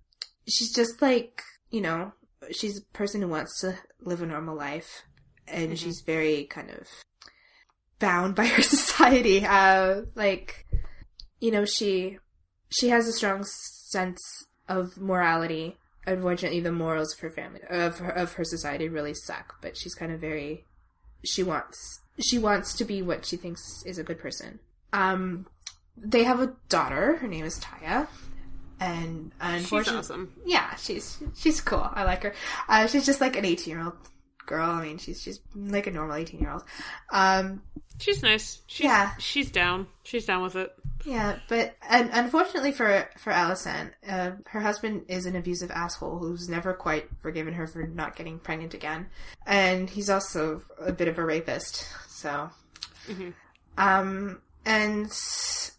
she's 0.48 0.72
just 0.72 1.00
like 1.02 1.42
you 1.70 1.80
know 1.80 2.12
she's 2.50 2.78
a 2.78 2.84
person 2.92 3.22
who 3.22 3.28
wants 3.28 3.60
to 3.60 3.76
live 4.00 4.22
a 4.22 4.26
normal 4.26 4.56
life, 4.56 5.02
and 5.46 5.78
she's 5.78 6.00
very 6.00 6.44
kind 6.44 6.70
of 6.70 6.86
bound 7.98 8.34
by 8.36 8.46
her 8.46 8.62
society. 8.62 9.44
Uh, 9.44 10.02
like 10.14 10.66
you 11.40 11.50
know 11.50 11.64
she 11.64 12.18
she 12.70 12.88
has 12.88 13.06
a 13.06 13.12
strong 13.12 13.44
sense 13.44 14.20
of 14.68 14.96
morality. 14.98 15.76
Unfortunately, 16.06 16.60
the 16.60 16.72
morals 16.72 17.12
of 17.12 17.20
her 17.20 17.30
family 17.30 17.60
of 17.68 17.98
her, 17.98 18.10
of 18.10 18.32
her 18.34 18.44
society 18.44 18.88
really 18.88 19.14
suck. 19.14 19.56
But 19.60 19.76
she's 19.76 19.94
kind 19.94 20.12
of 20.12 20.20
very 20.20 20.64
she 21.24 21.42
wants 21.42 21.99
she 22.18 22.38
wants 22.38 22.74
to 22.74 22.84
be 22.84 23.02
what 23.02 23.24
she 23.24 23.36
thinks 23.36 23.82
is 23.86 23.98
a 23.98 24.02
good 24.02 24.18
person. 24.18 24.58
Um, 24.92 25.46
they 25.96 26.24
have 26.24 26.40
a 26.40 26.54
daughter. 26.68 27.16
Her 27.16 27.28
name 27.28 27.44
is 27.44 27.58
Taya, 27.60 28.06
and 28.80 29.32
She's 29.40 29.62
unfortunately, 29.62 29.98
awesome. 30.00 30.32
yeah, 30.46 30.74
she's 30.76 31.22
she's 31.36 31.60
cool. 31.60 31.86
I 31.92 32.04
like 32.04 32.22
her. 32.22 32.34
Uh, 32.68 32.86
she's 32.86 33.06
just 33.06 33.20
like 33.20 33.36
an 33.36 33.44
eighteen 33.44 33.74
year 33.76 33.84
old 33.84 33.94
girl. 34.46 34.68
I 34.70 34.82
mean, 34.82 34.98
she's 34.98 35.20
she's 35.22 35.40
like 35.54 35.86
a 35.86 35.90
normal 35.90 36.16
eighteen 36.16 36.40
year 36.40 36.50
old. 36.52 36.64
Um, 37.12 37.62
She's 37.98 38.22
nice. 38.22 38.62
She's, 38.66 38.84
Yeah. 38.86 39.12
She's 39.18 39.50
down. 39.50 39.86
She's 40.04 40.24
down 40.24 40.42
with 40.42 40.56
it. 40.56 40.72
Yeah, 41.04 41.38
but 41.48 41.76
and 41.88 42.10
unfortunately 42.12 42.72
for 42.72 43.08
for 43.18 43.32
Allison, 43.32 43.92
uh, 44.08 44.32
her 44.46 44.60
husband 44.60 45.04
is 45.08 45.26
an 45.26 45.36
abusive 45.36 45.70
asshole 45.70 46.18
who's 46.18 46.48
never 46.48 46.74
quite 46.74 47.08
forgiven 47.22 47.54
her 47.54 47.66
for 47.66 47.86
not 47.86 48.16
getting 48.16 48.38
pregnant 48.38 48.74
again, 48.74 49.06
and 49.46 49.88
he's 49.88 50.10
also 50.10 50.62
a 50.78 50.92
bit 50.92 51.08
of 51.08 51.18
a 51.18 51.24
rapist. 51.24 51.86
So, 52.08 52.50
um, 53.78 54.40
and 54.66 55.06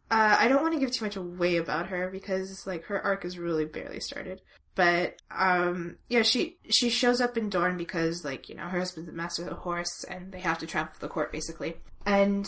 uh, 0.10 0.38
I 0.40 0.48
don't 0.48 0.62
want 0.62 0.74
to 0.74 0.80
give 0.80 0.92
too 0.92 1.06
much 1.06 1.16
away 1.16 1.58
about 1.58 1.88
her 1.88 2.10
because 2.10 2.64
like 2.66 2.86
her 2.86 3.02
arc 3.02 3.24
is 3.24 3.38
really 3.38 3.66
barely 3.66 4.00
started. 4.00 4.42
But 4.74 5.18
um, 5.30 5.98
yeah, 6.10 6.24
she 6.24 6.58
she 6.70 6.90
shows 6.90 7.22
up 7.22 7.38
in 7.38 7.50
Dorne 7.50 7.78
because 7.78 8.24
like 8.26 8.50
you 8.50 8.56
know 8.56 8.64
her 8.64 8.80
husband's 8.80 9.10
the 9.10 9.16
master 9.16 9.44
of 9.44 9.50
the 9.50 9.56
horse, 9.56 10.04
and 10.06 10.32
they 10.32 10.40
have 10.40 10.58
to 10.60 10.68
travel 10.68 10.94
the 11.00 11.10
court 11.10 11.32
basically, 11.32 11.76
and 12.06 12.48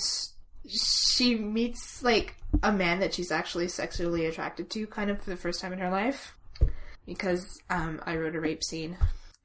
she 0.67 1.35
meets 1.35 2.03
like 2.03 2.35
a 2.61 2.71
man 2.71 2.99
that 2.99 3.13
she's 3.13 3.31
actually 3.31 3.67
sexually 3.67 4.25
attracted 4.25 4.69
to 4.71 4.87
kind 4.87 5.09
of 5.09 5.21
for 5.21 5.29
the 5.29 5.37
first 5.37 5.61
time 5.61 5.73
in 5.73 5.79
her 5.79 5.89
life. 5.89 6.35
Because 7.05 7.61
um, 7.69 8.01
I 8.05 8.15
wrote 8.15 8.35
a 8.35 8.39
rape 8.39 8.63
scene 8.63 8.97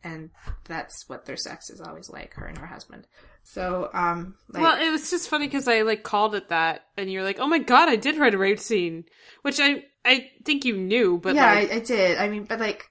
and 0.04 0.30
that's 0.64 1.08
what 1.08 1.26
their 1.26 1.36
sex 1.36 1.70
is 1.70 1.80
always 1.80 2.08
like 2.08 2.34
her 2.34 2.46
and 2.46 2.58
her 2.58 2.66
husband. 2.66 3.06
So 3.42 3.90
um 3.92 4.34
like 4.48 4.62
Well, 4.62 4.80
it 4.80 4.90
was 4.90 5.10
just 5.10 5.28
funny 5.28 5.46
because 5.46 5.68
I 5.68 5.82
like 5.82 6.02
called 6.02 6.34
it 6.34 6.48
that, 6.48 6.86
and 6.96 7.10
you're 7.10 7.24
like, 7.24 7.38
"Oh 7.38 7.46
my 7.46 7.58
god, 7.58 7.88
I 7.88 7.96
did 7.96 8.18
write 8.18 8.34
a 8.34 8.38
rape 8.38 8.60
scene," 8.60 9.04
which 9.42 9.58
I 9.60 9.84
I 10.04 10.30
think 10.44 10.64
you 10.64 10.76
knew, 10.76 11.18
but 11.18 11.34
yeah 11.34 11.54
like, 11.54 11.72
I, 11.72 11.76
I 11.76 11.80
did. 11.80 12.18
I 12.18 12.28
mean 12.28 12.44
but 12.44 12.60
like 12.60 12.90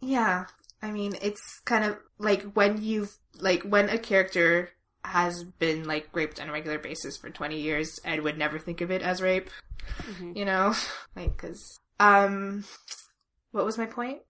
yeah. 0.00 0.46
I 0.82 0.90
mean 0.90 1.14
it's 1.22 1.60
kind 1.64 1.84
of 1.84 1.98
like 2.18 2.42
when 2.52 2.82
you've 2.82 3.16
like 3.40 3.62
when 3.62 3.88
a 3.88 3.98
character 3.98 4.70
has 5.04 5.44
been 5.44 5.84
like 5.84 6.08
raped 6.12 6.40
on 6.40 6.48
a 6.48 6.52
regular 6.52 6.78
basis 6.78 7.16
for 7.16 7.30
20 7.30 7.60
years 7.60 8.00
and 8.04 8.22
would 8.22 8.38
never 8.38 8.58
think 8.58 8.80
of 8.80 8.90
it 8.90 9.02
as 9.02 9.20
rape 9.20 9.50
you 10.34 10.44
know 10.44 10.74
like 11.16 11.36
because 11.36 11.78
um 12.00 12.64
what 13.52 13.64
was 13.64 13.78
my 13.78 13.86
point 13.86 14.20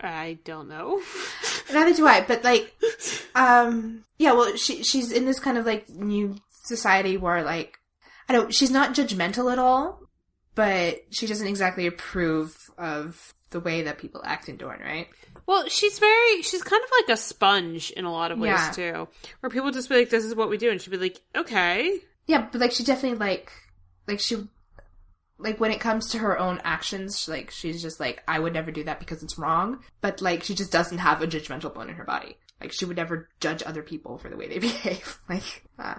I 0.00 0.38
don't 0.44 0.68
know. 0.68 1.00
Neither 1.72 1.94
do 1.94 2.06
I, 2.06 2.20
but 2.22 2.44
like, 2.44 2.74
um, 3.34 4.04
yeah, 4.18 4.32
well, 4.32 4.56
she 4.56 4.82
she's 4.82 5.12
in 5.12 5.24
this 5.24 5.40
kind 5.40 5.58
of 5.58 5.66
like 5.66 5.88
new 5.88 6.36
society 6.64 7.16
where 7.16 7.42
like, 7.42 7.78
I 8.28 8.32
don't, 8.32 8.54
she's 8.54 8.70
not 8.70 8.94
judgmental 8.94 9.52
at 9.52 9.58
all, 9.58 10.00
but 10.54 11.00
she 11.10 11.26
doesn't 11.26 11.46
exactly 11.46 11.86
approve 11.86 12.56
of 12.76 13.34
the 13.50 13.60
way 13.60 13.82
that 13.82 13.98
people 13.98 14.22
act 14.24 14.48
in 14.48 14.56
Dorne, 14.56 14.80
right? 14.80 15.08
Well, 15.48 15.66
she's 15.68 15.98
very 15.98 16.42
she's 16.42 16.62
kind 16.62 16.82
of 16.84 16.90
like 17.00 17.16
a 17.16 17.20
sponge 17.20 17.90
in 17.90 18.04
a 18.04 18.12
lot 18.12 18.30
of 18.30 18.38
ways 18.38 18.50
Yeah. 18.52 18.70
too, 18.70 19.08
where 19.40 19.50
people 19.50 19.70
just 19.72 19.88
be 19.88 19.96
like, 19.96 20.10
"This 20.10 20.24
is 20.24 20.34
what 20.36 20.48
we 20.50 20.58
do," 20.58 20.70
and 20.70 20.80
she'd 20.80 20.90
be 20.90 20.96
like, 20.98 21.20
"Okay." 21.34 21.98
Yeah, 22.26 22.46
but 22.52 22.60
like 22.60 22.72
she 22.72 22.84
definitely 22.84 23.18
like, 23.18 23.50
like 24.06 24.20
she, 24.20 24.46
like 25.38 25.58
when 25.58 25.70
it 25.70 25.80
comes 25.80 26.10
to 26.10 26.18
her 26.18 26.38
own 26.38 26.60
actions, 26.64 27.26
like 27.28 27.50
she's 27.50 27.80
just 27.80 27.98
like, 27.98 28.22
I 28.28 28.38
would 28.38 28.52
never 28.52 28.70
do 28.70 28.84
that 28.84 29.00
because 29.00 29.22
it's 29.22 29.38
wrong, 29.38 29.82
but 30.02 30.20
like 30.20 30.42
she 30.44 30.54
just 30.54 30.70
doesn't 30.70 30.98
have 30.98 31.22
a 31.22 31.26
judgmental 31.26 31.72
bone 31.74 31.88
in 31.88 31.96
her 31.96 32.04
body. 32.04 32.36
Like 32.60 32.72
she 32.72 32.84
would 32.84 32.96
never 32.96 33.28
judge 33.40 33.62
other 33.64 33.82
people 33.82 34.18
for 34.18 34.28
the 34.28 34.36
way 34.36 34.48
they 34.48 34.58
behave. 34.68 35.18
like, 35.28 35.64
uh, 35.78 35.94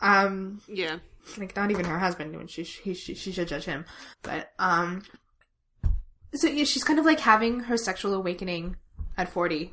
um, 0.00 0.60
Yeah. 0.68 0.98
like 1.36 1.56
not 1.56 1.70
even 1.72 1.84
her 1.86 1.98
husband 1.98 2.36
when 2.36 2.46
she 2.46 2.62
she 2.64 2.94
she, 2.94 3.14
she 3.14 3.32
should 3.32 3.48
judge 3.48 3.64
him 3.64 3.84
but 4.22 4.52
um 4.58 5.02
so 6.34 6.46
yeah 6.46 6.64
she's 6.64 6.84
kind 6.84 6.98
of 6.98 7.04
like 7.04 7.20
having 7.20 7.60
her 7.60 7.76
sexual 7.76 8.14
awakening 8.14 8.76
at 9.16 9.28
40 9.28 9.72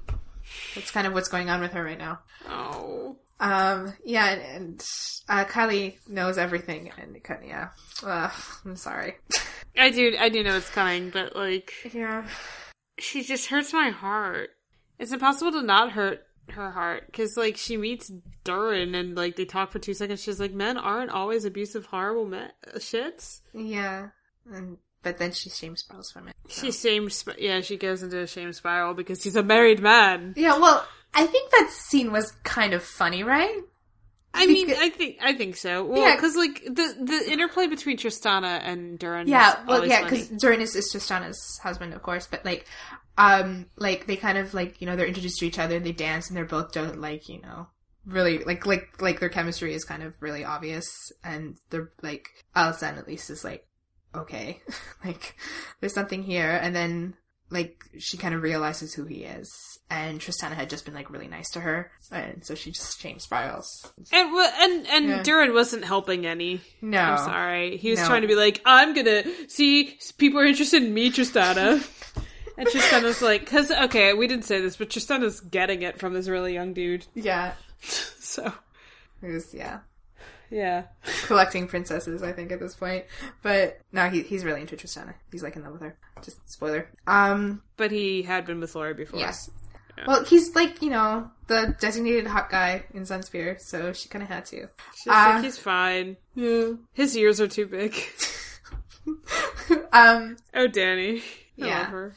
that's 0.75 0.91
kind 0.91 1.05
of 1.07 1.13
what's 1.13 1.27
going 1.27 1.49
on 1.49 1.61
with 1.61 1.71
her 1.73 1.83
right 1.83 1.97
now 1.97 2.19
Oh. 2.49 3.17
um 3.39 3.93
yeah 4.03 4.29
and, 4.31 4.41
and 4.41 4.85
uh 5.29 5.45
kylie 5.45 5.95
knows 6.07 6.37
everything 6.37 6.91
and 6.97 7.17
yeah 7.45 7.69
Ugh, 8.03 8.31
i'm 8.65 8.75
sorry 8.75 9.15
I 9.77 9.89
do 9.89 10.15
I 10.17 10.29
do 10.29 10.41
know 10.41 10.55
it's 10.55 10.69
coming, 10.69 11.09
but 11.09 11.35
like 11.35 11.73
yeah 11.93 12.25
she 12.97 13.23
just 13.23 13.47
hurts 13.47 13.73
my 13.73 13.89
heart. 13.89 14.51
It's 14.97 15.11
impossible 15.11 15.51
to 15.51 15.61
not 15.61 15.91
hurt 15.91 16.21
her 16.51 16.71
heart 16.71 17.07
because 17.07 17.35
like 17.35 17.57
she 17.57 17.75
meets 17.75 18.09
Durin 18.45 18.95
and 18.95 19.17
like 19.17 19.35
they 19.35 19.43
talk 19.43 19.73
for 19.73 19.79
two 19.79 19.93
seconds. 19.93 20.23
She's 20.23 20.39
like, 20.39 20.53
"Men 20.53 20.77
aren't 20.77 21.11
always 21.11 21.43
abusive, 21.43 21.87
horrible 21.87 22.25
men 22.25 22.51
shits." 22.77 23.41
yeah 23.53 24.09
and 24.49 24.77
but 25.05 25.19
then 25.19 25.31
she 25.31 25.51
shame 25.51 25.77
spirals 25.77 26.09
from 26.11 26.27
it. 26.27 26.35
She 26.49 26.71
shame, 26.71 27.11
sp- 27.13 27.37
yeah, 27.37 27.61
she 27.61 27.77
goes 27.77 28.01
into 28.01 28.19
a 28.19 28.25
shame 28.27 28.51
spiral 28.53 28.95
because 28.95 29.23
he's 29.23 29.35
a 29.35 29.43
married 29.43 29.79
man. 29.79 30.33
Yeah, 30.35 30.57
well, 30.57 30.85
I 31.13 31.27
think 31.27 31.51
that 31.51 31.69
scene 31.69 32.11
was 32.11 32.31
kind 32.43 32.73
of 32.73 32.83
funny, 32.83 33.23
right? 33.23 33.61
I 34.33 34.47
mean, 34.47 34.71
I 34.71 34.89
think 34.89 35.17
I 35.21 35.33
think 35.33 35.57
so. 35.57 35.85
Well, 35.85 36.01
Yeah. 36.01 36.15
because 36.15 36.35
like 36.35 36.61
the 36.65 36.97
the 37.01 37.31
interplay 37.31 37.67
between 37.67 37.97
Tristana 37.97 38.59
and 38.63 38.97
Duran. 38.97 39.27
Yeah, 39.27 39.63
well, 39.67 39.85
yeah, 39.85 40.03
because 40.03 40.27
Dorinus 40.27 40.75
is 40.75 40.91
Tristana's 40.91 41.59
husband, 41.63 41.93
of 41.93 42.01
course, 42.01 42.27
but 42.27 42.43
like, 42.43 42.65
um, 43.17 43.67
like 43.77 44.07
they 44.07 44.15
kind 44.17 44.37
of 44.39 44.53
like 44.55 44.81
you 44.81 44.87
know 44.87 44.95
they're 44.95 45.05
introduced 45.05 45.37
to 45.39 45.45
each 45.45 45.59
other, 45.59 45.79
they 45.79 45.91
dance, 45.93 46.27
and 46.27 46.35
they're 46.35 46.45
both 46.45 46.73
don't 46.73 46.99
like 46.99 47.29
you 47.29 47.41
know 47.41 47.67
really 48.07 48.39
like 48.39 48.65
like 48.65 49.01
like 49.01 49.19
their 49.19 49.29
chemistry 49.29 49.73
is 49.73 49.85
kind 49.85 50.01
of 50.03 50.15
really 50.19 50.43
obvious, 50.43 51.11
and 51.23 51.57
they're 51.69 51.91
like 52.01 52.27
Alison 52.55 52.97
at 52.97 53.07
least 53.07 53.29
is 53.29 53.43
like 53.43 53.65
okay, 54.19 54.61
like 55.05 55.35
there's 55.79 55.93
something 55.93 56.23
here, 56.23 56.59
and 56.61 56.75
then 56.75 57.15
like 57.51 57.83
she 57.99 58.17
kind 58.17 58.33
of 58.33 58.41
realizes 58.41 58.93
who 58.93 59.05
he 59.05 59.23
is, 59.23 59.51
and 59.89 60.19
Tristana 60.19 60.53
had 60.53 60.69
just 60.69 60.83
been 60.85 60.93
like 60.95 61.11
really 61.11 61.27
nice 61.27 61.49
to 61.51 61.61
her, 61.61 61.91
and 62.11 62.43
so 62.45 62.55
she 62.55 62.71
just 62.71 62.99
shame 62.99 63.19
spirals. 63.19 63.91
and 64.11 64.35
and 64.35 64.87
and 64.87 65.05
Yeah. 65.07 65.23
Duran 65.23 65.53
wasn't 65.53 65.85
helping 65.85 66.25
any. 66.25 66.61
No, 66.81 66.99
I'm 66.99 67.17
sorry. 67.19 67.77
He 67.77 67.91
was 67.91 67.99
No. 67.99 68.07
trying 68.07 68.23
to 68.23 68.27
be 68.27 68.35
like, 68.35 68.61
I'm 68.65 68.93
gonna 68.95 69.23
see 69.47 69.97
people 70.17 70.39
are 70.39 70.45
interested 70.45 70.81
in 70.83 70.93
me, 70.93 71.11
Tristana. 71.11 71.85
and 72.57 72.67
Tristana's 72.67 73.21
like, 73.21 73.41
because 73.41 73.69
okay, 73.69 74.13
we 74.13 74.27
didn't 74.27 74.45
say 74.45 74.59
this, 74.61 74.75
but 74.77 74.89
Tristana's 74.89 75.39
getting 75.39 75.83
it 75.83 75.99
from 75.99 76.13
this 76.13 76.27
really 76.27 76.53
young 76.53 76.73
dude. 76.73 77.05
yeah, 77.13 77.53
So 78.19 78.51
it 79.21 79.31
was 79.31 79.53
yeah. 79.53 79.79
Yeah, 80.55 80.83
collecting 81.25 81.67
princesses, 81.67 82.23
I 82.23 82.31
think, 82.31 82.51
at 82.53 82.61
this 82.61 82.75
point. 82.75 83.03
But 83.41 83.81
no, 83.91 84.07
he, 84.09 84.21
he's 84.21 84.45
really 84.45 84.61
into 84.61 84.77
Tristana. 84.77 85.13
He's 85.31 85.43
like 85.43 85.57
in 85.57 85.63
love 85.63 85.73
with 85.73 85.81
her. 85.81 85.97
Just 86.23 86.37
spoiler. 86.49 86.87
Um, 87.07 87.61
but 87.75 87.91
he 87.91 88.21
had 88.23 88.45
been 88.45 88.61
with 88.61 88.73
Laura 88.73 88.95
before. 88.95 89.19
yes. 89.19 89.49
Well, 90.07 90.23
he's 90.25 90.53
like, 90.55 90.81
you 90.81 90.89
know, 90.89 91.29
the 91.47 91.73
designated 91.79 92.27
hot 92.27 92.49
guy 92.49 92.83
in 92.93 93.03
Sunspear, 93.03 93.59
so 93.61 93.93
she 93.93 94.09
kind 94.09 94.23
of 94.23 94.27
had 94.29 94.45
to. 94.47 94.67
She's 94.95 95.07
Uh, 95.07 95.11
like, 95.35 95.43
he's 95.43 95.57
fine. 95.57 96.17
Yeah. 96.35 96.71
His 96.93 97.15
ears 97.17 97.39
are 97.41 97.47
too 97.47 97.65
big. 97.65 97.95
um, 99.93 100.37
oh, 100.53 100.67
Danny. 100.67 101.19
I 101.19 101.21
Yeah. 101.55 101.79
love 101.79 101.87
her. 101.89 102.13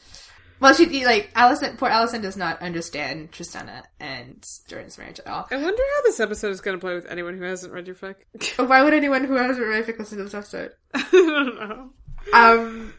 Well, 0.59 0.73
she, 0.73 0.85
be 0.85 1.05
like, 1.05 1.31
Allison, 1.35 1.77
poor 1.77 1.89
Allison 1.89 2.21
does 2.21 2.37
not 2.37 2.61
understand 2.61 3.31
Tristana 3.31 3.83
and 3.99 4.45
Jordan's 4.67 4.97
marriage 4.97 5.19
at 5.19 5.27
all. 5.27 5.47
I 5.49 5.55
wonder 5.55 5.83
how 5.95 6.01
this 6.03 6.19
episode 6.19 6.51
is 6.51 6.61
going 6.61 6.77
to 6.77 6.81
play 6.81 6.95
with 6.95 7.05
anyone 7.05 7.37
who 7.37 7.43
hasn't 7.43 7.73
read 7.73 7.87
your 7.87 7.95
fic. 7.95 8.15
Why 8.67 8.83
would 8.83 8.93
anyone 8.93 9.23
who 9.23 9.35
hasn't 9.35 9.65
read 9.65 9.77
your 9.77 9.95
fic 9.95 9.99
listen 9.99 10.17
to 10.17 10.23
this 10.25 10.33
episode? 10.33 10.71
I 10.93 11.07
don't 11.11 11.55
know. 11.55 11.89
Um, 12.33 12.93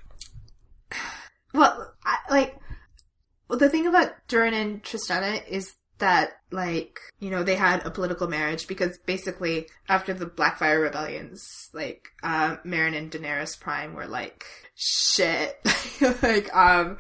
well, 1.55 1.95
I, 2.05 2.17
like, 2.31 2.57
well, 3.49 3.59
the 3.59 3.69
thing 3.69 3.87
about 3.87 4.13
Durin 4.29 4.55
and 4.55 4.83
Tristana 4.83 5.47
is 5.47 5.75
that, 6.01 6.33
like, 6.51 6.99
you 7.21 7.31
know, 7.31 7.43
they 7.43 7.55
had 7.55 7.87
a 7.87 7.91
political 7.91 8.29
marriage 8.29 8.67
because 8.67 8.99
basically 8.99 9.69
after 9.89 10.13
the 10.13 10.27
Blackfyre 10.27 10.83
rebellions, 10.83 11.71
like, 11.73 12.09
uh, 12.23 12.57
Maron 12.65 12.95
and 12.95 13.11
Daenerys 13.11 13.59
Prime 13.59 13.95
were 13.95 14.07
like, 14.07 14.45
shit. 14.75 15.59
like, 16.23 16.55
um, 16.55 16.99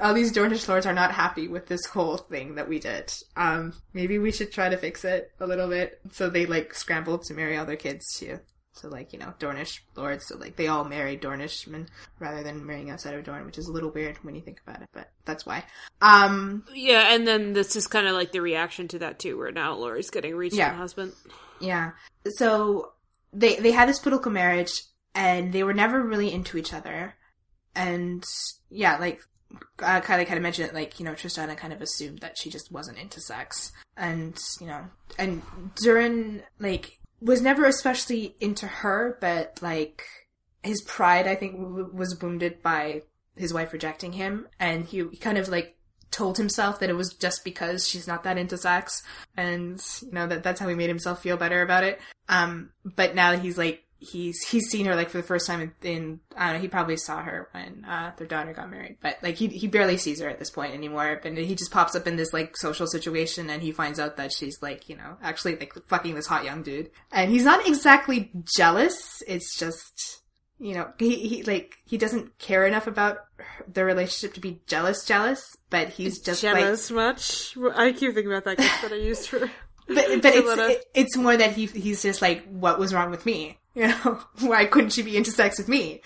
all 0.00 0.14
these 0.14 0.32
Dornish 0.32 0.68
lords 0.68 0.86
are 0.86 0.92
not 0.92 1.12
happy 1.12 1.48
with 1.48 1.66
this 1.66 1.86
whole 1.86 2.16
thing 2.16 2.54
that 2.54 2.68
we 2.68 2.78
did. 2.78 3.12
Um, 3.36 3.74
maybe 3.92 4.18
we 4.18 4.32
should 4.32 4.52
try 4.52 4.68
to 4.68 4.76
fix 4.76 5.04
it 5.04 5.30
a 5.38 5.46
little 5.46 5.68
bit. 5.68 6.00
So 6.12 6.30
they, 6.30 6.46
like, 6.46 6.74
scrambled 6.74 7.24
to 7.24 7.34
marry 7.34 7.56
all 7.56 7.66
their 7.66 7.76
kids 7.76 8.18
too. 8.18 8.40
So 8.76 8.88
like, 8.88 9.12
you 9.12 9.18
know, 9.18 9.32
Dornish 9.38 9.80
lords, 9.96 10.26
so 10.28 10.36
like 10.36 10.56
they 10.56 10.68
all 10.68 10.84
married 10.84 11.22
Dornishmen 11.22 11.88
rather 12.18 12.42
than 12.42 12.64
marrying 12.66 12.90
outside 12.90 13.14
of 13.14 13.24
Dorne, 13.24 13.46
which 13.46 13.58
is 13.58 13.68
a 13.68 13.72
little 13.72 13.90
weird 13.90 14.18
when 14.22 14.34
you 14.34 14.42
think 14.42 14.60
about 14.66 14.82
it, 14.82 14.88
but 14.92 15.10
that's 15.24 15.46
why. 15.46 15.64
Um 16.02 16.64
Yeah, 16.74 17.14
and 17.14 17.26
then 17.26 17.52
this 17.54 17.74
is 17.74 17.86
kind 17.86 18.06
of 18.06 18.14
like 18.14 18.32
the 18.32 18.40
reaction 18.40 18.86
to 18.88 18.98
that 19.00 19.18
too, 19.18 19.38
where 19.38 19.50
now 19.50 19.74
Laurie's 19.74 20.10
getting 20.10 20.36
reached 20.36 20.56
Yeah. 20.56 20.74
husband. 20.74 21.12
yeah. 21.60 21.92
So 22.36 22.92
they 23.32 23.56
they 23.56 23.72
had 23.72 23.88
this 23.88 23.98
political 23.98 24.30
marriage 24.30 24.72
and 25.14 25.52
they 25.52 25.62
were 25.64 25.74
never 25.74 26.02
really 26.02 26.32
into 26.32 26.58
each 26.58 26.72
other. 26.74 27.14
And 27.74 28.24
yeah, 28.70 28.98
like 28.98 29.20
uh, 29.78 30.00
Kylie 30.00 30.26
kind 30.26 30.36
of 30.36 30.42
mentioned 30.42 30.68
it, 30.68 30.74
like, 30.74 30.98
you 30.98 31.04
know, 31.06 31.12
Tristana 31.12 31.56
kind 31.56 31.72
of 31.72 31.80
assumed 31.80 32.18
that 32.18 32.36
she 32.36 32.50
just 32.50 32.70
wasn't 32.72 32.98
into 32.98 33.20
sex. 33.20 33.72
And, 33.96 34.36
you 34.60 34.66
know, 34.66 34.84
and 35.18 35.40
Durin, 35.76 36.42
like, 36.58 36.98
was 37.20 37.40
never 37.40 37.64
especially 37.64 38.36
into 38.40 38.66
her, 38.66 39.16
but, 39.20 39.58
like, 39.62 40.04
his 40.62 40.82
pride, 40.82 41.26
I 41.26 41.34
think, 41.34 41.56
w- 41.58 41.90
was 41.92 42.20
wounded 42.20 42.62
by 42.62 43.02
his 43.36 43.54
wife 43.54 43.72
rejecting 43.72 44.12
him. 44.12 44.48
And 44.58 44.84
he, 44.84 44.98
he 45.10 45.16
kind 45.16 45.38
of, 45.38 45.48
like, 45.48 45.76
told 46.10 46.36
himself 46.36 46.80
that 46.80 46.90
it 46.90 46.96
was 46.96 47.14
just 47.14 47.44
because 47.44 47.88
she's 47.88 48.06
not 48.06 48.24
that 48.24 48.38
into 48.38 48.58
sex. 48.58 49.02
And, 49.36 49.82
you 50.02 50.12
know, 50.12 50.26
that 50.26 50.42
that's 50.42 50.60
how 50.60 50.68
he 50.68 50.74
made 50.74 50.88
himself 50.88 51.22
feel 51.22 51.36
better 51.36 51.62
about 51.62 51.84
it. 51.84 52.00
Um, 52.28 52.70
but 52.84 53.14
now 53.14 53.32
he's, 53.32 53.56
like, 53.56 53.85
he's 53.98 54.42
he's 54.42 54.68
seen 54.68 54.86
her 54.86 54.94
like 54.94 55.10
for 55.10 55.16
the 55.16 55.22
first 55.22 55.46
time 55.46 55.60
in, 55.60 55.88
in 55.88 56.20
I 56.36 56.46
don't 56.46 56.54
know 56.54 56.60
he 56.60 56.68
probably 56.68 56.96
saw 56.96 57.22
her 57.22 57.48
when 57.52 57.84
uh, 57.84 58.12
their 58.16 58.26
daughter 58.26 58.52
got 58.52 58.70
married. 58.70 58.98
But 59.00 59.18
like 59.22 59.36
he 59.36 59.48
he 59.48 59.68
barely 59.68 59.96
sees 59.96 60.20
her 60.20 60.28
at 60.28 60.38
this 60.38 60.50
point 60.50 60.74
anymore. 60.74 61.20
And 61.24 61.36
he 61.38 61.54
just 61.54 61.70
pops 61.70 61.94
up 61.94 62.06
in 62.06 62.16
this 62.16 62.32
like 62.32 62.56
social 62.56 62.86
situation 62.86 63.50
and 63.50 63.62
he 63.62 63.72
finds 63.72 63.98
out 63.98 64.16
that 64.16 64.32
she's 64.32 64.60
like 64.62 64.88
you 64.88 64.96
know 64.96 65.16
actually 65.22 65.56
like 65.56 65.74
fucking 65.88 66.14
this 66.14 66.26
hot 66.26 66.44
young 66.44 66.62
dude. 66.62 66.90
And 67.10 67.30
he's 67.30 67.44
not 67.44 67.66
exactly 67.66 68.30
jealous. 68.56 69.22
It's 69.26 69.58
just 69.58 70.22
you 70.58 70.74
know 70.74 70.92
he, 70.98 71.28
he 71.28 71.42
like 71.42 71.76
he 71.84 71.96
doesn't 71.96 72.38
care 72.38 72.66
enough 72.66 72.86
about 72.86 73.18
their 73.66 73.86
relationship 73.86 74.34
to 74.34 74.40
be 74.40 74.60
jealous 74.66 75.04
jealous. 75.04 75.56
But 75.70 75.88
he's 75.88 76.20
just 76.20 76.42
like 76.42 76.56
Jealous 76.56 76.90
much? 76.90 77.56
I 77.74 77.92
keep 77.92 78.14
thinking 78.14 78.32
about 78.32 78.44
that 78.44 78.58
that 78.58 78.92
I 78.92 78.96
used 78.96 79.28
for. 79.28 79.40
but 79.88 79.94
but 79.96 80.04
it's 80.24 80.58
it, 80.58 80.84
it's 80.94 81.16
more 81.16 81.36
that 81.36 81.52
he 81.52 81.66
he's 81.66 82.02
just 82.02 82.20
like 82.20 82.44
what 82.48 82.78
was 82.78 82.92
wrong 82.92 83.10
with 83.10 83.24
me 83.24 83.58
you 83.80 83.86
know 83.88 84.18
why 84.40 84.64
couldn't 84.64 84.90
she 84.90 85.02
be 85.02 85.16
into 85.16 85.30
sex 85.30 85.58
with 85.58 85.68
me 85.68 86.00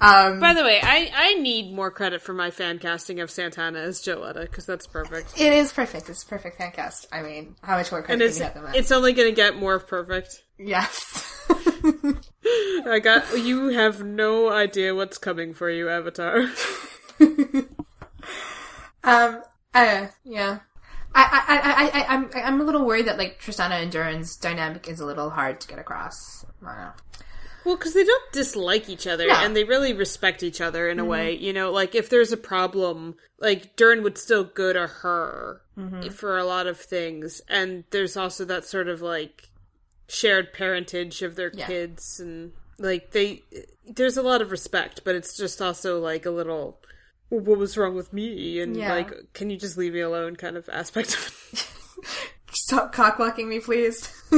um 0.00 0.40
By 0.40 0.54
the 0.54 0.62
way, 0.64 0.80
I 0.82 1.10
I 1.14 1.34
need 1.34 1.74
more 1.74 1.90
credit 1.90 2.22
for 2.22 2.32
my 2.32 2.50
fan 2.50 2.78
casting 2.78 3.20
of 3.20 3.30
Santana 3.30 3.80
as 3.80 4.00
Joletta 4.00 4.40
because 4.42 4.64
that's 4.64 4.86
perfect. 4.86 5.38
it 5.38 5.52
is 5.52 5.72
perfect 5.72 6.08
it's 6.08 6.22
a 6.22 6.26
perfect 6.26 6.56
fan 6.56 6.70
cast 6.72 7.06
i 7.12 7.20
mean 7.22 7.54
how 7.62 7.76
much 7.76 7.90
more 7.92 8.00
And 8.00 8.06
credit 8.06 8.18
can 8.20 8.28
it's 8.28 8.38
you 8.38 8.44
have 8.44 8.54
than 8.54 8.64
that 8.64 8.76
it's 8.76 8.90
only 8.90 9.12
going 9.12 9.28
to 9.28 9.34
get 9.34 9.56
more 9.56 9.78
perfect. 9.78 10.42
yes 10.58 11.26
I 12.86 12.98
got 13.02 13.38
you 13.38 13.68
have 13.68 14.02
no 14.02 14.50
idea 14.50 14.94
what's 14.94 15.18
coming 15.18 15.52
for 15.54 15.68
you, 15.70 15.88
Avatar. 15.90 16.48
um 19.04 19.42
uh 19.74 20.06
yeah 20.24 20.58
I, 21.14 21.44
I, 21.48 21.56
I, 21.58 22.00
I, 22.02 22.14
I'm, 22.14 22.30
I'm 22.34 22.60
a 22.60 22.64
little 22.64 22.84
worried 22.84 23.06
that 23.06 23.18
like 23.18 23.40
Tristana 23.40 23.82
and 23.82 23.90
Durin's 23.90 24.36
dynamic 24.36 24.88
is 24.88 25.00
a 25.00 25.06
little 25.06 25.30
hard 25.30 25.60
to 25.60 25.68
get 25.68 25.78
across. 25.78 26.44
I 26.64 26.66
don't 26.74 26.78
know. 26.84 26.92
Well, 27.64 27.76
because 27.76 27.92
they 27.92 28.04
don't 28.04 28.32
dislike 28.32 28.88
each 28.88 29.06
other, 29.06 29.26
No. 29.26 29.34
Mm-hmm. 29.34 29.44
and 29.46 29.56
they 29.56 29.64
really 29.64 29.92
respect 29.92 30.42
each 30.42 30.60
other 30.62 30.88
in 30.88 30.98
a 30.98 31.04
way. 31.04 31.36
You 31.36 31.52
know, 31.52 31.70
like 31.72 31.94
if 31.94 32.08
there's 32.08 32.32
a 32.32 32.36
problem, 32.38 33.16
like 33.38 33.76
Dern 33.76 34.02
would 34.02 34.16
still 34.16 34.44
go 34.44 34.72
to 34.72 34.86
her 34.86 35.60
Mm-hmm. 35.78 36.08
for 36.10 36.36
a 36.36 36.44
lot 36.44 36.66
of 36.66 36.78
things, 36.78 37.40
and 37.48 37.84
there's 37.90 38.14
also 38.16 38.44
that 38.44 38.64
sort 38.66 38.86
of 38.88 39.00
like 39.02 39.48
shared 40.08 40.52
parentage 40.52 41.22
of 41.22 41.36
their 41.36 41.50
Yeah. 41.54 41.66
kids, 41.66 42.20
and 42.20 42.52
like 42.78 43.12
they, 43.12 43.42
there's 43.86 44.16
a 44.18 44.22
lot 44.22 44.42
of 44.42 44.50
respect, 44.50 45.02
but 45.04 45.14
it's 45.14 45.36
just 45.36 45.60
also 45.62 45.98
like 45.98 46.26
a 46.26 46.30
little, 46.30 46.78
what 47.30 47.58
was 47.58 47.76
wrong 47.78 47.94
with 47.94 48.12
me, 48.12 48.60
and 48.60 48.76
Yeah. 48.76 48.92
like, 48.92 49.32
can 49.32 49.48
you 49.50 49.56
just 49.56 49.76
leave 49.78 49.94
me 49.94 50.00
alone, 50.00 50.36
kind 50.36 50.56
of 50.56 50.68
aspect 50.68 51.14
of 51.14 51.48
it. 51.52 51.66
Stop 52.52 52.94
cockblocking 52.94 53.46
me, 53.48 53.60
please. 53.60 54.08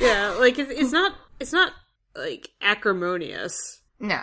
yeah, 0.00 0.30
like 0.38 0.58
it, 0.58 0.70
it's 0.70 0.92
not, 0.92 1.12
it's 1.40 1.52
not 1.52 1.72
like 2.14 2.50
acrimonious. 2.62 3.82
no. 4.00 4.20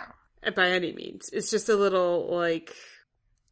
by 0.54 0.70
any 0.70 0.92
means. 0.92 1.30
It's 1.32 1.50
just 1.50 1.68
a 1.68 1.76
little 1.76 2.28
like 2.34 2.74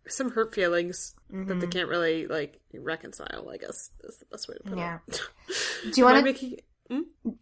some 0.08 0.30
hurt 0.32 0.54
feelings 0.54 1.14
that 1.30 1.36
Mm-hmm. 1.36 1.60
they 1.60 1.66
can't 1.68 1.88
really 1.88 2.26
like 2.26 2.60
reconcile. 2.74 3.48
I 3.50 3.56
guess 3.56 3.90
is 4.04 4.18
the 4.18 4.26
best 4.30 4.48
way 4.48 4.56
to 4.56 4.62
put 4.68 4.78
Yeah. 4.78 4.98
it. 5.08 5.20
Do 5.84 6.00
you 6.00 6.04
want 6.04 6.18
to? 6.18 6.22
making? 6.24 6.58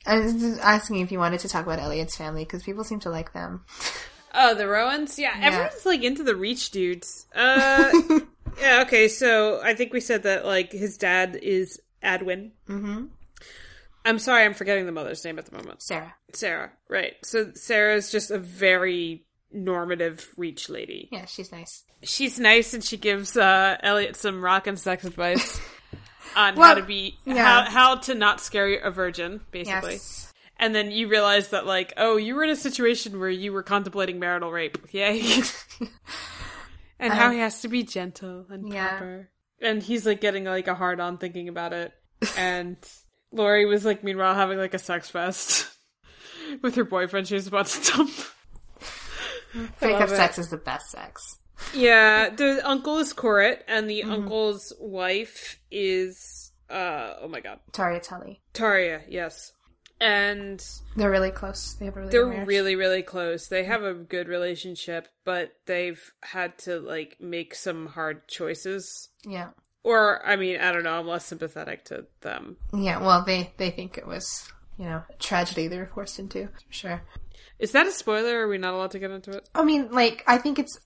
I 0.07 0.21
was 0.21 0.59
asking 0.59 1.01
if 1.01 1.11
you 1.11 1.19
wanted 1.19 1.41
to 1.41 1.49
talk 1.49 1.65
about 1.67 1.81
Elliot's 1.81 2.17
family 2.17 2.45
because 2.45 2.63
people 2.63 2.85
seem 2.85 3.01
to 3.01 3.11
like 3.11 3.33
them. 3.33 3.65
Oh, 4.33 4.55
the 4.55 4.69
Rowans. 4.69 5.19
Yeah, 5.19 5.37
everyone's 5.41 5.87
like 5.87 6.03
into 6.03 6.23
the 6.23 6.37
Reach 6.37 6.71
dudes. 6.71 7.27
Uh, 7.35 7.91
yeah. 8.61 8.83
Okay, 8.83 9.09
so 9.09 9.61
I 9.63 9.75
think 9.75 9.93
we 9.93 10.01
said 10.01 10.25
that 10.25 10.45
like 10.45 10.73
his 10.73 10.97
dad 10.97 11.39
is 11.41 11.81
Adwin. 12.03 12.51
Mm-hmm. 12.69 13.07
I'm 14.05 14.19
sorry, 14.19 14.45
I'm 14.45 14.55
forgetting 14.55 14.87
the 14.87 14.93
mother's 14.93 15.25
name 15.25 15.39
at 15.39 15.47
the 15.47 15.57
moment. 15.57 15.83
Sarah. 15.83 16.15
Sarah. 16.33 16.73
Right. 16.89 17.15
So 17.23 17.53
Sarah's 17.55 18.11
just 18.11 18.31
a 18.31 18.39
very 18.39 19.25
normative 19.53 20.29
Reach 20.37 20.69
lady. 20.69 21.09
Yeah, 21.13 21.27
she's 21.27 21.53
nice. 21.53 21.85
she's 22.03 22.39
nice 22.39 22.73
and 22.73 22.83
she 22.85 22.97
gives 22.97 23.37
uh 23.37 23.77
Elliot 23.83 24.17
some 24.17 24.43
rock 24.43 24.67
and 24.67 24.79
sex 24.79 25.05
advice 25.05 25.61
on 26.37 26.57
how 26.57 26.75
to 26.75 26.83
be 26.83 27.19
yeah. 27.25 27.65
how 27.65 27.71
how 27.71 27.95
to 27.97 28.15
not 28.15 28.41
scare 28.41 28.79
a 28.79 28.91
virgin, 28.91 29.41
basically. 29.51 29.95
Yes. 29.95 30.30
And 30.61 30.73
then 30.75 30.93
you 30.93 31.09
realize 31.09 31.49
that 31.49 31.67
like, 31.67 31.93
oh, 31.97 32.17
you 32.17 32.37
were 32.37 32.45
in 32.45 32.51
a 32.51 32.57
situation 32.57 33.19
where 33.19 33.29
you 33.29 33.53
were 33.53 33.65
contemplating 33.65 34.21
marital 34.21 34.53
rape. 34.53 34.79
Yay. 34.93 35.21
and 37.01 37.13
how 37.13 37.27
Um, 37.29 37.33
he 37.33 37.39
has 37.41 37.63
to 37.63 37.69
be 37.69 37.83
gentle 37.83 38.47
and 38.49 38.73
yeah. 38.73 38.91
proper. 38.91 39.31
And 39.61 39.83
he's 39.83 40.07
like 40.07 40.21
getting 40.21 40.45
like 40.45 40.69
a 40.69 40.75
hard 40.75 41.01
on 41.01 41.19
thinking 41.19 41.49
about 41.49 41.73
it. 41.73 41.93
And 42.37 42.77
Lori 43.33 43.67
was 43.67 43.85
like 43.85 44.05
meanwhile 44.05 44.35
having 44.35 44.59
like 44.59 44.75
a 44.75 44.79
sex 44.79 45.09
fest 45.11 45.67
with 46.63 46.75
her 46.77 46.85
boyfriend 46.85 47.27
she 47.29 47.35
was 47.35 47.47
about 47.47 47.67
to 47.67 47.93
dump. 47.93 48.11
Breakup 49.81 50.09
sex 50.09 50.39
is 50.39 50.49
the 50.51 50.57
best 50.57 50.91
sex. 50.91 51.39
Yeah, 51.75 52.31
the 52.31 52.61
uncle 52.67 52.99
is 52.99 53.13
Corit, 53.13 53.59
and 53.69 53.89
the 53.91 54.01
Mm-hmm. 54.01 54.13
uncle's 54.13 54.73
wife 54.81 55.59
is 55.71 56.53
uh 56.71 57.15
oh 57.21 57.29
my 57.29 57.41
god. 57.41 57.59
Taria 57.73 58.01
Tully. 58.03 58.41
Taria, 58.55 59.03
yes. 59.09 59.53
And 60.01 60.65
They're 60.97 61.11
really 61.11 61.31
close. 61.31 61.75
They 61.75 61.85
have 61.85 61.97
a 61.97 62.01
really 62.01 62.11
they're 62.13 62.45
really, 62.47 62.75
really 62.75 63.03
close. 63.03 63.49
They 63.49 63.65
have 63.65 63.83
a 63.83 63.93
good 63.93 64.29
relationship, 64.29 65.09
but 65.25 65.53
they've 65.67 66.01
had 66.23 66.57
to 66.61 66.81
like 66.81 67.17
make 67.21 67.55
some 67.55 67.87
hard 67.87 68.27
choices. 68.29 69.09
yeah. 69.25 69.49
Or 69.83 70.25
I 70.27 70.37
mean, 70.37 70.61
I 70.61 70.73
don't 70.73 70.85
know, 70.85 70.99
I'm 70.99 71.07
less 71.07 71.25
sympathetic 71.25 71.87
to 71.87 72.07
them. 72.21 72.59
Yeah, 72.75 73.01
well, 73.01 73.25
they 73.25 73.53
they 73.57 73.71
think 73.71 73.97
it 73.97 74.07
was 74.07 74.47
you 74.79 74.85
know 74.85 75.03
a 75.09 75.15
tragedy 75.19 75.69
they 75.69 75.79
were 75.79 75.91
forced 75.95 76.19
into. 76.19 76.47
For 76.49 76.73
sure. 76.73 77.03
Is 77.59 77.73
that 77.73 77.87
a 77.87 77.91
spoiler? 77.93 78.41
Are 78.41 78.49
we 78.49 78.59
not 78.59 78.75
allowed 78.75 78.91
to 78.93 78.99
get 78.99 79.11
into 79.11 79.31
it? 79.33 79.49
I 79.55 79.65
mean, 79.65 79.91
like 79.91 80.23
I 80.27 80.37
think 80.39 80.59
it's. 80.59 80.79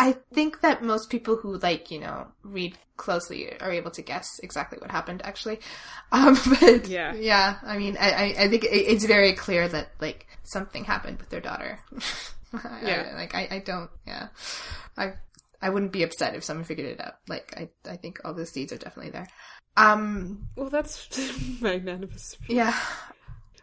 I 0.00 0.16
think 0.32 0.62
that 0.62 0.82
most 0.82 1.10
people 1.10 1.36
who 1.36 1.58
like 1.58 1.90
you 1.90 2.00
know 2.00 2.28
read 2.42 2.76
closely 2.96 3.60
are 3.60 3.70
able 3.70 3.90
to 3.92 4.02
guess 4.02 4.40
exactly 4.42 4.78
what 4.80 4.90
happened. 4.90 5.20
Actually, 5.24 5.60
um, 6.12 6.38
but 6.60 6.88
Yeah. 6.88 7.14
yeah. 7.14 7.58
I 7.62 7.76
mean, 7.76 7.96
I 8.00 8.10
I, 8.10 8.24
I 8.44 8.48
think 8.48 8.64
it's 8.64 9.04
very 9.04 9.34
clear 9.34 9.68
that 9.68 9.90
like 10.00 10.26
something 10.44 10.84
happened 10.84 11.18
with 11.18 11.28
their 11.30 11.40
daughter. 11.40 11.78
Yeah. 12.82 13.12
I, 13.12 13.14
like 13.14 13.34
I 13.36 13.48
I 13.48 13.58
don't 13.60 13.90
yeah. 14.04 14.26
I 14.98 15.12
I 15.62 15.70
wouldn't 15.70 15.92
be 15.92 16.02
upset 16.02 16.34
if 16.34 16.42
someone 16.42 16.64
figured 16.64 16.88
it 16.88 17.00
out. 17.00 17.14
Like 17.28 17.54
I 17.56 17.68
I 17.88 17.96
think 17.96 18.18
all 18.24 18.34
the 18.34 18.44
seeds 18.44 18.72
are 18.72 18.78
definitely 18.78 19.12
there. 19.12 19.28
Um. 19.76 20.48
Well, 20.56 20.68
that's 20.68 21.08
magnanimous. 21.60 22.36
Yeah. 22.48 22.74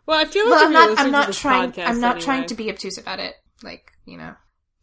Well, 0.06 0.18
I 0.18 0.24
feel 0.24 0.50
like 0.50 0.60
well, 0.60 0.68
I'm 0.68 0.74
not. 0.74 1.00
I'm 1.00 1.12
not 1.12 1.34
trying. 1.34 1.74
I'm 1.78 2.00
not 2.00 2.22
trying 2.22 2.46
to 2.46 2.56
be 2.56 2.70
obtuse 2.70 2.98
about 2.98 3.20
it. 3.20 3.36
Like 3.62 3.92
you 4.06 4.18
know, 4.18 4.36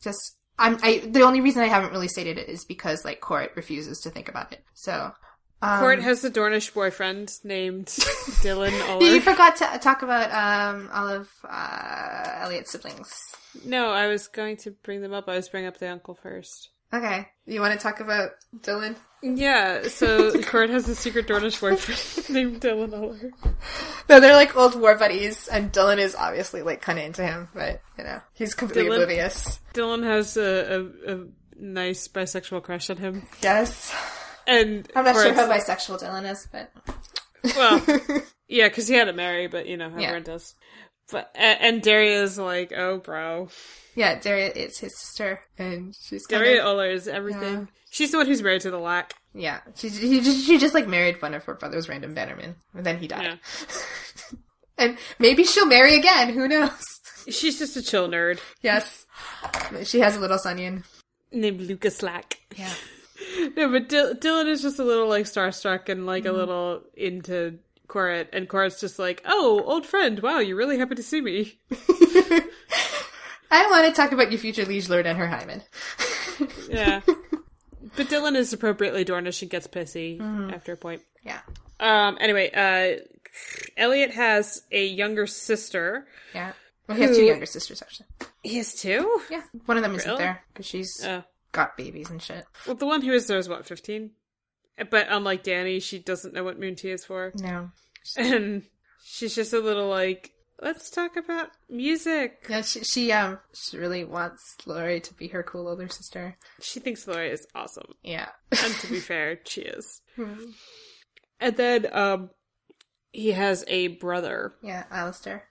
just 0.02 0.36
I'm. 0.58 0.78
I 0.82 0.98
the 0.98 1.22
only 1.22 1.40
reason 1.40 1.62
I 1.62 1.68
haven't 1.68 1.92
really 1.92 2.08
stated 2.08 2.38
it 2.38 2.48
is 2.48 2.64
because 2.64 3.04
like 3.04 3.20
Court 3.20 3.52
refuses 3.56 4.00
to 4.02 4.10
think 4.10 4.28
about 4.28 4.52
it. 4.52 4.64
So. 4.74 5.12
Um, 5.62 5.80
Court 5.80 6.02
has 6.02 6.22
a 6.24 6.30
Dornish 6.30 6.74
boyfriend 6.74 7.32
named 7.42 7.86
Dylan 7.86 9.00
you 9.00 9.20
forgot 9.20 9.56
to 9.56 9.78
talk 9.78 10.02
about 10.02 10.30
um 10.30 10.90
all 10.92 11.08
of 11.08 11.30
uh, 11.48 12.40
Elliot's 12.40 12.70
siblings. 12.70 13.14
No, 13.64 13.90
I 13.90 14.08
was 14.08 14.28
going 14.28 14.58
to 14.58 14.72
bring 14.72 15.00
them 15.00 15.14
up. 15.14 15.28
I 15.28 15.36
was 15.36 15.48
bringing 15.48 15.68
up 15.68 15.78
the 15.78 15.88
uncle 15.88 16.14
first. 16.14 16.70
Okay, 16.94 17.26
you 17.46 17.60
want 17.60 17.72
to 17.72 17.82
talk 17.82 17.98
about 18.00 18.30
Dylan? 18.60 18.94
Yeah, 19.22 19.88
so 19.88 20.40
Court 20.42 20.70
has 20.70 20.88
a 20.88 20.94
secret 20.94 21.26
Dornish 21.26 21.60
boyfriend 21.60 22.28
named 22.30 22.60
Dylan 22.60 22.92
Uller. 22.92 23.30
No, 24.08 24.20
they're 24.20 24.34
like 24.34 24.54
old 24.56 24.78
war 24.78 24.96
buddies, 24.96 25.48
and 25.48 25.72
Dylan 25.72 25.98
is 25.98 26.14
obviously 26.14 26.62
like 26.62 26.82
kind 26.82 26.98
of 26.98 27.06
into 27.06 27.22
him, 27.24 27.48
but 27.54 27.80
you 27.98 28.04
know 28.04 28.20
he's 28.34 28.54
completely 28.54 28.90
Dylan? 28.90 29.02
oblivious. 29.02 29.60
Dylan 29.72 30.04
has 30.04 30.36
a, 30.36 30.90
a, 31.06 31.14
a 31.14 31.26
nice 31.56 32.06
bisexual 32.06 32.62
crush 32.62 32.90
on 32.90 32.98
him. 32.98 33.26
Yes, 33.42 33.92
And 34.46 34.88
I'm 34.94 35.04
not 35.04 35.16
sure 35.16 35.32
how 35.32 35.48
bisexual 35.48 36.02
Dylan 36.02 36.30
is, 36.30 36.46
but 36.52 36.70
Well, 37.56 38.22
yeah, 38.48 38.68
because 38.68 38.86
he 38.88 38.94
had 38.94 39.06
to 39.06 39.12
marry, 39.12 39.46
but 39.48 39.66
you 39.66 39.76
know, 39.78 39.86
everyone 39.86 40.22
does. 40.22 40.54
But 41.12 41.30
and, 41.34 41.58
and 41.60 41.82
Daria's 41.82 42.38
like, 42.38 42.72
oh, 42.74 42.98
bro. 42.98 43.48
yeah, 43.94 44.18
Daria 44.18 44.50
is 44.50 44.78
his 44.78 44.98
sister, 44.98 45.40
and 45.58 45.94
she's 45.94 46.26
kind 46.26 46.42
Daria 46.42 46.60
of 46.62 46.66
Uller 46.68 46.90
is 46.90 47.06
everything. 47.08 47.54
Yeah. 47.54 47.64
She's 47.90 48.10
the 48.10 48.18
one 48.18 48.26
who's 48.26 48.42
married 48.42 48.62
to 48.62 48.70
the 48.70 48.78
lack. 48.78 49.14
yeah. 49.34 49.60
She 49.76 49.88
he 49.88 50.20
just, 50.20 50.46
she 50.46 50.58
just 50.58 50.74
like 50.74 50.88
married 50.88 51.20
one 51.22 51.34
of 51.34 51.44
her 51.44 51.54
brother's 51.54 51.88
random 51.88 52.14
bannermen, 52.14 52.54
and 52.74 52.84
then 52.86 52.98
he 52.98 53.06
died. 53.06 53.38
Yeah. 53.38 54.38
and 54.78 54.98
maybe 55.18 55.44
she'll 55.44 55.66
marry 55.66 55.94
again. 55.96 56.30
Who 56.34 56.48
knows? 56.48 56.70
She's 57.28 57.58
just 57.58 57.76
a 57.76 57.82
chill 57.82 58.08
nerd 58.08 58.38
Yes, 58.62 59.06
she 59.84 60.00
has 60.00 60.16
a 60.16 60.20
little 60.20 60.38
Sunyan. 60.38 60.82
named 61.32 61.60
Lucas 61.60 62.02
Lack. 62.02 62.38
Yeah. 62.56 62.72
No, 63.56 63.70
but 63.70 63.88
Dil- 63.88 64.14
Dylan 64.16 64.48
is 64.48 64.60
just 64.60 64.78
a 64.80 64.84
little 64.84 65.08
like 65.08 65.24
starstruck 65.26 65.88
and 65.88 66.04
like 66.04 66.24
Mm-hmm. 66.24 66.34
a 66.34 66.36
little 66.36 66.82
into 66.94 67.58
Corit, 67.88 68.28
and 68.32 68.48
Corit's 68.48 68.80
just 68.80 68.98
like, 68.98 69.22
"Oh, 69.24 69.62
old 69.64 69.86
friend, 69.86 70.20
wow, 70.20 70.38
you're 70.38 70.56
really 70.56 70.78
happy 70.78 70.94
to 70.94 71.02
see 71.02 71.20
me." 71.20 71.58
I 73.50 73.70
want 73.70 73.86
to 73.86 73.92
talk 73.92 74.12
about 74.12 74.30
your 74.32 74.40
future 74.40 74.64
liege 74.64 74.88
lord 74.88 75.06
and 75.06 75.18
her 75.18 75.28
hymen. 75.28 75.62
Yeah, 76.68 77.02
but 77.06 78.08
Dylan 78.08 78.34
is 78.36 78.52
appropriately 78.52 79.04
Dornish 79.04 79.42
and 79.42 79.50
gets 79.50 79.66
pissy 79.68 80.18
Mm-hmm. 80.18 80.50
after 80.50 80.72
a 80.72 80.76
point. 80.76 81.02
yeah. 81.22 81.40
Um. 81.78 82.18
Anyway, 82.20 82.50
uh, 82.52 83.00
Elliot 83.76 84.10
has 84.12 84.62
a 84.72 84.84
younger 84.86 85.26
sister. 85.26 86.06
Yeah. 86.34 86.52
Well, 86.88 86.96
he 86.98 87.04
has 87.04 87.16
two 87.16 87.24
younger 87.24 87.46
sisters, 87.46 87.80
actually. 87.82 88.06
He 88.42 88.56
has 88.58 88.74
two. 88.74 89.20
Yeah. 89.30 89.42
One 89.66 89.76
of 89.76 89.82
them 89.82 89.94
isn't 89.94 90.18
there 90.18 90.42
because 90.52 90.66
she's 90.66 91.02
Oh, 91.04 91.22
got 91.52 91.76
babies 91.76 92.10
and 92.10 92.20
shit. 92.20 92.44
well, 92.66 92.76
the 92.76 92.86
one 92.86 93.00
who 93.02 93.12
is 93.12 93.26
there 93.26 93.38
is 93.38 93.48
what 93.48 93.64
fifteen. 93.66 94.10
But 94.90 95.06
unlike 95.10 95.42
Danny, 95.42 95.80
she 95.80 95.98
doesn't 95.98 96.34
know 96.34 96.44
what 96.44 96.58
moon 96.58 96.74
tea 96.74 96.90
is 96.90 97.04
for, 97.04 97.32
No. 97.36 97.70
and 98.16 98.62
she's 99.04 99.34
just 99.34 99.52
a 99.52 99.60
little 99.60 99.88
like, 99.88 100.32
"Let's 100.60 100.90
talk 100.90 101.16
about 101.16 101.50
music." 101.70 102.44
Yeah, 102.48 102.62
she, 102.62 102.82
she 102.84 103.12
um 103.12 103.38
she 103.52 103.78
really 103.78 104.04
wants 104.04 104.56
Lori 104.66 105.00
to 105.00 105.14
be 105.14 105.28
her 105.28 105.42
cool 105.42 105.68
older 105.68 105.88
sister. 105.88 106.36
She 106.60 106.80
thinks 106.80 107.06
Lori 107.06 107.30
is 107.30 107.46
awesome. 107.54 107.92
Yeah. 108.02 108.28
And 108.50 108.74
to 108.74 108.88
be 108.88 109.00
fair, 109.00 109.38
she 109.46 109.60
is. 109.62 110.00
And 111.40 111.56
then 111.56 111.86
um 111.92 112.30
he 113.12 113.30
has 113.30 113.64
a 113.68 113.88
brother, 113.88 114.54
yeah, 114.62 114.84
Alistair. 114.90 115.44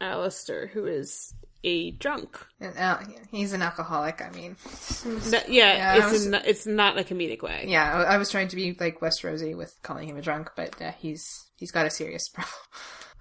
Alistair, 0.00 0.68
who 0.68 0.86
is 0.86 1.34
a 1.62 1.90
drunk. 1.92 2.38
And 2.60 2.76
uh, 2.78 2.98
he's 3.30 3.52
an 3.52 3.62
alcoholic. 3.62 4.22
I 4.22 4.30
mean, 4.30 4.56
No- 5.04 5.40
yeah, 5.48 5.74
Yeah, 5.76 5.96
it's 5.98 6.12
was- 6.12 6.26
in, 6.26 6.34
it's 6.34 6.66
not 6.66 6.98
a 6.98 7.04
comedic 7.04 7.42
way. 7.42 7.64
yeah, 7.68 7.92
I, 8.08 8.14
I 8.14 8.18
was 8.18 8.30
trying 8.30 8.48
to 8.48 8.56
be 8.56 8.76
like 8.78 9.00
Westerosi 9.00 9.56
with 9.56 9.74
calling 9.82 10.08
him 10.08 10.16
a 10.16 10.22
drunk, 10.22 10.50
but 10.56 10.80
uh, 10.80 10.92
he's 10.98 11.50
he's 11.56 11.70
got 11.72 11.86
a 11.86 11.90
serious 11.90 12.28
problem. 12.34 12.52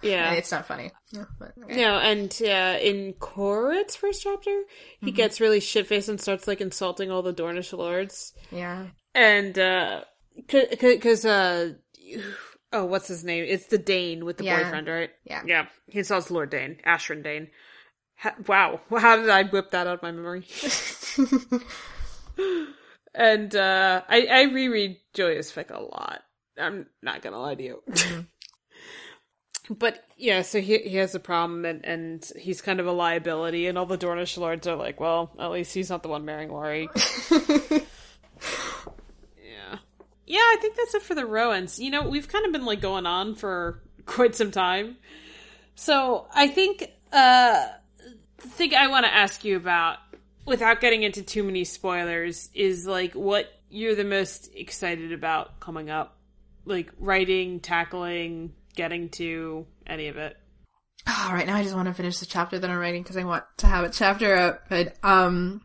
Yeah. 0.02 0.32
It's 0.32 0.52
not 0.52 0.66
funny. 0.66 0.92
Yeah, 1.12 1.26
but, 1.38 1.52
okay. 1.64 1.76
No, 1.76 1.98
and 2.00 2.34
uh, 2.42 2.78
in 2.82 3.14
Corit's 3.20 3.98
first 3.98 4.24
chapter, 4.24 4.50
Mm-hmm. 4.50 5.06
he 5.08 5.12
gets 5.12 5.42
really 5.42 5.60
shit 5.60 5.88
faced 5.88 6.08
and 6.08 6.22
starts 6.22 6.48
like 6.48 6.62
insulting 6.62 7.12
all 7.12 7.22
the 7.22 7.34
Dornish 7.34 7.78
lords. 7.78 8.34
yeah. 8.52 8.88
And 9.14 9.58
uh, 9.60 10.02
because 10.48 11.26
uh, 11.26 11.74
oh, 12.72 12.86
what's 12.86 13.08
his 13.10 13.24
name? 13.26 13.44
It's 13.48 13.66
the 13.68 13.78
Dayne 13.78 14.24
with 14.24 14.38
the 14.38 14.46
Yeah. 14.46 14.64
boyfriend, 14.64 14.88
right? 14.88 15.10
Yeah. 15.26 15.42
Yeah, 15.46 15.66
he 15.88 16.00
insults 16.00 16.32
Lord 16.32 16.50
Dayne, 16.52 16.78
Ashran 16.88 17.24
Dayne. 17.24 17.50
Ha- 18.20 18.36
wow, 18.48 18.82
how 18.98 19.16
did 19.16 19.30
I 19.30 19.44
whip 19.44 19.72
that 19.72 19.88
out 19.88 19.96
of 19.96 20.02
my 20.02 20.12
memory? 20.12 20.46
and 23.16 23.56
uh, 23.56 24.02
I, 24.10 24.26
I 24.26 24.42
reread 24.44 24.98
Julia's 25.14 25.52
fic 25.52 25.72
a 25.72 25.82
lot. 25.82 26.22
I'm 26.58 26.88
not 27.02 27.22
gonna 27.22 27.40
lie 27.40 27.56
to 27.56 27.64
you. 27.64 27.82
but 29.70 30.04
yeah, 30.18 30.42
so 30.42 30.60
he 30.60 30.80
he 30.80 30.98
has 30.98 31.16
a 31.16 31.20
problem, 31.20 31.64
and 31.64 31.86
and 31.86 32.30
he's 32.38 32.62
kind 32.62 32.82
of 32.82 32.88
a 32.88 32.92
liability, 32.92 33.68
and 33.68 33.78
all 33.78 33.86
the 33.86 33.98
Dornish 33.98 34.38
lords 34.38 34.68
are 34.68 34.76
like, 34.76 35.00
well, 35.00 35.32
at 35.40 35.52
least 35.52 35.74
he's 35.74 35.90
not 35.90 36.04
the 36.04 36.10
one 36.10 36.26
marrying 36.26 36.52
Laurie. 36.52 36.90
yeah, 37.32 37.80
yeah, 40.26 40.40
I 40.40 40.58
think 40.60 40.76
that's 40.76 40.94
it 40.94 41.04
for 41.04 41.16
the 41.16 41.26
Rowans. 41.26 41.80
You 41.80 41.92
know, 41.92 42.10
we've 42.10 42.28
kind 42.28 42.46
of 42.46 42.52
been 42.52 42.66
like 42.66 42.82
going 42.82 43.06
on 43.06 43.36
for 43.36 43.82
quite 44.06 44.36
some 44.36 44.52
time, 44.52 44.98
so 45.76 46.28
I 46.34 46.50
think 46.50 46.92
uh, 47.14 47.68
thing 48.42 48.74
I 48.74 48.88
want 48.88 49.06
to 49.06 49.14
ask 49.14 49.44
you 49.44 49.58
about, 49.58 49.98
without 50.46 50.82
getting 50.82 51.04
into 51.04 51.22
too 51.22 51.44
many 51.44 51.64
spoilers, 51.64 52.50
is 52.54 52.86
like 52.86 53.14
what 53.14 53.48
you're 53.70 53.96
the 53.96 54.04
most 54.04 54.50
excited 54.56 55.12
about 55.12 55.60
coming 55.60 55.90
up, 55.90 56.18
like 56.66 56.92
writing, 57.00 57.60
tackling, 57.60 58.54
getting 58.76 59.10
to 59.10 59.66
any 59.86 60.08
of 60.08 60.18
it. 60.18 60.38
All 61.08 61.34
right, 61.34 61.48
now 61.48 61.56
I 61.56 61.64
just 61.64 61.76
want 61.76 61.88
to 61.88 61.94
finish 61.94 62.20
the 62.20 62.26
chapter 62.26 62.60
that 62.60 62.70
I'm 62.70 62.78
writing 62.78 63.02
because 63.02 63.18
I 63.18 63.24
want 63.24 63.44
to 63.58 63.68
have 63.68 63.86
a 63.86 63.90
chapter 63.90 64.36
up. 64.36 64.70
But 64.70 64.96
um, 65.04 65.62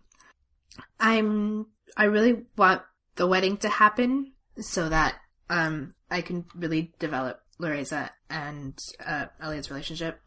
I'm 0.98 1.66
I 1.96 2.04
really 2.04 2.44
want 2.56 2.82
the 3.16 3.26
wedding 3.26 3.56
to 3.58 3.68
happen 3.68 4.32
so 4.58 4.88
that 4.88 5.16
um 5.50 5.92
I 6.10 6.22
can 6.22 6.44
really 6.54 6.92
develop 6.98 7.40
Loreza 7.60 8.10
and 8.30 8.78
uh, 9.04 9.26
Elliot's 9.40 9.70
relationship. 9.70 10.20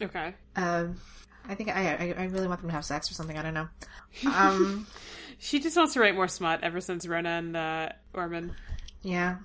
Okay. 0.00 0.34
Um, 0.56 0.96
I 1.48 1.54
think 1.54 1.70
I, 1.70 1.94
I 1.94 2.14
I 2.18 2.24
really 2.26 2.46
want 2.46 2.60
them 2.60 2.68
to 2.70 2.74
have 2.74 2.84
sex 2.84 3.10
or 3.10 3.14
something. 3.14 3.38
I 3.38 3.42
don't 3.42 3.54
know. 3.54 3.68
Um, 4.26 4.86
She 5.38 5.60
just 5.60 5.76
wants 5.76 5.94
to 5.94 6.00
write 6.00 6.14
more 6.14 6.28
smut 6.28 6.62
ever 6.62 6.80
since 6.80 7.06
Rona 7.06 7.30
and 7.30 7.56
uh, 7.56 7.88
Ormond. 8.12 8.54
yeah. 9.02 9.36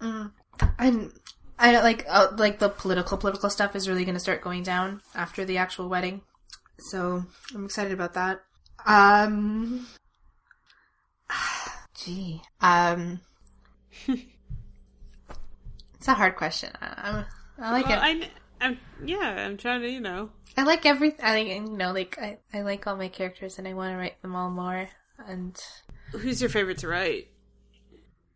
Mm. 0.00 0.32
And 0.78 1.12
I 1.58 1.80
like 1.80 2.04
uh, 2.08 2.28
like 2.36 2.58
the 2.58 2.68
political 2.68 3.18
political 3.18 3.50
stuff 3.50 3.74
is 3.76 3.88
really 3.88 4.04
going 4.04 4.14
to 4.14 4.20
start 4.20 4.42
going 4.42 4.62
down 4.62 5.00
after 5.14 5.44
the 5.44 5.58
actual 5.58 5.88
wedding. 5.88 6.22
So 6.78 7.24
I'm 7.54 7.64
excited 7.64 7.92
about 7.92 8.14
that. 8.14 8.42
Um, 8.86 9.86
gee, 11.94 12.42
um, 12.60 13.20
it's 14.08 16.08
a 16.08 16.14
hard 16.14 16.36
question. 16.36 16.70
I, 16.80 17.24
I 17.58 17.72
like 17.72 17.86
Well, 17.86 17.98
it. 17.98 18.28
I, 18.60 18.66
am 18.66 18.78
yeah, 19.04 19.46
I'm 19.46 19.56
trying 19.56 19.82
to, 19.82 19.90
you 19.90 20.00
know. 20.00 20.30
I 20.56 20.62
like 20.62 20.86
every. 20.86 21.14
I 21.20 21.34
like 21.38 21.46
you 21.48 21.60
know 21.60 21.92
like 21.92 22.16
I 22.20 22.38
I 22.52 22.62
like 22.62 22.86
all 22.86 22.96
my 22.96 23.08
characters 23.08 23.58
and 23.58 23.66
I 23.66 23.74
want 23.74 23.92
to 23.92 23.96
write 23.98 24.20
them 24.22 24.36
all 24.36 24.50
more 24.50 24.88
and 25.26 25.56
Who's 26.12 26.40
your 26.40 26.50
favorite 26.50 26.78
to 26.78 26.88
write? 26.88 27.28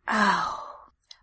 oh. 0.09 0.65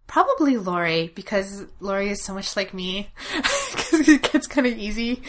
Probably 0.07 0.55
Lori 0.57 1.11
because 1.15 1.65
Lori 1.79 2.09
is 2.09 2.23
so 2.23 2.33
much 2.33 2.55
like 2.55 2.73
me. 2.73 3.09
'Cause 3.41 4.07
it 4.07 4.31
gets 4.31 4.47
kind 4.47 4.65
of 4.67 4.77
easy, 4.77 5.21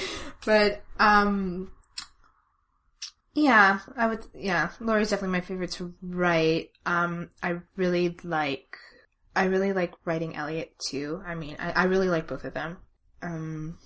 but 0.44 0.82
um, 1.00 1.72
yeah, 3.34 3.80
I 3.96 4.06
would. 4.06 4.24
Yeah, 4.34 4.70
Lori's 4.80 5.10
definitely 5.10 5.32
my 5.38 5.40
favorite 5.40 5.72
to 5.72 5.94
write. 6.02 6.70
Um, 6.84 7.30
I 7.42 7.58
really 7.76 8.16
like. 8.22 8.76
I 9.34 9.44
really 9.46 9.72
like 9.72 9.92
writing 10.04 10.36
Elliot 10.36 10.74
too. 10.90 11.22
I 11.26 11.34
mean, 11.34 11.56
I, 11.58 11.72
I 11.72 11.84
really 11.84 12.08
like 12.08 12.26
both 12.26 12.44
of 12.44 12.54
them. 12.54 12.78
Um, 13.22 13.78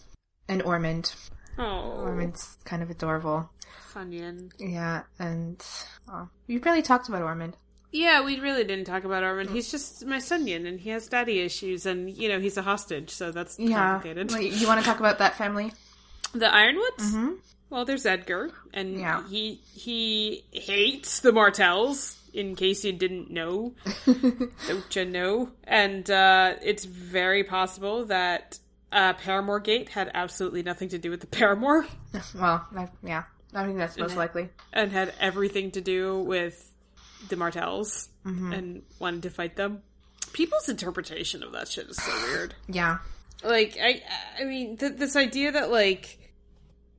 and 0.48 0.62
Ormond. 0.62 1.12
Oh, 1.60 2.00
Ormond's 2.04 2.56
kind 2.64 2.82
of 2.82 2.90
adorable. 2.90 3.50
Funyan. 3.92 4.50
Yeah, 4.58 5.02
and 5.18 5.62
oh, 6.08 6.28
we 6.46 6.58
barely 6.58 6.82
talked 6.82 7.08
about 7.08 7.22
Ormond. 7.22 7.56
Yeah, 7.92 8.24
we 8.24 8.38
really 8.38 8.62
didn't 8.64 8.84
talk 8.84 9.04
about 9.04 9.24
Ormond. 9.24 9.50
He's 9.50 9.70
just 9.70 10.06
my 10.06 10.18
Sunyan, 10.18 10.66
and 10.66 10.78
he 10.80 10.90
has 10.90 11.08
daddy 11.08 11.40
issues, 11.40 11.86
and 11.86 12.08
you 12.10 12.28
know 12.28 12.38
he's 12.40 12.56
a 12.56 12.62
hostage, 12.62 13.10
so 13.10 13.30
that's 13.32 13.58
Yeah, 13.58 13.76
complicated. 14.00 14.30
You 14.32 14.66
want 14.68 14.80
to 14.80 14.86
talk 14.86 15.00
about 15.00 15.18
that 15.18 15.36
family? 15.36 15.72
the 16.32 16.46
Yronwoods. 16.46 17.00
Mm-hmm. 17.00 17.28
Well, 17.68 17.84
there's 17.84 18.06
Edgar, 18.06 18.50
and 18.72 18.98
Yeah. 18.98 19.26
he 19.28 19.60
he 19.74 20.44
hates 20.52 21.20
the 21.20 21.32
Martells. 21.32 22.16
In 22.32 22.54
case 22.54 22.84
you 22.84 22.92
didn't 22.92 23.28
know, 23.32 23.74
don't 24.06 24.94
you 24.94 25.04
know? 25.04 25.50
And 25.64 26.08
uh, 26.08 26.54
it's 26.62 26.84
very 26.84 27.42
possible 27.42 28.04
that 28.04 28.56
uh, 28.92 29.12
Paramour 29.14 29.60
Gate 29.60 29.88
had 29.90 30.10
absolutely 30.14 30.62
nothing 30.62 30.88
to 30.90 30.98
do 30.98 31.10
with 31.10 31.20
the 31.20 31.26
Paramour, 31.26 31.86
Well, 32.34 32.66
I, 32.76 32.88
yeah, 33.02 33.24
I 33.54 33.64
think 33.64 33.78
that's 33.78 33.96
most 33.98 34.16
likely. 34.16 34.48
and 34.72 34.90
had 34.92 35.12
everything 35.20 35.70
to 35.72 35.80
do 35.80 36.18
with 36.20 36.70
the 37.28 37.36
Martells, 37.36 38.08
Mm-hmm. 38.26 38.52
and 38.52 38.82
wanted 38.98 39.22
to 39.22 39.30
fight 39.30 39.56
them. 39.56 39.82
People's 40.34 40.68
interpretation 40.68 41.42
of 41.42 41.52
that 41.52 41.68
shit 41.68 41.86
is 41.88 41.96
so 41.96 42.12
weird. 42.28 42.54
Yeah, 42.68 42.98
like 43.42 43.78
I 43.82 44.02
I 44.38 44.44
mean 44.44 44.76
th- 44.76 44.96
this 44.96 45.16
idea 45.16 45.52
that 45.52 45.70
like 45.70 46.18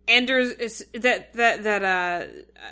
Anders 0.08 0.50
is 0.54 0.86
that 0.96 1.34
that 1.34 1.64
that 1.64 1.84
uh 1.84 2.28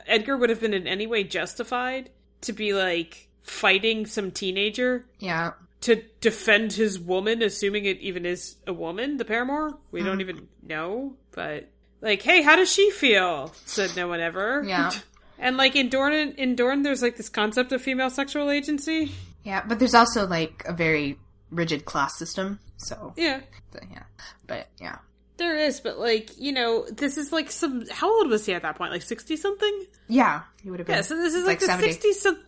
Edgar 0.07 0.35
would 0.35 0.49
have 0.49 0.59
been 0.59 0.73
in 0.73 0.87
any 0.87 1.05
way 1.07 1.23
justified 1.23 2.09
to 2.41 2.53
be 2.53 2.73
like 2.73 3.27
fighting 3.43 4.05
some 4.07 4.31
teenager 4.31 5.05
yeah, 5.19 5.51
to 5.81 6.01
defend 6.19 6.73
his 6.73 6.99
woman 6.99 7.41
assuming 7.41 7.85
it 7.85 7.99
even 7.99 8.25
is 8.25 8.55
a 8.67 8.73
woman 8.73 9.17
the 9.17 9.25
paramour 9.25 9.77
we 9.91 10.03
don't 10.03 10.15
hmm. 10.15 10.21
even 10.21 10.47
know 10.61 11.15
but 11.31 11.69
like 12.01 12.21
hey 12.21 12.41
how 12.41 12.55
does 12.55 12.71
she 12.71 12.91
feel 12.91 13.53
said 13.65 13.95
no 13.95 14.07
one 14.07 14.19
ever 14.19 14.63
Yeah. 14.67 14.91
and 15.37 15.57
like 15.57 15.75
in 15.75 15.89
Dorne 15.89 16.13
in 16.13 16.55
Dorne 16.55 16.83
there's 16.83 17.01
like 17.01 17.17
this 17.17 17.29
concept 17.29 17.71
of 17.71 17.81
female 17.81 18.09
sexual 18.09 18.49
agency 18.49 19.11
yeah. 19.43 19.63
But 19.65 19.79
there's 19.79 19.95
also 19.95 20.27
like 20.27 20.63
a 20.65 20.73
very 20.73 21.17
rigid 21.51 21.85
class 21.85 22.17
system. 22.17 22.59
So 22.77 23.13
yeah 23.17 23.41
so, 23.71 23.79
yeah, 23.91 24.03
but 24.47 24.67
yeah, 24.79 24.97
There 25.37 25.55
is, 25.57 25.79
but 25.79 25.99
like, 25.99 26.37
you 26.39 26.51
know, 26.51 26.85
this 26.89 27.17
is 27.17 27.31
like 27.31 27.51
some. 27.51 27.85
How 27.91 28.11
old 28.11 28.29
was 28.29 28.45
he 28.45 28.53
at 28.53 28.63
that 28.63 28.77
point? 28.77 28.91
Like 28.91 29.03
60 29.03 29.35
something? 29.37 29.85
yeah, 30.07 30.41
he 30.63 30.69
would 30.69 30.79
have 30.79 30.87
been. 30.87 30.97
Yeah, 30.97 31.01
so 31.01 31.15
this 31.15 31.33
is 31.33 31.45
like, 31.45 31.59
the 31.59 31.67
60 31.67 32.13
some. 32.13 32.35
this- 32.35 32.43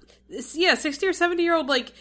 Yeah, 0.53 0.76
60 0.76 1.08
or 1.08 1.14
70 1.14 1.44
year 1.44 1.56
old, 1.56 1.68
like, 1.68 1.91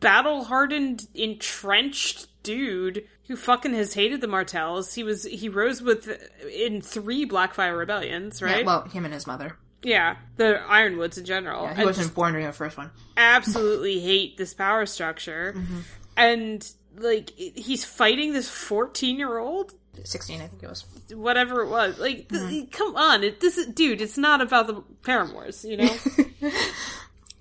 battle 0.00 0.44
hardened, 0.44 1.06
entrenched 1.14 2.26
dude 2.42 3.04
who 3.28 3.36
fucking 3.36 3.74
has 3.74 3.94
hated 3.94 4.20
the 4.20 4.26
Martells. 4.26 4.94
He 4.94 5.02
was. 5.04 5.24
He 5.24 5.48
rose 5.48 5.80
with. 5.82 6.08
in 6.52 6.80
three 6.82 7.26
Blackfyre 7.26 7.76
rebellions, 7.76 8.40
Yeah, 8.40 8.46
right? 8.46 8.66
well, 8.66 8.82
him 8.88 9.04
and 9.04 9.12
his 9.14 9.26
mother. 9.26 9.56
Yeah, 9.82 10.16
the 10.36 10.60
Yronwoods 10.68 11.18
in 11.18 11.24
general. 11.24 11.62
Yeah, 11.64 11.74
he 11.74 11.80
and 11.82 11.86
wasn't 11.86 12.06
just 12.06 12.14
born 12.16 12.32
during 12.32 12.46
the 12.46 12.52
first 12.52 12.76
one. 12.76 12.90
absolutely 13.16 14.00
hate 14.10 14.36
this 14.36 14.52
power 14.54 14.86
structure. 14.86 15.54
Mm-hmm. 15.56 15.78
And, 16.16 16.68
like, 16.96 17.30
he's 17.36 17.84
fighting 17.84 18.32
this 18.32 18.48
14 18.50 19.16
year 19.18 19.38
old 19.38 19.72
Sixteen, 20.04 20.40
I 20.40 20.46
think 20.46 20.62
it 20.62 20.68
was. 20.68 20.84
whatever 21.12 21.62
it 21.62 21.68
was. 21.68 21.98
Like, 21.98 22.28
th- 22.28 22.40
Mm-hmm. 22.42 22.70
come 22.70 22.94
on, 22.96 23.24
it, 23.24 23.40
this 23.40 23.58
is, 23.58 23.66
dude. 23.66 24.00
It's 24.00 24.16
not 24.18 24.40
about 24.40 24.66
the 24.68 24.82
paramours, 25.02 25.64
you 25.64 25.76
know. 25.76 25.90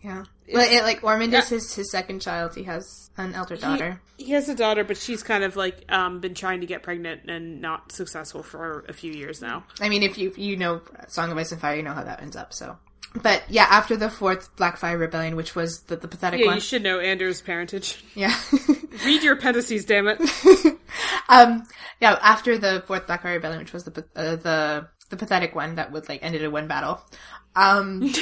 Yeah, 0.08 0.24
but 0.54 0.72
it, 0.72 0.84
like 0.84 1.04
Ormond 1.04 1.34
is 1.34 1.50
his 1.50 1.76
his 1.76 1.92
second 1.92 2.22
child. 2.22 2.56
He 2.56 2.64
has 2.64 3.10
an 3.18 3.34
elder 3.36 3.58
daughter. 3.58 4.00
he 4.18 4.32
has 4.32 4.48
a 4.48 4.56
daughter, 4.56 4.86
but 4.86 4.96
she's 4.96 5.22
kind 5.22 5.44
of 5.44 5.58
like 5.58 5.84
um 5.92 6.22
been 6.22 6.34
trying 6.34 6.62
to 6.62 6.66
get 6.66 6.82
pregnant 6.82 7.30
and 7.30 7.60
not 7.62 7.92
successful 7.92 8.42
for 8.44 8.86
a 8.88 8.94
few 8.94 9.12
years 9.12 9.42
now. 9.42 9.66
I 9.82 9.90
mean, 9.90 10.04
if 10.04 10.18
you 10.18 10.34
you 10.38 10.56
know 10.56 10.82
Song 11.10 11.30
of 11.32 11.38
Ice 11.38 11.52
and 11.52 11.60
Fire, 11.60 11.76
you 11.76 11.84
know 11.84 11.94
how 11.94 12.04
that 12.06 12.22
ends 12.22 12.38
up. 12.38 12.54
So, 12.54 12.78
but 13.22 13.44
yeah, 13.50 13.68
after 13.70 13.98
the 13.98 14.10
fourth 14.10 14.56
Blackfyre 14.56 14.98
Rebellion, 14.98 15.36
which 15.36 15.56
was 15.56 15.82
the, 15.82 15.98
the 15.98 16.08
pathetic 16.08 16.40
Yeah, 16.40 16.46
one. 16.46 16.56
you 16.56 16.62
should 16.62 16.84
know 16.84 17.00
Anders' 17.00 17.42
parentage. 17.42 18.02
yeah. 18.16 18.34
Read 19.06 19.24
your 19.24 19.34
appendices, 19.34 19.84
damn 19.86 20.08
it. 20.08 20.22
um. 21.30 21.64
Yeah. 22.00 22.18
After 22.22 22.58
the 22.58 22.82
fourth 22.88 23.08
Blackfyre 23.08 23.34
Rebellion, 23.34 23.60
which 23.60 23.74
was 23.74 23.84
the 23.84 24.06
uh, 24.16 24.38
the 24.38 24.88
the 25.10 25.18
pathetic 25.18 25.54
one 25.54 25.76
that 25.76 25.92
would 25.92 26.08
like 26.08 26.24
ended 26.24 26.44
in 26.44 26.52
one 26.54 26.68
battle. 26.68 27.02
Um. 27.58 28.10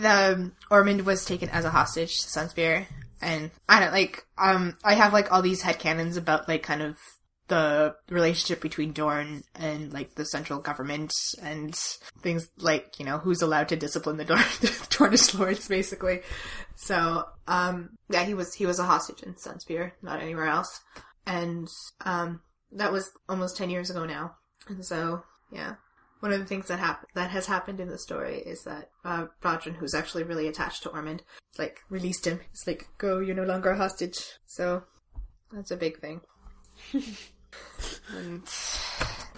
the 0.00 0.52
Ormond 0.70 1.06
was 1.06 1.24
taken 1.24 1.48
as 1.48 1.64
a 1.64 1.70
hostage 1.70 2.20
to 2.20 2.28
Sunspear, 2.28 2.86
and 3.20 3.50
I 3.68 3.80
don't 3.80 3.92
like. 3.92 4.24
Um. 4.38 4.76
I 4.84 4.94
have 4.94 5.12
like 5.12 5.32
all 5.32 5.42
these 5.42 5.62
headcanons 5.62 6.16
about 6.16 6.48
like 6.48 6.62
kind 6.62 6.82
of 6.82 6.96
the 7.50 7.96
relationship 8.08 8.62
between 8.62 8.92
Dorne 8.92 9.42
and 9.56 9.92
like 9.92 10.14
the 10.14 10.24
central 10.24 10.60
government 10.60 11.12
and 11.42 11.74
things 12.22 12.48
like 12.58 12.98
you 13.00 13.04
know 13.04 13.18
who's 13.18 13.42
allowed 13.42 13.68
to 13.70 13.76
discipline 13.76 14.16
the 14.16 14.24
Dorne 14.24 14.38
Dornish 14.88 15.36
lords 15.36 15.66
basically. 15.66 16.20
So 16.76 17.24
um 17.48 17.90
yeah 18.08 18.22
he 18.24 18.34
was 18.34 18.54
he 18.54 18.66
was 18.66 18.78
a 18.78 18.84
hostage 18.84 19.22
in 19.24 19.34
Sunspear, 19.34 19.92
not 20.00 20.22
anywhere 20.22 20.46
else, 20.46 20.80
and 21.26 21.68
um 22.04 22.40
that 22.70 22.92
was 22.92 23.10
almost 23.28 23.56
ten 23.56 23.68
years 23.68 23.90
ago 23.90 24.06
now. 24.06 24.36
And 24.68 24.86
so 24.86 25.24
yeah. 25.52 25.74
One 26.20 26.32
of 26.32 26.38
the 26.38 26.46
things 26.46 26.68
that 26.68 26.78
hap- 26.78 27.06
that 27.14 27.30
has 27.30 27.46
happened 27.46 27.80
in 27.80 27.88
the 27.88 27.98
story 27.98 28.38
is 28.38 28.64
that 28.64 28.90
uh, 29.04 29.26
Brodrin, 29.42 29.76
who's 29.76 29.94
actually 29.94 30.22
really 30.22 30.48
attached 30.48 30.82
to 30.82 30.90
Ormond, 30.90 31.22
like 31.58 31.80
released 31.88 32.26
him. 32.26 32.40
It's 32.52 32.66
like, 32.66 32.88
go, 32.98 33.18
you're 33.20 33.34
no 33.34 33.44
longer 33.44 33.70
a 33.70 33.76
hostage. 33.76 34.18
So 34.46 34.84
that's 35.52 35.70
a 35.70 35.76
big 35.76 35.98
thing. 35.98 36.20
And 38.16 38.42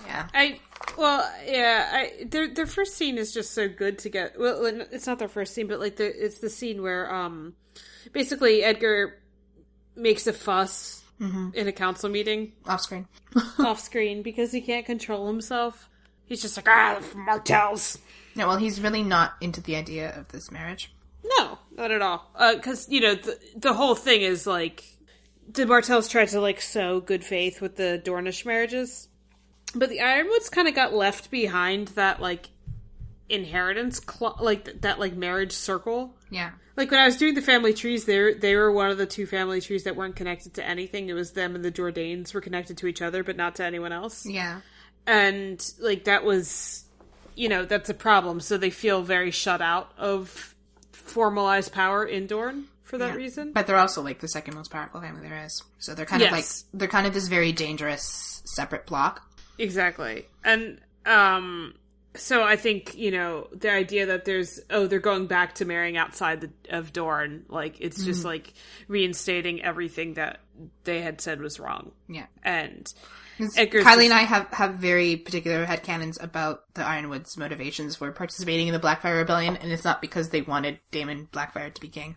yeah, 0.06 0.28
I 0.34 0.60
well, 0.98 1.30
yeah. 1.46 1.88
I 1.92 2.24
their 2.24 2.52
their 2.52 2.66
first 2.66 2.94
scene 2.96 3.18
is 3.18 3.32
just 3.32 3.52
so 3.52 3.68
good 3.68 3.98
to 4.00 4.08
get. 4.08 4.38
Well, 4.38 4.64
it's 4.64 5.06
not 5.06 5.18
their 5.18 5.28
first 5.28 5.54
scene, 5.54 5.66
but 5.66 5.80
like 5.80 5.96
the 5.96 6.24
it's 6.24 6.38
the 6.38 6.50
scene 6.50 6.82
where 6.82 7.12
um, 7.12 7.54
basically 8.12 8.62
Edgar 8.62 9.18
makes 9.96 10.26
a 10.26 10.32
fuss 10.32 11.02
in 11.54 11.68
a 11.68 11.72
council 11.72 12.10
meeting 12.10 12.52
off 12.66 12.80
screen. 12.80 13.06
off 13.60 13.78
screen 13.84 14.22
because 14.22 14.50
he 14.50 14.60
can't 14.60 14.84
control 14.84 15.28
himself. 15.28 15.88
He's 16.32 16.40
just 16.40 16.56
like 16.56 16.66
ah, 16.66 16.98
the 16.98 17.18
Martells. 17.18 17.98
Yeah, 18.34 18.46
well, 18.46 18.56
he's 18.56 18.80
really 18.80 19.02
not 19.02 19.34
into 19.42 19.60
the 19.60 19.76
idea 19.76 20.18
of 20.18 20.28
this 20.28 20.50
marriage. 20.50 20.90
No, 21.22 21.58
not 21.76 21.90
at 21.90 22.00
all. 22.00 22.30
Because 22.54 22.88
you 22.88 23.02
know 23.02 23.14
the 23.14 23.38
the 23.54 23.74
whole 23.74 23.94
thing 23.94 24.22
is 24.22 24.46
like 24.46 24.82
the 25.46 25.66
Martells 25.66 26.08
tried 26.08 26.28
to 26.28 26.40
like 26.40 26.62
sow 26.62 27.00
good 27.00 27.22
faith 27.22 27.60
with 27.60 27.76
the 27.76 28.00
Dornish 28.02 28.46
marriages, 28.46 29.08
but 29.74 29.90
the 29.90 29.98
Yronwoods 29.98 30.50
kind 30.50 30.68
of 30.68 30.74
got 30.74 30.94
left 30.94 31.30
behind 31.30 31.88
that 31.88 32.18
like 32.22 32.48
inheritance, 33.28 34.00
cl- 34.00 34.38
like 34.40 34.64
th- 34.64 34.78
that 34.80 34.98
like 34.98 35.14
marriage 35.14 35.52
circle. 35.52 36.14
Yeah, 36.30 36.52
Like 36.76 36.90
when 36.90 37.00
I 37.00 37.04
was 37.04 37.18
doing 37.18 37.34
the 37.34 37.42
family 37.42 37.74
trees, 37.74 38.06
they 38.06 38.18
were, 38.18 38.32
they 38.34 38.56
were 38.56 38.72
one 38.72 38.90
of 38.90 38.96
the 38.96 39.04
two 39.06 39.26
family 39.26 39.60
trees 39.60 39.84
that 39.84 39.96
weren't 39.96 40.16
connected 40.16 40.54
to 40.54 40.66
anything. 40.66 41.10
It 41.10 41.12
was 41.14 41.32
them 41.32 41.54
and 41.54 41.62
the 41.62 41.70
Jordaynes 41.72 42.32
were 42.32 42.40
connected 42.40 42.78
to 42.78 42.86
each 42.86 43.02
other, 43.02 43.22
but 43.22 43.36
not 43.36 43.54
to 43.56 43.64
anyone 43.64 43.92
else 43.92 44.24
yeah, 44.26 44.60
and 45.06 45.72
like 45.80 46.04
that 46.04 46.24
was 46.24 46.84
you 47.34 47.48
know 47.48 47.64
that's 47.64 47.88
a 47.90 47.94
problem 47.94 48.40
so 48.40 48.56
they 48.56 48.70
feel 48.70 49.02
very 49.02 49.30
shut 49.30 49.60
out 49.60 49.90
of 49.98 50.54
formalized 50.92 51.72
power 51.72 52.04
in 52.04 52.26
dorne 52.26 52.64
for 52.84 52.98
that 52.98 53.10
Yeah. 53.10 53.16
reason 53.16 53.52
but 53.52 53.66
they're 53.66 53.76
also 53.78 54.02
like 54.02 54.20
the 54.20 54.28
second 54.28 54.54
most 54.54 54.70
powerful 54.70 55.00
family 55.00 55.28
there 55.28 55.44
is. 55.44 55.62
So 55.78 55.94
they're 55.94 56.06
kind 56.06 56.22
of 56.22 56.30
like 56.30 56.44
they're 56.74 56.88
kind 56.88 57.06
of 57.06 57.14
this 57.14 57.28
very 57.28 57.52
dangerous 57.52 58.42
separate 58.44 58.86
block. 58.86 59.22
exactly 59.58 60.26
and 60.44 60.78
um 61.06 61.74
so 62.14 62.42
I 62.42 62.56
think 62.56 62.94
you 62.94 63.10
know 63.10 63.48
the 63.54 63.70
idea 63.70 64.04
that 64.06 64.26
there's 64.26 64.60
oh 64.68 64.86
they're 64.86 64.98
going 65.00 65.26
back 65.26 65.54
to 65.56 65.64
marrying 65.64 65.96
outside 65.96 66.42
the, 66.42 66.50
of 66.68 66.92
Dorne, 66.92 67.46
like 67.48 67.80
it's 67.80 67.96
Mm-hmm. 67.98 68.06
just 68.06 68.24
like 68.26 68.52
reinstating 68.86 69.62
everything 69.62 70.14
that 70.14 70.40
they 70.84 71.00
had 71.00 71.22
said 71.22 71.40
was 71.40 71.58
wrong, 71.58 71.92
Yeah. 72.08 72.26
and 72.44 72.92
Edgar's 73.56 73.84
Kylie 73.84 74.04
and 74.04 74.14
I 74.14 74.22
have, 74.22 74.48
have 74.48 74.74
very 74.74 75.16
particular 75.16 75.66
headcanons 75.66 76.22
about 76.22 76.62
the 76.74 76.82
Yronwoods' 76.82 77.36
motivations 77.36 77.96
for 77.96 78.10
participating 78.12 78.68
in 78.68 78.72
the 78.72 78.80
Blackfyre 78.80 79.18
Rebellion, 79.18 79.56
and 79.56 79.70
it's 79.72 79.84
not 79.84 80.00
because 80.00 80.30
they 80.30 80.42
wanted 80.42 80.78
Daemon 80.90 81.28
Blackfyre 81.32 81.72
to 81.72 81.80
be 81.80 81.88
king. 81.88 82.16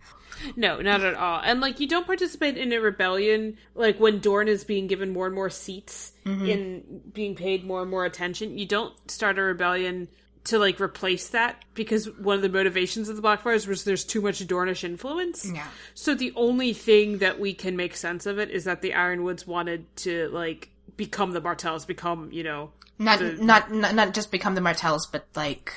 No, 0.55 0.81
not 0.81 1.01
at 1.01 1.15
all. 1.15 1.41
And 1.43 1.61
like 1.61 1.79
you 1.79 1.87
don't 1.87 2.05
participate 2.05 2.57
in 2.57 2.73
a 2.73 2.79
rebellion 2.79 3.57
like 3.73 3.99
when 3.99 4.19
Dorne 4.19 4.47
is 4.47 4.63
being 4.63 4.87
given 4.87 5.13
more 5.13 5.27
and 5.27 5.35
more 5.35 5.49
seats 5.49 6.11
mm-hmm. 6.25 6.45
in 6.45 7.01
being 7.13 7.35
paid 7.35 7.63
more 7.63 7.81
and 7.81 7.89
more 7.89 8.05
attention. 8.05 8.57
You 8.57 8.65
don't 8.65 8.93
start 9.09 9.39
a 9.39 9.41
rebellion 9.41 10.09
to 10.45 10.59
like 10.59 10.79
replace 10.79 11.29
that 11.29 11.63
because 11.73 12.09
one 12.19 12.35
of 12.35 12.41
the 12.41 12.49
motivations 12.49 13.09
of 13.09 13.15
the 13.15 13.21
Blackfyres 13.21 13.67
was 13.67 13.83
there's 13.83 14.03
too 14.03 14.21
much 14.21 14.45
Dornish 14.45 14.83
influence. 14.83 15.49
Yeah. 15.51 15.67
So 15.93 16.13
the 16.13 16.33
only 16.35 16.73
thing 16.73 17.17
that 17.19 17.39
we 17.39 17.53
can 17.53 17.75
make 17.75 17.95
sense 17.95 18.25
of 18.25 18.39
it 18.39 18.51
is 18.51 18.63
that 18.65 18.81
the 18.81 18.91
Yronwoods 18.91 19.47
wanted 19.47 19.93
to 19.97 20.29
like 20.29 20.69
become 20.97 21.31
the 21.31 21.41
Martells, 21.41 21.85
become, 21.85 22.31
you 22.31 22.43
know, 22.43 22.71
Not, 22.99 23.19
The- 23.19 23.33
not, 23.33 23.71
not, 23.71 23.95
not 23.95 24.13
just 24.13 24.31
become 24.31 24.55
the 24.55 24.61
Martells, 24.61 25.07
but 25.11 25.27
like, 25.35 25.73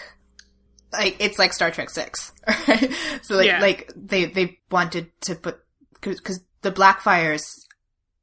like, 0.92 1.16
it's 1.18 1.38
like 1.38 1.52
Star 1.52 1.70
Trek 1.70 1.90
6. 1.90 2.32
Right? 2.68 2.92
so 3.22 3.36
like, 3.36 3.46
Yeah. 3.46 3.60
like, 3.60 3.92
they, 3.96 4.24
they 4.26 4.58
wanted 4.70 5.10
to 5.22 5.34
put, 5.34 5.58
cause, 6.00 6.20
cause 6.20 6.40
the 6.62 6.72
Blackfyres 6.72 7.42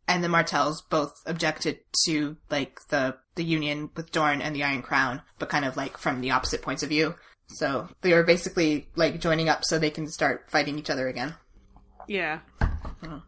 and 0.07 0.23
the 0.23 0.29
Martells 0.29 0.81
both 0.89 1.13
objected 1.25 1.79
to, 2.05 2.37
like, 2.49 2.79
the, 2.89 3.17
the 3.35 3.43
union 3.43 3.89
with 3.95 4.11
Dorne 4.11 4.41
and 4.41 4.55
the 4.55 4.63
Iron 4.63 4.81
Crown, 4.81 5.21
but 5.39 5.49
kind 5.49 5.65
of 5.65 5.75
like 5.77 5.97
from 5.97 6.21
the 6.21 6.31
opposite 6.31 6.61
points 6.61 6.83
of 6.83 6.89
view. 6.89 7.15
So 7.47 7.89
they 8.01 8.13
were 8.13 8.23
basically 8.23 8.87
like 8.95 9.19
joining 9.19 9.49
up 9.49 9.63
so 9.65 9.77
they 9.77 9.91
can 9.91 10.07
start 10.07 10.49
fighting 10.49 10.79
each 10.79 10.89
other 10.89 11.07
again. 11.07 11.35
Yeah. 12.07 12.39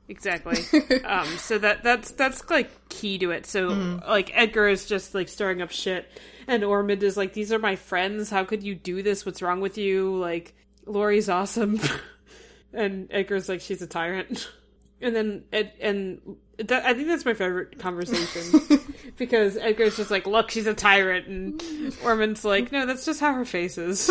Exactly. 0.08 0.58
um, 1.06 1.28
so 1.38 1.58
that 1.58 1.84
that's 1.84 2.12
that's 2.12 2.50
like 2.50 2.90
key 2.90 3.18
to 3.20 3.32
it. 3.32 3.46
So 3.46 4.00
like 4.08 4.32
Edgar 4.34 4.68
is 4.68 4.86
just 4.86 5.14
like 5.16 5.30
stirring 5.30 5.62
up 5.62 5.72
shit, 5.72 6.10
and 6.48 6.64
Ormond 6.64 7.04
is 7.04 7.18
like, 7.18 7.34
"These 7.34 7.52
are 7.52 7.60
my 7.60 7.76
friends. 7.76 8.30
How 8.30 8.44
could 8.44 8.64
you 8.64 8.76
do 8.76 9.02
this? 9.04 9.26
What's 9.26 9.42
wrong 9.42 9.62
with 9.62 9.78
you?" 9.78 10.16
Like 10.18 10.56
Lori's 10.86 11.30
awesome, 11.30 11.80
and 12.74 13.08
Edgar's 13.12 13.50
like, 13.50 13.62
"She's 13.62 13.82
a 13.82 13.88
tyrant." 13.88 14.50
And 15.00 15.16
then 15.16 15.44
Ed 15.54 15.74
and 15.80 16.38
that, 16.58 16.84
I 16.84 16.96
think 16.96 17.08
that's 17.08 17.24
my 17.24 17.36
favorite 17.36 17.78
conversation 17.78 18.80
because 19.16 19.56
Edgar's 19.56 19.96
just 19.96 20.10
like, 20.10 20.26
"Look, 20.26 20.50
she's 20.50 20.66
a 20.66 20.74
tyrant," 20.74 21.28
and 21.28 21.62
Ormond's 22.04 22.44
like, 22.44 22.72
"No, 22.72 22.88
that's 22.88 23.06
just 23.06 23.20
how 23.20 23.32
her 23.34 23.46
face 23.46 23.78
is." 23.78 24.10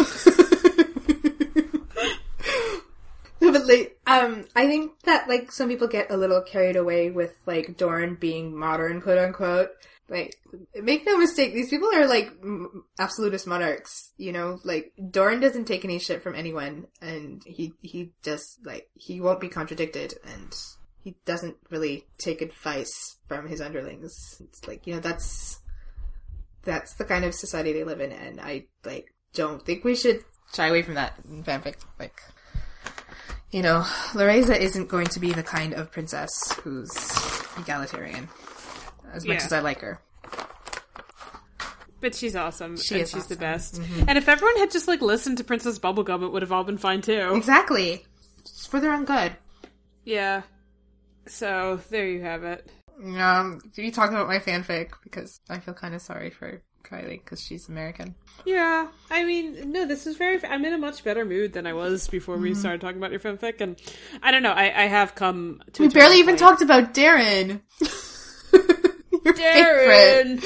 Um, 4.06 4.44
I 4.54 4.66
think 4.66 5.00
that 5.02 5.28
like 5.28 5.52
some 5.52 5.68
people 5.68 5.88
get 5.88 6.10
a 6.10 6.16
little 6.16 6.42
carried 6.42 6.76
away 6.76 7.10
with 7.10 7.36
like 7.46 7.76
Dorne 7.76 8.16
being 8.16 8.56
modern, 8.56 9.00
quote 9.00 9.18
unquote. 9.18 9.70
Like, 10.08 10.36
make 10.80 11.04
no 11.04 11.18
mistake, 11.18 11.52
these 11.52 11.68
people 11.68 11.90
are 11.92 12.06
like 12.06 12.30
m- 12.40 12.84
absolutist 12.98 13.46
monarchs. 13.46 14.12
You 14.16 14.32
know, 14.32 14.60
like 14.62 14.92
Dorn 15.10 15.40
doesn't 15.40 15.64
take 15.64 15.84
any 15.84 15.98
shit 15.98 16.22
from 16.22 16.34
anyone, 16.34 16.86
and 17.00 17.42
he 17.44 17.72
he 17.82 18.12
just 18.22 18.64
like 18.64 18.88
he 18.94 19.20
won't 19.20 19.40
be 19.40 19.48
contradicted, 19.48 20.14
and 20.24 20.56
he 21.02 21.16
doesn't 21.24 21.56
really 21.70 22.06
take 22.18 22.40
advice 22.40 23.16
from 23.26 23.48
his 23.48 23.60
underlings. 23.60 24.40
It's 24.44 24.66
like 24.68 24.86
you 24.86 24.94
know 24.94 25.00
that's 25.00 25.60
that's 26.62 26.94
the 26.94 27.04
kind 27.04 27.24
of 27.24 27.34
society 27.34 27.72
they 27.72 27.84
live 27.84 28.00
in, 28.00 28.12
and 28.12 28.40
I 28.40 28.66
like 28.84 29.12
don't 29.34 29.64
think 29.64 29.84
we 29.84 29.96
should 29.96 30.24
shy 30.54 30.68
away 30.68 30.82
from 30.82 30.94
that 30.94 31.14
in 31.28 31.42
fanfic. 31.42 31.76
Like 31.98 32.22
you 33.50 33.62
know, 33.62 33.80
Loreza 34.12 34.58
isn't 34.58 34.88
going 34.88 35.06
to 35.08 35.20
be 35.20 35.32
the 35.32 35.42
kind 35.42 35.72
of 35.74 35.90
princess 35.92 36.52
who's 36.62 36.90
egalitarian. 37.58 38.28
As 39.12 39.24
much 39.24 39.38
Yeah. 39.38 39.44
as 39.46 39.52
I 39.52 39.60
like 39.60 39.80
her. 39.80 40.00
But 42.00 42.14
she's 42.14 42.36
awesome. 42.36 42.76
She 42.76 42.94
and 42.96 43.02
is 43.04 43.10
she's 43.10 43.26
the 43.26 43.36
awesome. 43.36 43.82
best. 43.84 44.08
And 44.08 44.18
if 44.18 44.28
everyone 44.28 44.58
had 44.58 44.70
just 44.70 44.86
like 44.86 45.00
listened 45.00 45.38
to 45.38 45.44
Princess 45.44 45.78
Bubblegum, 45.78 46.22
it 46.24 46.28
would 46.32 46.42
have 46.42 46.52
all 46.52 46.64
been 46.64 46.76
fine 46.78 47.00
too. 47.00 47.32
Exactly. 47.34 48.04
It's 48.40 48.66
for 48.66 48.80
their 48.80 48.92
own 48.92 49.04
good. 49.06 49.34
Yeah. 50.04 50.42
So 51.26 51.80
there 51.90 52.06
you 52.06 52.22
have 52.22 52.44
it. 52.44 52.70
Um, 53.02 53.60
do 53.74 53.82
you 53.82 53.90
talk 53.92 54.10
about 54.10 54.28
my 54.28 54.38
fanfic? 54.38 54.90
Because 55.02 55.40
I 55.48 55.58
feel 55.58 55.74
kind 55.74 55.94
of 55.94 56.02
sorry 56.02 56.30
for 56.30 56.62
Kylie 56.88 57.22
because 57.24 57.42
she's 57.42 57.68
American. 57.68 58.14
Yeah, 58.44 58.88
I 59.10 59.24
mean, 59.24 59.72
no, 59.72 59.86
this 59.86 60.06
is 60.06 60.16
very. 60.16 60.44
I'm 60.44 60.64
in 60.64 60.72
a 60.72 60.78
much 60.78 61.02
better 61.04 61.24
mood 61.24 61.52
than 61.52 61.66
I 61.66 61.72
was 61.72 62.06
before 62.08 62.34
Mm-hmm. 62.36 62.42
we 62.44 62.54
started 62.54 62.80
talking 62.80 62.98
about 62.98 63.10
your 63.10 63.20
fanfic, 63.20 63.60
and 63.60 63.76
I 64.22 64.30
don't 64.30 64.42
know. 64.42 64.52
I, 64.52 64.64
I 64.84 64.86
have 64.86 65.14
come 65.14 65.62
to. 65.74 65.82
We 65.82 65.88
barely 65.88 66.18
even 66.18 66.36
talked 66.36 66.62
about 66.62 66.94
Darren. 66.94 67.60
Darren. 69.26 70.40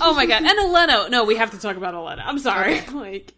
oh 0.00 0.12
my 0.14 0.26
god, 0.26 0.42
and 0.44 0.58
Elena. 0.58 1.08
No, 1.08 1.24
we 1.24 1.36
have 1.36 1.50
to 1.52 1.58
talk 1.58 1.76
about 1.76 1.94
Elena. 1.94 2.22
I'm 2.24 2.38
sorry. 2.38 2.80
like, 2.92 3.34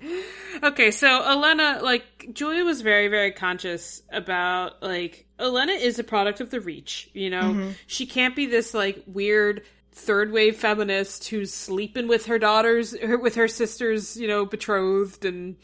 okay, 0.62 0.90
so 0.90 1.06
Elena, 1.24 1.80
like 1.82 2.04
Julia 2.32 2.64
was 2.64 2.80
very, 2.82 3.08
very 3.08 3.32
conscious 3.32 4.02
about 4.12 4.82
like 4.82 5.26
Elena 5.38 5.72
is 5.72 5.98
a 5.98 6.04
product 6.04 6.40
of 6.40 6.50
the 6.50 6.60
Reach. 6.60 7.08
You 7.14 7.30
know, 7.30 7.38
Mm-hmm. 7.42 7.70
she 7.86 8.06
can't 8.06 8.36
be 8.36 8.46
this 8.46 8.74
like 8.74 9.02
weird 9.06 9.62
third 9.98 10.32
wave 10.32 10.56
feminist 10.56 11.28
who's 11.28 11.52
sleeping 11.52 12.08
with 12.08 12.26
her 12.26 12.38
daughters, 12.38 12.94
with 13.20 13.34
her 13.34 13.48
sisters. 13.48 14.16
You 14.16 14.28
know, 14.28 14.44
betrothed 14.44 15.24
and. 15.24 15.56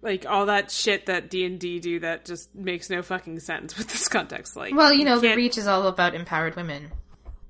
Like 0.00 0.26
all 0.26 0.46
that 0.46 0.70
shit 0.70 1.06
that 1.06 1.28
D 1.28 1.44
and 1.44 1.58
D 1.58 1.80
do 1.80 1.98
that 1.98 2.24
just 2.24 2.54
makes 2.54 2.88
no 2.88 3.02
fucking 3.02 3.40
sense 3.40 3.76
with 3.76 3.88
this 3.88 4.06
context. 4.06 4.54
Like, 4.54 4.72
Well, 4.72 4.92
you 4.92 5.04
know, 5.04 5.18
the 5.18 5.34
Reach 5.34 5.58
is 5.58 5.66
all 5.66 5.88
about 5.88 6.14
empowered 6.14 6.54
women. 6.54 6.92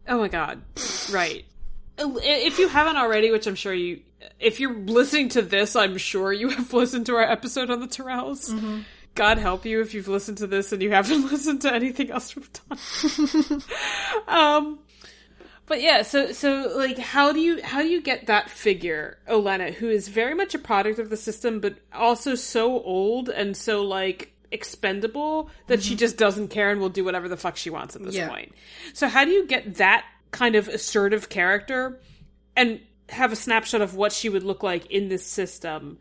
Oh 0.09 0.18
my 0.18 0.28
god. 0.28 0.62
Right. 1.12 1.44
If 1.98 2.59
you 2.59 2.68
haven't 2.68 2.97
already, 2.97 3.30
which 3.30 3.47
I'm 3.47 3.55
sure 3.55 3.74
you 3.74 4.01
if 4.40 4.60
you're 4.60 4.74
listening 4.74 5.28
to 5.30 5.43
this, 5.43 5.76
I'm 5.76 5.98
sure 5.98 6.32
you 6.32 6.48
have 6.48 6.72
listened 6.72 7.05
to 7.06 7.16
our 7.16 7.22
episode 7.22 7.70
on 7.70 7.80
the 7.80 7.86
Tyrells. 7.86 8.82
God 9.14 9.39
help 9.39 9.64
you 9.66 9.80
if 9.80 9.94
you've 9.94 10.09
listened 10.09 10.39
to 10.39 10.47
this 10.47 10.72
and 10.72 10.80
you 10.80 10.90
haven't 10.90 11.22
listened 11.30 11.62
to 11.62 11.74
anything 11.74 12.10
else 12.10 12.35
we've 12.36 12.51
done. 12.52 13.62
um 14.28 14.78
but 15.69 15.81
yeah, 15.81 16.03
so 16.03 16.32
so 16.32 16.73
like 16.77 16.99
how 16.99 17.32
do 17.32 17.40
you 17.40 17.62
how 17.62 17.82
do 17.82 17.89
you 17.89 18.01
get 18.01 18.27
that 18.27 18.51
figure, 18.51 19.19
Olenna, 19.28 19.73
who 19.73 19.89
is 19.89 20.09
very 20.09 20.35
much 20.35 20.55
a 20.55 20.59
product 20.59 20.99
of 20.99 21.11
the 21.11 21.16
system, 21.16 21.61
but 21.61 21.77
also 21.93 22.35
so 22.35 22.82
old 22.82 23.28
and 23.28 23.57
so 23.57 23.82
like 23.82 24.32
expendable 24.51 25.51
that 25.66 25.82
she 25.82 25.90
mm-hmm. 25.90 25.99
just 25.99 26.16
doesn't 26.16 26.49
care 26.49 26.70
and 26.70 26.81
will 26.81 26.89
do 26.89 27.05
whatever 27.05 27.28
the 27.28 27.36
fuck 27.36 27.57
she 27.57 27.70
wants 27.70 27.95
at 27.95 28.03
this 28.03 28.15
Yeah. 28.15 28.28
point. 28.28 28.55
So 28.95 29.07
how 29.07 29.24
do 29.24 29.31
you 29.31 29.47
get 29.47 29.74
that 29.74 30.05
kind 30.31 30.57
of 30.57 30.69
assertive 30.69 31.28
character 31.28 32.01
and 32.57 32.81
have 33.11 33.32
a 33.32 33.36
snapshot 33.36 33.81
of 33.81 33.95
what 33.95 34.12
she 34.12 34.28
would 34.28 34.43
look 34.43 34.62
like 34.62 34.86
in 34.86 35.09
this 35.09 35.24
system 35.27 35.99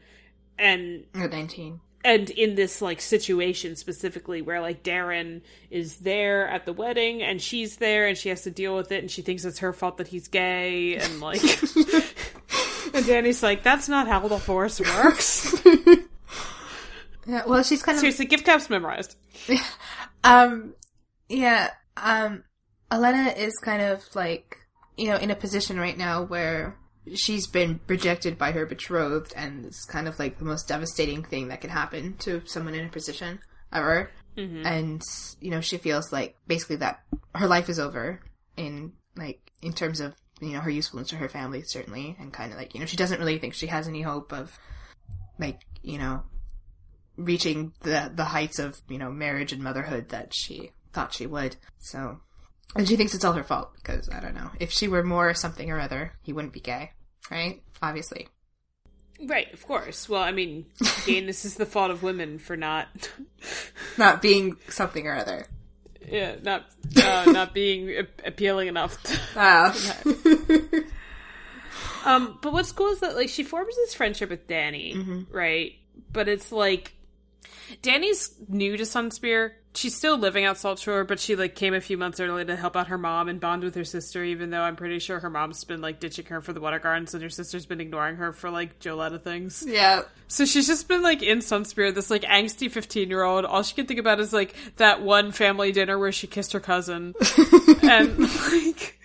and 0.58 1.06
At 1.14 1.32
19. 1.32 1.80
And 2.08 2.30
in 2.30 2.56
this 2.56 2.82
like 2.82 3.02
situation 3.02 3.76
specifically 3.76 4.42
where 4.42 4.62
like 4.62 4.82
Darren 4.82 5.42
is 5.70 5.98
there 5.98 6.48
at 6.48 6.66
the 6.66 6.72
wedding 6.74 7.22
and 7.22 7.42
she's 7.42 7.78
there 7.78 8.08
and 8.08 8.18
she 8.18 8.30
has 8.30 8.44
to 8.44 8.52
deal 8.52 8.76
with 8.76 8.92
it 8.92 9.00
and 9.00 9.12
she 9.12 9.22
thinks 9.22 9.44
it's 9.44 9.60
her 9.60 9.74
fault 9.74 9.98
that 9.98 10.08
he's 10.08 10.30
gay 10.30 10.96
and 10.96 11.20
like 11.20 11.44
and 12.94 13.06
Danny's 13.06 13.44
like 13.44 13.62
that's 13.62 13.90
not 13.90 14.08
how 14.08 14.28
the 14.28 14.40
force 14.40 14.80
works. 14.80 15.54
Yeah, 17.28 17.44
well, 17.46 17.62
she's 17.62 17.84
kind 17.84 17.98
of 17.98 18.00
Seriously, 18.00 18.26
gift 18.26 18.46
caps 18.46 18.70
memorized. 18.70 19.16
Um, 20.24 20.74
yeah, 21.30 21.70
um, 21.96 22.44
Elena 22.92 23.30
is 23.30 23.54
kind 23.60 23.82
of 23.82 24.04
like, 24.14 24.58
you 24.98 25.10
know, 25.10 25.16
in 25.16 25.32
a 25.32 25.36
position 25.36 25.80
right 25.80 25.98
now 25.98 26.24
where 26.24 26.76
she's 27.16 27.48
been 27.48 27.80
rejected 27.88 28.38
by 28.38 28.52
her 28.52 28.66
betrothed, 28.66 29.34
and 29.36 29.66
it's 29.66 29.86
kind 29.86 30.08
of 30.08 30.20
like 30.20 30.38
the 30.38 30.46
most 30.46 30.68
devastating 30.68 31.24
thing 31.24 31.48
that 31.50 31.62
can 31.62 31.70
happen 31.70 32.16
to 32.20 32.42
someone 32.46 32.74
in 32.74 32.86
her 32.86 32.92
position 32.92 33.40
ever. 33.72 34.10
Mm-hmm. 34.38 34.66
And, 34.66 35.02
you 35.42 35.52
know, 35.52 35.62
she 35.62 35.78
feels 35.78 36.12
like 36.12 36.36
basically 36.48 36.78
that 36.78 37.02
her 37.34 37.48
life 37.48 37.70
is 37.70 37.80
over 37.80 38.22
in, 38.56 38.94
like, 39.16 39.52
in 39.62 39.74
terms 39.74 40.00
of, 40.00 40.14
you 40.40 40.50
know, 40.50 40.60
her 40.60 40.70
usefulness 40.70 41.10
to 41.10 41.16
her 41.16 41.30
family, 41.30 41.64
certainly, 41.66 42.16
and 42.20 42.32
kind 42.32 42.52
of 42.52 42.60
like, 42.60 42.76
you 42.76 42.80
know, 42.80 42.86
she 42.86 42.98
doesn't 42.98 43.20
really 43.20 43.40
think 43.40 43.56
she 43.56 43.68
has 43.68 43.88
any 43.88 44.04
hope 44.04 44.32
of, 44.32 44.58
like, 45.40 45.62
you 45.82 45.98
know, 45.98 46.24
reaching 47.18 47.74
the 47.82 48.12
the 48.14 48.24
heights 48.24 48.60
of 48.60 48.80
you 48.88 48.98
know 48.98 49.12
marriage 49.12 49.52
and 49.52 49.64
motherhood 49.64 50.10
that 50.10 50.34
she 50.34 50.72
thought 50.94 51.14
she 51.14 51.28
would. 51.28 51.56
So, 51.80 52.20
and 52.76 52.88
she 52.88 52.96
thinks 52.96 53.14
it's 53.14 53.26
all 53.26 53.34
her 53.34 53.44
fault 53.44 53.74
because 53.76 54.10
I 54.10 54.20
don't 54.20 54.36
know 54.36 54.52
if 54.60 54.72
she 54.72 54.88
were 54.88 55.04
more 55.04 55.34
something 55.34 55.70
or 55.70 55.80
other, 55.80 56.14
he 56.22 56.34
wouldn't 56.34 56.54
be 56.54 56.60
gay, 56.60 56.92
right? 57.32 57.62
Obviously. 57.82 58.28
Right, 59.26 59.52
of 59.54 59.66
course. 59.66 60.08
Well, 60.08 60.22
I 60.22 60.32
mean, 60.32 60.66
again, 61.06 61.26
this 61.26 61.44
is 61.46 61.56
the 61.56 61.66
fault 61.66 61.90
of 61.92 62.04
women 62.04 62.38
for 62.40 62.56
not 62.56 62.88
Not 63.98 64.22
being 64.22 64.58
something 64.70 65.08
or 65.08 65.16
other. 65.16 65.48
yeah, 66.08 66.36
not 66.44 66.66
uh, 66.96 67.26
not 67.28 67.54
being 67.54 67.90
a- 67.90 68.08
appealing 68.28 68.68
enough. 68.68 69.02
To. 69.04 70.84
Um, 72.06 72.38
but 72.42 72.54
what's 72.54 72.72
cool 72.72 72.92
is 72.92 73.02
that 73.02 73.16
like 73.18 73.28
she 73.28 73.44
forms 73.44 73.76
this 73.76 73.94
friendship 73.94 74.30
with 74.30 74.48
Danny, 74.48 74.94
Mm-hmm. 74.96 75.36
right? 75.36 75.74
But 76.14 76.30
it's 76.30 76.52
like 76.54 76.94
Danny's 77.82 78.34
new 78.48 78.78
to 78.78 78.84
Sunspear. 78.84 79.52
She's 79.78 79.96
still 79.96 80.18
living 80.18 80.44
out 80.44 80.56
Saltshore, 80.56 81.08
but 81.08 81.20
she 81.20 81.36
like 81.36 81.54
came 81.54 81.76
a 81.76 81.82
few 81.82 82.00
months 82.00 82.20
early 82.20 82.44
to 82.44 82.56
help 82.56 82.76
out 82.76 82.88
her 82.88 82.98
mom 82.98 83.30
and 83.30 83.40
bond 83.40 83.64
with 83.64 83.76
her 83.76 83.84
sister. 83.84 84.24
Even 84.24 84.50
though 84.50 84.62
I'm 84.62 84.76
pretty 84.76 84.98
sure 84.98 85.20
her 85.20 85.30
mom's 85.30 85.64
been 85.64 85.82
like 85.82 86.00
ditching 86.00 86.26
her 86.26 86.42
for 86.42 86.52
the 86.52 86.60
water 86.60 86.80
gardens, 86.80 87.14
and 87.14 87.22
her 87.22 87.30
sister's 87.30 87.68
been 87.68 87.80
ignoring 87.80 88.16
her 88.16 88.34
for 88.34 88.50
like 88.50 88.80
Joletta 88.80 89.22
things. 89.22 89.64
Yeah. 89.68 90.02
So 90.28 90.46
she's 90.46 90.66
just 90.66 90.88
been 90.88 91.04
like 91.04 91.22
in 91.22 91.40
Sunspear, 91.40 91.94
this 91.94 92.10
like 92.10 92.24
angsty 92.24 92.72
15 92.72 93.08
year 93.08 93.22
old. 93.22 93.46
All 93.46 93.62
she 93.62 93.76
can 93.76 93.86
think 93.86 94.00
about 94.00 94.20
is 94.20 94.34
like 94.34 94.56
that 94.78 95.04
one 95.04 95.32
family 95.32 95.72
dinner 95.72 96.00
where 96.00 96.12
she 96.12 96.26
kissed 96.26 96.54
her 96.54 96.60
cousin. 96.60 97.14
and 97.84 98.18
like, 98.18 98.98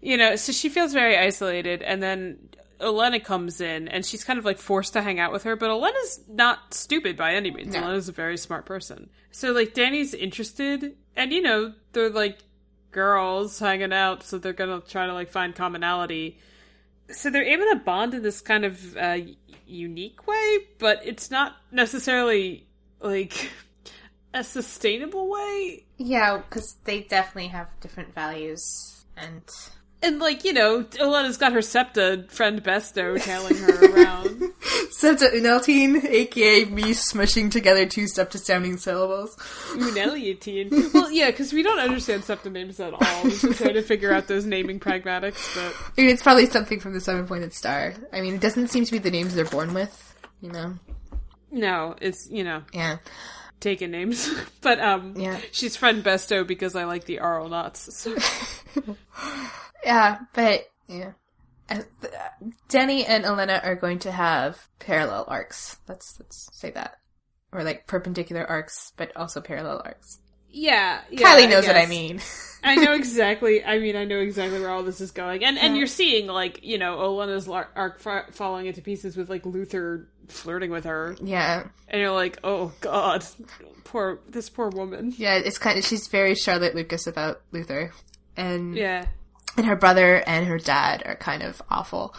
you 0.00 0.16
know, 0.16 0.36
so 0.36 0.52
she 0.52 0.68
feels 0.68 0.92
very 0.92 1.18
isolated. 1.18 1.82
And 1.82 2.00
then 2.00 2.38
Elena 2.82 3.20
comes 3.20 3.60
in 3.60 3.88
and 3.88 4.04
she's 4.04 4.24
kind 4.24 4.38
of 4.38 4.44
like 4.44 4.58
forced 4.58 4.92
to 4.94 5.02
hang 5.02 5.20
out 5.20 5.32
with 5.32 5.44
her, 5.44 5.56
but 5.56 5.70
Elena's 5.70 6.20
not 6.28 6.74
stupid 6.74 7.16
by 7.16 7.34
any 7.34 7.50
means. 7.50 7.74
No. 7.74 7.82
Elena's 7.82 8.08
a 8.08 8.12
very 8.12 8.36
smart 8.36 8.66
person. 8.66 9.08
So 9.30 9.52
like 9.52 9.74
Danny's 9.74 10.14
interested 10.14 10.96
and 11.16 11.32
you 11.32 11.42
know, 11.42 11.74
they're 11.92 12.10
like 12.10 12.38
girls 12.90 13.58
hanging 13.58 13.92
out, 13.92 14.22
so 14.22 14.38
they're 14.38 14.52
gonna 14.52 14.80
try 14.80 15.06
to 15.06 15.14
like 15.14 15.30
find 15.30 15.54
commonality 15.54 16.38
so 17.12 17.30
they're 17.30 17.44
able 17.44 17.64
to 17.64 17.76
bond 17.76 18.14
in 18.14 18.22
this 18.22 18.40
kind 18.40 18.64
of 18.64 18.96
uh, 18.96 19.18
unique 19.66 20.26
way, 20.26 20.58
but 20.78 21.00
it's 21.04 21.30
not 21.30 21.56
necessarily 21.70 22.66
like 23.00 23.50
a 24.34 24.42
sustainable 24.42 25.30
way. 25.30 25.84
Yeah, 25.98 26.38
because 26.38 26.76
they 26.84 27.00
definitely 27.00 27.48
have 27.48 27.68
different 27.80 28.14
values 28.14 29.04
and 29.16 29.42
And 30.02 30.18
like 30.18 30.44
you 30.44 30.52
know, 30.52 30.84
Elena's 30.98 31.36
got 31.36 31.52
her 31.52 31.62
Septa 31.62 32.24
friend 32.28 32.62
Besto 32.62 33.22
tailing 33.22 33.56
her 33.56 33.84
around. 33.94 34.52
Septa 34.90 35.26
Unaltine, 35.34 36.04
aka 36.04 36.64
me 36.66 36.82
smushing 36.92 37.50
together 37.50 37.86
two 37.86 38.06
septa 38.08 38.38
sounding 38.38 38.76
syllables. 38.76 39.36
Uneliatine. 39.74 40.92
Well, 40.92 41.10
yeah, 41.10 41.30
because 41.30 41.52
we 41.52 41.62
don't 41.62 41.78
understand 41.78 42.24
Septa 42.24 42.50
names 42.50 42.80
at 42.80 42.92
all. 42.94 43.24
We 43.24 43.30
just 43.30 43.58
try 43.58 43.72
to 43.72 43.82
figure 43.82 44.12
out 44.12 44.26
those 44.28 44.44
naming 44.44 44.80
pragmatics, 44.80 45.54
but 45.54 45.74
I 45.96 46.00
mean, 46.00 46.10
it's 46.10 46.22
probably 46.22 46.46
something 46.46 46.80
from 46.80 46.94
the 46.94 47.00
seven 47.00 47.26
pointed 47.26 47.52
star. 47.54 47.94
I 48.12 48.20
mean, 48.20 48.34
it 48.34 48.40
doesn't 48.40 48.68
seem 48.68 48.84
to 48.84 48.92
be 48.92 48.98
the 48.98 49.10
names 49.10 49.34
they're 49.34 49.44
born 49.44 49.72
with, 49.74 50.14
you 50.40 50.50
know? 50.50 50.74
no, 51.50 51.94
it's 52.00 52.28
you 52.30 52.42
know 52.44 52.62
Yeah. 52.72 52.96
taken 53.60 53.90
names. 53.90 54.28
but 54.62 54.80
um, 54.80 55.14
Yeah. 55.16 55.38
she's 55.52 55.76
friend 55.76 56.02
Besto 56.02 56.46
because 56.46 56.74
I 56.74 56.84
like 56.84 57.04
the 57.04 57.20
Arl 57.20 57.48
nuts. 57.48 57.96
So. 57.96 58.16
Yeah, 59.84 60.18
but, 60.34 60.68
yeah. 60.86 61.12
Uh, 61.68 61.82
Danny 62.68 63.04
and 63.04 63.24
Elena 63.24 63.60
are 63.64 63.76
going 63.76 64.00
to 64.00 64.12
have 64.12 64.68
parallel 64.78 65.24
arcs. 65.28 65.76
Let's, 65.88 66.18
let's 66.20 66.48
say 66.52 66.70
that. 66.72 66.98
Or 67.52 67.64
like 67.64 67.86
perpendicular 67.86 68.44
arcs, 68.44 68.92
but 68.96 69.14
also 69.16 69.40
parallel 69.40 69.82
arcs. 69.84 70.18
Yeah, 70.52 71.00
yeah 71.10 71.20
Kylie 71.20 71.48
knows 71.48 71.66
what 71.66 71.76
I 71.76 71.86
mean. 71.86 72.20
I 72.64 72.76
know 72.76 72.92
exactly. 72.94 73.64
I 73.64 73.78
mean, 73.78 73.96
I 73.96 74.04
know 74.04 74.20
exactly 74.20 74.60
where 74.60 74.70
all 74.70 74.82
this 74.82 75.00
is 75.00 75.10
going, 75.10 75.44
and 75.44 75.58
and 75.58 75.76
you're 75.76 75.86
seeing 75.86 76.26
like 76.26 76.62
you 76.62 76.78
know 76.78 76.98
Olenna's 76.98 77.48
lar- 77.48 77.70
arc 77.74 77.98
fa- 77.98 78.26
falling 78.30 78.66
into 78.66 78.82
pieces 78.82 79.16
with 79.16 79.30
like 79.30 79.44
Luthor 79.44 80.06
flirting 80.28 80.70
with 80.70 80.84
her, 80.84 81.16
yeah. 81.22 81.64
and 81.88 82.00
you're 82.00 82.12
like, 82.12 82.38
oh 82.44 82.72
god, 82.80 83.24
poor 83.84 84.20
this 84.28 84.50
poor 84.50 84.68
woman. 84.68 85.12
Yeah, 85.16 85.36
it's 85.36 85.58
kind 85.58 85.78
of, 85.78 85.84
she's 85.84 86.06
very 86.08 86.34
Charlotte 86.34 86.74
Lucas 86.74 87.06
about 87.06 87.40
Luthor. 87.52 87.92
And, 88.36 88.76
Yeah, 88.76 89.06
and 89.56 89.66
her 89.66 89.76
brother 89.76 90.22
and 90.26 90.46
her 90.46 90.58
dad 90.58 91.02
are 91.06 91.16
kind 91.16 91.42
of 91.42 91.60
awful. 91.70 92.14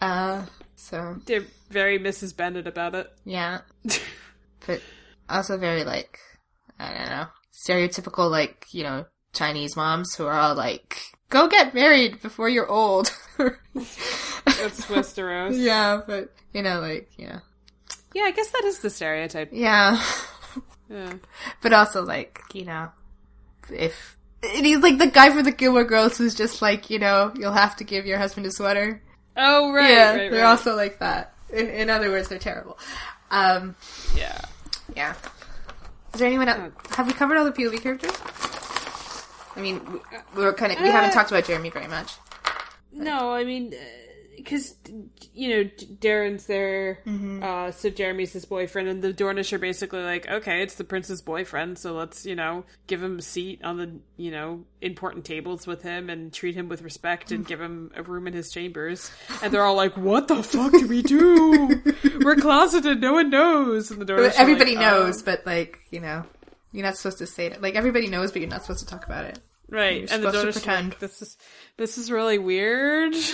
Uh, 0.00 0.44
so, 0.76 1.16
they're 1.26 1.44
very 1.70 1.98
Mrs. 1.98 2.36
Bennet 2.36 2.66
about 2.66 2.94
it. 2.94 3.10
yeah. 3.24 3.60
but 4.66 4.80
also 5.28 5.56
very 5.58 5.84
like 5.84 6.18
I 6.78 6.92
don't 6.92 7.08
know 7.08 7.26
stereotypical 7.52 8.30
like 8.30 8.66
you 8.72 8.82
know 8.82 9.06
Chinese 9.32 9.76
moms 9.76 10.14
who 10.14 10.26
are 10.26 10.32
all 10.38 10.54
like 10.54 10.98
go 11.30 11.48
get 11.48 11.74
married 11.74 12.20
before 12.22 12.48
you're 12.48 12.68
old. 12.68 13.10
That's 13.38 14.86
Westeros. 14.86 15.52
yeah, 15.58 16.00
but 16.06 16.32
you 16.52 16.62
know 16.62 16.80
like 16.80 17.10
yeah 17.16 17.40
Yeah, 18.14 18.24
I 18.24 18.30
guess 18.32 18.50
that 18.50 18.64
is 18.64 18.80
the 18.80 18.90
stereotype. 18.90 19.50
yeah, 19.52 20.00
Yeah. 20.90 21.14
but 21.62 21.72
also 21.72 22.02
like 22.04 22.40
you 22.52 22.64
know 22.64 22.90
if 23.70 24.18
and 24.56 24.66
he's 24.66 24.78
like 24.78 24.98
the 24.98 25.06
guy 25.06 25.30
from 25.30 25.44
the 25.44 25.52
Gilmore 25.52 25.84
Girls 25.84 26.18
who's 26.18 26.34
just 26.34 26.60
like 26.62 26.90
you 26.90 26.98
know 26.98 27.32
you'll 27.36 27.52
have 27.52 27.76
to 27.76 27.84
give 27.84 28.06
your 28.06 28.18
husband 28.18 28.46
a 28.46 28.50
sweater. 28.50 29.00
Oh 29.36 29.72
right, 29.72 29.90
yeah, 29.90 30.14
right, 30.16 30.30
they're 30.30 30.46
also 30.46 30.76
like 30.76 30.98
that. 31.00 31.34
In 31.52 31.68
in 31.68 31.90
other 31.90 32.10
words, 32.10 32.28
they're 32.28 32.38
terrible. 32.38 32.78
Um, 33.30 33.74
yeah. 34.16 34.40
Yeah. 34.94 35.14
Is 36.12 36.20
there 36.20 36.28
anyone 36.28 36.48
else? 36.48 36.72
Have 36.90 37.06
we 37.06 37.12
covered 37.12 37.36
all 37.36 37.44
the 37.44 37.52
POV 37.52 37.80
characters? 37.80 38.12
I 39.56 39.60
mean, 39.60 39.80
we, 40.36 40.44
are 40.44 40.52
kind 40.52 40.72
of 40.72 40.80
we 40.80 40.88
haven't 40.88 41.10
Uh, 41.10 41.14
talked 41.14 41.30
about 41.30 41.44
Jeremy 41.44 41.70
very 41.70 41.88
much. 41.88 42.12
No, 42.92 43.32
I 43.32 43.44
mean, 43.44 43.74
because 44.36 44.74
you 45.32 45.50
know 45.50 45.64
Darren's 46.00 46.46
there, 46.46 47.00
Mm-hmm. 47.06 47.42
uh, 47.42 47.70
so 47.72 47.90
Jeremy's 47.90 48.32
his 48.32 48.44
boyfriend, 48.44 48.88
and 48.88 49.02
the 49.02 49.12
Dornish 49.12 49.52
are 49.52 49.58
basically 49.58 50.02
like, 50.02 50.28
okay, 50.28 50.62
it's 50.62 50.74
the 50.74 50.84
prince's 50.84 51.22
boyfriend, 51.22 51.78
so 51.78 51.92
let's 51.94 52.24
you 52.26 52.34
know 52.34 52.64
give 52.86 53.02
him 53.02 53.18
a 53.18 53.22
seat 53.22 53.60
on 53.64 53.76
the 53.76 53.90
you 54.16 54.30
know 54.30 54.64
important 54.80 55.24
tables 55.24 55.66
with 55.66 55.82
him 55.82 56.10
and 56.10 56.32
treat 56.32 56.54
him 56.54 56.68
with 56.68 56.82
respect 56.82 57.30
and 57.32 57.46
give 57.46 57.60
him 57.60 57.90
a 57.96 58.02
room 58.02 58.26
in 58.26 58.32
his 58.34 58.50
chambers. 58.50 59.10
And 59.42 59.52
they're 59.52 59.62
all 59.64 59.76
like, 59.76 59.96
"What 59.96 60.28
the 60.28 60.42
fuck 60.42 60.72
do 60.72 60.86
we 60.86 61.02
do? 61.02 61.82
We're 62.24 62.36
closeted. 62.36 63.00
No 63.00 63.14
one 63.14 63.30
knows." 63.30 63.90
And 63.90 64.00
the 64.00 64.06
Dornish, 64.06 64.34
Everybody 64.36 64.76
like, 64.76 64.84
knows, 64.84 65.22
"Oh." 65.22 65.24
but 65.24 65.46
like 65.46 65.78
you 65.90 66.00
know, 66.00 66.24
you're 66.72 66.84
not 66.84 66.96
supposed 66.96 67.18
to 67.18 67.26
say 67.26 67.46
it. 67.46 67.62
Like 67.62 67.74
everybody 67.74 68.08
knows, 68.08 68.32
but 68.32 68.40
you're 68.40 68.50
not 68.50 68.62
supposed 68.62 68.80
to 68.80 68.86
talk 68.86 69.04
about 69.06 69.24
it. 69.24 69.38
right? 69.70 70.00
You're 70.02 70.08
and 70.12 70.22
the 70.22 70.30
Dornish 70.30 70.52
pretend. 70.52 70.88
like, 70.90 70.98
this 70.98 71.22
is 71.22 71.36
this 71.76 71.98
is 71.98 72.10
really 72.10 72.38
weird. 72.38 73.14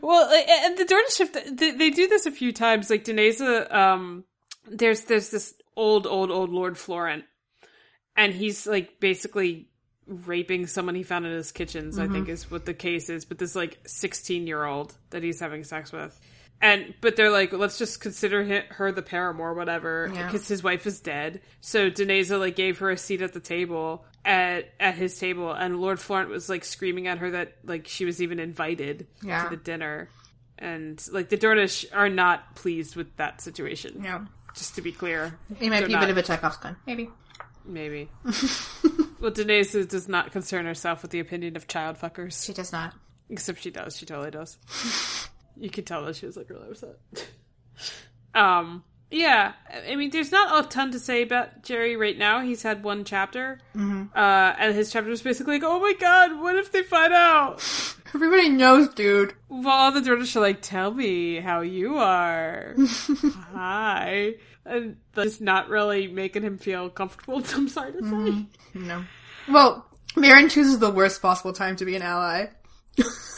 well, 0.00 0.30
and 0.30 0.76
the 0.78 0.84
Dornish 0.84 1.16
shift 1.16 1.56
they, 1.56 1.90
do 1.90 2.08
this 2.08 2.26
a 2.26 2.30
few 2.30 2.52
times. 2.52 2.90
Like 2.90 3.04
Deneza, 3.04 3.72
um, 3.72 4.24
there's 4.70 5.02
there's 5.04 5.30
this 5.30 5.54
old 5.76 6.06
old 6.06 6.30
old 6.30 6.50
Lord 6.50 6.76
Florent, 6.76 7.24
and 8.16 8.32
he's 8.32 8.66
like 8.66 9.00
basically 9.00 9.68
raping 10.06 10.66
someone 10.66 10.94
he 10.94 11.02
found 11.02 11.26
in 11.26 11.32
his 11.32 11.52
kitchens. 11.52 11.98
I 11.98 12.08
think 12.08 12.28
is 12.28 12.50
what 12.50 12.66
the 12.66 12.74
case 12.74 13.08
is. 13.08 13.24
But 13.24 13.38
this 13.38 13.54
like 13.54 13.78
16 13.86 14.46
year 14.46 14.64
old 14.64 14.94
that 15.10 15.22
he's 15.22 15.40
having 15.40 15.64
sex 15.64 15.92
with. 15.92 16.18
And 16.62 16.92
but 17.00 17.16
they're 17.16 17.30
like, 17.30 17.52
let's 17.54 17.78
just 17.78 18.00
consider 18.00 18.44
hi- 18.44 18.66
her 18.74 18.92
the 18.92 19.00
paramour, 19.02 19.54
whatever, 19.54 20.10
Yeah. 20.14 20.26
because 20.26 20.46
his 20.46 20.62
wife 20.62 20.86
is 20.86 21.00
dead. 21.00 21.40
So 21.62 21.90
Deneza 21.90 22.38
like 22.38 22.54
gave 22.56 22.78
her 22.78 22.90
a 22.90 22.98
seat 22.98 23.22
at 23.22 23.32
the 23.32 23.40
table 23.40 24.04
at 24.26 24.70
at 24.78 24.94
his 24.94 25.18
table, 25.18 25.52
and 25.52 25.80
Lord 25.80 25.98
Florent 25.98 26.28
was 26.28 26.48
like 26.50 26.64
screaming 26.66 27.06
at 27.06 27.18
her 27.18 27.30
that 27.30 27.56
like 27.64 27.88
she 27.88 28.04
was 28.04 28.20
even 28.22 28.38
invited 28.38 29.06
Yeah. 29.22 29.44
to 29.44 29.50
the 29.50 29.56
dinner, 29.56 30.10
and 30.58 31.02
like 31.10 31.30
the 31.30 31.38
Dornish 31.38 31.86
are 31.94 32.10
not 32.10 32.54
pleased 32.56 32.94
with 32.94 33.16
that 33.16 33.40
situation. 33.40 34.02
No, 34.02 34.26
Just 34.54 34.74
to 34.74 34.82
be 34.82 34.92
clear, 34.92 35.38
it 35.60 35.70
might 35.70 35.86
be 35.86 35.94
a 35.94 35.98
bit 35.98 36.10
of 36.10 36.18
a 36.18 36.22
Chekhov's 36.22 36.58
gun. 36.58 36.76
Maybe. 36.86 37.08
maybe. 37.64 38.10
well, 38.24 39.30
Deneza 39.30 39.88
does 39.88 40.08
not 40.08 40.30
concern 40.32 40.66
herself 40.66 41.00
with 41.00 41.10
the 41.10 41.20
opinion 41.20 41.56
of 41.56 41.66
child 41.68 41.96
fuckers, 41.96 42.44
She 42.44 42.52
does 42.52 42.70
not. 42.70 42.92
except 43.30 43.60
she 43.62 43.70
does. 43.70 43.96
She 43.96 44.04
totally 44.04 44.30
does. 44.30 44.58
you 45.60 45.70
could 45.70 45.86
tell 45.86 46.04
that 46.04 46.16
she 46.16 46.26
was 46.26 46.36
like 46.36 46.50
really 46.50 46.68
upset. 46.68 46.98
um. 48.34 48.84
Yeah, 49.12 49.54
I 49.88 49.96
mean, 49.96 50.10
there's 50.10 50.30
not 50.30 50.64
a 50.64 50.68
ton 50.68 50.92
to 50.92 51.00
say 51.00 51.22
about 51.22 51.64
Jerry 51.64 51.96
right 51.96 52.16
now. 52.16 52.42
He's 52.42 52.62
had 52.62 52.84
one 52.84 53.04
chapter, 53.04 53.60
uh, 53.74 54.08
and 54.14 54.72
his 54.72 54.92
chapter 54.92 55.10
is 55.10 55.20
basically 55.20 55.54
like, 55.54 55.64
"Oh 55.64 55.80
my 55.80 55.94
god, 55.94 56.40
what 56.40 56.54
if 56.54 56.70
they 56.70 56.84
find 56.84 57.12
out?" 57.12 57.60
Everybody 58.14 58.50
knows, 58.50 58.88
dude. 58.94 59.34
Well, 59.48 59.68
all 59.68 59.90
the 59.90 60.00
Dornish 60.00 60.36
are 60.36 60.40
like, 60.40 60.62
"Tell 60.62 60.94
me 60.94 61.40
how 61.40 61.62
you 61.62 61.96
are." 61.96 62.76
Hi, 63.52 64.34
and 64.64 64.96
that's 65.12 65.40
not 65.40 65.68
really 65.68 66.06
making 66.06 66.44
him 66.44 66.56
feel 66.56 66.88
comfortable. 66.88 67.42
I'm 67.52 67.68
sorry 67.68 67.92
to 67.94 68.02
say. 68.04 68.46
No. 68.78 69.04
Well, 69.48 69.86
Maron 70.14 70.48
chooses 70.48 70.78
the 70.78 70.90
worst 70.90 71.20
possible 71.20 71.52
time 71.52 71.74
to 71.76 71.84
be 71.84 71.96
an 71.96 72.02
ally. 72.02 72.46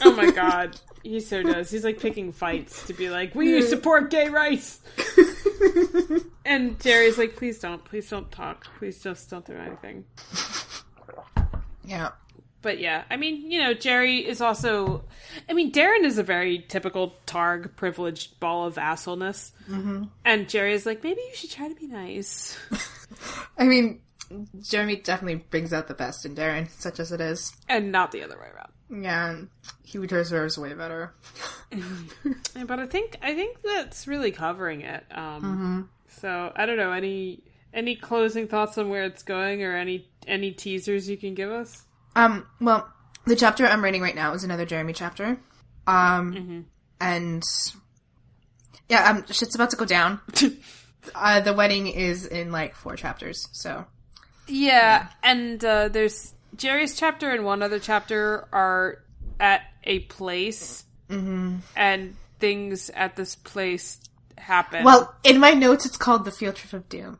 Oh 0.03 0.13
my 0.13 0.29
god, 0.29 0.79
he 1.03 1.19
so 1.19 1.43
does. 1.43 1.69
He's 1.69 1.83
like 1.83 1.99
picking 1.99 2.31
fights 2.31 2.87
to 2.87 2.93
be 2.93 3.09
like, 3.09 3.35
"We 3.35 3.61
support 3.61 4.09
gay 4.09 4.29
rights." 4.29 4.81
And 6.45 6.79
Jerry's 6.81 7.17
like, 7.17 7.35
please 7.35 7.59
don't, 7.59 7.83
please 7.83 8.09
don't 8.09 8.31
talk, 8.31 8.67
please 8.77 9.01
just 9.01 9.29
don't 9.29 9.45
do 9.45 9.53
anything. 9.53 10.05
Yeah. 11.85 12.09
But 12.61 12.79
yeah, 12.79 13.03
I 13.09 13.17
mean, 13.17 13.51
you 13.51 13.61
know, 13.61 13.73
Jerry 13.73 14.19
is 14.19 14.39
also, 14.39 15.03
I 15.49 15.53
mean, 15.53 15.71
Darren 15.71 16.03
is 16.03 16.17
a 16.17 16.23
very 16.23 16.59
typical 16.67 17.15
Targ 17.27 17.75
privileged 17.75 18.39
ball 18.39 18.65
of 18.65 18.75
assholeness. 18.75 19.51
Mm-hmm. 19.69 20.03
And 20.23 20.49
Jerry 20.49 20.73
is 20.73 20.85
like, 20.85 21.03
maybe 21.03 21.19
you 21.21 21.35
should 21.35 21.51
try 21.51 21.67
to 21.67 21.75
be 21.75 21.87
nice. 21.87 22.57
I 23.57 23.65
mean, 23.65 24.01
Jeremy 24.61 24.97
definitely 24.97 25.43
brings 25.49 25.73
out 25.73 25.87
the 25.87 25.93
best 25.93 26.25
in 26.25 26.35
Darren, 26.35 26.69
such 26.69 26.99
as 26.99 27.11
it 27.11 27.19
is. 27.19 27.53
and 27.67 27.91
not 27.91 28.11
the 28.11 28.23
other 28.23 28.37
way 28.37 28.47
around. 28.53 28.71
Yeah, 28.93 29.41
he 29.83 30.05
deserves 30.05 30.57
way 30.57 30.73
better. 30.73 31.13
Yeah, 31.71 31.83
but 32.65 32.79
I 32.79 32.85
think 32.85 33.17
I 33.21 33.33
think 33.33 33.57
that's 33.63 34.07
really 34.07 34.31
covering 34.31 34.81
it. 34.81 35.03
Um, 35.11 35.89
So 36.07 36.51
I 36.55 36.65
don't 36.65 36.77
know 36.77 36.91
any 36.91 37.43
any 37.73 37.95
closing 37.95 38.47
thoughts 38.47 38.77
on 38.77 38.89
where 38.89 39.03
it's 39.03 39.23
going 39.23 39.63
or 39.63 39.75
any 39.75 40.07
any 40.27 40.51
teasers 40.51 41.09
you 41.09 41.17
can 41.17 41.33
give 41.33 41.51
us. 41.51 41.83
Um, 42.15 42.45
well, 42.61 42.87
the 43.25 43.35
chapter 43.35 43.65
I'm 43.65 43.83
reading 43.83 44.01
right 44.01 44.15
now 44.15 44.33
is 44.33 44.43
another 44.43 44.65
Jeremy 44.65 44.93
chapter. 44.93 45.37
Um, 45.87 46.65
and 47.01 47.43
yeah, 48.89 49.09
um, 49.09 49.25
shit's 49.27 49.55
about 49.55 49.71
to 49.71 49.75
go 49.75 49.85
down. 49.85 50.19
uh, 51.15 51.39
the 51.41 51.53
wedding 51.53 51.87
is 51.87 52.25
in 52.25 52.51
like 52.51 52.75
four 52.75 52.95
chapters, 52.95 53.47
so 53.51 53.85
Yeah, 54.47 55.07
and 55.23 55.63
uh, 55.65 55.89
there's 55.89 56.32
Jerry's 56.55 56.97
chapter 56.97 57.29
and 57.31 57.45
one 57.45 57.61
other 57.63 57.79
chapter 57.79 58.47
are 58.51 58.99
at 59.39 59.61
a 59.83 59.99
place, 59.99 60.83
and 61.75 62.15
things 62.39 62.89
at 62.89 63.15
this 63.15 63.35
place 63.35 63.99
happen. 64.37 64.83
well, 64.83 65.13
in 65.23 65.39
my 65.39 65.51
notes, 65.51 65.85
it's 65.85 65.97
called 65.97 66.25
the 66.25 66.31
Field 66.31 66.55
Trip 66.55 66.73
of 66.73 66.89
Doom. 66.89 67.19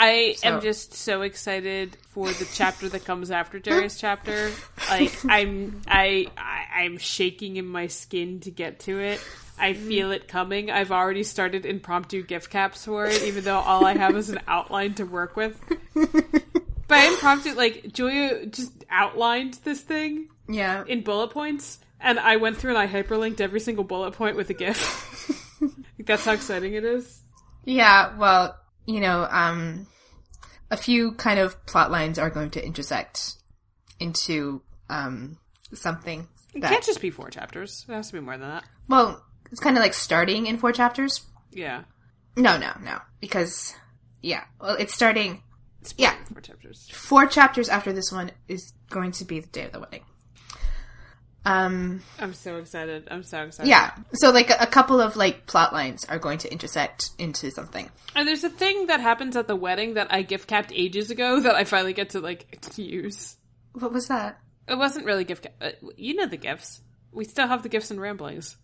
I 0.00 0.36
am 0.44 0.60
just 0.60 0.94
so 0.94 1.22
excited 1.22 1.96
for 2.10 2.28
the 2.30 2.48
chapter 2.54 2.88
that 2.88 3.04
comes 3.04 3.32
after 3.32 3.58
Jerry's 3.58 3.98
chapter. 4.00 4.52
Like 4.88 5.12
I'm, 5.24 5.82
I, 5.88 6.28
I, 6.36 6.82
I'm 6.82 6.98
shaking 6.98 7.56
in 7.56 7.66
my 7.66 7.88
skin 7.88 8.38
to 8.40 8.52
get 8.52 8.78
to 8.80 9.00
it. 9.00 9.20
I 9.58 9.72
feel 9.74 10.12
it 10.12 10.28
coming. 10.28 10.70
I've 10.70 10.92
already 10.92 11.24
started 11.24 11.66
impromptu 11.66 12.22
gift 12.22 12.48
caps 12.48 12.84
for 12.84 13.06
it, 13.06 13.24
even 13.24 13.42
though 13.42 13.58
all 13.58 13.84
I 13.84 13.96
have 13.96 14.16
is 14.16 14.30
an 14.30 14.38
outline 14.46 14.94
to 14.94 15.04
work 15.04 15.36
with. 15.36 15.60
But 16.88 16.98
I 16.98 17.06
impromptu, 17.08 17.52
like 17.54 17.92
Julia 17.92 18.46
just 18.46 18.72
outlined 18.90 19.54
this 19.64 19.80
thing 19.82 20.28
Yeah, 20.48 20.84
in 20.86 21.02
bullet 21.02 21.28
points, 21.28 21.78
and 22.00 22.18
I 22.18 22.36
went 22.36 22.56
through 22.56 22.70
and 22.76 22.78
I 22.78 22.86
hyperlinked 22.86 23.40
every 23.40 23.60
single 23.60 23.84
bullet 23.84 24.12
point 24.14 24.36
with 24.36 24.50
a 24.50 24.54
GIF. 24.54 25.04
Like, 25.60 26.06
That's 26.06 26.24
how 26.24 26.32
exciting 26.32 26.74
it 26.74 26.84
is. 26.84 27.20
yeah. 27.64 28.16
Well, 28.16 28.56
you 28.86 29.00
know, 29.00 29.26
um, 29.28 29.86
a 30.70 30.76
few 30.76 31.12
kind 31.12 31.40
of 31.40 31.66
plot 31.66 31.90
lines 31.90 32.18
are 32.20 32.30
going 32.30 32.50
to 32.50 32.64
intersect 32.64 33.34
into 34.00 34.62
um 34.88 35.38
something. 35.74 36.28
It 36.54 36.60
that- 36.62 36.70
can't 36.70 36.84
just 36.84 37.00
be 37.00 37.10
four 37.10 37.28
chapters. 37.30 37.84
It 37.88 37.92
has 37.92 38.06
to 38.08 38.12
be 38.14 38.20
more 38.20 38.38
than 38.38 38.48
that. 38.48 38.64
Well, 38.88 39.22
it's 39.50 39.60
kind 39.60 39.76
of 39.76 39.82
like 39.82 39.92
starting 39.94 40.46
in 40.46 40.56
four 40.58 40.70
chapters. 40.72 41.20
Yeah. 41.50 41.82
No, 42.36 42.56
no, 42.56 42.70
no. 42.80 42.98
Because, 43.20 43.74
yeah. 44.22 44.44
Well, 44.60 44.76
it's 44.76 44.94
starting. 44.94 45.42
Yeah. 45.96 46.14
Four 46.32 46.40
chapters. 46.40 46.88
Four 46.90 47.26
chapters 47.26 47.68
after 47.68 47.92
this 47.92 48.12
one 48.12 48.30
is 48.48 48.72
going 48.90 49.12
to 49.12 49.24
be 49.24 49.40
the 49.40 49.48
day 49.48 49.64
of 49.64 49.72
the 49.72 49.80
wedding. 49.80 50.02
Um, 51.44 52.02
I'm 52.18 52.34
so 52.34 52.56
excited. 52.56 53.08
I'm 53.10 53.22
so 53.22 53.44
excited. 53.44 53.70
yeah. 53.70 53.92
So, 54.12 54.30
like, 54.32 54.50
a, 54.50 54.56
a 54.60 54.66
couple 54.66 55.00
of, 55.00 55.16
like, 55.16 55.46
plot 55.46 55.72
lines 55.72 56.04
are 56.04 56.18
going 56.18 56.38
to 56.38 56.52
intersect 56.52 57.10
into 57.18 57.50
something. 57.50 57.88
And 58.14 58.28
there's 58.28 58.44
a 58.44 58.50
thing 58.50 58.86
that 58.86 59.00
happens 59.00 59.34
at 59.36 59.46
the 59.46 59.56
wedding 59.56 59.94
that 59.94 60.12
I 60.12 60.22
gift 60.22 60.46
capped 60.48 60.72
ages 60.74 61.10
ago 61.10 61.40
that 61.40 61.54
I 61.54 61.64
finally 61.64 61.94
get 61.94 62.10
to, 62.10 62.20
like, 62.20 62.58
use. 62.76 63.36
What 63.72 63.92
was 63.92 64.08
that? 64.08 64.40
It 64.66 64.76
wasn't 64.76 65.06
really 65.06 65.24
gift 65.24 65.44
cap. 65.44 65.54
Uh, 65.60 65.70
you 65.96 66.14
know 66.14 66.26
the 66.26 66.36
gifts. 66.36 66.82
We 67.12 67.24
still 67.24 67.46
have 67.46 67.62
the 67.62 67.70
gifts 67.70 67.90
and 67.90 68.00
ramblings. 68.00 68.56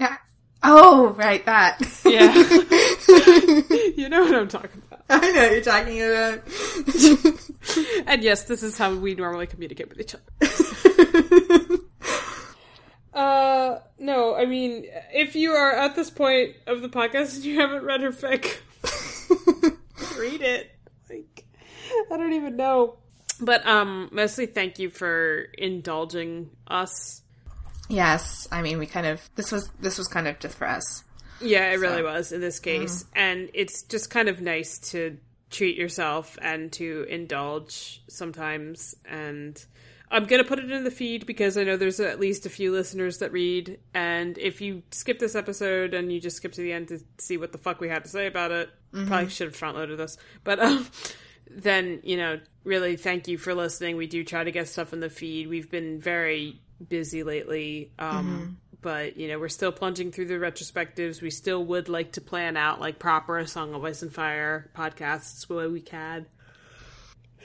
Yeah. 0.00 0.16
Oh, 0.64 1.08
right, 1.16 1.44
that. 1.46 1.80
Yeah. 2.04 2.32
you 3.96 4.08
know 4.08 4.24
what 4.24 4.34
I'm 4.34 4.48
talking 4.48 4.82
about. 4.86 5.04
I 5.10 5.30
know 5.32 5.42
what 5.42 5.52
you're 5.52 5.60
talking 5.60 6.00
about. 6.00 6.42
And 8.06 8.22
yes, 8.22 8.44
this 8.44 8.62
is 8.62 8.78
how 8.78 8.94
we 8.94 9.14
normally 9.14 9.46
communicate 9.46 9.88
with 9.88 10.00
each 10.00 10.14
other. 10.14 11.78
Uh, 13.12 13.80
no, 13.98 14.34
I 14.34 14.46
mean, 14.46 14.86
if 15.12 15.36
you 15.36 15.52
are 15.52 15.72
at 15.72 15.94
this 15.94 16.08
point 16.08 16.56
of 16.66 16.80
the 16.80 16.88
podcast 16.88 17.36
and 17.36 17.44
you 17.44 17.60
haven't 17.60 17.84
read 17.84 18.00
her 18.00 18.10
fic, 18.10 18.56
read 20.18 20.40
it. 20.40 20.70
Like, 21.10 21.44
I 22.10 22.16
don't 22.16 22.32
even 22.32 22.56
know. 22.56 22.96
But, 23.40 23.66
um, 23.66 24.08
mostly 24.12 24.46
thank 24.46 24.78
you 24.78 24.88
for 24.88 25.46
indulging 25.58 26.50
us. 26.66 27.21
Yes, 27.92 28.48
I 28.50 28.62
mean, 28.62 28.78
we 28.78 28.86
kind 28.86 29.06
of, 29.06 29.28
this 29.36 29.52
was, 29.52 29.68
this 29.80 29.98
was 29.98 30.08
kind 30.08 30.26
of 30.26 30.38
just 30.38 30.56
for 30.56 30.66
us. 30.66 31.04
Yeah, 31.40 31.70
it 31.72 31.80
really 31.80 32.02
was 32.02 32.32
in 32.32 32.40
this 32.40 32.58
case. 32.60 33.04
And 33.14 33.50
it's 33.52 33.82
just 33.82 34.10
kind 34.10 34.28
of 34.28 34.40
nice 34.40 34.78
to 34.90 35.18
treat 35.50 35.76
yourself 35.76 36.38
and 36.40 36.72
to 36.72 37.04
indulge 37.08 38.02
sometimes. 38.08 38.94
And 39.04 39.62
I'm 40.10 40.24
going 40.24 40.42
to 40.42 40.48
put 40.48 40.60
it 40.60 40.70
in 40.70 40.84
the 40.84 40.90
feed 40.90 41.26
because 41.26 41.58
I 41.58 41.64
know 41.64 41.76
there's 41.76 42.00
at 42.00 42.20
least 42.20 42.46
a 42.46 42.50
few 42.50 42.72
listeners 42.72 43.18
that 43.18 43.32
read. 43.32 43.80
And 43.92 44.38
if 44.38 44.60
you 44.60 44.82
skip 44.92 45.18
this 45.18 45.34
episode 45.34 45.94
and 45.94 46.12
you 46.12 46.20
just 46.20 46.36
skip 46.36 46.52
to 46.52 46.60
the 46.60 46.72
end 46.72 46.88
to 46.88 47.00
see 47.18 47.36
what 47.36 47.52
the 47.52 47.58
fuck 47.58 47.80
we 47.80 47.88
had 47.88 48.04
to 48.04 48.10
say 48.10 48.26
about 48.26 48.52
it, 48.52 48.70
probably 48.92 49.28
should 49.28 49.48
have 49.48 49.56
front 49.56 49.76
loaded 49.76 49.98
this. 49.98 50.16
But, 50.44 50.60
um, 50.60 50.86
then, 51.50 52.00
you 52.04 52.16
know, 52.16 52.40
really 52.64 52.96
thank 52.96 53.26
you 53.26 53.36
for 53.36 53.52
listening. 53.52 53.96
We 53.96 54.06
do 54.06 54.22
try 54.22 54.44
to 54.44 54.52
get 54.52 54.68
stuff 54.68 54.92
in 54.92 55.00
the 55.00 55.10
feed. 55.10 55.48
We've 55.48 55.70
been 55.70 56.00
very 56.00 56.60
busy 56.88 57.22
lately. 57.22 57.92
Um, 57.98 58.58
but 58.80 59.16
you 59.16 59.28
know, 59.28 59.38
we're 59.38 59.48
still 59.48 59.72
plunging 59.72 60.12
through 60.12 60.26
the 60.26 60.34
retrospectives. 60.34 61.22
We 61.22 61.30
still 61.30 61.64
would 61.66 61.88
like 61.88 62.12
to 62.12 62.20
plan 62.20 62.56
out 62.56 62.80
like 62.80 62.98
proper 62.98 63.38
A 63.38 63.46
Song 63.46 63.74
of 63.74 63.84
Ice 63.84 64.02
and 64.02 64.12
Fire 64.12 64.70
podcasts 64.76 65.48
where 65.48 65.70
we 65.70 65.80
can. 65.80 66.26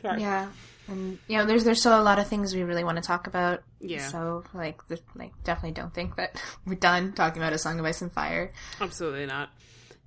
Sorry. 0.01 0.22
Yeah. 0.22 0.49
And, 0.89 1.19
you 1.27 1.38
know, 1.38 1.45
there's, 1.45 1.65
there's 1.65 1.81
still 1.81 1.99
a 1.99 2.01
lot 2.01 2.18
of 2.18 2.27
things 2.27 2.55
we 2.55 2.64
really 2.64 2.84
want 2.84 2.95
to 2.95 3.03
talk 3.03 3.27
about. 3.27 3.61
Yeah. 3.81 4.07
So, 4.07 4.45
like, 4.53 4.88
th- 4.88 5.01
like, 5.15 5.34
definitely 5.43 5.72
don't 5.72 5.93
think 5.93 6.15
that 6.15 6.41
we're 6.65 6.76
done 6.76 7.11
talking 7.11 7.41
about 7.41 7.51
A 7.51 7.57
Song 7.57 7.77
of 7.77 7.85
Ice 7.85 8.01
and 8.01 8.11
Fire. 8.11 8.53
Absolutely 8.80 9.26
not. 9.26 9.49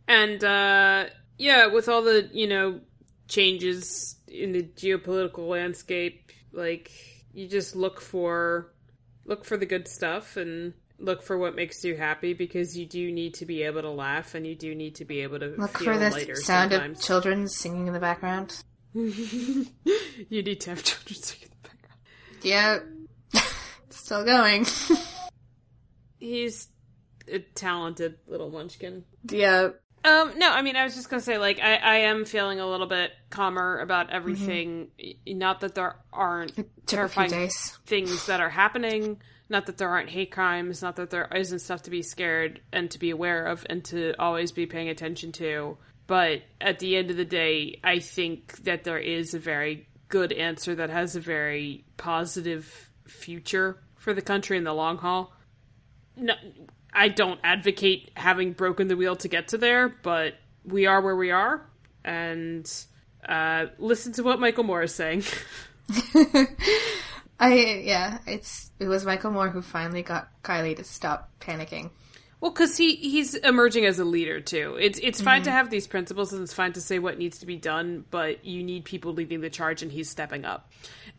And 0.09 0.43
uh 0.43 1.07
yeah, 1.39 1.67
with 1.69 1.89
all 1.89 2.03
the, 2.03 2.29
you 2.33 2.47
know, 2.47 2.81
changes 3.29 4.17
in 4.29 4.53
the 4.53 4.63
geopolitical 4.63 5.49
landscape, 5.49 6.33
like 6.53 6.91
you 7.33 7.49
just 7.49 7.75
look 7.75 8.01
for 8.01 8.73
look 9.25 9.45
for 9.45 9.57
the 9.57 9.67
good 9.67 9.87
stuff 9.89 10.37
and 10.37 10.73
look 10.99 11.23
for 11.23 11.39
what 11.39 11.55
makes 11.57 11.83
you 11.85 11.97
happy 11.97 12.35
because 12.35 12.77
you 12.77 12.87
do 12.87 13.11
need 13.11 13.35
to 13.35 13.47
be 13.47 13.63
able 13.63 13.83
to 13.83 13.91
laugh 13.91 14.35
and 14.35 14.47
you 14.47 14.55
do 14.55 14.75
need 14.75 14.95
to 14.97 15.05
be 15.05 15.21
able 15.21 15.39
to 15.39 15.55
Look 15.57 15.79
feel 15.79 15.93
for 15.95 15.99
the 15.99 16.11
sound 16.37 16.73
sometimes. 16.73 16.99
of 16.99 17.05
children 17.05 17.49
singing 17.49 17.87
in 17.87 17.93
the 17.95 18.01
background. 18.01 18.63
you 18.95 19.65
need 20.31 20.61
to 20.61 20.71
have 20.71 20.83
children 20.83 21.15
sing 21.23 21.39
in 21.43 21.49
the 21.63 21.69
background. 21.69 22.01
Yeah. 22.43 22.79
Still 23.91 24.25
going. 24.25 24.67
He's 26.19 26.69
a 27.29 27.39
talented 27.39 28.19
little 28.27 28.51
munchkin. 28.51 29.05
yeah. 29.31 29.69
Um, 30.03 30.39
no, 30.39 30.51
I 30.51 30.63
mean, 30.63 30.77
I 30.77 30.85
was 30.85 30.95
just 30.95 31.11
gonna 31.11 31.21
say, 31.21 31.37
like, 31.39 31.61
I, 31.61 31.77
I 31.77 31.97
am 31.99 32.25
feeling 32.25 32.59
a 32.59 32.67
little 32.67 32.87
bit 32.87 33.13
calmer 33.29 33.79
about 33.81 34.11
everything. 34.11 34.89
Y- 35.03 35.15
Not 35.27 35.61
that 35.61 35.75
there 35.75 35.97
aren't 36.13 36.57
Took 36.57 36.59
a 36.59 36.63
few 36.63 36.83
terrifying 36.87 37.31
things 37.87 38.27
that 38.27 38.41
are 38.41 38.49
happening. 38.49 39.21
Not 39.51 39.67
that 39.67 39.77
there 39.79 39.89
aren't 39.91 40.09
hate 40.09 40.31
crimes. 40.31 40.81
Not 40.81 40.97
that 40.97 41.11
there 41.11 41.29
isn't 41.35 41.59
stuff 41.59 41.83
to 41.83 41.91
be 41.91 42.03
scared 42.03 42.61
and 42.73 42.91
to 42.93 42.99
be 42.99 43.11
aware 43.11 43.45
of 43.47 43.67
and 43.69 43.85
to 43.87 44.15
always 44.19 44.53
be 44.53 44.65
paying 44.67 44.89
attention 44.89 45.33
to. 45.33 45.77
But 46.07 46.43
at 46.61 46.79
the 46.79 46.97
end 46.97 47.11
of 47.11 47.17
the 47.17 47.25
day, 47.25 47.79
I 47.85 47.99
think 47.99 48.63
that 48.65 48.85
there 48.85 48.99
is 48.99 49.35
a 49.35 49.39
very 49.39 49.87
good 50.09 50.33
answer 50.33 50.75
that 50.77 50.89
has 50.91 51.15
a 51.15 51.21
very 51.21 51.85
positive 51.97 52.91
future 53.07 53.79
for 53.97 54.15
the 54.15 54.23
country 54.23 54.57
in 54.57 54.65
the 54.65 54.73
long 54.73 54.97
haul. 54.99 55.33
No, 56.17 56.35
I 56.93 57.09
don't 57.09 57.41
advocate 57.45 58.11
having 58.15 58.53
broken 58.53 58.89
the 58.89 58.97
wheel 58.97 59.17
to 59.17 59.29
get 59.29 59.49
to 59.49 59.59
there, 59.59 59.89
but 59.89 60.35
we 60.65 60.87
are 60.87 61.01
where 61.01 61.17
we 61.17 61.31
are, 61.31 61.67
and 62.05 62.71
uh, 63.29 63.67
listen 63.79 64.13
to 64.15 64.23
what 64.23 64.41
Michael 64.41 64.65
Moore 64.65 64.83
is 64.83 64.95
saying. 64.95 65.25
I 67.41 67.55
yeah, 67.85 68.19
it's 68.27 68.71
it 68.79 68.87
was 68.87 69.05
Michael 69.07 69.31
Moore 69.31 69.49
who 69.49 69.63
finally 69.63 70.03
got 70.03 70.29
Kylie 70.43 70.77
to 70.77 70.85
stop 70.85 71.31
panicking. 71.41 71.91
Well, 72.41 72.51
because 72.51 72.77
he 72.77 72.97
he's 72.97 73.35
emerging 73.35 73.87
as 73.87 73.99
a 73.99 74.05
leader 74.05 74.41
too. 74.41 74.77
It's 74.81 74.99
it's 75.03 75.21
fine 75.21 75.43
to 75.43 75.51
have 75.51 75.71
these 75.71 75.87
principles 75.87 76.33
and 76.33 76.43
it's 76.43 76.55
fine 76.55 76.73
to 76.75 76.81
say 76.81 76.99
what 76.99 77.19
needs 77.19 77.39
to 77.39 77.47
be 77.47 77.57
done, 77.57 78.05
but 78.11 78.45
you 78.45 78.63
need 78.63 78.85
people 78.85 79.13
leading 79.13 79.41
the 79.41 79.51
charge, 79.51 79.83
and 79.83 79.91
he's 79.91 80.09
stepping 80.09 80.45
up. 80.45 80.71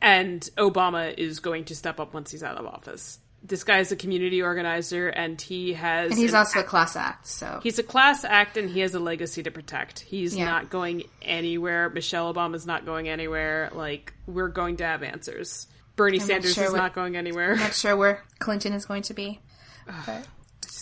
And 0.02 0.41
Obama 0.57 1.15
is 1.15 1.39
going 1.39 1.65
to 1.65 1.76
step 1.76 1.99
up 1.99 2.14
once 2.14 2.31
he's 2.31 2.43
out 2.43 2.57
of 2.57 2.65
office. 2.65 3.19
This 3.43 3.63
guy 3.63 3.80
is 3.80 3.91
a 3.91 3.95
community 3.95 4.41
organizer, 4.43 5.07
and 5.07 5.41
he 5.41 5.73
has 5.73 6.11
And 6.11 6.19
he's 6.19 6.31
an 6.34 6.38
also 6.38 6.59
a 6.59 6.63
class 6.63 6.95
act, 6.95 7.26
so 7.26 7.59
He's 7.63 7.80
a 7.80 7.84
class 7.84 8.23
act 8.23 8.55
and 8.55 8.69
he 8.69 8.81
has 8.81 8.93
a 8.93 8.99
legacy 8.99 9.41
to 9.43 9.49
protect. 9.51 9.99
He's 10.01 10.35
Yeah. 10.38 10.45
not 10.45 10.69
going 10.69 11.03
anywhere. 11.23 11.89
Michelle 11.89 12.31
Obama's 12.31 12.68
not 12.68 12.85
going 12.85 13.09
anywhere. 13.09 13.72
Like, 13.73 14.13
we're 14.27 14.47
going 14.49 14.77
to 14.77 14.85
have 14.85 15.01
answers. 15.01 15.65
Bernie 15.95 16.19
not 16.19 16.27
Sanders 16.27 16.53
sure 16.53 16.65
is 16.65 16.73
not 16.73 16.93
going 16.93 17.15
anywhere. 17.18 17.53
I'm 17.53 17.59
not 17.59 17.73
sure 17.73 17.97
where 17.97 18.23
Clinton 18.39 18.73
is 18.73 18.85
going 18.85 19.01
to 19.03 19.13
be. 19.13 19.39
But 20.05 20.26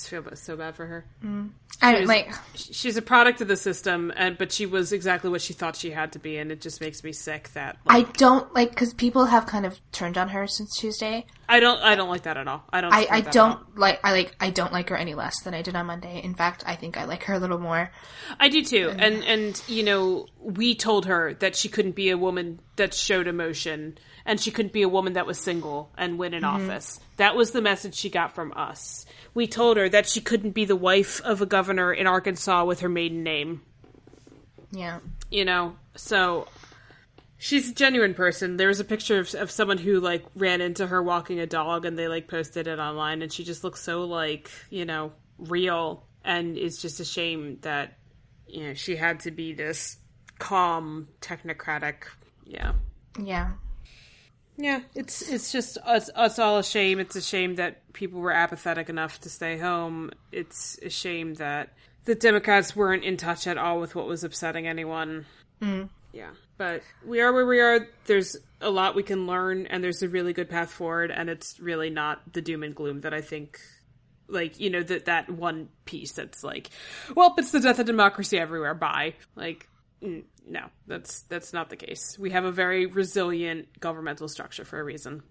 feel 0.09 0.23
so 0.35 0.57
bad 0.57 0.75
for 0.75 0.85
her. 0.85 1.05
Mm. 1.23 1.51
I 1.81 1.99
was- 1.99 2.09
like. 2.09 2.33
She's 2.55 2.97
a 2.97 3.01
product 3.01 3.41
of 3.41 3.47
the 3.47 3.55
system, 3.55 4.11
and 4.15 4.37
but 4.37 4.51
she 4.51 4.65
was 4.65 4.91
exactly 4.91 5.29
what 5.29 5.41
she 5.41 5.53
thought 5.53 5.75
she 5.75 5.91
had 5.91 6.11
to 6.13 6.19
be, 6.19 6.37
and 6.37 6.51
it 6.51 6.61
just 6.61 6.81
makes 6.81 7.03
me 7.03 7.13
sick 7.13 7.49
that 7.53 7.77
I 7.87 8.03
don't 8.03 8.53
like 8.53 8.71
because 8.71 8.93
people 8.93 9.25
have 9.25 9.45
kind 9.45 9.65
of 9.65 9.79
turned 9.91 10.17
on 10.17 10.29
her 10.29 10.47
since 10.47 10.77
Tuesday. 10.77 11.25
I 11.47 11.59
don't 11.59 11.81
I 11.81 11.95
don't 11.95 12.09
like 12.09 12.23
that 12.23 12.37
at 12.37 12.47
all. 12.47 12.63
I 12.71 12.81
don't. 12.81 12.93
I, 12.93 13.07
I 13.09 13.21
don't 13.21 13.77
like 13.77 13.99
I 14.03 14.11
like 14.11 14.35
I 14.39 14.51
don't 14.51 14.71
like 14.71 14.89
her 14.89 14.95
any 14.95 15.15
less 15.15 15.41
than 15.41 15.53
I 15.53 15.61
did 15.61 15.75
on 15.75 15.87
Monday. 15.87 16.21
In 16.23 16.35
fact, 16.35 16.63
I 16.67 16.75
think 16.75 16.95
I 16.95 17.05
like 17.05 17.23
her 17.23 17.33
a 17.33 17.39
little 17.39 17.57
more. 17.57 17.91
I 18.39 18.49
do 18.49 18.63
too, 18.63 18.93
and 18.95 19.23
and 19.23 19.61
you 19.67 19.83
know 19.83 20.27
we 20.39 20.75
told 20.75 21.05
her 21.07 21.33
that 21.35 21.55
she 21.55 21.69
couldn't 21.69 21.95
be 21.95 22.09
a 22.11 22.17
woman 22.17 22.59
that 22.75 22.93
showed 22.93 23.27
emotion, 23.27 23.97
and 24.25 24.39
she 24.39 24.51
couldn't 24.51 24.73
be 24.73 24.83
a 24.83 24.89
woman 24.89 25.13
that 25.13 25.25
was 25.25 25.39
single 25.39 25.91
and 25.97 26.19
win 26.19 26.33
an 26.33 26.43
mm-hmm. 26.43 26.69
office. 26.69 26.99
That 27.17 27.35
was 27.35 27.51
the 27.51 27.61
message 27.61 27.95
she 27.95 28.09
got 28.09 28.35
from 28.35 28.53
us. 28.55 29.05
We 29.33 29.47
told 29.47 29.77
her 29.77 29.87
that 29.89 30.07
she 30.07 30.21
couldn't 30.21 30.51
be 30.51 30.65
the 30.65 30.75
wife 30.75 31.21
of 31.21 31.41
a 31.41 31.45
governor 31.45 31.93
in 31.93 32.07
Arkansas 32.07 32.65
with 32.65 32.79
her 32.81 32.89
maiden 32.89 33.23
name. 33.23 33.61
Yeah. 34.71 34.99
you 35.31 35.45
know 35.45 35.75
so 35.95 36.47
she's 37.39 37.71
a 37.71 37.73
genuine 37.73 38.13
person 38.13 38.55
there 38.57 38.67
was 38.67 38.79
a 38.79 38.83
picture 38.83 39.17
of, 39.17 39.33
of 39.33 39.49
someone 39.49 39.79
who 39.79 39.99
like 39.99 40.23
ran 40.35 40.61
into 40.61 40.85
her 40.85 41.01
walking 41.01 41.39
a 41.39 41.47
dog 41.47 41.85
and 41.85 41.97
they 41.97 42.07
like 42.07 42.27
posted 42.27 42.67
it 42.67 42.77
online 42.77 43.23
and 43.23 43.33
she 43.33 43.43
just 43.43 43.63
looks 43.63 43.81
so 43.81 44.03
like 44.03 44.51
you 44.69 44.85
know 44.85 45.11
real 45.39 46.05
and 46.23 46.55
it's 46.55 46.79
just 46.79 46.99
a 46.99 47.05
shame 47.05 47.57
that 47.61 47.97
you 48.47 48.61
know 48.63 48.73
she 48.75 48.95
had 48.95 49.21
to 49.21 49.31
be 49.31 49.53
this 49.53 49.97
calm 50.37 51.07
technocratic 51.19 52.03
yeah 52.45 52.73
Yeah. 53.19 53.53
Yeah. 54.59 54.81
It's 54.93 55.21
it's 55.21 55.51
just 55.51 55.77
us 55.79 56.09
us 56.15 56.37
all 56.37 56.57
a 56.57 56.63
shame. 56.63 56.99
It's 56.99 57.15
a 57.15 57.21
shame 57.21 57.55
that 57.55 57.93
people 57.93 58.19
were 58.19 58.31
apathetic 58.31 58.89
enough 58.89 59.21
to 59.21 59.29
stay 59.29 59.57
home. 59.57 60.11
It's 60.31 60.77
a 60.83 60.89
shame 60.89 61.35
that 61.35 61.73
the 62.05 62.15
democrats 62.15 62.75
weren't 62.75 63.03
in 63.03 63.17
touch 63.17 63.47
at 63.47 63.57
all 63.57 63.79
with 63.79 63.95
what 63.95 64.07
was 64.07 64.23
upsetting 64.23 64.67
anyone. 64.67 65.25
Yeah. 66.11 66.31
But 66.57 66.83
we 67.05 67.21
are 67.21 67.31
where 67.31 67.45
we 67.45 67.61
are. 67.61 67.87
There's 68.05 68.35
a 68.59 68.69
lot 68.69 68.95
we 68.95 69.03
can 69.03 69.27
learn 69.27 69.65
and 69.67 69.81
there's 69.81 70.03
a 70.03 70.09
really 70.09 70.33
good 70.33 70.49
path 70.49 70.71
forward 70.71 71.11
and 71.11 71.29
it's 71.29 71.59
really 71.59 71.89
not 71.89 72.33
the 72.33 72.41
doom 72.41 72.61
and 72.61 72.75
gloom 72.75 72.99
that 73.01 73.13
i 73.13 73.21
think 73.21 73.57
like 74.29 74.59
you 74.59 74.69
know 74.69 74.83
that 74.83 75.05
that 75.05 75.29
one 75.29 75.69
piece 75.85 76.11
that's 76.11 76.43
like 76.43 76.69
well 77.15 77.33
it's 77.37 77.51
the 77.51 77.59
death 77.59 77.79
of 77.79 77.85
democracy 77.85 78.37
everywhere. 78.37 78.73
Bye. 78.73 79.15
Like 79.35 79.67
mm, 80.03 80.23
no 80.49 80.65
that's 80.87 81.21
that's 81.23 81.53
not 81.53 81.69
the 81.69 81.75
case 81.77 82.17
we 82.19 82.31
have 82.31 82.43
a 82.43 82.51
very 82.51 82.85
resilient 82.87 83.67
governmental 83.79 84.27
structure 84.27 84.65
for 84.65 84.79
a 84.79 84.83
reason 84.83 85.23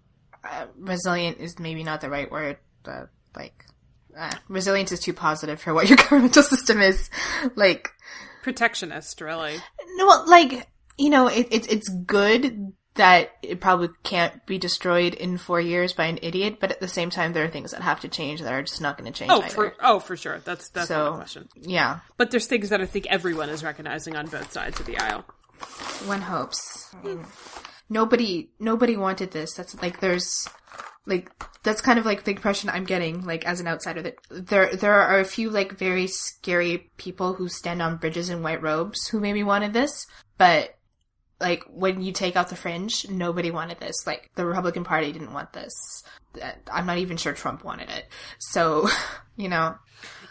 Uh, 0.45 0.67
resilient 0.79 1.39
is 1.39 1.59
maybe 1.59 1.83
not 1.83 2.01
the 2.01 2.09
right 2.09 2.31
word. 2.31 2.59
But 2.85 3.11
like, 3.37 3.65
uh, 4.17 4.31
resilient 4.49 4.93
is 4.93 5.01
too 5.01 5.13
positive 5.13 5.61
for 5.61 5.75
what 5.75 5.89
your 5.89 5.97
governmental 6.03 6.43
system 6.45 6.81
is. 6.81 7.11
Like, 7.57 7.91
protectionist 8.43 9.21
really 9.21 9.57
no, 9.97 10.25
like 10.27 10.69
you 10.97 11.11
know, 11.11 11.27
it, 11.27 11.49
it's 11.51 11.67
it's 11.67 11.89
good 11.89 12.73
that 12.99 13.31
it 13.43 13.61
probably 13.61 13.89
can't 14.05 14.45
be 14.47 14.59
destroyed 14.59 15.15
in 15.15 15.39
four 15.39 15.61
years 15.61 15.93
by 15.95 16.05
an 16.07 16.19
idiot, 16.23 16.59
but 16.61 16.71
at 16.71 16.79
the 16.81 16.87
same 16.89 17.11
time, 17.11 17.33
there 17.33 17.45
are 17.45 17.49
things 17.49 17.73
that 17.73 17.81
have 17.83 18.01
to 18.01 18.09
change 18.09 18.41
that 18.43 18.53
are 18.53 18.63
just 18.63 18.81
not 18.81 18.97
going 18.99 19.11
to 19.13 19.19
change. 19.19 19.33
oh 19.33 19.39
either. 19.43 19.49
for 19.49 19.75
oh 19.83 19.99
for 19.99 20.17
sure 20.17 20.39
that's 20.45 20.69
that's 20.69 20.91
not 20.91 20.97
So- 20.97 21.13
a 21.15 21.17
question 21.17 21.49
yeah, 21.57 22.01
but 22.17 22.31
there's 22.31 22.47
things 22.47 22.69
that 22.69 22.81
i 22.81 22.87
think 22.87 23.07
everyone 23.07 23.49
is 23.49 23.65
recognizing 23.65 24.15
on 24.15 24.27
both 24.27 24.53
sides 24.53 24.79
of 24.79 24.87
the 24.87 24.99
aisle 24.99 25.25
one 26.07 26.21
hopes. 26.21 26.95
Mean, 27.03 27.25
nobody 27.89 28.51
nobody 28.61 28.97
wanted 28.97 29.31
this. 29.33 29.55
That's 29.55 29.81
like 29.83 30.01
there's 30.01 30.49
like 31.07 31.31
that's 31.63 31.81
kind 31.81 31.99
of 31.99 32.07
like 32.07 32.25
the 32.25 32.31
impression 32.31 32.71
I'm 32.71 32.85
getting 32.85 33.25
like 33.25 33.45
as 33.47 33.61
an 33.61 33.67
outsider 33.67 34.03
that 34.03 34.17
there 34.31 34.75
there 34.77 34.93
are 35.01 35.19
a 35.19 35.25
few 35.25 35.51
like 35.51 35.73
very 35.73 36.07
scary 36.07 36.91
people 36.97 37.35
who 37.35 37.49
stand 37.49 37.83
on 37.83 37.97
bridges 37.97 38.31
in 38.31 38.43
white 38.43 38.63
robes 38.63 39.09
who 39.09 39.19
maybe 39.21 39.43
wanted 39.43 39.73
this, 39.73 40.07
but 40.37 40.78
like 41.41 41.65
when 41.73 42.03
you 42.03 42.13
take 42.13 42.37
out 42.37 42.49
the 42.49 42.57
fringe, 42.57 43.09
nobody 43.09 43.51
wanted 43.51 43.79
this. 43.79 44.07
Like 44.07 44.31
the 44.35 44.45
Republican 44.45 44.85
Party 44.85 45.13
didn't 45.13 45.33
want 45.33 45.53
this. 45.53 46.03
Uh, 46.41 46.51
I'm 46.73 46.87
not 46.87 46.99
even 46.99 47.17
sure 47.17 47.33
Trump 47.33 47.65
wanted 47.65 47.91
it. 47.91 48.07
So, 48.39 48.89
you 49.37 49.49
know, 49.49 49.77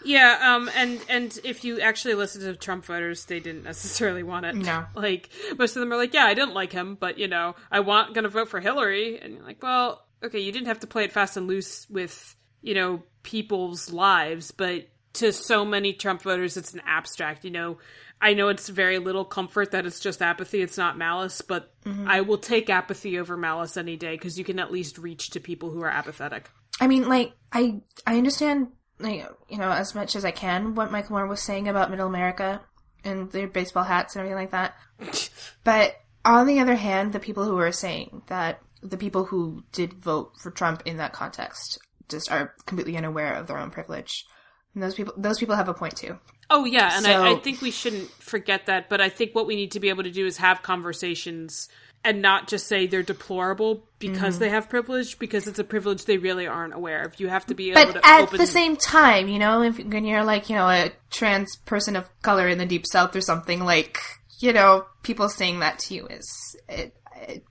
Yeah, 0.03 0.55
um, 0.55 0.69
and 0.75 0.99
and 1.09 1.39
if 1.43 1.63
you 1.63 1.79
actually 1.79 2.15
listen 2.15 2.41
to 2.41 2.55
Trump 2.55 2.85
voters, 2.85 3.25
they 3.25 3.39
didn't 3.39 3.63
necessarily 3.63 4.23
want 4.23 4.45
it. 4.45 4.55
No. 4.55 4.85
like 4.95 5.29
most 5.57 5.75
of 5.75 5.79
them 5.79 5.93
are 5.93 5.97
like, 5.97 6.13
yeah, 6.13 6.25
I 6.25 6.33
didn't 6.33 6.53
like 6.53 6.71
him, 6.71 6.95
but 6.99 7.17
you 7.17 7.27
know, 7.27 7.55
I 7.71 7.79
want 7.79 8.13
gonna 8.13 8.29
vote 8.29 8.49
for 8.49 8.59
Hillary, 8.59 9.19
and 9.19 9.33
you're 9.35 9.45
like, 9.45 9.63
well, 9.63 10.05
okay, 10.23 10.39
you 10.39 10.51
didn't 10.51 10.67
have 10.67 10.81
to 10.81 10.87
play 10.87 11.05
it 11.05 11.13
fast 11.13 11.37
and 11.37 11.47
loose 11.47 11.89
with 11.89 12.35
you 12.61 12.73
know 12.73 13.03
people's 13.23 13.91
lives, 13.91 14.51
but 14.51 14.87
to 15.13 15.33
so 15.33 15.65
many 15.65 15.93
Trump 15.93 16.21
voters, 16.21 16.57
it's 16.57 16.73
an 16.73 16.81
abstract. 16.85 17.43
You 17.43 17.51
know, 17.51 17.77
I 18.19 18.33
know 18.33 18.47
it's 18.49 18.67
very 18.69 18.97
little 18.97 19.25
comfort 19.25 19.71
that 19.71 19.85
it's 19.85 19.99
just 19.99 20.21
apathy, 20.21 20.61
it's 20.61 20.77
not 20.77 20.97
malice, 20.97 21.41
but 21.41 21.73
mm-hmm. 21.83 22.07
I 22.07 22.21
will 22.21 22.37
take 22.39 22.69
apathy 22.69 23.19
over 23.19 23.37
malice 23.37 23.77
any 23.77 23.95
day 23.95 24.13
because 24.13 24.39
you 24.39 24.43
can 24.43 24.59
at 24.59 24.71
least 24.71 24.97
reach 24.97 25.31
to 25.31 25.39
people 25.39 25.69
who 25.69 25.81
are 25.81 25.89
apathetic. 25.89 26.49
I 26.79 26.87
mean, 26.87 27.07
like, 27.07 27.33
I 27.51 27.81
I 28.05 28.17
understand, 28.17 28.69
like, 28.99 29.27
you 29.49 29.57
know, 29.57 29.71
as 29.71 29.93
much 29.93 30.15
as 30.15 30.25
I 30.25 30.31
can 30.31 30.75
what 30.75 30.91
Michael 30.91 31.15
Moore 31.15 31.27
was 31.27 31.41
saying 31.41 31.67
about 31.67 31.91
Middle 31.91 32.07
America 32.07 32.61
and 33.03 33.31
their 33.31 33.47
baseball 33.47 33.83
hats 33.83 34.15
and 34.15 34.21
everything 34.21 34.37
like 34.37 34.51
that. 34.51 34.75
But 35.63 35.95
on 36.23 36.47
the 36.47 36.59
other 36.59 36.75
hand, 36.75 37.11
the 37.11 37.19
people 37.19 37.43
who 37.43 37.57
are 37.57 37.73
saying 37.73 38.21
that 38.27 38.61
the 38.81 38.97
people 38.97 39.25
who 39.25 39.63
did 39.73 39.93
vote 39.93 40.31
for 40.39 40.49
Trump 40.49 40.81
in 40.85 40.97
that 40.97 41.11
context 41.11 41.77
just 42.09 42.31
are 42.31 42.53
completely 42.65 42.95
unaware 42.95 43.33
of 43.33 43.47
their 43.47 43.57
own 43.57 43.69
privilege. 43.69 44.25
And 44.73 44.81
those 44.81 44.95
people, 44.95 45.13
those 45.17 45.39
people 45.39 45.55
have 45.55 45.67
a 45.67 45.73
point 45.73 45.97
too. 45.97 46.17
Oh 46.49 46.65
yeah, 46.65 46.95
and 46.97 47.05
I, 47.05 47.13
So- 47.13 47.23
I 47.23 47.35
think 47.39 47.61
we 47.61 47.71
shouldn't 47.71 48.09
forget 48.11 48.67
that. 48.67 48.89
But 48.89 49.01
I 49.01 49.09
think 49.09 49.35
what 49.35 49.47
we 49.47 49.55
need 49.55 49.71
to 49.71 49.79
be 49.79 49.89
able 49.89 50.03
to 50.03 50.11
do 50.11 50.25
is 50.25 50.37
have 50.37 50.61
conversations 50.63 51.67
and 52.03 52.21
not 52.21 52.47
just 52.47 52.67
say 52.67 52.87
they're 52.87 53.03
deplorable 53.03 53.83
because 53.99 54.35
Mm-hmm. 54.35 54.39
they 54.39 54.49
have 54.49 54.69
privilege, 54.69 55.17
because 55.19 55.47
it's 55.47 55.59
a 55.59 55.63
privilege 55.63 56.05
they 56.05 56.17
really 56.17 56.47
aren't 56.47 56.73
aware 56.73 57.03
of. 57.03 57.19
You 57.19 57.27
have 57.27 57.45
to 57.47 57.55
be 57.55 57.71
able 57.71 57.85
But 57.85 58.01
to 58.01 58.07
at 58.07 58.31
the 58.31 58.45
same 58.47 58.77
time, 58.77 59.27
you 59.27 59.39
know, 59.39 59.63
if 59.63 59.77
when 59.79 60.05
you're 60.05 60.23
like, 60.23 60.49
you 60.49 60.55
know, 60.55 60.69
a 60.69 60.91
trans 61.09 61.55
person 61.65 61.95
of 61.95 62.07
color 62.21 62.47
in 62.47 62.59
the 62.59 62.65
deep 62.65 62.85
south 62.85 63.15
or 63.15 63.21
something, 63.21 63.59
like, 63.61 63.99
you 64.39 64.53
know, 64.53 64.85
people 65.03 65.27
saying 65.27 65.59
that 65.61 65.79
to 65.79 65.95
you 65.95 66.07
is 66.07 66.55
it, 66.69 66.93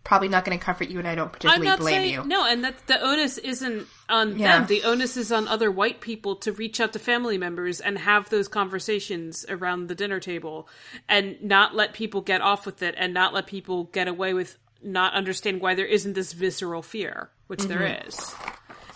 probably 0.05 0.29
not 0.29 0.45
going 0.45 0.59
to 0.59 0.65
comfort 0.65 0.89
you, 0.89 0.99
and 0.99 1.07
I 1.09 1.15
don't 1.15 1.27
I'm 1.27 1.31
particularly 1.31 1.67
not 1.67 1.79
blame 1.79 1.95
saying 2.03 2.13
you. 2.15 2.25
no, 2.25 2.45
and 2.47 2.65
that 2.65 2.87
the 2.87 3.01
onus 3.01 3.39
isn't 3.39 3.87
on 4.09 4.39
Yeah. 4.39 4.59
them. 4.59 4.67
The 4.67 4.85
onus 4.85 5.17
is 5.17 5.33
on 5.33 5.49
other 5.49 5.71
white 5.71 6.01
people 6.01 6.37
to 6.37 6.53
reach 6.53 6.81
out 6.81 6.93
to 6.95 6.99
family 6.99 7.39
members 7.39 7.81
and 7.81 7.99
have 7.99 8.29
those 8.31 8.49
conversations 8.49 9.45
around 9.49 9.89
the 9.89 9.95
dinner 9.95 10.21
table, 10.21 10.69
and 11.09 11.43
not 11.43 11.75
let 11.75 11.93
people 11.93 12.21
get 12.21 12.41
off 12.41 12.67
with 12.67 12.83
it, 12.83 12.95
and 12.97 13.13
not 13.15 13.35
let 13.35 13.47
people 13.47 13.85
get 13.85 14.09
away 14.09 14.35
with 14.35 14.57
not 14.83 15.15
understanding 15.15 15.61
why 15.63 15.75
there 15.75 15.87
isn't 15.87 16.13
this 16.13 16.33
visceral 16.33 16.83
fear, 16.83 17.31
which 17.49 17.63
there 17.65 18.01
is. 18.07 18.17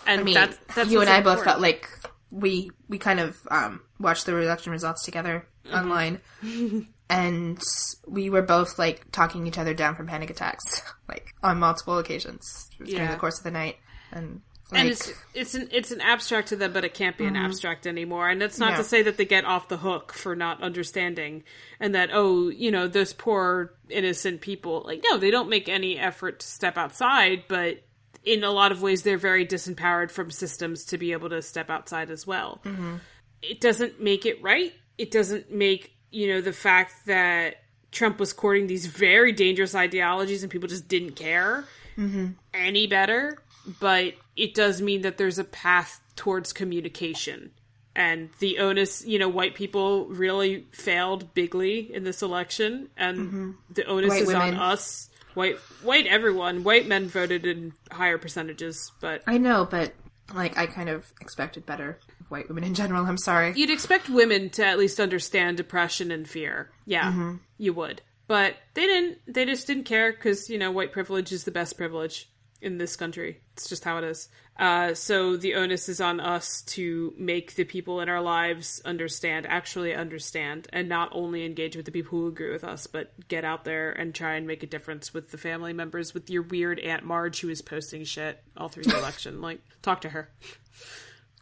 And 0.05 0.19
Mm-hmm. 0.19 0.19
I 0.19 0.23
mean, 0.23 0.33
that's, 0.33 0.57
that's 0.75 0.89
you 0.91 1.01
and 1.01 1.09
I 1.09 1.21
both 1.21 1.43
felt 1.43 1.61
like 1.61 1.87
we 2.31 2.71
we 2.87 2.97
kind 2.97 3.19
of 3.19 3.37
um, 3.51 3.81
watched 3.99 4.25
the 4.25 4.35
election 4.37 4.71
results 4.71 5.03
together 5.03 5.45
Mm-hmm. 5.63 5.75
online, 5.77 6.21
and 7.11 7.61
we 8.07 8.29
were 8.29 8.41
both 8.41 8.79
like 8.79 9.11
talking 9.11 9.45
each 9.45 9.57
other 9.57 9.73
down 9.73 9.95
from 9.95 10.07
panic 10.07 10.29
attacks, 10.29 10.81
like 11.09 11.33
on 11.43 11.59
multiple 11.59 11.97
occasions 11.97 12.69
during 12.77 12.93
Yeah. 12.95 13.11
the 13.11 13.17
course 13.19 13.37
of 13.37 13.43
the 13.43 13.51
night, 13.51 13.77
and 14.11 14.41
like, 14.71 14.79
and 14.79 14.89
it's 14.89 15.11
it's 15.33 15.53
an 15.53 15.67
it's 15.71 15.91
an 15.91 15.99
abstract 15.99 16.47
to 16.49 16.55
them, 16.55 16.71
but 16.71 16.85
it 16.85 16.93
can't 16.93 17.17
be 17.17 17.25
an 17.25 17.35
abstract 17.35 17.85
anymore. 17.85 18.29
And 18.29 18.41
that's 18.41 18.57
not 18.57 18.71
Mm-hmm. 18.73 18.81
To 18.81 18.87
say 18.87 19.01
that 19.03 19.17
they 19.17 19.25
get 19.25 19.43
off 19.43 19.67
the 19.67 19.75
hook 19.77 20.13
for 20.13 20.33
not 20.33 20.63
understanding, 20.63 21.43
and 21.79 21.93
that 21.93 22.09
oh, 22.13 22.47
you 22.47 22.71
know, 22.71 22.87
those 22.87 23.11
poor 23.11 23.73
innocent 23.89 24.39
people. 24.39 24.83
Like, 24.85 25.03
no, 25.09 25.17
they 25.17 25.29
don't 25.29 25.49
make 25.49 25.67
any 25.67 25.99
effort 25.99 26.39
to 26.39 26.47
step 26.47 26.77
outside, 26.77 27.43
but 27.49 27.83
in 28.23 28.45
a 28.45 28.51
lot 28.51 28.71
of 28.71 28.81
ways, 28.81 29.03
they're 29.03 29.17
very 29.17 29.45
disempowered 29.45 30.11
from 30.11 30.31
systems 30.31 30.85
to 30.85 30.97
be 30.97 31.11
able 31.11 31.27
to 31.29 31.41
step 31.41 31.69
outside 31.69 32.09
as 32.09 32.25
well. 32.25 32.61
Mm-hmm. 32.63 32.95
It 33.41 33.59
doesn't 33.59 34.01
make 34.01 34.25
it 34.25 34.41
right. 34.41 34.71
It 34.97 35.11
doesn't 35.11 35.51
make 35.51 35.95
you 36.11 36.27
know 36.27 36.41
the 36.41 36.53
fact 36.53 37.05
that 37.07 37.55
Trump 37.91 38.19
was 38.19 38.33
courting 38.33 38.67
these 38.67 38.85
very 38.85 39.31
dangerous 39.31 39.75
ideologies 39.75 40.43
and 40.43 40.51
people 40.51 40.69
just 40.69 40.87
didn't 40.87 41.11
care 41.11 41.65
mm-hmm. 41.97 42.27
any 42.53 42.87
better, 42.87 43.37
but 43.79 44.13
it 44.35 44.53
does 44.53 44.81
mean 44.81 45.01
that 45.01 45.17
there's 45.17 45.39
a 45.39 45.43
path 45.43 46.01
towards 46.15 46.53
communication. 46.53 47.51
And 47.93 48.29
the 48.39 48.59
onus, 48.59 49.05
you 49.05 49.19
know, 49.19 49.27
white 49.27 49.55
people 49.55 50.05
really 50.05 50.65
failed 50.71 51.33
bigly 51.33 51.93
in 51.93 52.05
this 52.05 52.21
election, 52.21 52.89
and 52.95 53.17
mm-hmm. 53.17 53.51
the 53.69 53.85
onus 53.85 54.09
White 54.09 54.21
is 54.21 54.27
women. 54.27 54.53
on 54.53 54.55
us. 54.55 55.09
White, 55.33 55.57
white, 55.83 56.07
everyone. 56.07 56.63
White 56.63 56.87
men 56.87 57.07
voted 57.07 57.45
in 57.45 57.73
higher 57.91 58.17
percentages, 58.17 58.91
but 59.01 59.23
I 59.27 59.37
know, 59.37 59.67
but 59.69 59.93
like 60.33 60.57
I 60.57 60.67
kind 60.67 60.87
of 60.87 61.11
expected 61.19 61.65
better 61.65 61.99
white 62.31 62.47
women 62.47 62.63
in 62.63 62.73
general. 62.73 63.05
I'm 63.05 63.17
sorry. 63.17 63.53
you'd 63.55 63.69
expect 63.69 64.09
women 64.09 64.49
to 64.51 64.65
at 64.65 64.79
least 64.79 64.99
understand 64.99 65.57
depression 65.57 66.11
and 66.11 66.27
fear. 66.27 66.71
Yeah, 66.85 67.35
you 67.57 67.73
would, 67.73 68.01
but 68.27 68.55
they 68.73 68.85
didn't. 68.87 69.19
They 69.27 69.45
just 69.45 69.67
didn't 69.67 69.83
care 69.83 70.11
because 70.11 70.49
you 70.49 70.57
know 70.57 70.71
white 70.71 70.91
privilege 70.91 71.31
is 71.31 71.43
the 71.43 71.51
best 71.51 71.77
privilege. 71.77 72.27
in 72.61 72.77
this 72.77 72.95
country. 72.95 73.41
It's 73.53 73.67
just 73.67 73.83
how 73.83 73.97
it 73.97 74.03
is. 74.03 74.29
Uh, 74.55 74.93
so 74.93 75.35
the 75.35 75.55
onus 75.55 75.89
is 75.89 75.99
on 75.99 76.19
us 76.19 76.61
to 76.61 77.11
make 77.17 77.55
the 77.55 77.63
people 77.63 78.01
in 78.01 78.07
our 78.09 78.21
lives 78.21 78.79
understand, 78.85 79.47
actually 79.47 79.95
understand, 79.95 80.67
and 80.71 80.87
not 80.87 81.09
only 81.13 81.43
engage 81.43 81.75
with 81.75 81.87
the 81.87 81.91
people 81.91 82.19
who 82.19 82.27
agree 82.27 82.51
with 82.51 82.63
us, 82.63 82.85
but 82.85 83.11
get 83.27 83.43
out 83.43 83.63
there 83.63 83.91
and 83.91 84.13
try 84.13 84.35
and 84.35 84.45
make 84.45 84.61
a 84.61 84.67
difference 84.67 85.11
with 85.11 85.31
the 85.31 85.39
family 85.39 85.73
members, 85.73 86.13
with 86.13 86.29
your 86.29 86.43
weird 86.43 86.79
Aunt 86.79 87.03
Marge 87.03 87.39
who 87.41 87.49
is 87.49 87.63
posting 87.63 88.03
shit 88.03 88.43
all 88.55 88.69
through 88.69 88.83
the 88.83 88.97
election. 88.99 89.41
Like, 89.41 89.61
talk 89.81 90.01
to 90.01 90.09
her. 90.09 90.29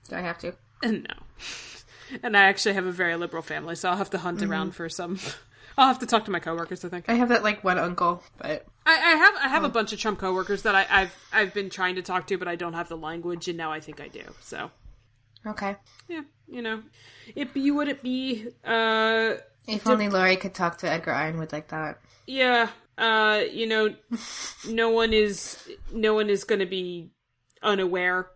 Do 0.08 0.16
I 0.16 0.22
have 0.22 0.38
to? 0.40 0.54
No. 0.84 1.04
And 2.24 2.36
I 2.36 2.44
actually 2.46 2.74
have 2.74 2.88
a 2.88 2.92
very 2.92 3.16
liberal 3.16 3.44
family, 3.44 3.76
so 3.76 3.88
I'll 3.90 3.98
have 3.98 4.10
to 4.12 4.18
hunt 4.18 4.42
around 4.42 4.72
for 4.72 4.90
some. 4.90 5.20
I'll 5.78 5.88
have 5.88 6.00
to 6.00 6.08
talk 6.08 6.26
to 6.26 6.32
my 6.32 6.40
coworkers. 6.40 6.84
I 6.84 6.90
think 6.90 7.06
I 7.08 7.14
have 7.14 7.30
that 7.30 7.44
like 7.44 7.64
one 7.64 7.78
uncle, 7.78 8.24
but 8.38 8.66
I, 8.86 8.94
I 8.94 9.16
have 9.16 9.34
I 9.44 9.48
have 9.48 9.64
a 9.64 9.70
bunch 9.70 9.94
of 9.94 10.00
Trump 10.00 10.20
coworkers 10.20 10.64
that 10.64 10.74
I, 10.76 10.88
I've 10.90 11.16
I've 11.32 11.54
been 11.54 11.70
trying 11.70 11.96
to 11.96 12.02
talk 12.02 12.26
to, 12.28 12.38
but 12.38 12.48
I 12.48 12.56
don't 12.56 12.74
have 12.74 12.90
the 12.90 12.98
language, 12.98 13.48
and 13.48 13.58
now 13.58 13.72
I 13.72 13.80
think 13.80 14.02
I 14.02 14.08
do. 14.08 14.24
So 14.42 14.72
okay. 15.46 15.76
yeah, 16.08 16.24
you 16.48 16.62
know, 16.64 16.82
it 17.36 17.54
be 17.54 17.70
would 17.72 17.88
it 17.88 18.02
be. 18.02 18.48
Uh, 18.66 19.36
If 19.68 19.88
only 19.88 20.10
Lori 20.10 20.36
could 20.36 20.56
talk 20.56 20.80
to 20.80 20.90
Edgar 20.90 21.12
Yronwood 21.12 21.54
like 21.54 21.68
that. 21.70 22.00
yeah, 22.26 22.70
uh, 22.98 23.44
you 23.52 23.68
know, 23.68 23.94
no 24.68 24.90
one 24.90 25.14
is 25.14 25.70
no 25.94 26.16
one 26.16 26.30
is 26.30 26.44
going 26.44 26.60
to 26.60 26.66
be 26.66 27.12
unaware. 27.62 28.28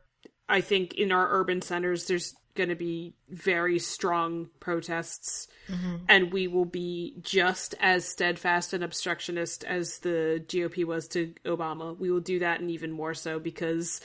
I 0.49 0.61
think 0.61 0.93
in 0.95 1.11
our 1.11 1.27
urban 1.31 1.61
centers, 1.61 2.05
there's 2.05 2.35
going 2.55 2.69
to 2.69 2.75
be 2.75 3.15
very 3.29 3.79
strong 3.79 4.49
protests, 4.59 5.47
and 6.07 6.31
we 6.31 6.47
will 6.47 6.65
be 6.65 7.15
just 7.21 7.73
as 7.79 8.07
steadfast 8.07 8.73
and 8.73 8.83
obstructionist 8.83 9.63
as 9.63 9.99
the 9.99 10.43
GOP 10.47 10.85
was 10.85 11.07
to 11.09 11.33
Obama. 11.45 11.97
We 11.97 12.11
will 12.11 12.19
do 12.19 12.39
that, 12.39 12.59
and 12.59 12.69
even 12.71 12.91
more 12.91 13.13
so 13.13 13.39
because. 13.39 14.01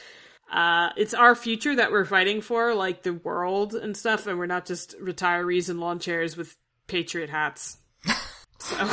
Uh, 0.51 0.89
it's 0.97 1.13
our 1.13 1.35
future 1.35 1.77
that 1.77 1.93
we're 1.93 2.07
fighting 2.07 2.41
for, 2.41 2.75
like 2.75 3.03
the 3.03 3.13
world 3.13 3.75
and 3.75 3.95
stuff, 3.95 4.27
and 4.27 4.39
we're 4.39 4.47
not 4.47 4.65
just 4.65 4.99
retirees 4.99 5.69
in 5.69 5.79
lawn 5.79 5.99
chairs 5.99 6.39
with 6.39 6.57
patriot 6.87 7.29
hats. 7.29 7.77
so 8.59 8.89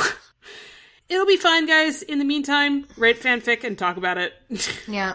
it'll 1.08 1.24
be 1.24 1.38
fine, 1.38 1.66
guys. 1.66 2.02
In 2.02 2.18
the 2.18 2.26
meantime, 2.26 2.86
write 2.98 3.18
fanfic 3.18 3.64
and 3.64 3.78
talk 3.78 3.96
about 3.96 4.18
it. 4.18 4.34
Yeah. 4.86 5.14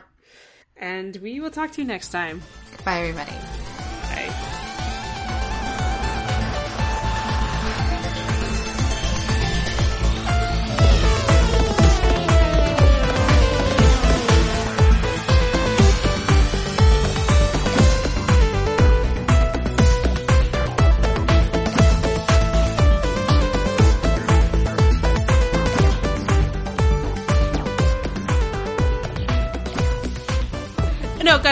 And 0.81 1.15
we 1.17 1.39
will 1.39 1.51
talk 1.51 1.71
to 1.73 1.81
you 1.81 1.87
next 1.87 2.09
time. 2.09 2.41
Bye, 2.83 2.99
everybody. 3.01 3.33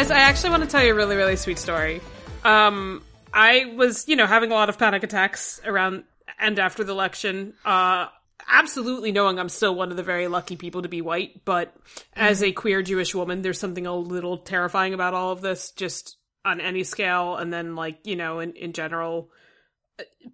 Guys, 0.09 0.17
I 0.17 0.21
actually 0.21 0.49
want 0.51 0.63
to 0.63 0.69
tell 0.69 0.83
you 0.83 0.91
a 0.91 0.95
really, 0.95 1.15
really 1.15 1.35
sweet 1.35 1.59
story. 1.59 2.01
Um, 2.43 3.03
I 3.33 3.73
was, 3.75 4.07
you 4.07 4.15
know, 4.15 4.25
having 4.25 4.51
a 4.51 4.55
lot 4.55 4.69
of 4.69 4.77
panic 4.77 5.03
attacks 5.03 5.61
around 5.65 6.03
and 6.39 6.57
after 6.57 6.83
the 6.83 6.93
election. 6.93 7.53
Uh, 7.63 8.07
absolutely 8.47 9.11
knowing 9.11 9.39
I'm 9.39 9.49
still 9.49 9.75
one 9.75 9.91
of 9.91 9.97
the 9.97 10.03
very 10.03 10.27
lucky 10.27 10.55
people 10.55 10.81
to 10.81 10.89
be 10.89 11.01
white, 11.01 11.45
but 11.45 11.75
as 12.15 12.41
a 12.41 12.51
queer 12.51 12.81
Jewish 12.81 13.13
woman, 13.13 13.41
there's 13.41 13.59
something 13.59 13.85
a 13.85 13.95
little 13.95 14.37
terrifying 14.37 14.93
about 14.93 15.13
all 15.13 15.31
of 15.31 15.41
this, 15.41 15.71
just 15.71 16.17
on 16.43 16.59
any 16.59 16.83
scale, 16.83 17.35
and 17.35 17.53
then 17.53 17.75
like, 17.75 17.99
you 18.03 18.15
know, 18.15 18.39
in, 18.39 18.53
in 18.53 18.73
general, 18.73 19.29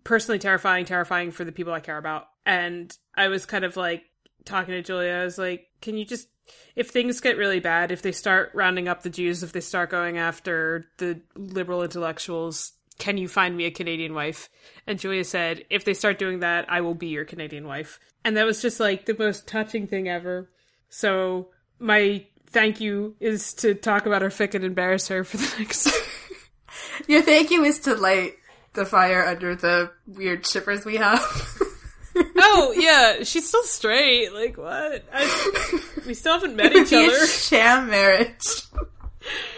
personally 0.03 0.39
terrifying, 0.39 0.85
terrifying 0.85 1.31
for 1.31 1.43
the 1.43 1.51
people 1.51 1.73
I 1.73 1.81
care 1.81 1.97
about. 1.97 2.27
And 2.45 2.95
I 3.15 3.27
was 3.27 3.45
kind 3.45 3.65
of 3.65 3.75
like 3.75 4.03
talking 4.45 4.73
to 4.73 4.81
Julia, 4.81 5.13
I 5.13 5.23
was 5.25 5.37
like, 5.37 5.67
can 5.85 5.97
you 5.97 6.03
just 6.03 6.27
if 6.75 6.89
things 6.89 7.21
get 7.21 7.37
really 7.37 7.59
bad, 7.59 7.91
if 7.91 8.01
they 8.01 8.11
start 8.11 8.51
rounding 8.53 8.87
up 8.87 9.03
the 9.03 9.09
Jews, 9.09 9.43
if 9.43 9.53
they 9.53 9.61
start 9.61 9.89
going 9.89 10.17
after 10.17 10.85
the 10.97 11.21
liberal 11.35 11.83
intellectuals, 11.83 12.73
can 12.97 13.17
you 13.17 13.27
find 13.27 13.55
me 13.55 13.65
a 13.65 13.71
Canadian 13.71 14.13
wife? 14.13 14.49
And 14.85 14.99
Julia 14.99 15.23
said, 15.23 15.63
if 15.69 15.85
they 15.85 15.93
start 15.93 16.19
doing 16.19 16.39
that, 16.39 16.65
I 16.69 16.81
will 16.81 16.93
be 16.93 17.07
your 17.07 17.25
Canadian 17.25 17.67
wife. 17.67 17.99
And 18.23 18.35
that 18.37 18.45
was 18.45 18.61
just 18.61 18.79
like 18.79 19.05
the 19.05 19.15
most 19.17 19.47
touching 19.47 19.87
thing 19.87 20.09
ever. 20.09 20.49
So 20.89 21.49
my 21.79 22.25
thank 22.47 22.81
you 22.81 23.15
is 23.19 23.53
to 23.55 23.73
talk 23.75 24.05
about 24.05 24.21
her 24.21 24.29
fic 24.29 24.53
and 24.53 24.63
embarrass 24.63 25.07
her 25.07 25.23
for 25.23 25.37
the 25.37 25.55
next. 25.59 25.89
Your 27.07 27.21
thank 27.21 27.51
you 27.51 27.63
is 27.63 27.79
to 27.81 27.95
light 27.95 28.33
the 28.73 28.85
fire 28.85 29.25
under 29.25 29.55
the 29.55 29.91
weird 30.07 30.45
shippers 30.45 30.85
we 30.85 30.97
have. 30.97 31.21
oh 32.37 32.73
yeah, 32.77 33.23
she's 33.23 33.47
still 33.47 33.63
straight. 33.63 34.33
Like 34.33 34.57
what? 34.57 35.03
I, 35.13 35.81
we 36.05 36.13
still 36.13 36.33
haven't 36.33 36.55
met 36.55 36.75
each 36.75 36.93
other. 36.93 37.27
sham 37.27 37.89
marriage. 37.89 38.61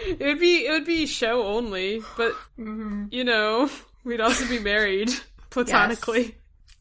It 0.06 0.20
would 0.20 0.40
be 0.40 0.66
it 0.66 0.70
would 0.70 0.86
be 0.86 1.06
show 1.06 1.44
only, 1.44 2.02
but 2.16 2.34
you 2.56 3.24
know, 3.24 3.68
we'd 4.04 4.20
also 4.20 4.48
be 4.48 4.58
married 4.58 5.10
platonically. 5.50 6.34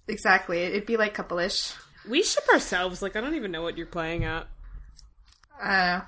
Exactly. 0.07 0.59
It'd 0.59 0.85
be 0.85 0.97
like 0.97 1.13
couple-ish. 1.13 1.73
We 2.09 2.23
ship 2.23 2.47
ourselves. 2.51 3.01
Like 3.01 3.15
I 3.15 3.21
don't 3.21 3.35
even 3.35 3.51
know 3.51 3.61
what 3.61 3.77
you're 3.77 3.87
playing 3.87 4.23
at. 4.23 4.47
Uh, 5.61 6.01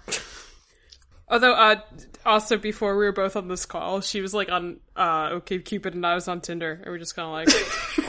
Although, 1.32 1.54
uh, 1.54 1.82
also 2.26 2.58
before 2.58 2.98
we 2.98 3.06
were 3.06 3.12
both 3.12 3.36
on 3.36 3.48
this 3.48 3.66
call, 3.66 4.02
she 4.02 4.22
was 4.22 4.34
like 4.34 4.50
on 4.50 4.80
uh 4.96 5.30
OkCupid 5.30 5.94
and 5.94 6.06
I 6.06 6.16
was 6.16 6.28
on 6.28 6.42
Tinder, 6.42 6.72
and 6.72 6.88
we're 6.88 6.98
just 6.98 7.16
kind 7.16 7.48
of 7.48 7.54
like, 7.54 8.09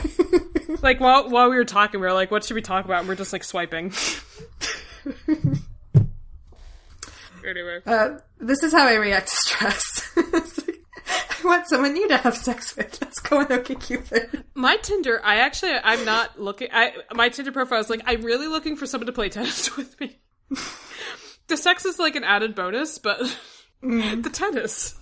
like 0.81 0.99
while 0.99 1.29
while 1.29 1.49
we 1.49 1.55
were 1.55 1.65
talking, 1.65 1.99
we 1.99 2.07
were 2.07 2.13
like, 2.13 2.31
what 2.31 2.43
should 2.43 2.55
we 2.55 2.61
talk 2.61 2.85
about? 2.85 2.99
And 2.99 3.07
we're 3.07 3.15
just 3.15 3.33
like 3.33 3.43
swiping. 3.43 3.93
anyway, 7.47 7.79
uh, 7.85 8.17
this 8.39 8.63
is 8.63 8.73
how 8.73 8.87
I 8.87 8.95
react 8.95 9.29
to 9.29 9.35
stress. 9.35 10.09
It's 10.17 10.67
like, 10.67 10.79
I 11.07 11.35
want 11.47 11.67
someone 11.67 11.93
new 11.93 12.07
to 12.07 12.17
have 12.17 12.37
sex 12.37 12.75
with. 12.75 13.01
Let's 13.01 13.19
go 13.19 13.39
on 13.39 13.47
OkCupid. 13.47 14.43
my 14.53 14.77
Tinder, 14.77 15.21
I 15.23 15.37
actually 15.37 15.73
I'm 15.83 16.05
not 16.05 16.39
looking. 16.39 16.69
I 16.71 16.93
my 17.13 17.29
Tinder 17.29 17.51
profile 17.51 17.79
is 17.79 17.89
like 17.89 18.01
I'm 18.05 18.21
really 18.21 18.47
looking 18.47 18.75
for 18.75 18.85
someone 18.85 19.07
to 19.07 19.13
play 19.13 19.29
tennis 19.29 19.75
with 19.77 19.99
me. 19.99 20.19
the 21.47 21.57
sex 21.57 21.85
is 21.85 21.99
like 21.99 22.15
an 22.15 22.23
added 22.23 22.55
bonus, 22.55 22.97
but 22.99 23.19
the 23.81 24.29
tennis. 24.31 24.95